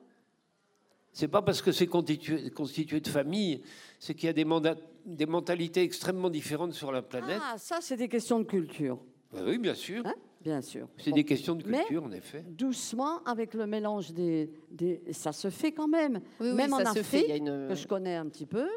C'est 1.13 1.29
pas 1.29 1.41
parce 1.41 1.61
que 1.61 1.71
c'est 1.71 1.87
constitué, 1.87 2.51
constitué 2.51 2.99
de 2.99 3.07
familles, 3.07 3.61
c'est 3.99 4.13
qu'il 4.13 4.27
y 4.27 4.29
a 4.29 4.33
des 4.33 5.25
mentalités 5.25 5.81
extrêmement 5.81 6.29
différentes 6.29 6.73
sur 6.73 6.91
la 6.91 7.01
planète. 7.01 7.39
Ah, 7.41 7.57
ça, 7.57 7.77
c'est 7.81 7.95
des 7.97 8.09
questions 8.09 8.37
de 8.39 8.43
culture. 8.43 8.99
Bah 9.33 9.39
oui, 9.47 9.57
bien 9.57 9.73
sûr. 9.73 10.03
Hein? 10.05 10.13
Bien 10.45 10.61
sûr. 10.61 10.87
C'est 10.97 11.09
Bon. 11.09 11.15
des 11.15 11.23
questions 11.23 11.55
de 11.55 11.63
Mais- 11.67 11.79
culture, 11.79 12.03
en 12.03 12.11
effet. 12.11 12.45
Doucement, 12.47 13.23
avec 13.25 13.55
le 13.55 13.65
mélange 13.65 14.13
des, 14.13 14.51
des- 14.69 15.01
Ça 15.11 15.31
se 15.31 15.49
fait 15.49 15.71
quand 15.71 15.87
même. 15.87 16.21
oui, 16.39 16.49
oui, 16.49 16.53
même 16.53 16.71
en 16.73 16.77
ça 16.85 16.93
se 16.93 17.01
fait. 17.01 17.21
Il 17.21 17.27
y 17.29 17.31
a 17.31 17.33
Afrique, 17.33 17.47
une... 17.47 17.67
que 17.69 17.75
je 17.75 17.87
connais 17.87 18.15
un 18.15 18.27
petit 18.27 18.45
peu, 18.45 18.67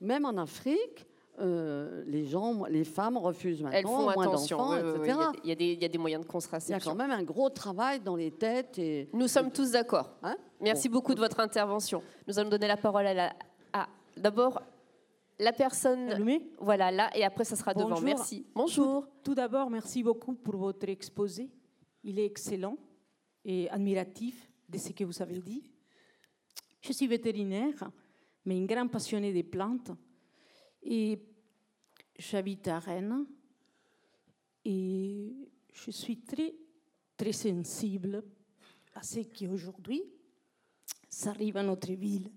même 0.00 0.24
en 0.24 0.36
Afrique, 0.38 1.06
euh, 1.40 2.02
les 2.06 2.24
gens, 2.24 2.64
les 2.64 2.82
femmes 2.82 3.18
refusent 3.18 3.62
maintenant 3.62 3.78
Elles 3.78 3.84
font 3.84 4.02
moins 4.10 4.24
d'enfants, 4.24 4.72
oui, 4.72 4.78
oui, 4.82 4.90
oui. 5.02 5.08
etc. 5.10 5.18
Il 5.44 5.48
y 5.48 5.50
a- 5.50 5.52
y, 5.52 5.56
des- 5.56 5.72
il 5.74 5.82
y 5.82 5.84
a 5.84 5.88
des 5.88 5.98
moyens 5.98 6.22
de 6.22 6.24
Il 6.24 6.26
y 6.26 6.30
a 6.30 6.32
contraception. 6.32 6.90
quand 6.92 6.96
même 6.96 7.10
un 7.10 7.22
gros 7.22 7.50
travail 7.50 8.00
dans 8.00 8.16
les 8.16 8.30
têtes 8.30 8.78
et 8.78 9.08
Nous 9.12 9.28
sommes 9.28 9.50
tous 9.52 9.72
d'accord. 9.72 10.10
Hein? 10.22 10.36
Merci 10.62 10.88
beaucoup 10.88 11.14
de 11.14 11.20
votre 11.20 11.38
intervention. 11.40 12.02
Nous 12.26 12.38
allons 12.38 12.48
donner 12.48 12.66
la 12.68 12.78
parole 12.78 13.06
à 13.06 13.12
la. 13.12 13.32
à- 13.74 13.86
D'abord, 14.16 14.62
la 15.38 15.52
personne. 15.52 16.10
Allumé 16.10 16.50
Voilà, 16.58 16.90
là, 16.90 17.16
et 17.16 17.24
après, 17.24 17.44
ça 17.44 17.56
sera 17.56 17.74
devant. 17.74 17.90
Bonjour. 17.90 18.04
Merci. 18.04 18.46
Bonjour. 18.54 19.06
Tout 19.22 19.34
d'abord, 19.34 19.70
merci 19.70 20.02
beaucoup 20.02 20.34
pour 20.34 20.56
votre 20.56 20.88
exposé. 20.88 21.50
Il 22.02 22.18
est 22.18 22.26
excellent 22.26 22.76
et 23.44 23.68
admiratif 23.70 24.50
de 24.68 24.78
ce 24.78 24.92
que 24.92 25.04
vous 25.04 25.22
avez 25.22 25.40
dit. 25.40 25.62
Je 26.80 26.92
suis 26.92 27.06
vétérinaire, 27.06 27.90
mais 28.44 28.56
une 28.56 28.66
grande 28.66 28.90
passionnée 28.90 29.32
des 29.32 29.42
plantes. 29.42 29.90
Et 30.82 31.20
j'habite 32.18 32.68
à 32.68 32.78
Rennes. 32.78 33.26
Et 34.64 35.34
je 35.72 35.90
suis 35.90 36.20
très, 36.20 36.54
très 37.16 37.32
sensible 37.32 38.22
à 38.94 39.02
ce 39.02 39.20
qui 39.20 39.46
aujourd'hui 39.46 40.02
s'arrive 41.08 41.56
à 41.56 41.62
notre 41.62 41.92
ville. 41.92 42.30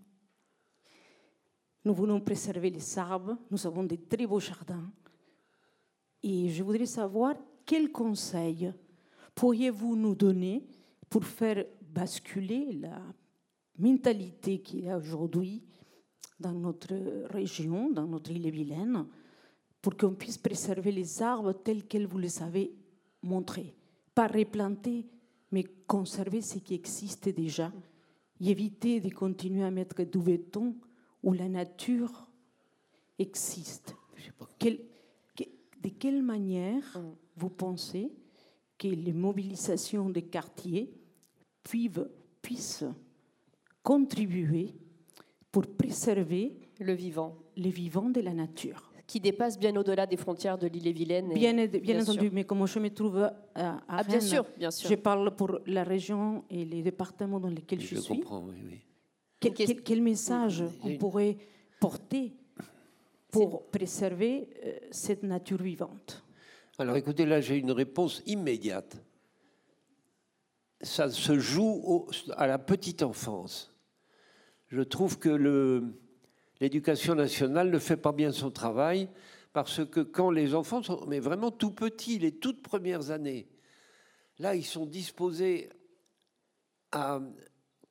Nous 1.83 1.93
voulons 1.93 2.19
préserver 2.19 2.69
les 2.69 2.99
arbres. 2.99 3.37
Nous 3.49 3.65
avons 3.65 3.83
de 3.83 3.95
très 3.95 4.27
beaux 4.27 4.39
jardins. 4.39 4.91
Et 6.21 6.49
je 6.49 6.63
voudrais 6.63 6.85
savoir 6.85 7.35
quels 7.65 7.91
conseils 7.91 8.71
pourriez-vous 9.33 9.95
nous 9.95 10.13
donner 10.13 10.63
pour 11.09 11.25
faire 11.25 11.65
basculer 11.81 12.73
la 12.73 13.01
mentalité 13.77 14.61
qu'il 14.61 14.85
y 14.85 14.89
a 14.89 14.97
aujourd'hui 14.97 15.63
dans 16.39 16.53
notre 16.53 16.93
région, 17.31 17.89
dans 17.89 18.05
notre 18.05 18.31
île-et-Vilaine, 18.31 19.07
pour 19.81 19.97
qu'on 19.97 20.13
puisse 20.13 20.37
préserver 20.37 20.91
les 20.91 21.21
arbres 21.21 21.53
tels 21.53 21.87
que 21.87 22.05
vous 22.05 22.19
les 22.19 22.41
avez 22.43 22.71
montrés? 23.23 23.75
Pas 24.13 24.27
replanter, 24.27 25.07
mais 25.51 25.63
conserver 25.87 26.41
ce 26.41 26.59
qui 26.59 26.75
existe 26.75 27.29
déjà. 27.29 27.71
Et 28.39 28.49
éviter 28.51 28.99
de 28.99 29.09
continuer 29.09 29.63
à 29.63 29.71
mettre 29.71 30.03
du 30.03 30.19
béton 30.19 30.75
où 31.23 31.34
la 31.34 31.48
nature 31.49 32.27
existe. 33.19 33.95
Quel- 34.60 34.80
que- 35.35 35.43
de 35.81 35.89
quelle 35.89 36.22
manière 36.22 36.99
vous 37.35 37.49
pensez 37.49 38.11
que 38.77 38.88
les 38.88 39.14
mobilisations 39.14 40.10
des 40.10 40.23
quartiers 40.23 40.91
puissent, 41.64 41.99
puissent 42.41 42.85
contribuer 43.84 44.73
pour 45.52 45.68
préserver 45.68 46.57
Le 46.80 46.93
vivant, 46.93 47.35
les 47.56 47.69
vivants 47.69 48.10
de 48.10 48.22
la 48.22 48.34
nature? 48.34 48.88
Qui 49.06 49.19
dépasse 49.19 49.60
bien 49.60 49.76
au-delà 49.76 50.06
des 50.07 50.15
frontières 50.15 50.57
de 50.57 50.68
l'île-et-Vilaine. 50.68 51.31
et- 51.31 51.35
Bien, 51.35 51.53
bien, 51.53 51.68
bien 51.68 52.02
entendu, 52.02 52.19
sûr. 52.27 52.30
mais 52.34 52.45
comme 52.45 52.65
je 52.65 52.80
me 52.80 52.89
trouve 52.89 53.18
à, 53.18 53.34
à 53.56 53.81
Ah, 53.88 54.03
bien 54.03 54.19
Rennes, 54.19 54.22
sûr, 54.22 54.45
bien 54.57 54.72
sûr. 54.72 54.89
je 54.89 54.95
parle 54.95 55.35
pour 55.35 55.60
la 55.65 55.84
région 55.84 56.45
et 56.49 56.64
les 56.64 56.81
départements 56.81 57.39
dans 57.39 57.49
lesquels 57.49 57.81
je, 57.81 57.95
Je 57.95 57.99
suis. 58.02 58.15
comprends, 58.19 58.45
oui, 58.48 58.56
oui. 58.65 58.80
Quel, 59.41 59.53
Qu'est-ce- 59.55 59.72
quel- 59.73 59.84
quel 59.84 60.01
message 60.01 60.63
on 60.84 60.97
pourrait 60.97 61.35
porter 61.80 62.31
pour 63.31 63.69
préserver 63.72 64.47
euh, 64.63 64.77
cette 64.91 65.23
nature 65.23 65.61
vivante? 65.61 66.23
Alors 66.77 66.95
écoutez, 66.95 67.26
là 67.26 67.41
j'ai 67.41 67.57
une 67.57 67.72
réponse 67.72 68.22
immédiate. 68.27 68.97
Ça 70.81 71.09
se 71.09 71.38
joue 71.39 71.81
au- 71.84 72.07
à 72.38 72.45
la 72.47 72.59
petite 72.59 73.01
enfance. 73.03 73.73
Je 74.68 74.81
trouve 74.81 75.18
que 75.18 75.84
l'éducation 76.59 77.15
nationale 77.15 77.69
ne 77.72 77.80
fait 77.80 77.97
pas 77.97 78.11
bien 78.11 78.31
son 78.31 78.51
travail 78.51 79.09
parce 79.53 79.84
que 79.85 79.99
quand 80.01 80.30
les 80.31 80.53
enfants 80.55 80.81
sont 80.84 81.05
mais 81.07 81.19
vraiment 81.19 81.49
tout 81.51 81.72
petits, 81.72 82.19
les 82.19 82.31
toutes 82.31 82.61
premières 82.61 83.09
années, 83.09 83.47
là 84.38 84.55
ils 84.55 84.63
sont 84.65 84.85
disposés 84.85 85.69
à 86.91 87.19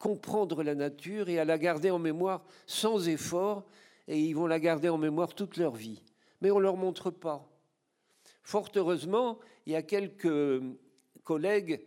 comprendre 0.01 0.65
la 0.65 0.75
nature 0.75 1.29
et 1.29 1.39
à 1.39 1.45
la 1.45 1.59
garder 1.59 1.91
en 1.91 2.01
mémoire 2.01 2.43
sans 2.67 3.07
effort 3.07 3.67
et 4.09 4.19
ils 4.19 4.33
vont 4.33 4.47
la 4.47 4.59
garder 4.59 4.89
en 4.89 4.99
mémoire 4.99 5.35
toute 5.35 5.59
leur 5.59 5.77
vie. 5.77 6.03
Mais 6.41 6.51
on 6.51 6.57
ne 6.57 6.63
leur 6.63 6.77
montre 6.77 7.11
pas. 7.11 7.47
Fort 8.43 8.71
heureusement, 8.75 9.39
il 9.67 9.75
y 9.75 9.77
a 9.77 9.83
quelques 9.83 10.63
collègues 11.23 11.85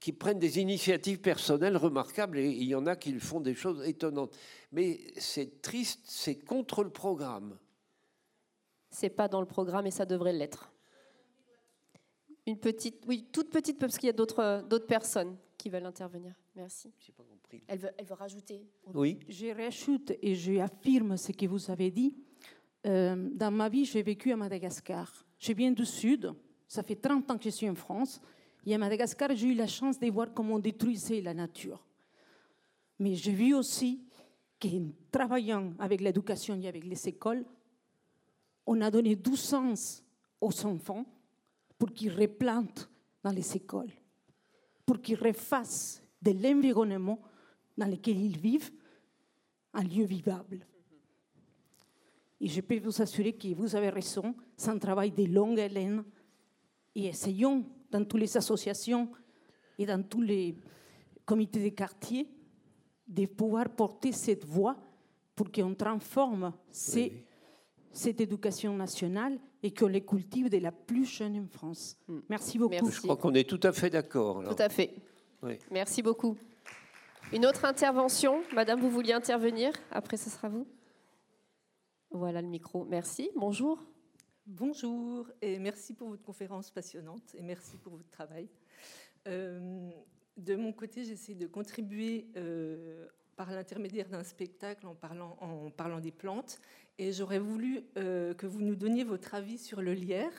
qui 0.00 0.12
prennent 0.12 0.40
des 0.40 0.58
initiatives 0.58 1.20
personnelles 1.20 1.76
remarquables 1.76 2.38
et 2.38 2.48
il 2.48 2.64
y 2.64 2.74
en 2.74 2.86
a 2.86 2.96
qui 2.96 3.18
font 3.20 3.40
des 3.40 3.54
choses 3.54 3.86
étonnantes. 3.86 4.36
Mais 4.72 5.00
c'est 5.16 5.62
triste, 5.62 6.00
c'est 6.04 6.34
contre 6.34 6.82
le 6.82 6.90
programme. 6.90 7.56
C'est 8.90 9.10
pas 9.10 9.28
dans 9.28 9.40
le 9.40 9.46
programme 9.46 9.86
et 9.86 9.92
ça 9.92 10.06
devrait 10.06 10.32
l'être. 10.32 10.72
Une 12.46 12.58
petite, 12.58 13.04
oui, 13.06 13.28
toute 13.32 13.50
petite, 13.50 13.78
parce 13.78 13.96
qu'il 13.96 14.08
y 14.08 14.10
a 14.10 14.12
d'autres, 14.12 14.78
personnes 14.88 15.36
qui 15.66 15.70
veulent 15.70 15.86
intervenir. 15.86 16.32
Merci. 16.54 16.92
Pas 17.16 17.24
compris. 17.24 17.60
Elle 17.66 17.80
veut, 17.80 17.90
elle 17.98 18.06
veut 18.06 18.14
rajouter. 18.14 18.64
Oui. 18.94 19.18
Je 19.28 19.48
rajoute 19.48 20.12
et 20.22 20.36
je 20.36 20.60
affirme 20.60 21.16
ce 21.16 21.32
que 21.32 21.44
vous 21.44 21.68
avez 21.72 21.90
dit. 21.90 22.14
Euh, 22.86 23.30
dans 23.32 23.50
ma 23.50 23.68
vie, 23.68 23.84
j'ai 23.84 24.00
vécu 24.00 24.30
à 24.30 24.36
Madagascar. 24.36 25.26
Je 25.40 25.52
viens 25.54 25.72
du 25.72 25.84
Sud. 25.84 26.32
Ça 26.68 26.84
fait 26.84 26.94
30 26.94 27.28
ans 27.32 27.36
que 27.36 27.42
je 27.42 27.50
suis 27.50 27.68
en 27.68 27.74
France. 27.74 28.20
Et 28.64 28.76
à 28.76 28.78
Madagascar, 28.78 29.34
j'ai 29.34 29.48
eu 29.48 29.54
la 29.54 29.66
chance 29.66 29.98
de 29.98 30.08
voir 30.08 30.32
comment 30.32 30.54
on 30.54 30.58
détruisait 30.60 31.20
la 31.20 31.34
nature. 31.34 31.84
Mais 33.00 33.16
j'ai 33.16 33.32
vu 33.32 33.52
aussi 33.52 34.06
qu'en 34.62 34.92
travaillant 35.10 35.72
avec 35.80 36.00
l'éducation 36.00 36.60
et 36.60 36.68
avec 36.68 36.84
les 36.84 37.08
écoles, 37.08 37.44
on 38.64 38.80
a 38.82 38.88
donné 38.88 39.16
du 39.16 39.36
sens 39.36 40.04
aux 40.40 40.64
enfants 40.64 41.04
pour 41.76 41.92
qu'ils 41.92 42.14
replantent 42.14 42.88
dans 43.24 43.32
les 43.32 43.56
écoles, 43.56 43.90
pour 44.86 45.02
qu'ils 45.02 45.18
refassent 45.18 46.02
de 46.22 46.30
l'environnement 46.30 47.20
dans 47.76 47.86
lequel 47.90 48.18
ils 48.18 48.38
vivent 48.38 48.70
un 49.74 49.82
lieu 49.82 50.04
vivable. 50.04 50.64
Et 52.40 52.48
je 52.48 52.60
peux 52.60 52.78
vous 52.78 53.02
assurer 53.02 53.32
que 53.34 53.48
vous 53.54 53.74
avez 53.74 53.90
raison, 53.90 54.34
c'est 54.56 54.70
un 54.70 54.78
travail 54.78 55.10
de 55.10 55.24
longue 55.24 55.58
haleine. 55.58 56.04
Et 56.94 57.06
essayons, 57.06 57.64
dans 57.90 58.04
toutes 58.04 58.20
les 58.20 58.36
associations 58.36 59.10
et 59.78 59.84
dans 59.86 60.02
tous 60.02 60.22
les 60.22 60.54
comités 61.24 61.62
de 61.62 61.74
quartier, 61.74 62.28
de 63.06 63.26
pouvoir 63.26 63.68
porter 63.70 64.12
cette 64.12 64.44
voix 64.44 64.76
pour 65.34 65.50
qu'on 65.52 65.74
transforme 65.74 66.52
ces- 66.70 67.24
cette 67.92 68.20
éducation 68.20 68.74
nationale 68.76 69.38
et 69.62 69.72
qu'on 69.72 69.88
les 69.88 70.04
cultive 70.04 70.48
de 70.48 70.58
la 70.58 70.72
plus 70.72 71.04
jeune 71.04 71.38
en 71.38 71.46
France. 71.46 71.98
Merci 72.28 72.58
beaucoup. 72.58 72.70
Merci. 72.70 72.92
Je 72.92 73.00
crois 73.02 73.16
qu'on 73.16 73.34
est 73.34 73.48
tout 73.48 73.60
à 73.62 73.72
fait 73.72 73.90
d'accord. 73.90 74.44
Tout 74.44 74.62
à 74.62 74.68
fait. 74.68 74.94
Oui. 75.42 75.58
Merci 75.70 76.02
beaucoup. 76.02 76.36
Une 77.32 77.44
autre 77.46 77.64
intervention 77.64 78.42
Madame, 78.54 78.80
vous 78.80 78.90
vouliez 78.90 79.12
intervenir 79.12 79.72
Après, 79.90 80.16
ce 80.16 80.30
sera 80.30 80.48
vous. 80.48 80.66
Voilà 82.10 82.40
le 82.40 82.48
micro. 82.48 82.84
Merci. 82.84 83.30
Bonjour. 83.36 83.82
Bonjour 84.46 85.26
et 85.42 85.58
merci 85.58 85.92
pour 85.92 86.08
votre 86.08 86.22
conférence 86.22 86.70
passionnante 86.70 87.34
et 87.34 87.42
merci 87.42 87.76
pour 87.78 87.96
votre 87.96 88.10
travail. 88.10 88.48
Euh, 89.26 89.90
de 90.36 90.54
mon 90.54 90.72
côté, 90.72 91.04
j'essaie 91.04 91.34
de 91.34 91.48
contribuer 91.48 92.28
euh, 92.36 93.08
par 93.36 93.50
l'intermédiaire 93.50 94.08
d'un 94.08 94.24
spectacle 94.24 94.86
en 94.86 94.94
parlant, 94.94 95.36
en 95.40 95.70
parlant 95.70 96.00
des 96.00 96.10
plantes 96.12 96.58
et 96.98 97.12
j'aurais 97.12 97.38
voulu 97.38 97.82
euh, 97.98 98.32
que 98.34 98.46
vous 98.46 98.62
nous 98.62 98.74
donniez 98.74 99.04
votre 99.04 99.34
avis 99.34 99.58
sur 99.58 99.82
le 99.82 99.92
lierre 99.92 100.32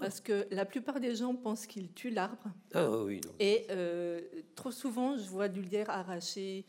parce 0.00 0.20
que 0.20 0.46
la 0.50 0.64
plupart 0.64 1.00
des 1.00 1.14
gens 1.14 1.34
pensent 1.34 1.66
qu'il 1.66 1.92
tue 1.92 2.08
l'arbre 2.10 2.44
Ah 2.72 2.90
oui. 3.02 3.20
non. 3.24 3.32
et 3.38 3.66
euh, 3.70 4.20
trop 4.54 4.70
souvent, 4.70 5.18
je 5.18 5.28
vois 5.28 5.48
du 5.48 5.60
lierre 5.60 5.90
arraché, 5.90 6.64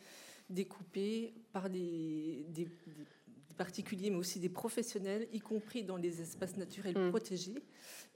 découpé 0.49 1.33
par 1.53 1.69
des, 1.69 2.45
des- 2.49 2.65
des 2.65 3.55
particuliers, 3.55 4.09
mais 4.09 4.17
aussi 4.17 4.39
des 4.39 4.49
professionnels, 4.49 5.27
y 5.31 5.39
compris 5.39 5.83
dans 5.83 5.95
les 5.97 6.19
espaces 6.21 6.57
naturels 6.57 6.97
Mm. 6.97 7.09
protégés. 7.09 7.55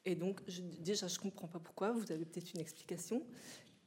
Et 0.05 0.15
donc, 0.15 0.41
je- 0.47 0.61
déjà, 0.61 1.07
je 1.07 1.15
ne 1.17 1.19
comprends 1.23 1.47
pas 1.47 1.59
pourquoi. 1.59 1.91
Vous 1.91 2.11
avez 2.11 2.25
peut-être 2.25 2.53
une 2.53 2.59
explication. 2.59 3.23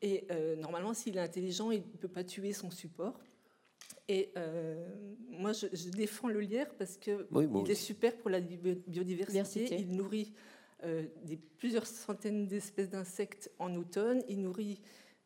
Et 0.01 0.24
euh, 0.31 0.55
normalement, 0.57 0.95
s'il 0.95 1.16
est 1.16 1.20
intelligent, 1.20 1.70
il 1.73 1.81
ne 1.81 1.97
peut 1.99 2.09
pas 2.09 2.24
tuer 2.24 2.53
son 2.53 2.70
support. 2.70 3.19
Et 4.09 4.30
euh, 4.36 4.86
moi, 5.30 5.52
je, 5.52 5.66
je 5.72 5.90
défends 5.90 6.28
le 6.28 6.40
lierre 6.40 6.70
parce 6.78 6.97
que 6.97 7.26
Oui, 7.30 7.47
moi 7.47 7.62
il 7.64 7.70
est 7.70 7.74
super 7.74 8.16
pour 8.16 8.30
la 8.30 8.40
bi- 8.40 8.56
biodiversité. 8.86 9.32
Diversité. 9.32 9.76
Il 9.78 9.97
nourrit 9.97 10.32
euh, 10.85 11.02
des, 11.24 11.36
plusieurs 11.59 11.86
centaines 11.86 12.47
d'espèces 12.47 12.89
d'insectes 12.89 13.51
en 13.59 13.74
automne. 13.74 14.22
Il 14.28 14.40
nourrit 14.40 14.80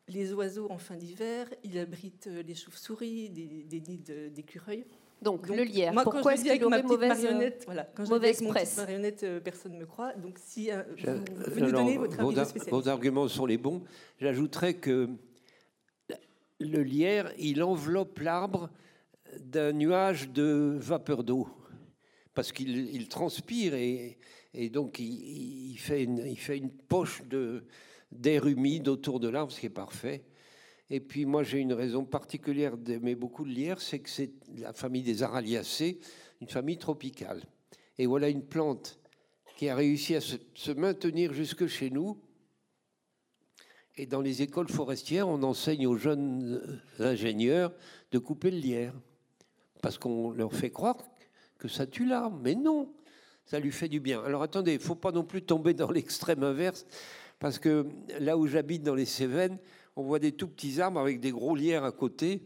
les 0.09 0.33
oiseaux 0.33 0.67
en 0.69 0.77
fin 0.79 0.95
d'hiver. 0.97 1.47
Il 1.63 1.77
abrite 1.77 2.27
euh, 2.27 2.43
les 2.43 2.55
chauves-souris, 2.55 3.29
des, 3.29 3.63
des 3.63 3.79
nids 3.79 3.99
de- 3.99 4.27
d'écureuils. 4.27 4.83
Donc, 5.21 5.47
Donc, 5.47 5.55
le 5.55 5.63
lierre. 5.63 5.93
Moi, 5.93 6.03
quand 6.03 6.11
Pourquoi 6.11 6.31
je 6.33 6.35
est-ce 6.35 6.43
dis 6.43 6.49
avec 6.49 6.61
qu'il 6.61 6.69
ma 6.69 6.75
aurait 6.79 6.83
petite 6.83 6.91
mauvaise 6.99 7.11
euh, 7.11 7.23
marionnette, 7.31 7.63
voilà, 7.65 7.83
quand 7.95 8.03
je 8.03 8.07
dis 8.07 8.13
mauvaise 8.13 8.29
avec 8.35 8.41
mon 8.41 8.49
presse 8.49 8.63
petite 8.71 8.77
marionnette, 8.79 9.23
euh, 9.23 9.39
personne 9.39 9.71
ne 9.75 9.79
me 9.79 9.85
croit. 9.85 10.11
Donc, 10.15 10.37
si 10.43 10.69
euh, 10.69 10.83
vous, 10.89 10.97
Je- 10.97 11.05
vous 11.05 11.11
euh, 11.39 11.43
pouvez 11.45 11.61
nous 11.61 11.71
donner 11.71 11.97
votre 11.97 12.17
vos, 12.17 12.25
avis 12.27 12.35
de 12.35 12.39
ar- 12.41 12.45
spécialiste. 12.47 12.71
vos 12.83 12.89
arguments 12.89 13.27
sont 13.29 13.45
les 13.45 13.57
bons. 13.57 13.81
J'ajouterais 14.19 14.73
que 14.73 15.07
le 16.69 16.83
lierre, 16.83 17.31
il 17.37 17.63
enveloppe 17.63 18.19
l'arbre 18.19 18.69
d'un 19.39 19.71
nuage 19.71 20.29
de 20.29 20.77
vapeur 20.79 21.23
d'eau. 21.23 21.47
Parce 22.33 22.51
qu'il 22.51 22.93
il 22.93 23.07
transpire 23.07 23.73
et, 23.75 24.17
donc 24.69 24.99
il, 24.99 25.75
fait 25.77 26.03
une, 26.03 26.71
poche 26.71 27.21
d'air 28.11 28.47
humide 28.47 28.87
autour 28.87 29.19
de 29.19 29.29
l'arbre, 29.29 29.51
ce 29.51 29.59
qui 29.59 29.67
est 29.67 29.69
parfait. 29.69 30.23
Et 30.89 30.99
puis 30.99 31.25
moi, 31.25 31.43
j'ai 31.43 31.59
une 31.59 31.73
raison 31.73 32.05
particulière 32.05 32.77
d'aimer 32.77 33.15
beaucoup 33.15 33.45
le 33.45 33.51
lierre, 33.51 33.81
c'est 33.81 33.99
que 33.99 34.09
c'est 34.09 34.31
la 34.57 34.73
famille 34.73 35.03
des 35.03 35.23
Araliacées, 35.23 35.99
une 36.41 36.49
famille 36.49 36.77
tropicale. 36.77 37.41
Et 37.97 38.05
voilà 38.05 38.29
une 38.29 38.43
plante 38.43 38.99
qui 39.57 39.69
a 39.69 39.75
réussi 39.75 40.15
à 40.15 40.21
se 40.21 40.71
maintenir 40.71 41.33
jusque 41.33 41.67
chez 41.67 41.89
nous. 41.89 42.19
Et 43.95 44.07
dans 44.07 44.21
les 44.21 44.41
écoles 44.41 44.69
forestières, 44.69 45.27
on 45.27 45.43
enseigne 45.43 45.85
aux 45.85 45.97
jeunes 45.97 46.59
euh, 46.99 47.11
ingénieurs 47.11 47.71
de 48.11 48.17
couper 48.17 48.49
le 48.49 48.57
lierre. 48.57 48.93
Parce 49.81 49.97
qu'on 49.97 50.31
leur 50.31 50.53
fait 50.53 50.71
croire 50.71 50.97
que 51.59 51.67
ça 51.67 51.85
tue 51.85 52.05
l'arbre. 52.05 52.39
Mais 52.41 52.55
non, 52.55 52.91
ça 53.45 53.59
lui 53.59 53.71
fait 53.71 53.89
du 53.89 53.99
bien. 53.99 54.23
Alors 54.23 54.41
attendez, 54.41 54.71
il 54.71 54.79
ne 54.79 54.83
faut 54.83 54.95
pas 54.95 55.11
non 55.11 55.23
plus 55.23 55.43
tomber 55.43 55.73
dans 55.73 55.91
l'extrême 55.91 56.43
inverse. 56.43 56.87
Parce 57.37 57.59
que 57.59 57.87
là 58.19 58.37
où 58.37 58.47
j'habite, 58.47 58.83
dans 58.83 58.95
les 58.95 59.05
Cévennes, 59.05 59.59
on 59.95 60.03
voit 60.03 60.19
des 60.19 60.31
tout 60.31 60.47
petits 60.47 60.81
arbres 60.81 60.99
avec 60.99 61.19
des 61.19 61.31
gros 61.31 61.55
lierres 61.55 61.83
à 61.83 61.91
côté. 61.91 62.41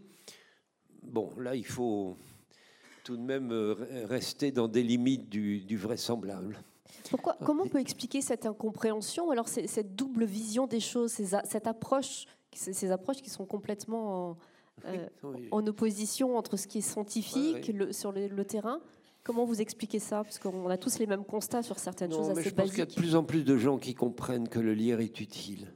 Bon, 1.04 1.32
là, 1.38 1.56
il 1.56 1.66
faut 1.66 2.18
tout 3.06 3.16
de 3.16 3.22
même 3.22 3.54
euh, 3.54 3.76
rester 4.10 4.52
dans 4.52 4.68
des 4.68 4.84
limites 4.84 5.30
du, 5.30 5.62
du 5.62 5.78
vraisemblable. 5.78 6.62
Pourquoi, 7.10 7.38
comment 7.46 7.64
on 7.64 7.68
peut 7.70 7.80
expliquer 7.80 8.22
cette 8.22 8.46
incompréhension 8.46 9.32
Alors, 9.32 9.48
cette 9.48 9.96
double 9.96 10.26
vision 10.26 10.68
des 10.68 10.80
choses, 10.80 11.12
cette 11.12 11.68
approche, 11.68 12.26
ces, 12.54 12.92
approches 12.92 13.22
qui 13.22 13.30
sont 13.30 13.46
complètement 13.46 14.30
en, 14.32 14.38
euh, 14.86 15.08
en 15.52 15.66
opposition 15.68 16.38
entre 16.38 16.58
ce 16.58 16.68
qui 16.68 16.80
est 16.80 16.82
scientifique 16.82 17.68
le- 17.74 17.92
sur 17.94 18.12
le, 18.12 18.28
le 18.28 18.46
terrain? 18.46 18.80
Comment 19.24 19.44
vous 19.46 19.60
expliquez 19.62 20.00
ça? 20.00 20.24
Parce 20.24 20.40
qu'on 20.40 20.70
a 20.70 20.78
tous 20.78 21.00
les 21.00 21.06
mêmes 21.08 21.26
constats 21.26 21.62
sur 21.64 21.80
certaines 21.80 22.12
Non, 22.12 22.18
choses 22.20 22.28
mais 22.28 22.40
assez 22.40 22.50
je 22.50 22.56
pense 22.56 22.70
qu'il 22.70 22.80
y 22.80 22.82
a 22.82 22.86
de 22.86 22.94
plus 22.94 23.16
en 23.16 23.24
plus 23.24 23.44
de 23.44 23.58
gens 23.58 23.78
qui 23.78 23.94
comprennent 23.94 24.48
que 24.48 24.60
le 24.60 24.74
lierre 24.74 25.02
est 25.02 25.20
utile. 25.20 25.74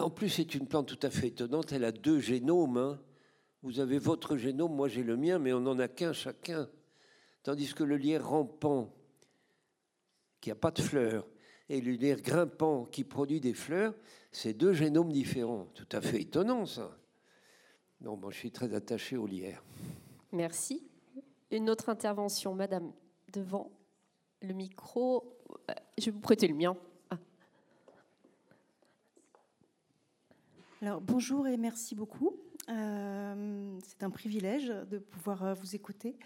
En 0.00 0.10
plus, 0.10 0.28
c'est 0.28 0.54
une 0.54 0.66
plante 0.66 0.86
tout 0.86 1.06
à 1.06 1.10
fait 1.10 1.28
étonnante. 1.28 1.72
Elle 1.72 1.84
a 1.84 1.92
deux 1.92 2.18
génomes. 2.20 2.76
hein. 2.78 3.00
Vous 3.62 3.78
avez 3.78 3.98
votre 3.98 4.36
génome, 4.36 4.74
moi 4.74 4.88
j'ai 4.88 5.04
le 5.04 5.16
mien, 5.16 5.38
mais 5.38 5.52
on 5.52 5.60
n'en 5.60 5.78
a 5.78 5.86
qu'un 5.88 6.12
chacun. 6.12 6.68
Tandis 7.44 7.74
que 7.74 7.84
le 7.84 7.96
lierre 7.96 8.28
rampant, 8.28 8.92
qui 10.42 10.50
n'a 10.50 10.56
pas 10.56 10.72
de 10.72 10.82
fleurs, 10.82 11.26
et 11.70 11.80
le 11.80 11.92
lierre 11.92 12.20
grimpant, 12.20 12.84
qui 12.84 13.04
produit 13.04 13.40
des 13.40 13.54
fleurs, 13.54 13.94
c'est 14.32 14.52
deux 14.52 14.74
génomes 14.74 15.10
différents. 15.10 15.68
Tout 15.72 15.88
à 15.92 16.02
fait 16.02 16.20
étonnant, 16.20 16.66
ça. 16.66 16.98
Non, 18.02 18.16
moi 18.16 18.30
je 18.32 18.38
suis 18.38 18.50
très 18.50 18.74
attaché 18.74 19.16
au 19.16 19.26
lierre. 19.26 19.62
Merci. 20.32 20.82
Une 21.50 21.70
autre 21.70 21.88
intervention, 21.88 22.54
Madame, 22.54 22.92
devant 23.32 23.70
le 24.42 24.52
micro. 24.52 25.38
Euh, 25.70 25.74
Je 25.96 26.06
vais 26.06 26.10
vous 26.10 26.20
prêter 26.20 26.48
le 26.48 26.54
mien. 26.54 26.76
Ah, 27.10 27.18
Alors, 30.80 31.00
bonjour 31.00 31.46
et 31.46 31.56
merci 31.56 31.94
beaucoup. 31.94 32.34
Euh, 32.68 33.78
c'est 33.84 34.02
un 34.02 34.10
privilège 34.10 34.68
de 34.68 34.98
pouvoir 34.98 35.44
euh, 35.44 35.54
vous 35.54 35.76
écouter. 35.76 36.16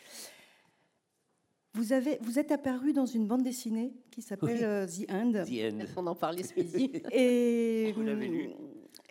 Vous, 1.76 1.92
avez, 1.92 2.16
vous 2.22 2.38
êtes 2.38 2.52
apparu 2.52 2.92
dans 2.94 3.04
une 3.04 3.26
bande 3.26 3.42
dessinée 3.42 3.92
qui 4.10 4.22
s'appelle 4.22 4.56
Oui. 4.56 4.64
euh, 4.64 4.86
The 4.86 5.10
End. 5.10 5.32
The 5.44 5.74
end. 5.74 5.86
on 5.96 6.06
en 6.06 6.14
parlait 6.14 6.42
ce 6.42 6.54
midi. 6.58 6.90
Et 7.12 7.92
Vous 7.96 8.02
l'avez 8.02 8.28
lu 8.28 8.48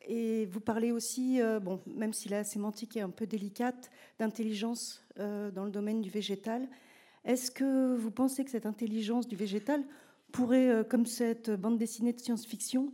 Et 0.08 0.46
vous 0.48 0.60
parlez 0.60 0.92
aussi, 0.92 1.42
euh, 1.42 1.60
bon, 1.60 1.80
même 1.86 2.12
si 2.14 2.28
la 2.28 2.44
sémantique 2.44 2.98
est 2.98 3.02
un 3.02 3.12
peu 3.12 3.28
délicate, 3.28 3.92
d'intelligence 4.20 5.06
euh, 5.20 5.52
dans 5.52 5.64
le 5.66 5.72
domaine 5.72 6.02
du 6.02 6.10
végétal. 6.10 6.68
Est-ce 7.24 7.52
que 7.52 7.96
vous 7.96 8.12
pensez 8.12 8.44
que 8.44 8.50
cette 8.52 8.66
intelligence 8.66 9.28
du 9.28 9.36
végétal 9.36 9.84
pourrait, 10.32 10.70
euh, 10.70 10.84
comme 10.84 11.06
cette 11.06 11.52
bande 11.52 11.78
dessinée 11.78 12.14
de 12.14 12.20
science-fiction, 12.20 12.92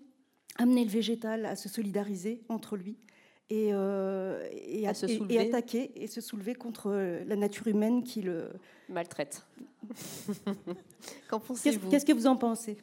amener 0.58 0.84
le 0.84 0.92
végétal 0.92 1.46
à 1.46 1.56
se 1.56 1.70
solidariser 1.70 2.42
entre 2.50 2.76
lui? 2.76 2.98
Et, 3.52 3.72
euh, 3.74 4.48
et, 4.66 4.88
À 4.88 4.94
se 4.94 5.06
et- 5.08 5.38
attaquer 5.40 5.92
et 6.02 6.08
se 6.08 6.22
soulever 6.22 6.56
contre 6.56 6.90
euh, 6.90 7.22
la 7.26 7.36
nature 7.36 7.68
humaine 7.68 8.02
qui 8.02 8.22
le. 8.22 8.50
Maltraite. 8.88 9.46
Qu'en 11.30 11.42
pensez-vous? 11.42 11.90
qu'est-ce 11.90 12.06
que 12.06 12.14
vous 12.14 12.28
en 12.28 12.38
pensez? 12.38 12.78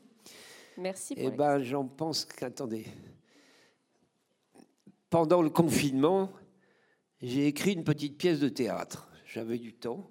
Merci. 0.77 1.15
pour 1.15 1.25
Eh 1.25 1.31
ben, 1.31 1.59
j'en 1.63 1.87
pense 1.87 2.27
qu'attendez. 2.27 2.87
Pendant 5.09 5.41
le 5.41 5.49
confinement, 5.49 6.31
j'ai 7.23 7.47
écrit 7.47 7.73
une 7.73 7.85
petite 7.85 8.19
pièce 8.19 8.41
de 8.41 8.51
théâtre. 8.51 9.09
J'avais 9.25 9.57
du 9.59 9.73
temps. 9.73 10.11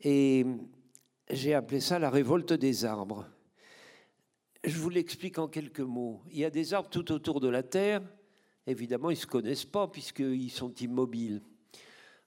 Et 0.00 0.44
j'ai 1.30 1.54
appelé 1.54 1.78
ça 1.78 2.00
la 2.00 2.10
révolte 2.10 2.52
des 2.52 2.84
arbres. 2.84 3.26
Je 4.64 4.76
vous 4.78 4.90
l'explique 4.90 5.38
en 5.38 5.46
quelques 5.46 5.78
mots. 5.80 6.20
Il 6.32 6.38
y 6.38 6.44
a 6.44 6.50
des 6.50 6.74
arbres 6.74 6.90
tout 6.90 7.12
autour 7.12 7.38
de 7.40 7.48
la 7.48 7.62
Terre. 7.62 8.02
Évidemment, 8.66 9.10
ils 9.10 9.14
ne 9.14 9.20
se 9.20 9.26
connaissent 9.26 9.64
pas 9.64 9.86
puisqu'ils 9.86 10.50
sont 10.50 10.74
immobiles. 10.74 11.40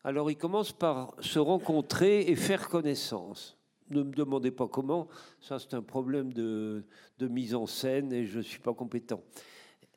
Alors 0.03 0.32
ils 0.32 0.38
commencent 0.38 0.72
par 0.72 1.14
se 1.20 1.40
rencontrer 1.40 2.22
et 2.22 2.36
faire 2.36 2.70
connaissance. 2.70 3.57
Ne 3.90 4.03
me 4.03 4.14
demandez 4.14 4.52
pas 4.52 4.68
comment, 4.68 5.07
ça 5.41 5.60
c'est 5.60 5.74
un 5.74 5.82
problème 5.82 6.32
de, 6.32 6.86
mise 7.20 7.53
en 7.56 7.66
scène 7.66 8.14
et 8.14 8.26
je 8.26 8.38
ne 8.38 8.44
suis 8.44 8.60
pas 8.60 8.74
compétent. 8.74 9.22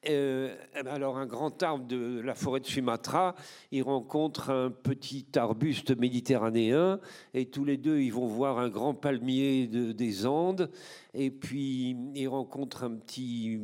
Euh, 0.08 0.56
alors 0.74 1.16
un 1.16 1.26
grand 1.26 1.62
arbre 1.62 1.86
de 1.86 2.20
la 2.20 2.34
forêt 2.34 2.58
de 2.58 2.66
Sumatra, 2.66 3.36
il 3.70 3.84
rencontre 3.84 4.50
un 4.50 4.70
petit 4.70 5.26
arbuste 5.36 5.96
méditerranéen 5.96 6.98
et 7.34 7.46
tous 7.46 7.64
les 7.64 7.76
deux 7.76 8.00
ils 8.00 8.12
vont 8.12 8.26
voir 8.26 8.58
un 8.58 8.68
grand 8.68 8.94
palmier 8.94 9.68
des 9.68 10.26
Andes 10.26 10.70
et 11.14 11.30
puis 11.30 11.96
ils 12.16 12.26
rencontrent 12.26 12.82
un 12.82 12.96
petit 12.96 13.60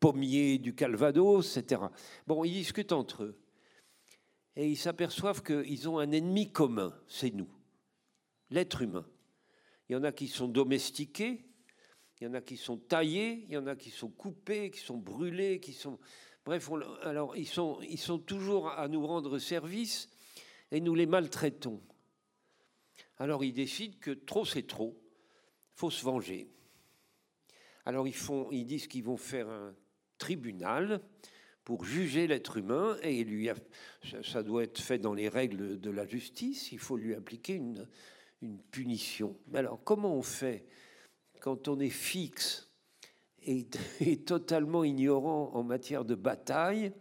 pommier 0.00 0.58
du 0.58 0.74
Calvados, 0.74 1.56
etc. 1.56 1.82
Bon, 2.26 2.42
ils 2.42 2.52
discutent 2.52 2.92
entre 2.92 3.24
eux 3.24 3.38
et 4.56 4.68
ils 4.68 4.76
s'aperçoivent 4.76 5.42
qu'ils 5.42 5.88
ont 5.88 5.98
un 5.98 6.10
ennemi 6.10 6.50
commun, 6.50 6.94
c'est 7.06 7.30
nous, 7.30 7.48
l'être 8.50 8.82
humain. 8.82 9.06
Il 9.88 9.92
y 9.92 9.96
en 9.96 10.04
a 10.04 10.12
qui 10.12 10.28
sont 10.28 10.48
domestiqués, 10.48 11.44
il 12.20 12.24
y 12.24 12.26
en 12.26 12.34
a 12.34 12.40
qui 12.40 12.56
sont 12.56 12.76
taillés, 12.76 13.44
il 13.48 13.52
y 13.52 13.56
en 13.56 13.66
a 13.66 13.76
qui 13.76 13.90
sont 13.90 14.10
coupés, 14.10 14.70
qui 14.70 14.80
sont 14.80 14.98
brûlés, 14.98 15.60
qui 15.60 15.72
sont... 15.72 15.98
Bref, 16.44 16.70
alors 17.02 17.36
ils 17.36 17.46
sont, 17.46 17.80
ils 17.82 17.98
sont 17.98 18.18
toujours 18.18 18.70
à 18.70 18.88
nous 18.88 19.06
rendre 19.06 19.38
service 19.38 20.10
et 20.70 20.80
nous 20.80 20.94
les 20.94 21.06
maltraitons. 21.06 21.82
Alors 23.18 23.44
ils 23.44 23.52
décident 23.52 23.96
que 24.00 24.10
trop 24.10 24.44
c'est 24.44 24.66
trop, 24.66 24.98
faut 25.74 25.90
se 25.90 26.04
venger. 26.04 26.50
Alors 27.84 28.08
ils, 28.08 28.14
font, 28.14 28.50
ils 28.50 28.64
disent 28.64 28.88
qu'ils 28.88 29.04
vont 29.04 29.16
faire 29.16 29.48
un 29.48 29.74
tribunal 30.20 31.00
pour 31.64 31.84
juger 31.84 32.28
l'être 32.28 32.58
humain 32.58 32.96
et 33.02 33.24
lui 33.24 33.48
ça 34.22 34.42
doit 34.42 34.62
être 34.62 34.80
fait 34.80 34.98
dans 34.98 35.14
les 35.14 35.28
règles 35.28 35.80
de 35.80 35.90
la 35.90 36.06
justice, 36.06 36.70
il 36.70 36.78
faut 36.78 36.96
lui 36.96 37.14
appliquer 37.14 37.54
une, 37.54 37.88
une 38.42 38.58
punition. 38.58 39.36
Mais 39.48 39.58
alors 39.58 39.82
comment 39.82 40.14
on 40.14 40.22
fait 40.22 40.64
quand 41.40 41.68
on 41.68 41.80
est 41.80 41.88
fixe 41.88 42.70
et, 43.42 43.66
et, 44.00 44.18
totalement 44.18 44.84
ignorant 44.84 45.50
en 45.54 45.62
matière 45.62 46.04
de 46.04 46.14
bataille 46.14 46.92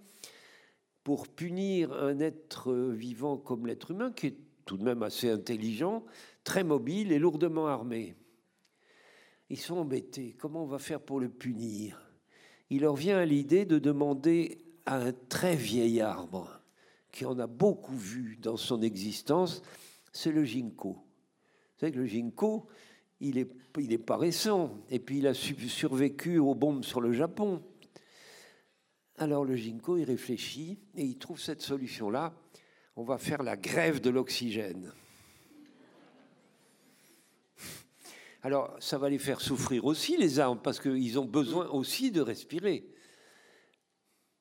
pour 1.04 1.28
punir 1.28 1.92
un 1.94 2.20
être 2.20 2.74
vivant 2.74 3.38
comme 3.38 3.68
l'être 3.68 3.92
humain 3.92 4.12
qui 4.12 4.28
est 4.28 4.38
tout 4.66 4.78
de 4.78 4.84
même 4.84 5.02
assez 5.02 5.30
intelligent, 5.30 6.06
très 6.44 6.64
mobile 6.64 7.12
et 7.12 7.20
lourdement 7.20 7.68
armé? 7.68 8.16
Ils 9.50 9.60
sont 9.60 9.78
embêtés. 9.78 10.36
Comment 10.38 10.64
on 10.64 10.68
va 10.68 10.78
faire 10.78 11.02
pour 11.02 11.20
le 11.20 11.28
punir? 11.28 12.09
Il 12.70 12.82
leur 12.82 12.96
vient 12.96 13.18
à 13.18 13.26
l'idée 13.26 13.66
de 13.66 13.80
demander 13.80 14.58
à 14.86 14.98
un 14.98 15.12
très 15.12 15.56
vieil 15.56 16.02
arbre, 16.02 16.62
qui 17.12 17.26
en 17.26 17.40
a 17.40 17.48
beaucoup 17.48 17.98
vu 17.98 18.38
dans 18.42 18.58
son 18.58 18.82
existence, 18.82 19.62
c'est 20.12 20.32
le 20.32 20.44
ginkgo. 20.44 20.94
Vous 20.94 21.80
savez 21.80 21.92
que 21.92 22.00
le 22.00 22.06
ginkgo, 22.06 22.68
il 23.20 23.38
est, 23.38 23.52
il 23.78 24.00
pas 24.00 24.18
récent, 24.18 24.78
et 24.90 25.00
puis 25.00 25.20
il 25.20 25.28
a 25.28 25.34
survécu 25.34 26.40
aux 26.40 26.56
bombes 26.56 26.84
sur 26.84 27.02
le 27.02 27.12
Japon. 27.14 27.62
Alors 29.18 29.44
le 29.44 29.56
ginkgo, 29.56 29.98
il 29.98 30.06
réfléchit 30.06 30.80
et 30.96 31.04
il 31.04 31.18
trouve 31.18 31.40
cette 31.40 31.62
solution-là. 31.62 32.34
On 32.96 33.04
va 33.04 33.18
faire 33.18 33.44
la 33.44 33.58
grève 33.58 34.02
de 34.02 34.10
l'oxygène. 34.10 34.92
Alors, 38.42 38.76
ça 38.80 38.98
va 38.98 39.10
les 39.10 39.20
faire 39.20 39.42
souffrir 39.42 39.86
aussi, 39.86 40.16
les 40.16 40.40
arbres, 40.40 40.62
parce 40.62 40.80
qu'ils 40.80 41.20
ont 41.20 41.26
besoin 41.26 41.68
aussi 41.70 42.12
de 42.12 42.22
respirer. 42.22 42.90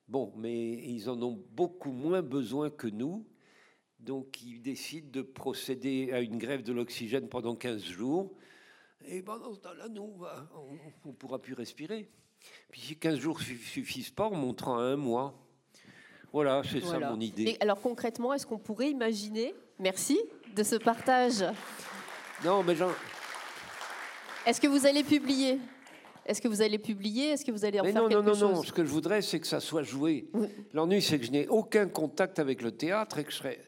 Bon, 0.06 0.32
mais 0.36 0.70
ils 0.88 1.10
en 1.10 1.20
ont 1.22 1.42
beaucoup 1.50 1.90
moins 1.90 2.22
besoin 2.22 2.70
que 2.70 2.86
nous. 2.86 3.26
Donc, 3.98 4.40
ils 4.42 4.62
décident 4.62 5.10
de 5.10 5.22
procéder 5.22 6.12
à 6.12 6.20
une 6.20 6.38
grève 6.38 6.62
de 6.62 6.72
l'oxygène 6.72 7.28
pendant 7.28 7.56
15 7.56 7.82
jours. 7.82 8.32
Et 9.06 9.22
pendant 9.22 9.52
ce 9.52 9.60
temps-là, 9.60 9.88
nous, 9.88 10.22
on 11.04 11.08
ne 11.08 11.14
pourra 11.14 11.40
plus 11.40 11.54
respirer. 11.54 12.08
Puis 12.70 12.80
si 12.80 12.96
15 12.96 13.18
jours 13.18 13.38
ne 13.38 13.56
suffisent 13.56 14.10
pas, 14.10 14.28
on 14.28 14.36
montera 14.36 14.80
un 14.80 14.96
mois. 14.96 15.34
Voilà, 16.32 16.62
c'est 16.70 16.80
ça 16.80 16.98
mon 17.00 17.20
idée. 17.20 17.56
alors 17.60 17.80
concrètement, 17.80 18.34
est-ce 18.34 18.46
qu'on 18.46 18.58
pourrait 18.58 18.90
imaginer, 18.90 19.54
merci 19.78 20.20
de 20.54 20.62
ce 20.62 20.76
partage 20.76 21.42
Non, 22.44 22.62
mais 22.62 22.76
j'en... 22.76 22.90
Est-ce 24.46 24.60
que 24.60 24.66
vous 24.66 24.86
allez 24.86 25.04
publier? 25.04 25.58
Est-ce 26.26 26.42
que 26.42 26.48
vous 26.48 26.60
allez 26.60 26.78
publier? 26.78 27.30
Est-ce 27.30 27.44
que 27.44 27.50
vous 27.50 27.64
allez 27.64 27.80
en 27.80 27.84
faire 27.84 27.94
non, 27.94 28.08
quelque 28.08 28.20
non, 28.20 28.32
chose 28.34 28.42
Non, 28.42 28.52
non, 28.56 28.62
Ce 28.62 28.72
que 28.72 28.84
je 28.84 28.90
voudrais, 28.90 29.22
c'est 29.22 29.40
que 29.40 29.46
ça 29.46 29.60
soit 29.60 29.82
joué. 29.82 30.28
L'ennui, 30.74 31.00
c'est 31.00 31.18
que 31.18 31.24
je 31.24 31.30
n'ai 31.30 31.48
aucun 31.48 31.88
contact 31.88 32.38
avec 32.38 32.60
le 32.60 32.72
théâtre 32.72 33.18
et 33.18 33.24
que 33.24 33.30
je 33.30 33.36
serais 33.36 33.58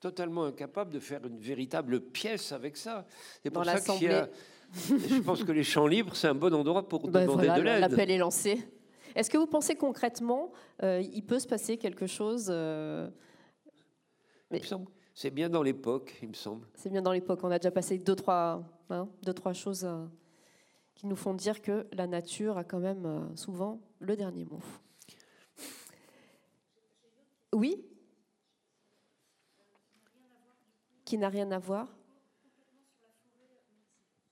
totalement 0.00 0.44
incapable 0.44 0.92
de 0.92 1.00
faire 1.00 1.26
une 1.26 1.38
véritable 1.38 2.00
pièce 2.00 2.52
avec 2.52 2.76
ça. 2.76 3.06
C'est 3.42 3.50
pour 3.50 3.64
ça 3.64 3.80
qu'il 3.80 4.08
y 4.08 4.12
a... 4.12 4.28
Je 4.74 5.20
pense 5.20 5.44
que 5.44 5.52
les 5.52 5.62
champs 5.62 5.86
libres, 5.86 6.16
c'est 6.16 6.26
un 6.26 6.34
bon 6.34 6.52
endroit 6.52 6.88
pour 6.88 7.08
ben 7.08 7.24
demander 7.24 7.48
de 7.48 7.60
l'aide. 7.62 7.80
L'appel 7.80 8.10
est 8.10 8.18
lancé. 8.18 8.66
Est-ce 9.14 9.30
que 9.30 9.38
vous 9.38 9.46
pensez 9.46 9.76
concrètement, 9.76 10.52
euh, 10.82 11.02
il 11.12 11.22
peut 11.22 11.38
se 11.38 11.46
passer 11.46 11.76
quelque 11.76 12.06
chose 12.06 12.48
euh, 12.50 13.08
C'est 15.14 15.30
bien 15.30 15.48
dans 15.48 15.62
l'époque, 15.62 16.16
il 16.20 16.28
me 16.28 16.34
semble. 16.34 16.66
C'est 16.74 16.90
bien 16.90 17.00
dans 17.00 17.12
l'époque. 17.12 17.40
On 17.44 17.50
a 17.50 17.58
déjà 17.58 17.70
passé 17.70 17.96
deux, 17.96 18.16
trois, 18.16 18.62
hein, 18.90 19.08
deux, 19.22 19.34
trois 19.34 19.52
choses. 19.52 19.84
Euh, 19.84 20.06
qui 20.96 21.06
nous 21.06 21.16
font 21.16 21.34
dire 21.34 21.62
que 21.62 21.86
la 21.92 22.06
nature 22.06 22.58
a 22.58 22.64
quand 22.64 22.80
même 22.80 23.04
euh, 23.04 23.36
souvent 23.36 23.80
le 24.00 24.16
dernier 24.16 24.44
mot. 24.46 24.62
Oui 27.52 27.84
Qui 31.04 31.18
n'a 31.18 31.28
rien 31.28 31.50
à 31.52 31.58
voir 31.58 31.94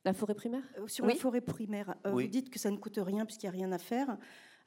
la 0.04 0.12
forêt 0.12 0.34
primaire? 0.34 0.62
Euh, 0.78 0.86
Sur 0.86 1.06
la 1.06 1.14
forêt 1.14 1.40
primaire, 1.40 1.94
euh, 2.04 2.10
vous 2.10 2.26
dites 2.26 2.50
que 2.50 2.58
ça 2.58 2.70
ne 2.70 2.76
coûte 2.76 2.98
rien 2.98 3.24
puisqu'il 3.24 3.46
n'y 3.46 3.50
a 3.50 3.52
rien 3.52 3.72
à 3.72 3.78
faire. 3.78 4.18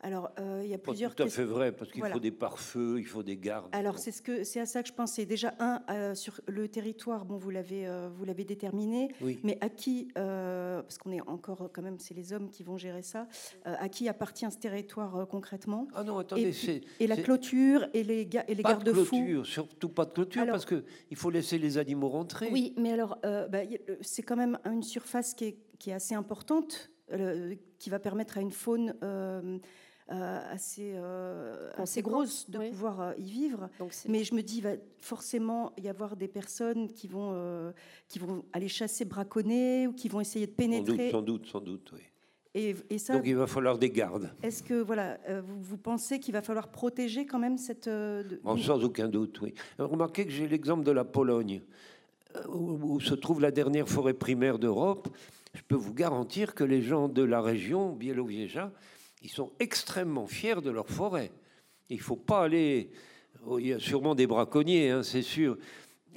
Alors, 0.02 0.30
euh, 0.40 0.61
il 0.64 0.69
y 0.69 0.76
a 0.76 0.78
plusieurs. 0.78 1.15
Pas 1.15 1.24
tout 1.24 1.28
à 1.28 1.32
fait 1.32 1.44
vrai, 1.44 1.72
parce 1.72 1.91
qu'il 1.91 2.06
faut 2.06 2.19
des 2.19 2.32
pare-feux, 2.32 2.99
il 2.99 3.06
faut 3.06 3.24
des 3.24 3.36
gardes. 3.36 3.68
Alors, 3.72 3.98
c'est 3.98 4.11
ce 4.11 4.22
que 4.22 4.44
c'est 4.44 4.60
à 4.60 4.68
ça 4.68 4.84
que 4.84 4.90
je 4.90 4.94
pensais. 4.94 5.26
Déjà, 5.26 5.56
un 5.60 5.82
euh, 5.90 6.14
sur 6.14 6.40
le 6.48 6.68
territoire, 6.68 7.26
bon, 7.26 7.38
vous 7.38 7.49
l'avez 7.49 7.88
euh, 7.88 8.07
vous 8.15 8.24
l'avez 8.24 8.44
déterminé, 8.44 9.10
mais 9.44 9.57
à 9.60 9.69
qui, 9.69 10.10
parce 10.14 10.98
qu'on 10.99 11.11
est 11.11 11.22
encore 11.22 11.72
quand 11.74 11.82
même, 11.82 11.98
c'est 11.99 12.14
les 12.14 12.32
hommes 12.32 12.49
qui 12.49 12.64
vont 12.64 12.78
gérer 12.78 13.02
ça. 13.02 13.28
à 13.65 13.90
qui 13.90 14.07
appartient 14.07 14.49
ce 14.52 14.57
territoire 14.57 15.28
concrètement? 15.28 15.88
Ah 15.95 16.03
non, 16.03 16.19
attendez, 16.19 16.53
c'est 16.53 16.82
et 16.99 17.07
la 17.07 17.18
clôture 17.18 17.88
et 17.94 18.03
les 18.03 18.30
et 18.48 18.56
les 18.56 18.64
garde-fous? 18.64 19.44
Surtout 19.45 19.90
pas 19.90 20.06
de 20.06 20.11
clôture, 20.11 20.45
parce 20.45 20.65
que 20.65 20.84
il 21.10 21.18
faut 21.18 21.32
laisser 21.32 21.57
les 21.57 21.78
animaux 21.80 22.10
rentrer. 22.10 22.49
Oui, 22.52 22.74
mais 22.78 22.91
alors, 22.91 23.18
bah, 23.24 23.61
c'est 24.02 24.22
quand 24.22 24.36
même 24.36 24.60
une 24.65 24.84
surface 24.84 25.34
qui 25.34 25.45
est, 25.45 25.57
qui 25.80 25.90
est 25.90 25.94
assez 25.94 26.14
importante, 26.14 26.91
qui 27.80 27.90
va 27.90 27.99
permettre 27.99 28.38
à 28.38 28.41
une 28.41 28.52
faune 28.52 28.94
assez, 30.10 30.94
euh, 30.96 31.70
assez 31.78 32.02
grosse 32.02 32.50
de 32.50 32.70
pouvoir 32.70 33.02
euh, 33.02 33.14
y 33.18 33.30
vivre. 33.30 33.70
Mais 34.08 34.24
je 34.24 34.34
me 34.34 34.42
dis, 34.42 34.58
il 34.58 34.64
va 34.64 34.74
forcément 35.00 35.74
y 35.78 35.90
avoir 35.90 36.16
des 36.16 36.28
personnes 36.28 36.88
qui 36.88 37.08
vont, 37.08 37.74
qui 38.08 38.20
vont 38.20 38.46
aller 38.54 38.68
chasser, 38.68 39.06
braconner, 39.06 39.88
ou 39.88 39.94
qui 39.94 40.08
vont 40.10 40.22
essayer 40.22 40.48
de 40.48 40.52
pénétrer. 40.52 41.12
Sans 41.12 41.22
doute, 41.22 41.48
sans 41.48 41.62
doute, 41.62 41.92
oui. 41.94 42.02
Et, 42.54 42.76
et 42.90 42.98
ça, 42.98 43.14
Donc 43.14 43.24
il 43.28 43.36
va 43.36 43.46
falloir 43.46 43.78
des 43.78 43.92
gardes. 43.92 44.32
Est-ce 44.42 44.64
que 44.64 44.82
voilà, 44.82 45.20
vous, 45.46 45.78
pensez 45.78 46.20
qu'il 46.20 46.34
va 46.34 46.42
falloir 46.42 46.70
protéger 46.70 47.26
quand 47.26 47.38
même 47.38 47.58
cette... 47.58 47.90
sans 48.44 48.84
aucun 48.84 49.08
doute, 49.10 49.42
oui. 49.42 49.54
Remarquez 49.78 50.26
que 50.26 50.32
j'ai 50.32 50.48
l'exemple 50.48 50.84
de 50.84 50.92
la 50.92 51.04
Pologne, 51.04 51.62
où, 52.50 52.80
où, 52.82 53.00
se 53.00 53.14
trouve 53.14 53.42
la 53.42 53.52
dernière 53.52 53.88
forêt 53.88 54.14
primaire 54.14 54.58
d'Europe. 54.58 55.10
Je 55.54 55.62
peux 55.68 55.76
vous 55.76 55.94
garantir 55.94 56.56
que 56.56 56.64
les 56.64 56.82
gens 56.82 57.10
de 57.10 57.24
la 57.24 57.42
région, 57.42 57.94
Biélowieża, 57.94 58.72
ils 59.22 59.30
sont 59.30 59.52
extrêmement 59.60 60.27
fiers 60.27 60.61
de 60.61 60.69
leur 60.69 60.89
forêt. 60.89 61.31
Il 61.89 61.98
ne 61.98 62.02
faut 62.02 62.15
pas 62.15 62.44
aller. 62.44 62.89
Oh, 63.45 63.60
il 63.60 63.68
y 63.68 63.73
a 63.73 63.80
sûrement 63.80 64.15
des 64.15 64.27
braconniers, 64.27 64.89
hein, 64.89 65.03
c'est 65.03 65.22
sûr. 65.22 65.57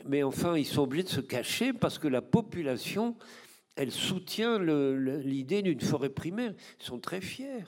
Mais 0.06 0.22
enfin, 0.22 0.56
ils 0.56 0.66
sont 0.66 0.82
obligés 0.82 1.04
de 1.04 1.08
se 1.08 1.20
cacher 1.20 1.72
parce 1.72 1.98
que 1.98 2.08
la 2.08 2.22
population, 2.22 3.16
elle 3.76 3.92
soutient 3.92 4.58
l'idée 4.58 5.62
d'une 5.62 5.80
forêt 5.80 6.08
primaire. 6.08 6.54
Ils 6.80 6.84
sont 6.84 6.98
très 6.98 7.20
fiers. 7.20 7.64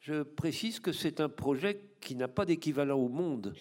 Je 0.00 0.22
précise 0.22 0.78
que 0.78 0.92
c'est 0.92 1.20
un 1.20 1.28
projet 1.28 1.80
qui 2.00 2.14
n'a 2.14 2.28
pas 2.28 2.44
d'équivalent 2.44 2.98
au 2.98 3.08
monde. 3.08 3.54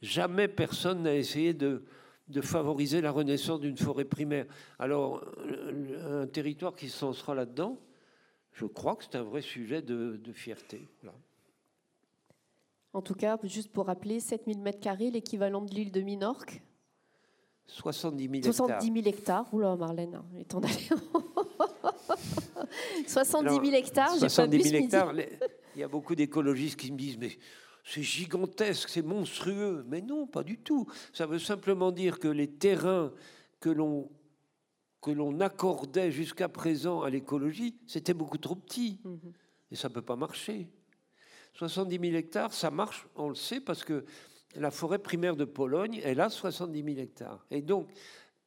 Jamais 0.00 0.46
personne 0.46 1.02
n'a 1.02 1.16
essayé 1.16 1.54
de, 1.54 1.84
de, 2.28 2.40
favoriser 2.40 3.00
la 3.00 3.10
renaissance 3.10 3.60
d'une 3.60 3.76
forêt 3.76 4.04
primaire. 4.04 4.46
Alors, 4.78 5.24
un 6.08 6.28
territoire 6.28 6.76
qui 6.76 6.88
s'en 6.88 7.12
sera 7.12 7.34
là-dedans, 7.34 7.80
je 8.58 8.66
crois 8.66 8.96
que 8.96 9.04
c'est 9.04 9.14
un 9.16 9.22
vrai 9.22 9.40
sujet 9.40 9.82
de, 9.82 10.20
fierté. 10.32 10.88
En 12.92 13.00
tout 13.02 13.14
cas, 13.14 13.38
juste 13.44 13.70
pour 13.70 13.86
rappeler, 13.86 14.18
7000 14.18 14.58
m2, 14.58 15.12
l'équivalent 15.12 15.62
de 15.62 15.72
l'île 15.72 15.92
de 15.92 16.00
Minorque 16.00 16.60
70 17.66 18.42
000 18.42 18.42
70 18.44 18.72
hectares. 18.72 18.82
000 18.82 18.96
hectares. 19.06 19.54
Oula, 19.54 19.76
Marlène, 19.76 20.14
hein, 20.14 20.24
il 20.34 20.40
est 20.40 20.44
temps 20.44 20.60
d'aller. 20.60 20.88
70 23.06 23.50
000 23.50 23.64
hectares, 23.76 24.14
j'ai 24.14 24.20
pas 24.20 24.28
70 24.30 24.56
bu 24.56 24.62
000 24.62 24.64
ce 24.64 24.72
midi. 24.72 24.84
hectares. 24.84 25.12
Il 25.76 25.80
y 25.80 25.84
a 25.84 25.88
beaucoup 25.88 26.14
d'écologistes 26.14 26.80
qui 26.80 26.90
me 26.90 26.96
disent 26.96 27.18
mais 27.18 27.38
c'est 27.84 28.02
gigantesque, 28.02 28.88
c'est 28.88 29.02
monstrueux. 29.02 29.84
Mais 29.86 30.00
non, 30.00 30.26
pas 30.26 30.42
du 30.42 30.58
tout. 30.58 30.86
Ça 31.12 31.26
veut 31.26 31.38
simplement 31.38 31.92
dire 31.92 32.18
que 32.18 32.28
les 32.28 32.48
terrains 32.48 33.12
que 33.60 33.68
l'on 33.68 34.08
que 35.00 35.10
l'on 35.10 35.38
accordait 35.40 36.10
jusqu'à 36.10 36.48
présent 36.48 37.02
à 37.02 37.10
l'écologie, 37.10 37.76
c'était 37.86 38.14
beaucoup 38.14 38.38
trop 38.38 38.56
petit. 38.56 39.00
Mhm. 39.04 39.32
Et 39.70 39.76
ça 39.76 39.88
ne 39.88 39.94
peut 39.94 40.02
pas 40.02 40.16
marcher. 40.16 40.66
70 41.54 41.98
000 41.98 42.16
hectares, 42.16 42.52
ça 42.52 42.70
marche, 42.70 43.06
on 43.16 43.28
le 43.28 43.34
sait, 43.34 43.60
parce 43.60 43.84
que 43.84 44.04
la 44.54 44.70
forêt 44.70 44.98
primaire 44.98 45.36
de 45.36 45.44
Pologne, 45.44 46.00
elle 46.04 46.20
a 46.20 46.30
70 46.30 46.82
000 46.84 46.98
hectares. 46.98 47.44
Et 47.50 47.62
donc, 47.62 47.88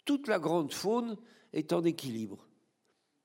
toute 0.05 0.27
la 0.27 0.39
grande 0.39 0.73
faune 0.73 1.17
est 1.53 1.73
en 1.73 1.83
équilibre. 1.83 2.47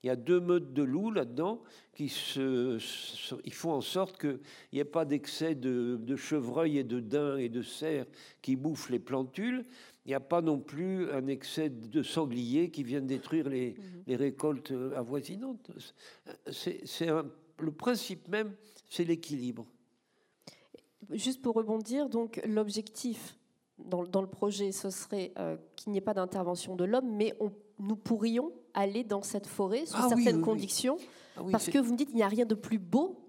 Il 0.03 0.07
y 0.07 0.09
a 0.11 0.15
deux 0.15 0.39
meutes 0.39 0.73
de 0.73 0.83
loups 0.83 1.11
là-dedans 1.11 1.63
qui 1.95 2.07
se, 2.07 2.77
se- 2.79 3.35
ils 3.43 3.53
font 3.53 3.71
en 3.71 3.81
sorte 3.81 4.19
qu'il 4.19 4.39
n'y 4.71 4.79
ait 4.79 4.85
pas 4.85 5.05
d'excès 5.05 5.55
de, 5.55 5.97
de 5.99 6.15
chevreuils 6.15 6.77
et 6.77 6.83
de 6.83 6.99
daims 6.99 7.37
et 7.39 7.49
de 7.49 7.63
cerfs 7.63 8.05
qui 8.41 8.55
bouffent 8.55 8.89
les 8.91 8.99
plantules. 8.99 9.63
Il 10.07 10.11
n'y 10.11 10.15
a 10.15 10.21
pas 10.21 10.41
non 10.41 10.57
plus 10.57 11.11
un 11.11 11.27
excès 11.27 11.69
de 11.69 12.01
sangliers 12.01 12.71
qui 12.71 12.81
viennent 12.83 13.07
détruire 13.07 13.49
les, 13.49 13.75
les 14.07 14.15
récoltes 14.15 14.71
avoisinantes. 14.95 15.69
C'est, 16.49 16.81
le 17.59 17.71
principe 17.71 18.29
même, 18.29 18.53
c'est 18.89 19.03
l'équilibre. 19.03 19.65
Juste 21.11 21.41
pour 21.41 21.55
rebondir, 21.55 22.07
donc 22.07 22.41
l'objectif 22.45 23.35
dans, 23.79 24.05
dans 24.05 24.21
le 24.21 24.27
projet, 24.29 24.71
ce 24.71 24.89
serait 24.89 25.33
euh, 25.37 25.57
qu'il 25.75 25.91
n'y 25.91 25.97
ait 25.97 26.01
pas 26.01 26.13
d'intervention 26.13 26.77
de 26.77 26.85
l'homme, 26.85 27.09
mais 27.13 27.35
on- 27.41 27.51
nous 27.79 27.95
pourrions 27.97 28.51
aller 28.73 29.03
dans 29.03 29.21
cette 29.21 29.45
forêt 29.45 29.85
sous 29.85 29.93
Ah 29.97 30.07
certaines 30.09 30.27
oui, 30.27 30.33
oui. 30.35 30.41
conditions, 30.41 30.97
Ah 31.35 31.41
parce 31.51 31.69
que 31.69 31.77
vous 31.79 31.91
me 31.91 31.97
dites 31.97 32.07
qu'il 32.07 32.15
n'y 32.17 32.23
a 32.23 32.27
rien 32.29 32.45
de 32.45 32.55
plus 32.55 32.79
beau, 32.79 33.19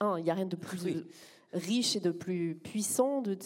un, 0.00 0.18
il 0.18 0.24
n'y 0.24 0.30
a 0.30 0.34
rien 0.34 0.46
de 0.46 0.56
plus 0.56 1.04
riche 1.52 1.96
et 1.96 2.00
de 2.00 2.10
plus 2.10 2.54
puissant, 2.54 3.22
de, 3.22 3.36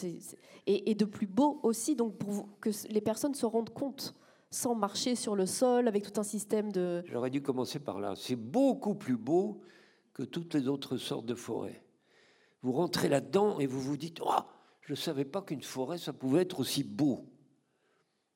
et, 0.67 0.91
et 0.91 0.95
de 0.95 1.05
plus 1.05 1.27
beau 1.27 1.61
aussi, 1.63 1.97
donc 1.97 2.17
pour 2.17 2.49
que 2.61 2.71
les 2.91 3.01
personnes 3.01 3.35
se 3.35 3.47
rendent 3.47 3.71
compte, 3.73 4.15
sans 4.51 4.75
marcher 4.75 5.15
sur 5.17 5.35
le 5.37 5.47
sol, 5.47 5.89
avec 5.89 6.05
tout 6.05 6.21
un 6.21 6.25
système 6.25 6.71
de... 6.73 7.03
J'aurais 7.07 7.31
dû 7.31 7.43
commencer 7.43 7.79
par 7.79 8.01
là. 8.01 8.15
C'est 8.17 8.37
beaucoup 8.37 8.95
plus 8.95 9.17
beau 9.17 9.61
que 10.15 10.23
toutes 10.23 10.55
les 10.55 10.69
autres 10.69 10.97
sortes 10.97 11.27
de 11.27 11.35
forêts. 11.35 11.83
Vous 12.63 12.73
rentrez 12.73 13.09
là-dedans 13.09 13.59
et 13.59 13.67
vous 13.67 13.81
vous 13.81 13.97
dites 13.97 14.21
oh, 14.25 14.31
je 14.81 14.93
ne 14.93 14.97
savais 14.97 15.25
pas 15.25 15.43
qu'une 15.43 15.63
forêt, 15.63 15.99
ça 15.99 16.13
pouvait 16.13 16.43
être 16.43 16.61
aussi 16.61 16.85
beau. 16.85 17.27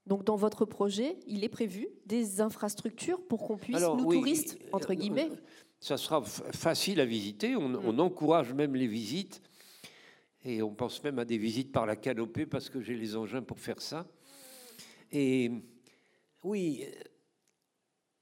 Donc 0.06 0.24
dans 0.24 0.36
votre 0.36 0.64
projet, 0.64 1.18
il 1.26 1.44
est 1.44 1.48
prévu 1.48 1.88
des 2.06 2.40
infrastructures 2.40 3.22
pour 3.26 3.47
qu'on 3.47 3.56
puisse, 3.56 3.76
Alors, 3.76 3.97
nous 3.97 4.05
oui, 4.05 4.16
touristes, 4.16 4.59
euh, 4.64 4.68
entre 4.72 4.92
euh, 4.92 4.94
guillemets, 4.94 5.30
Ça 5.78 5.97
sera 5.97 6.22
facile 6.22 7.01
à 7.01 7.05
visiter. 7.06 7.55
On, 7.56 7.68
Mm. 7.68 7.80
on 7.84 7.98
encourage 7.98 8.52
même 8.52 8.74
les 8.74 8.88
visites. 8.88 9.40
Et 10.45 10.62
on 10.62 10.75
pense 10.75 11.03
même 11.03 11.19
à 11.19 11.25
des 11.25 11.39
visites 11.39 11.71
par 11.71 11.87
la 11.87 11.97
canopée 11.97 12.47
parce 12.47 12.71
que 12.71 12.81
j'ai 12.81 12.97
les 12.97 13.17
engins 13.17 13.43
pour 13.43 13.61
faire 13.61 13.81
ça. 13.81 14.07
Et 15.12 15.51
oui, 16.43 16.85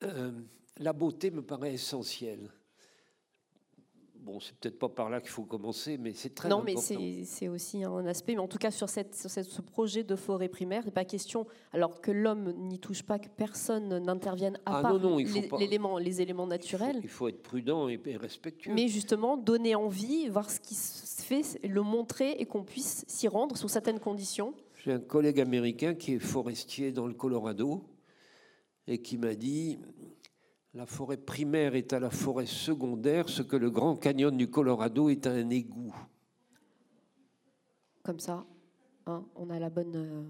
euh, 0.03 0.33
la 0.79 0.93
beauté 0.93 1.31
me 1.31 1.43
paraît 1.43 1.75
essentielle. 1.75 2.51
Bon, 4.29 4.41
c'est 4.41 4.55
peut-être 4.57 4.79
pas 4.79 4.91
par 4.91 5.09
là 5.09 5.23
qu'il 5.23 5.31
faut 5.31 5.45
commencer, 5.45 5.97
mais 5.97 6.13
c'est 6.13 6.35
très 6.35 6.51
Non, 6.51 6.59
important. 6.61 6.83
mais 7.01 7.25
c'est 7.25 7.49
aussi 7.49 7.83
un 7.83 8.05
aspect. 8.05 8.35
Mais 8.35 8.41
en 8.41 8.47
tout 8.47 8.59
cas, 8.59 8.71
sur, 8.71 8.87
cette, 8.91 9.15
sur 9.15 9.31
cette- 9.31 9.47
ce 9.47 9.63
projet 9.63 10.05
de 10.05 10.17
forêt 10.17 10.51
primaire, 10.51 10.83
il 10.83 10.89
n'est 10.89 10.93
pas 10.93 11.07
question, 11.07 11.47
alors 11.73 12.03
que 12.03 12.11
l'homme 12.11 12.53
n'y 12.69 12.79
touche 12.79 13.03
pas, 13.03 13.19
que 13.19 13.29
personne 13.35 13.89
n'intervienne 14.05 14.59
à 14.67 14.81
Ah 14.81 14.83
part 14.83 14.93
non, 14.99 15.17
non, 15.19 15.27
faut 15.27 15.35
les, 15.41 15.49
pas- 15.49 15.57
l'élément- 15.57 15.97
les 15.97 16.21
éléments 16.21 16.43
Il 16.45 16.49
faut- 16.49 16.51
naturels. 16.51 17.01
Il 17.03 17.09
faut, 17.09 17.29
être 17.29 17.43
prudent 17.43 17.89
et 17.89 17.99
respectueux. 18.19 18.75
Mais 18.75 18.87
justement, 18.89 19.39
donner 19.39 19.75
envie, 19.75 20.29
voir 20.29 20.51
ce 20.51 20.61
qui 20.61 20.75
se 20.75 21.23
fait, 21.23 21.59
le 21.67 21.81
montrer 21.81 22.33
et 22.33 22.45
qu'on 22.45 22.65
puisse 22.65 23.07
s'y 23.09 23.29
rendre 23.29 23.57
sous 23.57 23.69
certaines 23.69 23.99
conditions. 23.99 24.53
J'ai 24.85 24.93
un 24.93 25.01
collègue 25.01 25.41
américain 25.41 25.95
qui 25.95 26.13
est 26.13 26.19
forestier 26.19 26.93
dans 26.93 27.07
le 27.07 27.15
Colorado 27.15 27.83
et 28.87 28.99
qui 29.01 29.17
m'a 29.17 29.35
dit 29.35 29.79
la 30.79 30.87
forêt 30.87 31.17
primaire 31.17 31.75
est 31.75 31.93
à 31.93 31.99
la 31.99 32.09
forêt 32.09 32.47
secondaire 32.47 33.29
ce 33.29 33.43
que 33.43 33.57
le 33.57 33.69
Grand 33.69 33.97
Canyon 33.97 34.37
du 34.37 34.49
Colorado 34.49 35.09
est 35.09 35.27
à 35.27 35.33
un 35.33 35.51
égout. 35.51 35.93
Comme 38.05 38.21
ça, 38.21 38.47
hein, 39.07 39.27
on 39.35 39.51
a 39.51 39.59
la 39.59 39.71
bonne. 39.71 39.97
euh, 39.97 40.23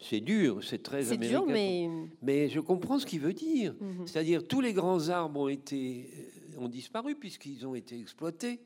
C'est 0.00 0.18
dur, 0.20 0.64
c'est 0.64 0.82
très 0.82 1.04
C'est 1.04 1.14
américain. 1.14 1.38
dur, 1.44 1.46
mais. 1.46 1.88
Mais 2.20 2.48
je 2.48 2.58
comprends 2.58 2.98
ce 2.98 3.06
qu'il 3.06 3.20
veut 3.20 3.32
dire. 3.32 3.76
Mhm. 3.80 4.08
C'est-à-dire 4.08 4.44
tous 4.46 4.60
les 4.60 4.72
grands 4.72 5.08
arbres 5.08 5.38
ont 5.38 5.48
été 5.48 6.10
euh, 6.56 6.58
ont 6.58 6.68
disparu 6.68 7.14
puisqu'ils 7.14 7.64
ont 7.64 7.76
été 7.76 7.96
exploités 8.00 8.60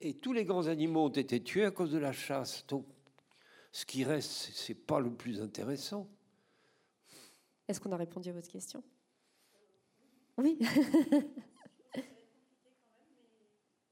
et 0.00 0.14
tous 0.14 0.32
les 0.32 0.44
grands 0.44 0.66
animaux 0.66 1.04
ont 1.04 1.08
été 1.24 1.40
tués 1.40 1.64
à 1.66 1.70
cause 1.70 1.92
de 1.92 1.98
la 1.98 2.10
chasse. 2.10 2.64
Donc 2.66 2.84
ce 3.70 3.86
qui 3.86 4.02
reste, 4.02 4.28
c'est- 4.32 4.52
c'est 4.56 4.74
pas 4.74 4.98
le 4.98 5.12
plus 5.12 5.40
intéressant. 5.40 6.08
Est-ce 7.68 7.80
qu'on 7.80 7.92
a 7.92 7.96
répondu 7.96 8.28
à 8.30 8.32
votre 8.32 8.48
question? 8.48 8.82
Oui. 10.38 10.58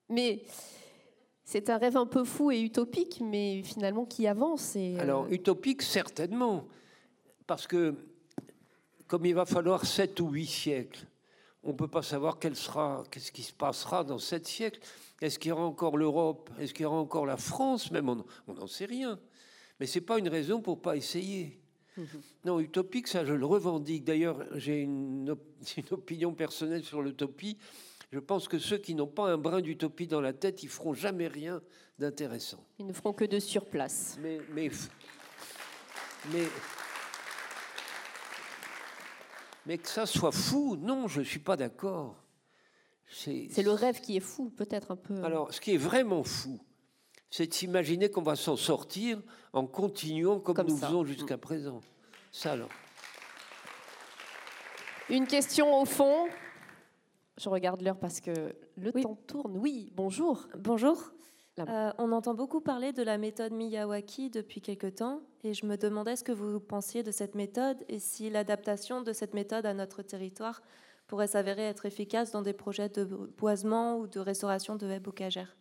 mais 0.08 0.42
c'est 1.44 1.68
un 1.68 1.78
rêve 1.78 1.96
un 1.96 2.06
peu 2.06 2.24
fou 2.24 2.50
et 2.50 2.60
utopique, 2.60 3.20
mais 3.20 3.62
finalement 3.62 4.06
qui 4.06 4.26
avance. 4.26 4.74
Euh, 4.76 4.98
Alors, 5.00 5.26
utopique, 5.30 5.82
certainement. 5.82 6.66
Parce 7.46 7.66
que, 7.66 7.94
comme 9.06 9.26
il 9.26 9.34
va 9.34 9.44
falloir 9.44 9.84
sept 9.84 10.20
ou 10.20 10.30
huit 10.30 10.46
siècles, 10.46 11.06
on 11.62 11.70
ne 11.70 11.74
peut 11.74 11.88
pas 11.88 12.02
savoir 12.02 12.38
quel 12.38 12.56
sera, 12.56 13.04
qu'est-ce 13.10 13.32
qui 13.32 13.42
se 13.42 13.52
passera 13.52 14.04
dans 14.04 14.18
sept 14.18 14.46
siècles. 14.46 14.80
Est-ce 15.20 15.38
qu'il 15.38 15.50
y 15.50 15.52
aura 15.52 15.64
encore 15.64 15.98
l'Europe? 15.98 16.48
Est-ce 16.58 16.72
qu'il 16.72 16.84
y 16.84 16.86
aura 16.86 16.96
encore 16.96 17.26
la 17.26 17.36
France? 17.36 17.90
Même, 17.90 18.08
on 18.08 18.54
n'en 18.54 18.66
sait 18.66 18.86
rien. 18.86 19.18
Mais 19.78 19.86
ce 19.86 19.98
n'est 19.98 20.04
pas 20.04 20.18
une 20.18 20.28
raison 20.28 20.60
pour 20.60 20.76
ne 20.76 20.80
pas 20.80 20.96
essayer. 20.96 21.59
Non, 22.44 22.60
utopique, 22.60 23.08
ça, 23.08 23.24
je 23.24 23.32
le 23.34 23.46
revendique. 23.46 24.04
D'ailleurs, 24.04 24.44
j'ai 24.54 24.80
une, 24.80 25.30
op- 25.30 25.46
une 25.76 25.84
opinion 25.92 26.34
personnelle 26.34 26.84
sur 26.84 27.02
l'utopie. 27.02 27.58
Je 28.12 28.18
pense 28.18 28.48
que 28.48 28.58
ceux 28.58 28.78
qui 28.78 28.94
n'ont 28.94 29.06
pas 29.06 29.30
un 29.30 29.38
brin 29.38 29.60
d'utopie 29.60 30.06
dans 30.08 30.20
la 30.20 30.32
tête, 30.32 30.62
ils 30.62 30.68
feront 30.68 30.94
jamais 30.94 31.28
rien 31.28 31.62
d'intéressant. 31.98 32.64
ils 32.78 32.86
ne 32.86 32.92
feront 32.92 33.12
que 33.12 33.24
de 33.24 33.38
surplace. 33.38 34.16
Mais, 34.20 34.40
mais, 34.52 34.70
mais, 36.32 36.44
mais 39.66 39.78
que 39.78 39.88
ça 39.88 40.06
soit 40.06 40.32
fou, 40.32 40.76
non, 40.76 41.06
je 41.08 41.20
ne 41.20 41.24
suis 41.24 41.38
pas 41.38 41.56
d'accord. 41.56 42.16
C'est 43.12 43.62
le 43.62 43.72
rêve 43.72 44.00
qui 44.00 44.16
est 44.16 44.20
fou, 44.20 44.50
peut-être 44.50 44.92
un 44.92 44.96
peu. 44.96 45.22
Alors, 45.24 45.52
ce 45.52 45.60
qui 45.60 45.74
est 45.74 45.78
vraiment 45.78 46.22
fou, 46.22 46.60
c'est 47.30 47.46
de 47.46 47.54
s'imaginer 47.54 48.10
qu'on 48.10 48.22
va 48.22 48.36
s'en 48.36 48.56
sortir 48.56 49.20
en 49.52 49.66
continuant 49.66 50.40
comme, 50.40 50.56
Comme 50.56 50.68
nous 50.68 50.78
ça. 50.78 50.88
faisons 50.88 51.04
jusqu'à 51.04 51.38
présent. 51.38 51.80
Ça, 52.32 52.52
alors. 52.52 52.68
Une 55.08 55.26
question 55.26 55.80
au 55.80 55.84
fond. 55.84 56.28
Je 57.38 57.48
regarde 57.48 57.80
l'heure 57.82 57.98
parce 57.98 58.20
que 58.20 58.30
le 58.76 58.92
Oui. 58.94 59.02
temps 59.02 59.18
tourne. 59.26 59.56
Oui, 59.56 59.92
bonjour. 59.94 60.46
Bonjour. 60.58 61.10
Euh, 61.58 61.90
on 61.98 62.12
entend 62.12 62.32
beaucoup 62.34 62.60
parler 62.60 62.92
de 62.92 63.02
la 63.02 63.18
méthode 63.18 63.52
Miyawaki 63.52 64.30
depuis 64.30 64.60
quelque 64.62 64.86
temps 64.86 65.20
et 65.44 65.52
je 65.52 65.66
me 65.66 65.76
demandais 65.76 66.16
ce 66.16 66.24
que 66.24 66.32
vous 66.32 66.58
pensiez 66.60 67.02
de 67.02 67.10
cette 67.10 67.34
méthode 67.34 67.76
et 67.88 67.98
si 67.98 68.30
l'adaptation 68.30 69.02
de 69.02 69.12
cette 69.12 69.34
méthode 69.34 69.66
à 69.66 69.74
notre 69.74 70.02
territoire 70.02 70.62
pourrait 71.06 71.26
s'avérer 71.26 71.62
être 71.64 71.84
efficace 71.86 72.30
dans 72.30 72.40
des 72.40 72.52
projets 72.54 72.88
de 72.88 73.04
boisement 73.04 73.98
ou 73.98 74.06
de 74.06 74.20
restauration 74.20 74.76
de 74.76 74.86
haies 74.86 75.00
bocagères. 75.00 75.54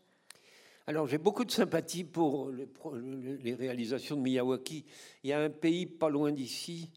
Alors, 0.89 1.05
j'ai 1.05 1.19
beaucoup 1.19 1.45
de 1.45 1.51
sympathie 1.51 2.03
pour 2.03 2.49
les, 2.49 3.53
réalisations 3.53 4.15
de 4.15 4.21
Miyawaki. 4.21 4.83
Il 5.23 5.29
y 5.29 5.33
a 5.33 5.39
un 5.39 5.51
pays 5.51 5.85
pas 5.85 6.09
loin 6.09 6.31
d'ici. 6.31 6.89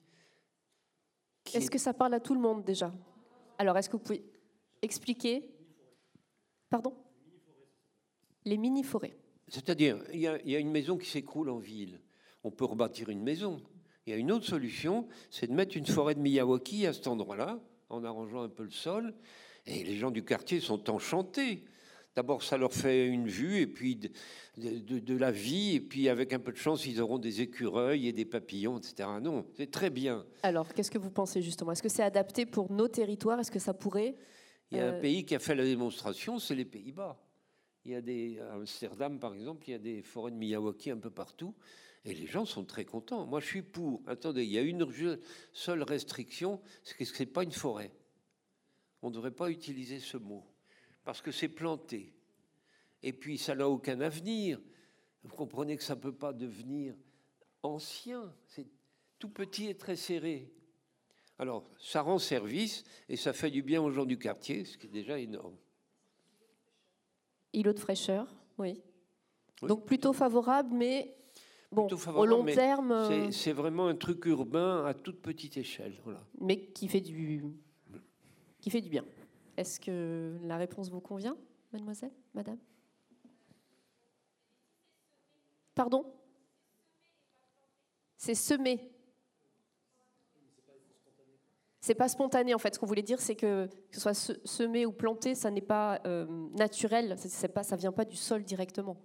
Est-ce 1.52 1.66
est- 1.66 1.68
que 1.68 1.76
ça 1.76 1.92
parle 1.92 2.14
à 2.14 2.20
tout 2.20 2.32
le 2.32 2.40
monde 2.40 2.64
déjà? 2.64 2.90
Alors, 3.58 3.76
est-ce 3.76 3.90
que 3.90 3.98
vous 3.98 4.02
pouvez 4.02 4.24
expliquer? 4.80 5.46
Pardon? 6.70 6.94
Les 8.46 8.56
mini-forêts. 8.56 9.14
C'est-à-dire, 9.48 10.02
il 10.10 10.20
y, 10.20 10.22
y 10.22 10.56
a 10.56 10.58
une 10.58 10.70
maison 10.70 10.96
qui 10.96 11.10
s'écroule 11.10 11.50
en 11.50 11.58
ville. 11.58 12.00
On 12.44 12.50
peut 12.50 12.64
rebâtir 12.64 13.10
une 13.10 13.22
maison. 13.22 13.60
Il 14.06 14.10
y 14.10 14.14
a 14.14 14.16
une 14.16 14.32
autre 14.32 14.46
solution, 14.46 15.06
c'est 15.28 15.48
de 15.48 15.52
mettre 15.52 15.76
une 15.76 15.84
forêt 15.84 16.14
de 16.14 16.20
Miyawaki 16.20 16.86
à 16.86 16.94
cet 16.94 17.08
endroit-là, 17.08 17.60
en 17.90 18.04
arrangeant 18.04 18.40
un 18.40 18.48
peu 18.48 18.62
le 18.62 18.70
sol. 18.70 19.12
Et 19.66 19.84
les 19.84 19.96
gens 19.96 20.10
du 20.10 20.24
quartier 20.24 20.60
sont 20.60 20.88
enchantés. 20.88 21.66
D'abord, 22.14 22.42
ça 22.42 22.58
leur 22.58 22.72
fait 22.74 23.06
une 23.06 23.26
vue, 23.26 23.58
et 23.60 23.66
puis 23.66 23.96
de, 23.96 24.10
de- 24.58 24.98
de 24.98 25.16
la 25.16 25.30
vie, 25.30 25.76
et 25.76 25.80
puis 25.80 26.08
avec 26.10 26.32
un 26.34 26.38
peu 26.38 26.52
de 26.52 26.58
chance, 26.58 26.84
ils 26.86 27.00
auront 27.00 27.18
des 27.18 27.40
écureuils 27.40 28.06
et 28.06 28.12
des 28.12 28.26
papillons, 28.26 28.76
etc. 28.78 29.08
Non, 29.22 29.46
c'est 29.56 29.70
très 29.70 29.88
bien. 29.88 30.26
Alors, 30.42 30.72
qu'est-ce 30.74 30.90
que 30.90 30.98
vous 30.98 31.10
pensez 31.10 31.40
justement? 31.40 31.72
Est-ce 31.72 31.82
que 31.82 31.88
c'est 31.88 32.02
adapté 32.02 32.44
pour 32.44 32.70
nos 32.70 32.86
territoires? 32.88 33.40
Est-ce 33.40 33.50
que 33.50 33.58
ça 33.58 33.72
pourrait 33.72 34.14
Il 34.70 34.76
y 34.76 34.80
a 34.80 34.84
Euh, 34.84 34.98
un 34.98 35.00
pays 35.00 35.24
qui 35.24 35.34
a 35.34 35.38
fait 35.38 35.54
la 35.54 35.64
démonstration, 35.64 36.38
c'est 36.38 36.54
les 36.54 36.66
Pays-Bas. 36.66 37.18
Il 37.86 37.92
y 37.92 37.94
a 37.94 38.02
des, 38.02 38.38
à 38.40 38.52
Amsterdam, 38.54 39.18
par 39.18 39.32
exemple, 39.34 39.64
il 39.68 39.72
y 39.72 39.74
a 39.74 39.78
des 39.78 40.02
forêts 40.02 40.30
de 40.32 40.36
Miyawaki 40.36 40.90
un 40.90 40.98
peu 40.98 41.10
partout. 41.10 41.54
Et 42.04 42.12
les 42.14 42.26
gens 42.26 42.44
sont 42.44 42.64
très 42.64 42.84
contents. 42.84 43.26
Moi, 43.26 43.40
je 43.40 43.46
suis 43.46 43.62
pour. 43.62 44.02
Attendez, 44.06 44.44
il 44.44 44.50
y 44.50 44.58
a 44.58 44.62
une 44.62 44.86
seule 45.52 45.82
restriction, 45.82 46.60
c'est 46.82 46.96
que 46.96 47.04
ce 47.04 47.18
n'est 47.20 47.26
pas 47.26 47.42
une 47.44 47.52
forêt. 47.52 47.90
On 49.02 49.08
ne 49.08 49.14
devrait 49.14 49.30
pas 49.30 49.50
utiliser 49.50 49.98
ce 49.98 50.16
mot, 50.16 50.44
parce 51.04 51.20
que 51.20 51.30
c'est 51.30 51.48
planté. 51.48 52.12
Et 53.02 53.12
puis, 53.12 53.38
ça 53.38 53.54
n'a 53.54 53.68
aucun 53.68 54.00
avenir. 54.00 54.60
Vous 55.24 55.34
comprenez 55.34 55.76
que 55.76 55.82
ça 55.82 55.94
ne 55.94 56.00
peut 56.00 56.14
pas 56.14 56.32
devenir 56.32 56.94
ancien. 57.62 58.32
C'est 58.46 58.66
tout 59.18 59.28
petit 59.28 59.68
et 59.68 59.76
très 59.76 59.96
serré. 59.96 60.52
Alors, 61.38 61.64
ça 61.78 62.02
rend 62.02 62.18
service 62.18 62.84
et 63.08 63.16
ça 63.16 63.32
fait 63.32 63.50
du 63.50 63.62
bien 63.62 63.82
aux 63.82 63.90
gens 63.90 64.04
du 64.04 64.18
quartier, 64.18 64.64
ce 64.64 64.78
qui 64.78 64.86
est 64.86 64.90
déjà 64.90 65.18
énorme. 65.18 65.56
Îlot 67.52 67.72
de 67.72 67.78
fraîcheur, 67.78 68.34
oui. 68.58 68.80
Donc 69.62 69.84
plutôt 69.84 70.12
favorable, 70.12 70.74
mais 70.74 71.14
bon, 71.70 71.88
au 72.16 72.26
long 72.26 72.44
terme. 72.44 72.92
Euh, 72.92 73.30
c'est 73.30 73.52
vraiment 73.52 73.86
un 73.88 73.94
truc 73.94 74.24
urbain 74.26 74.84
à 74.84 74.94
toute 74.94 75.20
petite 75.20 75.56
échelle. 75.56 76.00
Voilà. 76.04 76.24
Mais 76.40 76.66
qui 76.66 76.88
fait 76.88 77.00
du, 77.00 77.44
qui 78.60 78.70
fait 78.70 78.80
du 78.80 78.88
bien. 78.88 79.04
Est-ce 79.56 79.78
que 79.78 80.38
la 80.42 80.56
réponse 80.56 80.90
vous 80.90 81.00
convient, 81.00 81.36
mademoiselle, 81.72 82.12
madame? 82.34 82.58
Pardon? 85.74 86.04
C'est 88.16 88.34
semé. 88.34 88.92
C'est 91.80 91.96
pas 91.96 92.08
spontané 92.08 92.54
en 92.54 92.58
fait. 92.58 92.74
Ce 92.74 92.78
qu'on 92.78 92.86
voulait 92.86 93.02
dire, 93.02 93.20
c'est 93.20 93.34
que 93.34 93.66
que 93.66 93.96
ce 93.96 94.00
soit 94.00 94.14
semé 94.44 94.86
ou 94.86 94.92
planté, 94.92 95.34
ça 95.34 95.50
n'est 95.50 95.60
pas 95.60 96.00
euh, 96.06 96.26
naturel. 96.52 97.16
C'est 97.18 97.48
pas, 97.48 97.64
ça 97.64 97.74
vient 97.74 97.90
pas 97.90 98.04
du 98.04 98.16
sol 98.16 98.44
directement. 98.44 98.96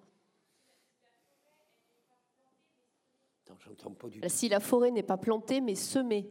Si 4.27 4.49
la 4.49 4.59
forêt 4.59 4.91
n'est 4.91 5.03
pas 5.03 5.17
plantée, 5.17 5.61
mais 5.61 5.75
semée. 5.75 6.29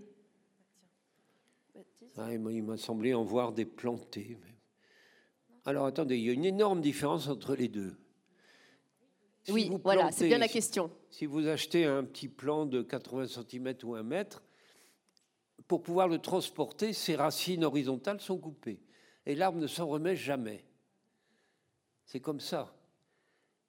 Ah, 2.19 2.33
il 2.33 2.63
m'a 2.63 2.77
semblé 2.79 3.13
en 3.13 3.25
voir 3.25 3.53
des 3.53 3.67
plantés. 3.67 4.39
Alors 5.67 5.87
attendez, 5.87 6.17
il 6.17 6.25
y 6.25 6.31
a 6.31 6.33
une 6.33 6.45
énorme 6.45 6.81
différence 6.81 7.29
entre 7.29 7.55
les 7.55 7.69
deux. 7.69 7.97
oui, 9.49 9.71
voilà, 9.83 10.11
c'est 10.13 10.29
bien 10.29 10.39
la 10.39 10.49
question. 10.49 10.91
Si 11.11 11.27
vous 11.27 11.47
achetez 11.47 11.85
un 11.85 12.05
petit 12.05 12.29
plant 12.29 12.65
de 12.65 12.83
80 12.83 13.27
cm 13.27 13.75
ou 13.83 13.95
1 13.95 14.03
mètre, 14.03 14.43
pour 15.69 15.83
pouvoir 15.83 16.09
le 16.09 16.19
transporter, 16.19 16.93
ses 16.93 17.17
racines 17.17 17.65
horizontales 17.65 18.21
sont 18.21 18.39
coupées. 18.39 18.81
Et 19.27 19.35
l'arbre 19.35 19.59
ne 19.59 19.67
s'en 19.67 19.87
remet 19.87 20.17
jamais. 20.17 20.65
C'est 22.05 22.21
comme 22.21 22.41
ça. 22.41 22.75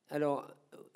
Alors, 0.10 0.48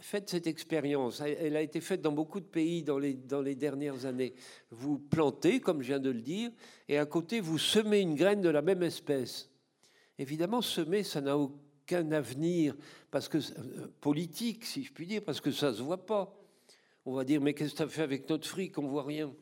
faites 0.01 0.29
cette 0.29 0.47
expérience. 0.47 1.21
Elle 1.21 1.55
a 1.55 1.61
été 1.61 1.79
faite 1.79 2.01
dans 2.01 2.11
beaucoup 2.11 2.39
de 2.39 2.45
pays 2.45 2.83
dans 2.83 2.97
les, 2.97 3.13
dans 3.13 3.41
les 3.41 3.55
dernières 3.55 4.05
années. 4.05 4.33
Vous 4.69 4.99
plantez, 4.99 5.59
comme 5.59 5.81
je 5.81 5.87
viens 5.87 5.99
de 5.99 6.09
le 6.09 6.21
dire, 6.21 6.51
et 6.89 6.97
à 6.97 7.05
côté, 7.05 7.39
vous 7.39 7.57
semez 7.57 7.99
une 7.99 8.15
graine 8.15 8.41
de 8.41 8.49
la 8.49 8.61
même 8.61 8.83
espèce. 8.83 9.49
Évidemment, 10.17 10.61
semer, 10.61 11.03
ça 11.03 11.21
n'a 11.21 11.37
aucun 11.37 12.11
avenir 12.11 12.75
parce 13.09 13.29
que, 13.29 13.37
euh, 13.37 13.87
politique, 14.01 14.65
si 14.65 14.83
je 14.83 14.91
puis 14.91 15.07
dire, 15.07 15.23
parce 15.23 15.41
que 15.41 15.51
ça 15.51 15.71
ne 15.71 15.75
se 15.75 15.81
voit 15.81 16.05
pas. 16.05 16.35
On 17.05 17.13
va 17.13 17.23
dire, 17.23 17.41
mais 17.41 17.53
qu'est-ce 17.53 17.71
que 17.71 17.77
tu 17.77 17.83
as 17.83 17.87
fait 17.87 18.03
avec 18.03 18.29
notre 18.29 18.47
fric? 18.47 18.77
On 18.77 18.87
voit 18.87 19.03
rien. 19.03 19.33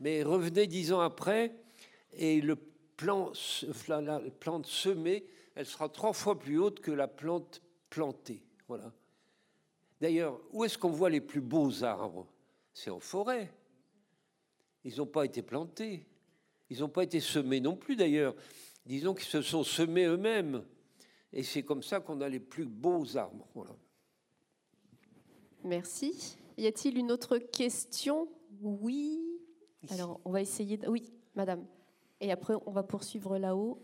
Mais 0.00 0.22
revenez 0.22 0.66
dix 0.66 0.92
ans 0.92 1.00
après, 1.00 1.54
et 2.12 2.40
le 2.40 2.56
la 3.88 4.20
plante 4.40 4.66
semée, 4.66 5.26
elle 5.54 5.66
sera 5.66 5.88
trois 5.88 6.12
fois 6.12 6.38
plus 6.38 6.58
haute 6.58 6.80
que 6.80 6.90
la 6.90 7.08
plante 7.08 7.62
plantée. 7.90 8.42
Voilà. 8.68 8.92
D'ailleurs, 10.00 10.40
où 10.52 10.64
est-ce 10.64 10.76
qu'on 10.76 10.90
voit 10.90 11.10
les 11.10 11.20
plus 11.20 11.40
beaux 11.40 11.82
arbres? 11.82 12.26
C'est 12.72 12.90
en 12.90 13.00
forêt. 13.00 13.52
Ils 14.84 14.96
n'ont 14.98 15.06
pas 15.06 15.24
été 15.24 15.42
plantés. 15.42 16.06
Ils 16.68 16.80
n'ont 16.80 16.88
pas 16.88 17.04
été 17.04 17.20
semés 17.20 17.60
non 17.60 17.76
plus, 17.76 17.96
d'ailleurs. 17.96 18.34
Disons 18.84 19.14
qu'ils 19.14 19.26
se 19.26 19.42
sont 19.42 19.64
semés 19.64 20.04
eux-mêmes. 20.04 20.64
Et 21.32 21.42
c'est 21.42 21.62
comme 21.62 21.82
ça 21.82 22.00
qu'on 22.00 22.20
a 22.20 22.28
les 22.28 22.40
plus 22.40 22.66
beaux 22.66 23.16
arbres. 23.16 23.48
Voilà. 23.54 23.74
Merci. 25.64 26.36
Y 26.56 26.66
a-t-il 26.66 26.98
une 26.98 27.10
autre 27.10 27.38
question? 27.38 28.28
Oui. 28.60 29.20
Alors, 29.90 30.20
on 30.24 30.30
va 30.30 30.40
essayer. 30.40 30.76
De... 30.76 30.88
Oui, 30.88 31.12
madame. 31.34 31.66
Et 32.20 32.30
après, 32.30 32.54
on 32.66 32.70
va 32.70 32.82
poursuivre 32.82 33.38
là-haut. 33.38 33.82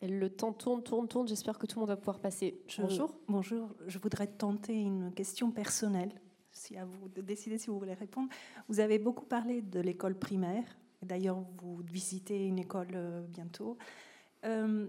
Le 0.00 0.28
temps 0.28 0.52
tourne, 0.52 0.82
tourne, 0.82 1.08
tourne. 1.08 1.26
J'espère 1.26 1.58
que 1.58 1.66
tout 1.66 1.76
le 1.76 1.80
monde 1.80 1.88
va 1.88 1.96
pouvoir 1.96 2.20
passer. 2.20 2.60
bonjour. 2.78 3.14
Bonjour. 3.26 3.74
Je 3.86 3.98
voudrais 3.98 4.28
tenter 4.28 4.74
une 4.74 5.12
question 5.12 5.50
personnelle. 5.50 6.12
Si 6.52 6.76
à 6.76 6.84
vous 6.84 7.08
de 7.08 7.20
décider 7.20 7.58
si 7.58 7.68
vous 7.68 7.78
voulez 7.78 7.94
répondre. 7.94 8.28
Vous 8.68 8.80
avez 8.80 8.98
beaucoup 8.98 9.24
parlé 9.24 9.60
de 9.60 9.80
l'école 9.80 10.16
primaire. 10.16 10.64
D'ailleurs, 11.02 11.44
vous 11.60 11.76
visitez 11.84 12.46
une 12.46 12.58
école 12.58 12.88
euh, 12.94 13.22
bientôt. 13.22 13.76
Euh, 14.44 14.88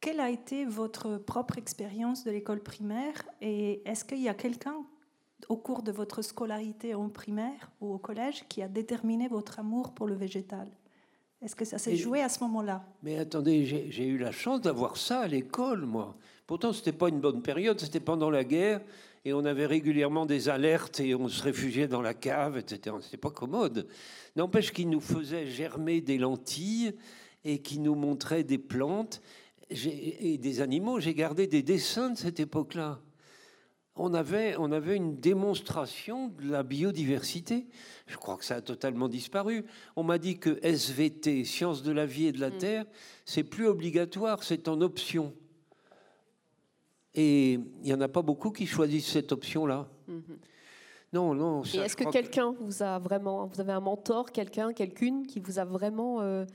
quelle 0.00 0.20
a 0.20 0.30
été 0.30 0.64
votre 0.64 1.18
propre 1.18 1.58
expérience 1.58 2.24
de 2.24 2.30
l'école 2.30 2.62
primaire? 2.62 3.24
Et 3.40 3.82
est-ce 3.88 4.04
qu'il 4.04 4.20
y 4.20 4.28
a 4.28 4.34
quelqu'un 4.34 4.84
au 5.48 5.56
cours 5.56 5.82
de 5.82 5.92
votre 5.92 6.22
scolarité 6.22 6.94
en 6.94 7.08
primaire 7.08 7.70
ou 7.80 7.92
au 7.92 7.98
collège 7.98 8.46
qui 8.48 8.62
a 8.62 8.68
déterminé 8.68 9.28
votre 9.28 9.58
amour 9.58 9.92
pour 9.92 10.06
le 10.06 10.14
végétal? 10.14 10.68
Est-ce 11.42 11.56
que 11.56 11.64
ça 11.64 11.78
s'est 11.78 11.96
joué 11.96 12.22
à 12.22 12.28
ce 12.28 12.40
moment-là? 12.40 12.84
Mais 13.02 13.18
attendez, 13.18 13.64
j'ai 13.64 14.06
eu 14.06 14.18
la 14.18 14.32
chance 14.32 14.60
d'avoir 14.60 14.96
ça 14.96 15.20
à 15.20 15.26
l'école, 15.26 15.86
moi. 15.86 16.16
Pourtant, 16.46 16.72
ce 16.72 16.78
n'était 16.78 16.92
pas 16.92 17.08
une 17.08 17.20
bonne 17.20 17.42
période, 17.42 17.80
c'était 17.80 18.00
pendant 18.00 18.30
la 18.30 18.44
guerre, 18.44 18.80
et 19.24 19.32
on 19.32 19.44
avait 19.44 19.66
régulièrement 19.66 20.26
des 20.26 20.48
alertes, 20.48 21.00
et 21.00 21.14
on 21.14 21.28
se 21.28 21.42
réfugiait 21.42 21.88
dans 21.88 22.02
la 22.02 22.14
cave, 22.14 22.58
etc. 22.58 22.96
C'était 23.00 23.16
pas 23.16 23.30
commode. 23.30 23.86
N'empêche 24.36 24.72
qu'il 24.72 24.90
nous 24.90 25.00
faisait 25.00 25.46
germer 25.46 26.00
des 26.00 26.18
lentilles, 26.18 26.94
et 27.44 27.62
qui 27.62 27.78
nous 27.78 27.94
montrait 27.94 28.44
des 28.44 28.58
plantes 28.58 29.22
et 29.70 30.36
des 30.36 30.60
animaux. 30.60 31.00
J'ai 31.00 31.14
gardé 31.14 31.46
des 31.46 31.62
dessins 31.62 32.10
de 32.10 32.18
cette 32.18 32.40
époque-là 32.40 33.00
on 34.00 34.14
avait, 34.14 34.56
on 34.58 34.72
avait 34.72 34.96
une 34.96 35.16
démonstration 35.20 36.28
de 36.28 36.50
la 36.50 36.62
biodiversité. 36.62 37.66
Je 38.06 38.16
crois 38.16 38.36
que 38.38 38.44
ça 38.46 38.56
a 38.56 38.60
totalement 38.62 39.08
disparu. 39.08 39.66
On 39.94 40.02
m'a 40.02 40.16
dit 40.16 40.38
que 40.38 40.58
SVT, 40.62 41.44
sciences 41.44 41.82
de 41.82 41.92
la 41.92 42.06
vie 42.06 42.26
et 42.26 42.32
de 42.32 42.40
la 42.40 42.48
mm. 42.48 42.58
terre, 42.58 42.84
c'est 43.26 43.44
plus 43.44 43.66
obligatoire, 43.66 44.42
c'est 44.42 44.68
en 44.68 44.80
option. 44.80 45.34
Et 47.14 47.52
il 47.52 47.82
n'y 47.82 47.92
en 47.92 48.00
a 48.00 48.08
pas 48.08 48.22
beaucoup 48.22 48.50
qui 48.50 48.66
choisissent 48.66 49.10
cette 49.10 49.32
option-là. 49.32 49.86
Mm-hmm. 50.08 50.36
Non, 51.12 51.34
non. 51.34 51.62
et 51.64 51.78
est-ce 51.78 51.96
que 51.96 52.08
quelqu'un 52.08 52.54
vous 52.58 52.82
a 52.82 52.98
vraiment, 53.00 53.46
vous 53.46 53.60
avez 53.60 53.72
un 53.72 53.80
mentor, 53.80 54.30
quelqu'un, 54.30 54.72
quelqu'une 54.72 55.26
qui 55.26 55.40
vous 55.40 55.58
a 55.58 55.64
vraiment 55.64 56.22
euh, 56.22 56.46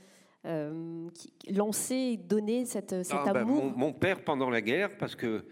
euh, 0.46 1.08
lancé, 1.50 2.16
donné 2.16 2.64
cette, 2.64 3.04
cet 3.04 3.18
ah, 3.26 3.32
ben, 3.34 3.42
amour? 3.42 3.76
mon, 3.76 3.92
père 3.92 4.24
pendant 4.24 4.48
la 4.48 4.62
guerre, 4.62 4.96
parce 4.96 5.14
que 5.14 5.44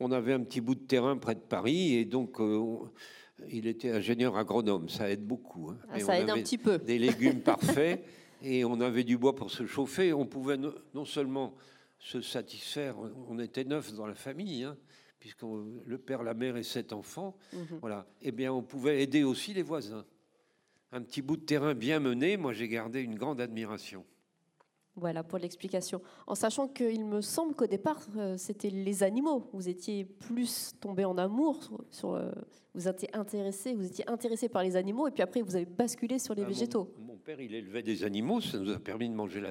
on 0.00 0.10
avait 0.12 0.32
un 0.32 0.40
petit 0.40 0.60
bout 0.60 0.74
de 0.74 0.80
terrain 0.80 1.16
près 1.16 1.34
de 1.34 1.40
Paris 1.40 1.94
et 1.94 2.04
donc 2.04 2.40
euh, 2.40 2.78
il 3.48 3.66
était 3.66 3.90
ingénieur 3.90 4.36
agronome. 4.36 4.88
Ça 4.88 5.10
aide 5.10 5.24
beaucoup. 5.24 5.70
Hein. 5.70 5.78
Ah, 5.90 6.00
ça 6.00 6.18
aide 6.18 6.30
un 6.30 6.34
petit 6.34 6.58
peu. 6.58 6.78
Des 6.78 6.98
légumes 6.98 7.40
parfaits 7.44 8.04
et 8.42 8.64
on 8.64 8.80
avait 8.80 9.04
du 9.04 9.18
bois 9.18 9.36
pour 9.36 9.50
se 9.50 9.66
chauffer. 9.66 10.12
On 10.12 10.26
pouvait 10.26 10.56
non 10.56 11.04
seulement 11.04 11.54
se 12.00 12.20
satisfaire, 12.20 12.96
on 13.28 13.38
était 13.38 13.64
neuf 13.64 13.92
dans 13.92 14.06
la 14.06 14.14
famille, 14.14 14.64
hein, 14.64 14.76
puisque 15.18 15.42
le 15.42 15.98
père, 15.98 16.22
la 16.22 16.32
mère 16.32 16.56
et 16.56 16.62
sept 16.62 16.92
enfants. 16.92 17.36
Mhm. 17.52 17.78
Voilà. 17.82 18.06
Eh 18.22 18.32
bien, 18.32 18.52
on 18.52 18.62
pouvait 18.62 19.02
aider 19.02 19.22
aussi 19.22 19.52
les 19.52 19.62
voisins. 19.62 20.06
Un 20.92 21.02
petit 21.02 21.22
bout 21.22 21.36
de 21.36 21.44
terrain 21.44 21.74
bien 21.74 22.00
mené, 22.00 22.36
moi 22.36 22.52
j'ai 22.52 22.68
gardé 22.68 23.02
une 23.02 23.14
grande 23.14 23.40
admiration. 23.40 24.04
Voilà 25.00 25.24
pour 25.24 25.38
l'explication. 25.38 26.02
En 26.26 26.34
sachant 26.34 26.68
qu'il 26.68 27.06
me 27.06 27.22
semble 27.22 27.54
qu'au 27.54 27.66
départ, 27.66 28.06
euh, 28.16 28.36
c'était 28.36 28.68
les 28.68 29.02
animaux. 29.02 29.48
Vous 29.54 29.66
étiez 29.66 30.04
plus 30.04 30.74
tombé 30.78 31.06
en 31.06 31.16
amour, 31.16 31.58
sur, 31.90 32.12
euh, 32.12 32.30
vous 32.74 32.86
étiez 32.86 33.08
intéressé, 33.16 33.74
vous 33.74 33.86
étiez 33.86 34.08
intéressé 34.10 34.50
par 34.50 34.62
les 34.62 34.76
animaux, 34.76 35.08
et 35.08 35.10
puis 35.10 35.22
après 35.22 35.40
vous 35.40 35.56
avez 35.56 35.64
basculé 35.64 36.18
sur 36.18 36.34
les 36.34 36.42
ah, 36.42 36.46
végétaux. 36.46 36.92
Mon, 36.98 37.16
père, 37.16 37.40
il 37.40 37.54
élevait 37.54 37.82
des 37.82 38.04
animaux, 38.04 38.42
ça 38.42 38.58
nous 38.58 38.70
a 38.70 38.78
permis 38.78 39.08
de 39.08 39.14
manger 39.14 39.42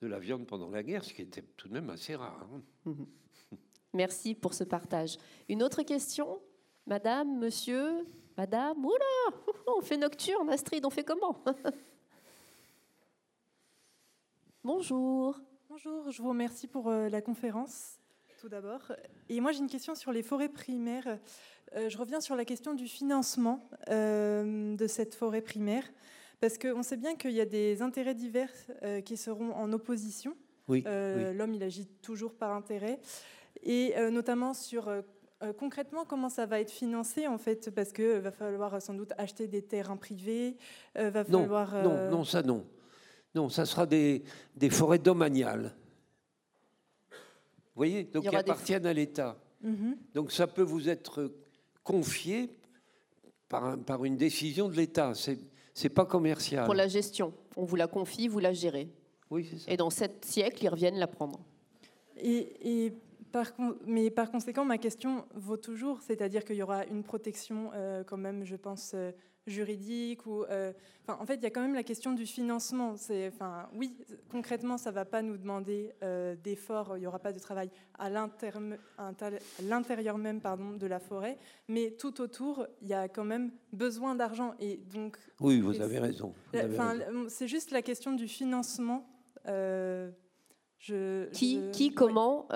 de 0.00 0.06
la 0.06 0.20
viande 0.20 0.46
pendant 0.46 0.70
la 0.70 0.84
guerre, 0.84 1.02
ce 1.02 1.12
qui 1.12 1.22
était 1.22 1.42
tout 1.56 1.66
de 1.66 1.72
même 1.72 1.90
assez 1.90 2.14
rare. 2.14 2.48
Hein. 2.54 2.62
Mhm. 2.84 3.06
Merci 3.94 4.36
pour 4.36 4.54
ce 4.54 4.62
partage. 4.62 5.16
Une 5.48 5.64
autre 5.64 5.82
question, 5.82 6.40
Madame, 6.86 7.40
Monsieur, 7.40 8.06
Madame? 8.36 8.84
Oula, 8.84 9.36
on 9.76 9.80
fait 9.80 9.98
nocturne, 9.98 10.48
Astrid, 10.48 10.86
on 10.86 10.90
fait 10.90 11.04
comment? 11.04 11.42
Bonjour. 14.64 15.40
Bonjour, 15.68 16.08
je 16.12 16.22
vous 16.22 16.28
remercie 16.28 16.68
pour 16.68 16.88
euh, 16.88 17.08
la 17.08 17.20
conférence, 17.20 17.98
tout 18.40 18.48
d'abord. 18.48 18.92
Et 19.28 19.40
moi, 19.40 19.50
j'ai 19.50 19.58
une 19.58 19.68
question 19.68 19.96
sur 19.96 20.12
les 20.12 20.22
forêts 20.22 20.48
primaires. 20.48 21.18
Euh, 21.74 21.88
je 21.88 21.98
reviens 21.98 22.20
sur 22.20 22.36
la 22.36 22.44
question 22.44 22.72
du 22.72 22.86
financement 22.86 23.68
euh, 23.88 24.76
de 24.76 24.86
cette 24.86 25.16
forêt 25.16 25.40
primaire, 25.40 25.82
parce 26.40 26.58
qu'on 26.58 26.84
sait 26.84 26.96
bien 26.96 27.16
qu'il 27.16 27.32
y 27.32 27.40
a 27.40 27.44
des 27.44 27.82
intérêts 27.82 28.14
divers 28.14 28.52
qui 29.04 29.16
seront 29.16 29.52
en 29.52 29.72
opposition. 29.72 30.36
Oui, 30.68 30.84
L'homme, 30.86 31.54
il 31.54 31.62
agit 31.64 31.86
toujours 32.00 32.34
par 32.34 32.52
intérêt, 32.52 33.00
et 33.64 33.94
notamment 34.10 34.54
sur 34.54 34.88
euh, 35.42 35.52
concrètement, 35.52 36.04
comment 36.04 36.28
ça 36.28 36.46
va 36.46 36.60
être 36.60 36.70
financé 36.70 37.26
en 37.26 37.38
fait 37.38 37.70
Parce 37.74 37.92
que 37.92 38.18
va 38.18 38.30
falloir 38.30 38.80
sans 38.80 38.94
doute 38.94 39.12
acheter 39.18 39.48
des 39.48 39.62
terrains 39.62 39.96
privés, 39.96 40.56
va 40.94 41.24
non, 41.24 41.40
falloir. 41.40 41.82
Non, 41.82 42.10
non, 42.10 42.24
ça 42.24 42.42
non. 42.42 42.64
Non, 43.34 43.48
ça 43.48 43.64
sera 43.64 43.86
des, 43.86 44.22
des 44.54 44.70
forêts 44.70 44.98
domaniales. 44.98 45.74
Vous 47.10 47.16
voyez 47.76 48.04
Donc 48.04 48.28
qui 48.28 48.36
appartiennent 48.36 48.86
à 48.86 48.92
l'État. 48.92 49.38
Mhm. 49.62 49.96
Donc 50.14 50.32
ça 50.32 50.46
peut 50.46 50.62
vous 50.62 50.88
être 50.88 51.32
confié 51.82 52.50
par, 53.48 53.78
par 53.78 54.04
une 54.04 54.16
décision 54.16 54.68
de 54.68 54.76
l'État. 54.76 55.14
C'est 55.14 55.38
c'est 55.74 55.88
pas 55.88 56.04
commercial. 56.04 56.64
Pour 56.64 56.74
la 56.74 56.88
gestion, 56.88 57.32
on 57.56 57.64
vous 57.64 57.76
la 57.76 57.86
confie, 57.86 58.28
vous 58.28 58.38
la 58.38 58.52
gérez. 58.52 58.88
Oui, 59.30 59.48
c'est 59.50 59.58
ça. 59.58 59.72
Et 59.72 59.76
dans 59.76 59.90
sept 59.90 60.24
siècles, 60.24 60.64
ils 60.64 60.68
reviennent 60.68 60.98
la 60.98 61.06
prendre. 61.06 61.40
Et, 62.18 62.92
par, 63.32 63.52
mais 63.86 64.10
par 64.10 64.30
conséquent, 64.30 64.64
ma 64.64 64.78
question 64.78 65.24
vaut 65.34 65.56
toujours, 65.56 66.00
c'est-à-dire 66.02 66.44
qu'il 66.44 66.56
y 66.56 66.62
aura 66.62 66.84
une 66.86 67.02
protection 67.02 67.70
euh, 67.74 68.04
quand 68.04 68.18
même, 68.18 68.44
je 68.44 68.56
pense, 68.56 68.92
euh, 68.94 69.10
juridique 69.48 70.24
ou 70.26 70.44
euh, 70.44 70.72
enfin, 71.02 71.18
en 71.20 71.26
fait 71.26 71.34
il 71.34 71.42
y 71.42 71.46
a 71.46 71.50
quand 71.50 71.62
même 71.62 71.74
la 71.74 71.82
question 71.82 72.12
du 72.12 72.26
financement. 72.26 72.94
Enfin 73.26 73.68
oui 73.74 73.96
concrètement 74.30 74.78
ça 74.78 74.92
va 74.92 75.04
pas 75.04 75.20
nous 75.20 75.36
demander 75.36 75.90
d'efforts. 76.44 76.96
Il 76.96 77.00
n'y 77.00 77.08
aura 77.08 77.18
pas 77.18 77.32
de 77.32 77.40
travail 77.40 77.68
à 77.98 78.08
l'intérieur 78.08 80.18
même 80.18 80.40
pardon 80.40 80.74
de 80.74 80.86
la 80.86 81.00
forêt. 81.00 81.38
Mais 81.66 81.90
tout 81.98 82.20
autour 82.20 82.68
il 82.82 82.86
y 82.86 82.94
a 82.94 83.08
quand 83.08 83.24
même 83.24 83.50
besoin 83.72 84.14
d'argent. 84.14 84.54
Et 84.60 84.76
donc 84.76 85.18
oui 85.40 85.60
vous 85.60 85.80
avez 85.80 85.98
raison. 85.98 86.32
c'est 87.26 87.48
juste 87.48 87.72
la 87.72 87.82
question 87.82 88.12
du 88.12 88.28
financement 88.28 89.08
euh, 89.48 90.10
je, 90.82 91.30
qui, 91.30 91.60
qui, 91.72 91.94
comment, 91.94 92.46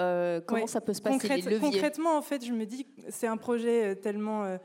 comment 0.47 0.66
ça 0.66 0.81
peut 0.81 0.93
se 0.93 1.01
passer 1.01 1.59
Concrètement, 1.61 2.19
en 2.19 2.23
fait, 2.23 2.44
je 2.44 2.53
me 2.53 2.66
dis, 2.66 2.86
c'est 3.09 3.27
un 3.27 3.39
projet 3.39 3.97
tellement 3.97 4.59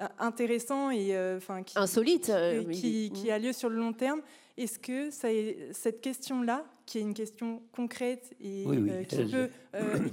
euh, 0.00 0.10
intéressant 0.20 0.90
et 0.90 1.16
euh, 1.16 1.38
enfin 1.38 1.60
insolite 1.74 2.30
euh, 2.30 2.62
qui, 2.70 3.10
qui, 3.12 3.32
a 3.32 3.38
lieu 3.38 3.52
sur 3.52 3.68
le 3.68 3.76
long 3.76 3.92
terme. 3.92 4.20
Est-ce 4.56 4.78
que 4.78 5.10
ça 5.10 5.32
est, 5.32 5.72
cette 5.72 6.00
question-là, 6.00 6.64
qui 6.86 6.98
est 6.98 7.00
une 7.00 7.14
question 7.14 7.62
concrète 7.72 8.32
et 8.40 8.64
qui, 9.08 9.24
peut, 9.24 9.50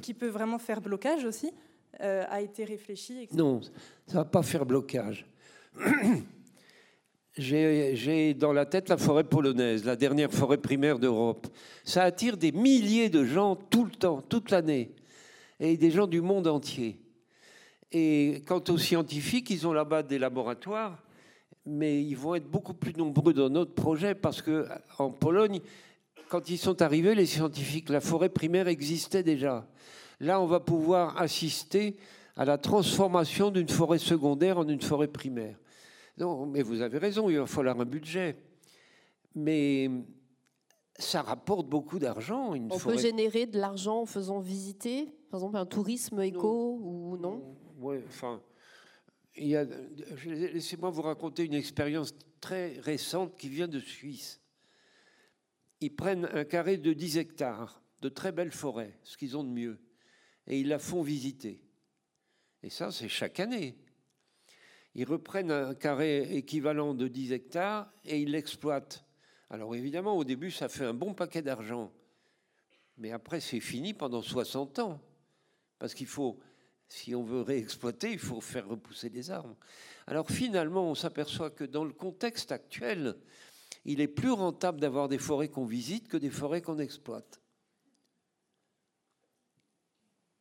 qui 0.02 0.14
peut 0.16 0.28
vraiment 0.28 0.58
faire 0.58 0.82
blocage 0.82 1.24
aussi, 1.26 1.52
a 2.00 2.42
été 2.42 2.64
réfléchie 2.64 3.28
Non, 3.32 3.62
ça 4.08 4.18
va 4.20 4.26
pas 4.26 4.42
faire 4.42 4.66
blocage. 4.66 5.26
J'ai 7.38 8.34
dans 8.34 8.54
la 8.54 8.66
tête 8.66 8.88
la 8.88 8.98
forêt 8.98 9.26
polonaise, 9.26 9.84
la 9.84 9.98
dernière 9.98 10.32
forêt 10.32 10.58
primaire 10.58 11.00
d'Europe. 11.00 11.48
Ça 11.84 12.04
attire 12.04 12.38
des 12.38 12.54
milliers 12.54 13.10
de 13.10 13.26
gens 13.26 13.56
tout 13.56 13.84
le 13.84 13.92
temps, 13.92 14.22
toute 14.22 14.52
l'année, 14.52 14.92
et 15.60 15.76
des 15.76 15.92
gens 15.92 16.08
du 16.08 16.22
monde 16.22 16.48
entier. 16.48 16.98
Et 17.92 18.42
quant 18.48 18.64
aux 18.70 18.78
scientifiques, 18.78 19.50
ils 19.50 19.68
ont 19.68 19.74
là-bas 19.74 20.04
des 20.04 20.18
laboratoires, 20.18 21.04
mais 21.66 22.02
ils 22.02 22.16
vont 22.16 22.36
être 22.36 22.50
beaucoup 22.50 22.74
plus 22.74 22.94
nombreux 22.94 23.34
dans 23.34 23.50
notre 23.50 23.74
projet 23.74 24.16
parce 24.16 24.42
que 24.42 24.68
en 24.98 25.10
Pologne, 25.10 25.60
quand 26.30 26.50
ils 26.50 26.58
sont 26.58 26.82
arrivés, 26.82 27.16
les 27.16 27.26
scientifiques, 27.26 27.90
la 27.90 28.02
forêt 28.02 28.30
primaire 28.30 28.70
existait 28.70 29.24
déjà. 29.24 29.68
Là, 30.22 30.40
on 30.40 30.46
va 30.46 30.62
pouvoir 30.62 31.22
assister 31.22 31.98
à 32.38 32.46
la 32.46 32.58
transformation 32.58 33.52
d'une 33.52 33.70
forêt 33.70 33.98
secondaire 34.00 34.58
en 34.58 34.68
une 34.68 34.82
forêt 34.82 35.08
primaire. 35.08 35.58
Non, 36.18 36.46
mais 36.46 36.62
vous 36.62 36.82
avez 36.82 36.98
raison, 36.98 37.30
il 37.30 37.38
va 37.38 37.46
falloir 37.46 37.80
un 37.80 37.86
budget. 37.86 38.38
Mais 39.34 39.90
ça 40.98 41.22
rapporte 41.22 41.68
beaucoup 41.68 42.00
d'argent. 42.00 42.54
On 42.54 42.80
peut 42.80 42.98
générer 42.98 43.46
de 43.46 43.60
l'argent 43.60 44.02
en 44.02 44.06
faisant 44.06 44.40
visiter, 44.40 45.12
par 45.30 45.42
exemple, 45.42 45.58
un 45.58 45.66
tourisme 45.66 46.22
éco 46.22 46.80
ou 46.82 47.18
non? 47.18 47.58
Ouais, 47.80 48.02
enfin, 48.08 48.42
laissez-moi 49.36 50.90
vous 50.90 51.02
raconter 51.02 51.44
une 51.44 51.54
expérience 51.54 52.16
très 52.40 52.80
récente 52.80 53.36
qui 53.36 53.50
vient 53.50 53.68
de 53.68 53.80
Suisse. 53.80 54.40
Ils 55.82 55.94
prennent 55.94 56.30
un 56.32 56.46
carré 56.46 56.78
de 56.78 56.94
10 56.94 57.18
hectares, 57.18 57.84
de 58.02 58.08
très 58.08 58.32
belles 58.32 58.54
forêts, 58.54 58.98
ce 59.04 59.18
qu'ils 59.18 59.36
ont 59.36 59.44
de 59.44 59.50
mieux, 59.50 59.78
et 60.48 60.62
ils 60.62 60.70
la 60.70 60.80
font 60.80 61.02
visiter. 61.02 61.62
Et 62.64 62.70
ça, 62.70 62.92
c'est 62.92 63.10
chaque 63.10 63.42
année. 63.42 63.76
Ils 64.96 65.06
reprennent 65.06 65.52
un 65.52 65.76
carré 65.76 66.36
équivalent 66.36 66.94
de 66.94 67.08
10 67.08 67.34
hectares 67.34 67.92
et 68.06 68.20
ils 68.20 68.32
l'exploitent. 68.32 69.06
Alors 69.50 69.76
évidemment, 69.76 70.18
au 70.18 70.24
début, 70.24 70.52
ça 70.52 70.70
fait 70.70 70.86
un 70.86 70.94
bon 70.94 71.14
paquet 71.14 71.42
d'argent. 71.42 71.92
Mais 72.98 73.12
après, 73.12 73.42
c'est 73.42 73.60
fini 73.60 73.94
pendant 73.94 74.22
60 74.22 74.80
ans. 74.80 75.02
Parce 75.78 75.94
qu'il 75.94 76.08
faut 76.08 76.40
si 76.88 77.16
on 77.16 77.24
veut 77.24 77.42
réexploiter, 77.42 78.12
il 78.12 78.20
faut 78.20 78.42
faire 78.42 78.68
repousser 78.68 79.10
les 79.10 79.32
arbres. 79.32 79.56
Alors 80.08 80.30
finalement, 80.30 80.90
on 80.90 80.96
s'aperçoit 80.96 81.50
que 81.50 81.64
dans 81.64 81.84
le 81.84 81.94
contexte 81.94 82.52
actuel, 82.52 83.16
il 83.86 84.02
est 84.02 84.08
plus 84.08 84.32
rentable 84.32 84.80
d'avoir 84.80 85.08
des 85.08 85.18
forêts 85.18 85.50
qu'on 85.50 85.66
visite 85.66 86.08
que 86.08 86.18
des 86.18 86.30
forêts 86.30 86.62
qu'on 86.62 86.80
exploite. 86.80 87.42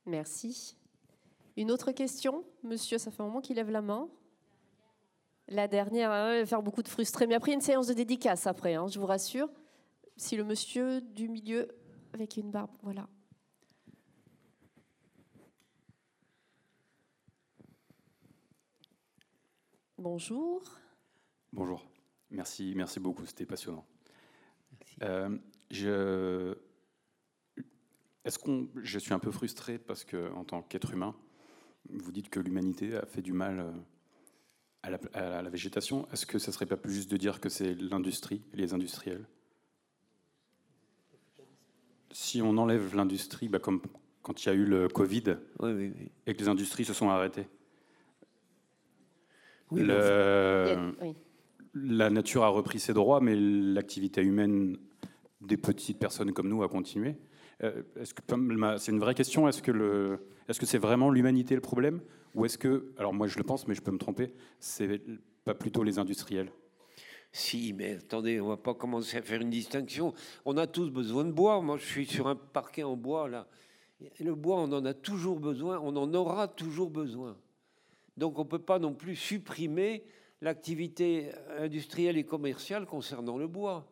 Merci. 0.07 0.77
Une 1.57 1.71
autre 1.71 1.93
question 1.93 2.45
Monsieur, 2.63 2.99
ça 2.99 3.11
fait 3.11 3.23
un 3.23 3.27
moment 3.27 3.41
qu'il 3.41 3.57
lève 3.57 3.71
la 3.71 3.83
main. 3.83 4.09
La 5.49 5.69
dernière, 5.69 6.11
va 6.11 6.47
faire 6.47 6.63
beaucoup 6.63 6.83
de 6.83 6.89
frustrés. 6.89 7.27
Mais 7.27 7.35
après, 7.35 7.53
une 7.53 7.61
séance 7.61 7.87
de 7.87 7.93
dédicace 7.93 8.47
après, 8.47 8.75
hein, 8.75 8.87
je 8.89 8.99
vous 8.99 9.07
rassure. 9.07 9.49
Si 10.17 10.37
le 10.37 10.45
monsieur 10.45 11.01
du 11.01 11.29
milieu 11.29 11.69
avec 12.13 12.37
une 12.37 12.51
barbe, 12.51 12.71
voilà. 12.83 13.09
Bonjour. 19.99 20.63
Bonjour. 21.53 21.85
Merci, 22.31 22.73
merci 22.77 23.01
beaucoup. 23.01 23.25
C'était 23.27 23.47
passionnant. 23.47 23.87
Euh, 25.03 25.37
je, 25.71 26.57
est-ce 28.25 28.39
qu'on, 28.39 28.69
je 28.77 28.99
suis 28.99 29.13
un 29.13 29.19
peu 29.19 29.31
frustré 29.31 29.79
parce 29.79 30.05
que, 30.05 30.33
en 30.33 30.45
tant 30.45 30.63
qu'être 30.63 30.93
humain, 30.93 31.15
vous 31.91 32.13
dites 32.13 32.31
que 32.31 32.41
l'humanité 32.41 32.97
a 32.97 33.07
fait 33.07 33.23
du 33.23 33.33
mal 33.33 33.61
euh, 33.61 33.73
à 34.85 34.91
la, 34.91 34.99
à 35.15 35.43
la 35.43 35.51
végétation. 35.51 36.07
Est-ce 36.13 36.27
que 36.27 36.39
ça 36.39 36.53
serait 36.53 36.67
pas 36.67 36.77
plus 36.77 36.93
juste 36.93 37.11
de 37.11 37.17
dire 37.17 37.41
que 37.41 37.49
c'est 37.49 37.75
l'industrie, 37.75 38.43
les 38.53 38.75
industriels? 38.75 39.27
Si 42.11 42.43
on 42.43 42.57
enlève 42.59 42.95
l'industrie, 42.95 43.49
bah 43.49 43.59
comme 43.59 43.81
quand 44.23 44.45
il 44.45 44.49
y 44.49 44.53
a 44.53 44.55
eu 44.55 44.65
le 44.65 44.89
Covid 44.89 45.37
et 46.27 46.35
que 46.35 46.39
les 46.39 46.49
industries 46.49 46.85
se 46.85 46.93
sont 46.93 47.09
arrêtées, 47.09 47.49
la 49.73 50.77
nature 52.11 52.45
a 52.45 52.49
repris 52.49 52.79
ses 52.79 52.93
droits, 52.93 53.21
mais 53.21 53.35
l'activité 53.35 54.23
humaine 54.23 54.77
des 55.41 55.57
petites 55.57 55.99
personnes 55.99 56.33
comme 56.33 56.49
nous 56.49 56.63
a 56.63 56.69
continué. 56.69 57.17
Euh, 57.63 57.83
c'est 58.79 58.93
une 58.93 58.99
vraie 58.99 59.15
question 59.15 59.49
Est-ce 59.49 59.61
que 59.63 60.67
c'est 60.67 60.79
vraiment 60.79 61.11
l'humanité 61.11 61.55
le 61.55 61.61
problème, 61.61 62.01
ou 62.35 62.45
est-ce 62.45 62.59
que, 62.59 62.93
alors 62.99 63.15
moi 63.15 63.27
je 63.27 63.39
le 63.39 63.45
pense, 63.45 63.69
mais 63.69 63.75
je 63.75 63.83
peux 63.83 63.93
me 63.93 63.99
tromper, 63.99 64.33
c'est 64.59 65.01
pas 65.45 65.55
plutôt 65.55 65.83
les 65.83 65.99
industriels? 65.99 66.51
Si, 67.33 67.73
mais 67.73 67.95
attendez, 67.97 68.41
on 68.41 68.47
va 68.47 68.57
pas 68.57 68.75
commencer 68.75 69.17
à 69.17 69.23
faire 69.23 69.41
une 69.41 69.51
distinction. 69.51 70.15
On 70.45 70.57
a 70.57 70.69
tous 70.69 70.91
besoin 70.91 71.25
de 71.25 71.33
bois. 71.33 71.61
Moi, 71.61 71.79
je 71.79 71.85
suis 71.85 72.07
sur 72.07 72.29
un 72.29 72.37
parquet 72.37 72.85
en 72.85 72.97
bois 72.97 73.29
là. 73.29 73.49
Le 74.21 74.37
bois, 74.37 74.61
on 74.61 74.71
en 74.71 74.85
a 74.85 74.95
toujours 74.95 75.41
besoin. 75.41 75.81
On 75.81 75.97
en 75.97 76.15
aura 76.15 76.47
toujours 76.47 76.91
besoin. 76.91 77.37
Donc 78.17 78.39
on 78.39 78.45
ne 78.45 78.49
peut 78.49 78.61
pas 78.61 78.79
non 78.79 78.95
plus 78.95 79.17
supprimer 79.17 80.05
l'activité 80.43 81.33
industrielle 81.59 82.19
et 82.19 82.25
commerciale 82.25 82.87
concernant 82.87 83.37
le 83.37 83.49
bois. 83.49 83.91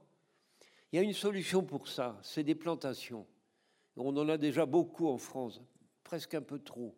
Il 0.93 0.97
y 0.97 0.99
a 1.01 1.03
une 1.03 1.13
solution 1.13 1.65
pour 1.65 1.89
ça, 1.89 2.21
c'est 2.23 2.45
des 2.45 2.55
plantations. 2.55 3.27
On 3.97 4.17
en 4.17 4.29
a 4.29 4.39
déjà 4.39 4.67
beaucoup 4.67 5.09
en 5.09 5.19
France, 5.19 5.61
presque 6.03 6.35
un 6.35 6.43
peu 6.43 6.59
trop. 6.59 6.95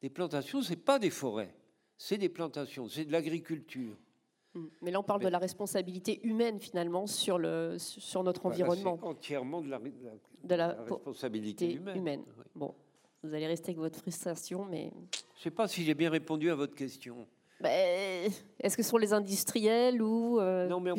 Des 0.00 0.10
plantations, 0.10 0.62
ce 0.62 0.70
n'est 0.70 0.76
pas 0.76 0.98
des 0.98 1.10
forêts, 1.10 1.54
c'est 1.98 2.18
des 2.18 2.28
plantations, 2.28 2.88
c'est 2.88 3.04
de 3.04 3.12
l'agriculture. 3.12 3.96
Hmm. 4.54 4.66
Mais 4.82 4.90
là, 4.90 5.00
on 5.00 5.02
parle 5.02 5.22
de 5.22 5.28
la 5.28 5.38
responsabilité 5.38 6.20
humaine, 6.26 6.58
finalement, 6.58 7.06
sur, 7.06 7.38
le, 7.38 7.76
sur 7.78 8.22
notre 8.22 8.46
environnement. 8.46 8.98
C'est 9.00 9.06
entièrement 9.06 9.60
de 9.60 9.68
la, 9.68 10.68
responsabilité 10.68 11.72
humaine. 11.72 12.24
Bon, 12.54 12.74
vous 13.22 13.34
allez 13.34 13.46
rester 13.46 13.70
avec 13.70 13.78
votre 13.78 13.98
frustration, 13.98 14.64
mais... 14.64 14.92
Je 15.34 15.40
ne 15.40 15.42
sais 15.42 15.50
pas 15.50 15.68
si 15.68 15.84
j'ai 15.84 15.94
bien 15.94 16.10
répondu 16.10 16.50
à 16.50 16.54
votre 16.54 16.74
question. 16.74 17.26
Ben, 17.60 18.30
est-ce 18.60 18.76
que 18.76 18.82
ce 18.82 18.90
sont 18.90 18.98
les 18.98 19.12
industriels 19.12 20.02
ou... 20.02 20.38
Euh, 20.40 20.66
non, 20.68 20.80
mais 20.80 20.92
on 20.92 20.96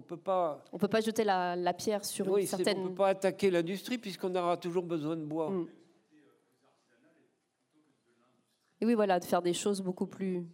ne 0.00 0.04
peut 0.04 0.16
pas... 0.16 0.64
On 0.72 0.78
peut 0.78 0.88
pas 0.88 1.00
jeter 1.00 1.24
la, 1.24 1.74
pierre 1.74 2.04
sur 2.04 2.36
une 2.36 2.46
certaine... 2.46 2.78
On 2.78 2.84
ne 2.84 2.88
peut 2.88 2.94
pas 2.94 3.08
attaquer 3.08 3.50
l'industrie 3.50 3.98
puisqu'on 3.98 4.34
aura 4.34 4.56
toujours 4.56 4.84
besoin 4.84 5.16
de 5.16 5.24
bois. 5.24 5.50
Mm. 5.50 5.66
Et 8.80 8.86
oui, 8.86 8.94
voilà, 8.94 9.20
de 9.20 9.24
faire 9.24 9.42
des 9.42 9.52
choses 9.52 9.80
beaucoup 9.80 10.06
plus... 10.06 10.44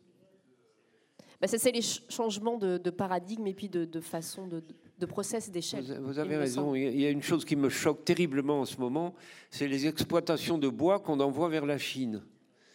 Ben, 1.41 1.47
c'est 1.47 1.71
les 1.71 1.83
changements 1.83 2.59
de, 2.59 2.91
paradigme 2.91 3.47
et 3.47 3.55
puis 3.55 3.69
de, 3.69 4.01
façon 4.01 4.49
de, 4.49 4.63
de 4.99 5.07
process 5.07 5.51
d'échelle. 5.51 6.01
Vous, 6.03 6.19
avez 6.19 6.37
raison. 6.37 6.75
Il 6.75 7.01
y 7.01 7.07
a 7.07 7.11
une 7.11 7.23
chose 7.23 7.45
qui 7.45 7.55
me 7.55 7.69
choque 7.69 8.05
terriblement 8.05 8.61
en 8.61 8.65
ce 8.65 8.79
moment, 8.79 9.15
c'est 9.51 9.69
les 9.69 9.87
exploitations 9.87 10.59
de 10.59 10.69
bois 10.69 10.99
qu'on 10.99 11.21
envoie 11.21 11.49
vers 11.49 11.65
la 11.65 11.79
Chine. 11.79 12.25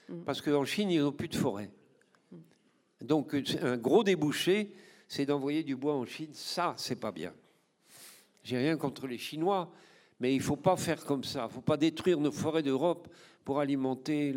Mm. 0.07 0.21
Parce 0.25 0.41
qu'en 0.41 0.65
Chine, 0.65 0.89
ils 0.89 1.01
n'ont 1.01 1.11
plus 1.11 1.27
de 1.27 1.35
forêt. 1.35 1.69
Donc, 3.01 3.35
un 3.61 3.77
gros 3.77 4.03
débouché, 4.03 4.73
c'est 5.13 5.27
d'envoyer 5.27 5.61
du 5.61 5.75
bois 5.75 5.93
en 5.93 6.05
Chine. 6.05 6.31
Ça, 6.33 6.73
c'est 6.75 6.95
pas 6.95 7.11
bien. 7.11 7.31
J'ai 8.43 8.57
rien 8.57 8.75
contre 8.77 9.05
les 9.05 9.19
Chinois, 9.19 9.71
mais 10.19 10.33
il 10.33 10.39
ne 10.39 10.43
faut 10.43 10.55
pas 10.55 10.75
faire 10.75 11.05
comme 11.05 11.23
ça. 11.23 11.41
Il 11.41 11.49
ne 11.49 11.49
faut 11.49 11.61
pas 11.61 11.77
détruire 11.77 12.19
nos 12.19 12.31
forêts 12.31 12.63
d'Europe 12.63 13.07
pour 13.45 13.59
alimenter 13.59 14.33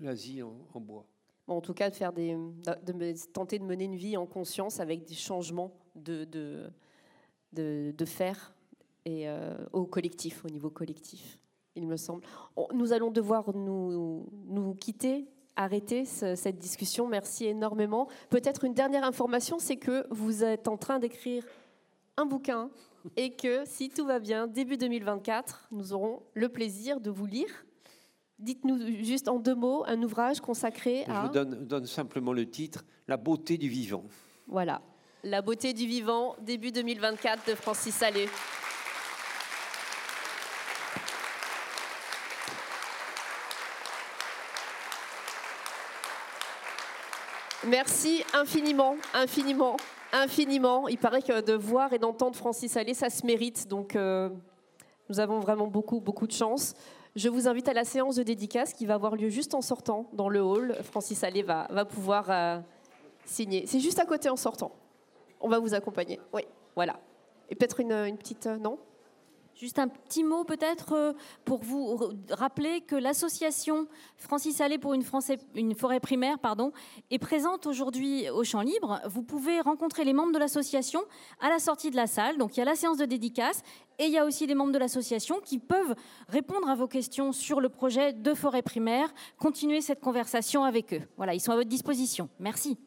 l'Asie 0.00 0.42
en, 0.42 0.80
bois. 0.80 1.06
en 1.46 1.60
tout 1.60 1.74
cas, 1.74 1.90
de, 1.90 1.94
faire 1.94 2.12
des, 2.12 2.34
de, 2.34 3.32
tenter 3.32 3.60
de 3.60 3.64
mener 3.64 3.84
une 3.84 3.94
vie 3.94 4.16
en 4.16 4.26
conscience 4.26 4.80
avec 4.80 5.04
des 5.04 5.14
changements 5.14 5.72
de, 5.94 6.24
de, 6.24 7.92
de, 7.92 8.04
faire 8.04 8.52
et, 9.04 9.28
euh, 9.28 9.56
au 9.72 9.84
collectif, 9.84 10.44
au 10.44 10.48
niveau 10.48 10.70
collectif, 10.70 11.38
il 11.76 11.86
me 11.86 11.96
semble. 11.96 12.24
nous 12.74 12.92
allons 12.92 13.12
devoir 13.12 13.54
nous, 13.54 14.28
nous 14.48 14.74
quitter 14.74 15.28
arrêter 15.56 16.04
cette 16.04 16.58
discussion. 16.58 17.06
Merci 17.06 17.46
énormément. 17.46 18.08
Peut-être 18.28 18.64
une 18.64 18.74
dernière 18.74 19.04
information, 19.04 19.58
c'est 19.58 19.76
que 19.76 20.06
vous 20.10 20.44
êtes 20.44 20.68
en 20.68 20.76
train 20.76 20.98
d'écrire 20.98 21.44
un 22.16 22.26
bouquin 22.26 22.70
et 23.16 23.30
que 23.30 23.64
si 23.64 23.88
tout 23.88 24.04
va 24.04 24.18
bien, 24.18 24.46
début 24.46 24.76
2024, 24.76 25.68
nous 25.72 25.92
aurons 25.92 26.22
le 26.34 26.48
plaisir 26.48 27.00
de 27.00 27.10
vous 27.10 27.26
lire. 27.26 27.64
Dites-nous 28.38 29.04
juste 29.04 29.28
en 29.28 29.38
deux 29.38 29.54
mots 29.54 29.84
un 29.86 30.02
ouvrage 30.02 30.40
consacré 30.40 31.04
à... 31.04 31.22
Je 31.22 31.26
vous 31.26 31.32
donne, 31.32 31.66
donne 31.66 31.86
simplement 31.86 32.32
le 32.32 32.48
titre, 32.48 32.84
La 33.06 33.16
beauté 33.16 33.58
du 33.58 33.68
vivant. 33.68 34.04
Voilà, 34.46 34.80
La 35.24 35.42
beauté 35.42 35.72
du 35.74 35.86
vivant, 35.86 36.36
début 36.40 36.72
2024 36.72 37.50
de 37.50 37.54
Francis 37.54 37.94
Salé. 37.94 38.26
Merci 47.70 48.24
infiniment, 48.34 48.96
infiniment, 49.14 49.76
infiniment. 50.12 50.88
Il 50.88 50.98
paraît 50.98 51.22
que 51.22 51.40
de 51.40 51.52
voir 51.52 51.92
et 51.92 52.00
d'entendre 52.00 52.34
Francis 52.34 52.76
Allais, 52.76 52.94
ça 52.94 53.10
se 53.10 53.24
mérite. 53.24 53.68
Donc, 53.68 53.94
euh, 53.94 54.28
nous 55.08 55.20
avons 55.20 55.38
vraiment 55.38 55.68
beaucoup, 55.68 56.00
beaucoup 56.00 56.26
de 56.26 56.32
chance. 56.32 56.74
Je 57.14 57.28
vous 57.28 57.46
invite 57.46 57.68
à 57.68 57.72
la 57.72 57.84
séance 57.84 58.16
de 58.16 58.24
dédicace 58.24 58.72
qui 58.72 58.86
va 58.86 58.94
avoir 58.94 59.14
lieu 59.14 59.28
juste 59.28 59.54
en 59.54 59.60
sortant 59.60 60.10
dans 60.14 60.28
le 60.28 60.40
hall. 60.40 60.78
Francis 60.82 61.22
Allais 61.22 61.42
va, 61.42 61.68
pouvoir 61.84 62.28
euh, 62.30 62.58
signer. 63.24 63.68
C'est 63.68 63.78
juste 63.78 64.00
à 64.00 64.04
côté 64.04 64.28
en 64.28 64.36
sortant. 64.36 64.72
On 65.40 65.48
va 65.48 65.60
vous 65.60 65.72
accompagner. 65.72 66.18
Oui, 66.32 66.42
voilà. 66.74 66.98
Et 67.50 67.54
peut-être 67.54 67.78
une, 67.78 67.92
une 67.92 68.18
petite. 68.18 68.48
Euh, 68.48 68.56
non? 68.56 68.80
Juste 69.60 69.78
un 69.78 69.88
petit 69.88 70.24
mot 70.24 70.44
peut-être 70.44 70.94
euh, 70.94 71.12
pour 71.44 71.62
vous 71.62 72.00
rappeler 72.30 72.80
que 72.80 72.96
l'association 72.96 73.88
Francis 74.16 74.58
Allais 74.62 74.78
pour 74.78 74.94
une, 74.94 75.04
forêt 75.74 76.00
primaire 76.00 76.38
est 77.10 77.18
présente 77.18 77.66
aujourd'hui 77.66 78.30
au 78.30 78.42
Champ 78.42 78.62
Libre. 78.62 79.02
Vous 79.04 79.22
pouvez 79.22 79.60
rencontrer 79.60 80.04
les 80.04 80.14
membres 80.14 80.32
de 80.32 80.38
l'association 80.38 81.02
à 81.40 81.50
la 81.50 81.58
sortie 81.58 81.90
de 81.90 81.96
la 81.96 82.06
salle. 82.06 82.38
Donc 82.38 82.56
il 82.56 82.60
y 82.60 82.62
a 82.62 82.64
la 82.64 82.74
séance 82.74 82.96
de 82.96 83.04
dédicace 83.04 83.60
et 83.98 84.06
il 84.06 84.12
y 84.12 84.16
a 84.16 84.24
aussi 84.24 84.46
les 84.46 84.54
membres 84.54 84.72
de 84.72 84.78
l'association 84.78 85.40
qui 85.44 85.58
peuvent 85.58 85.94
répondre 86.28 86.70
à 86.70 86.74
vos 86.74 86.88
questions 86.88 87.32
sur 87.32 87.60
le 87.60 87.68
projet 87.68 88.14
de 88.14 88.32
forêt 88.32 88.62
primaire, 88.62 89.12
continuer 89.36 89.82
cette 89.82 90.00
conversation 90.00 90.64
avec 90.64 90.94
eux. 90.94 91.02
Voilà, 91.18 91.34
ils 91.34 91.40
sont 91.40 91.52
à 91.52 91.56
votre 91.56 91.68
disposition. 91.68 92.30
Merci. 92.38 92.78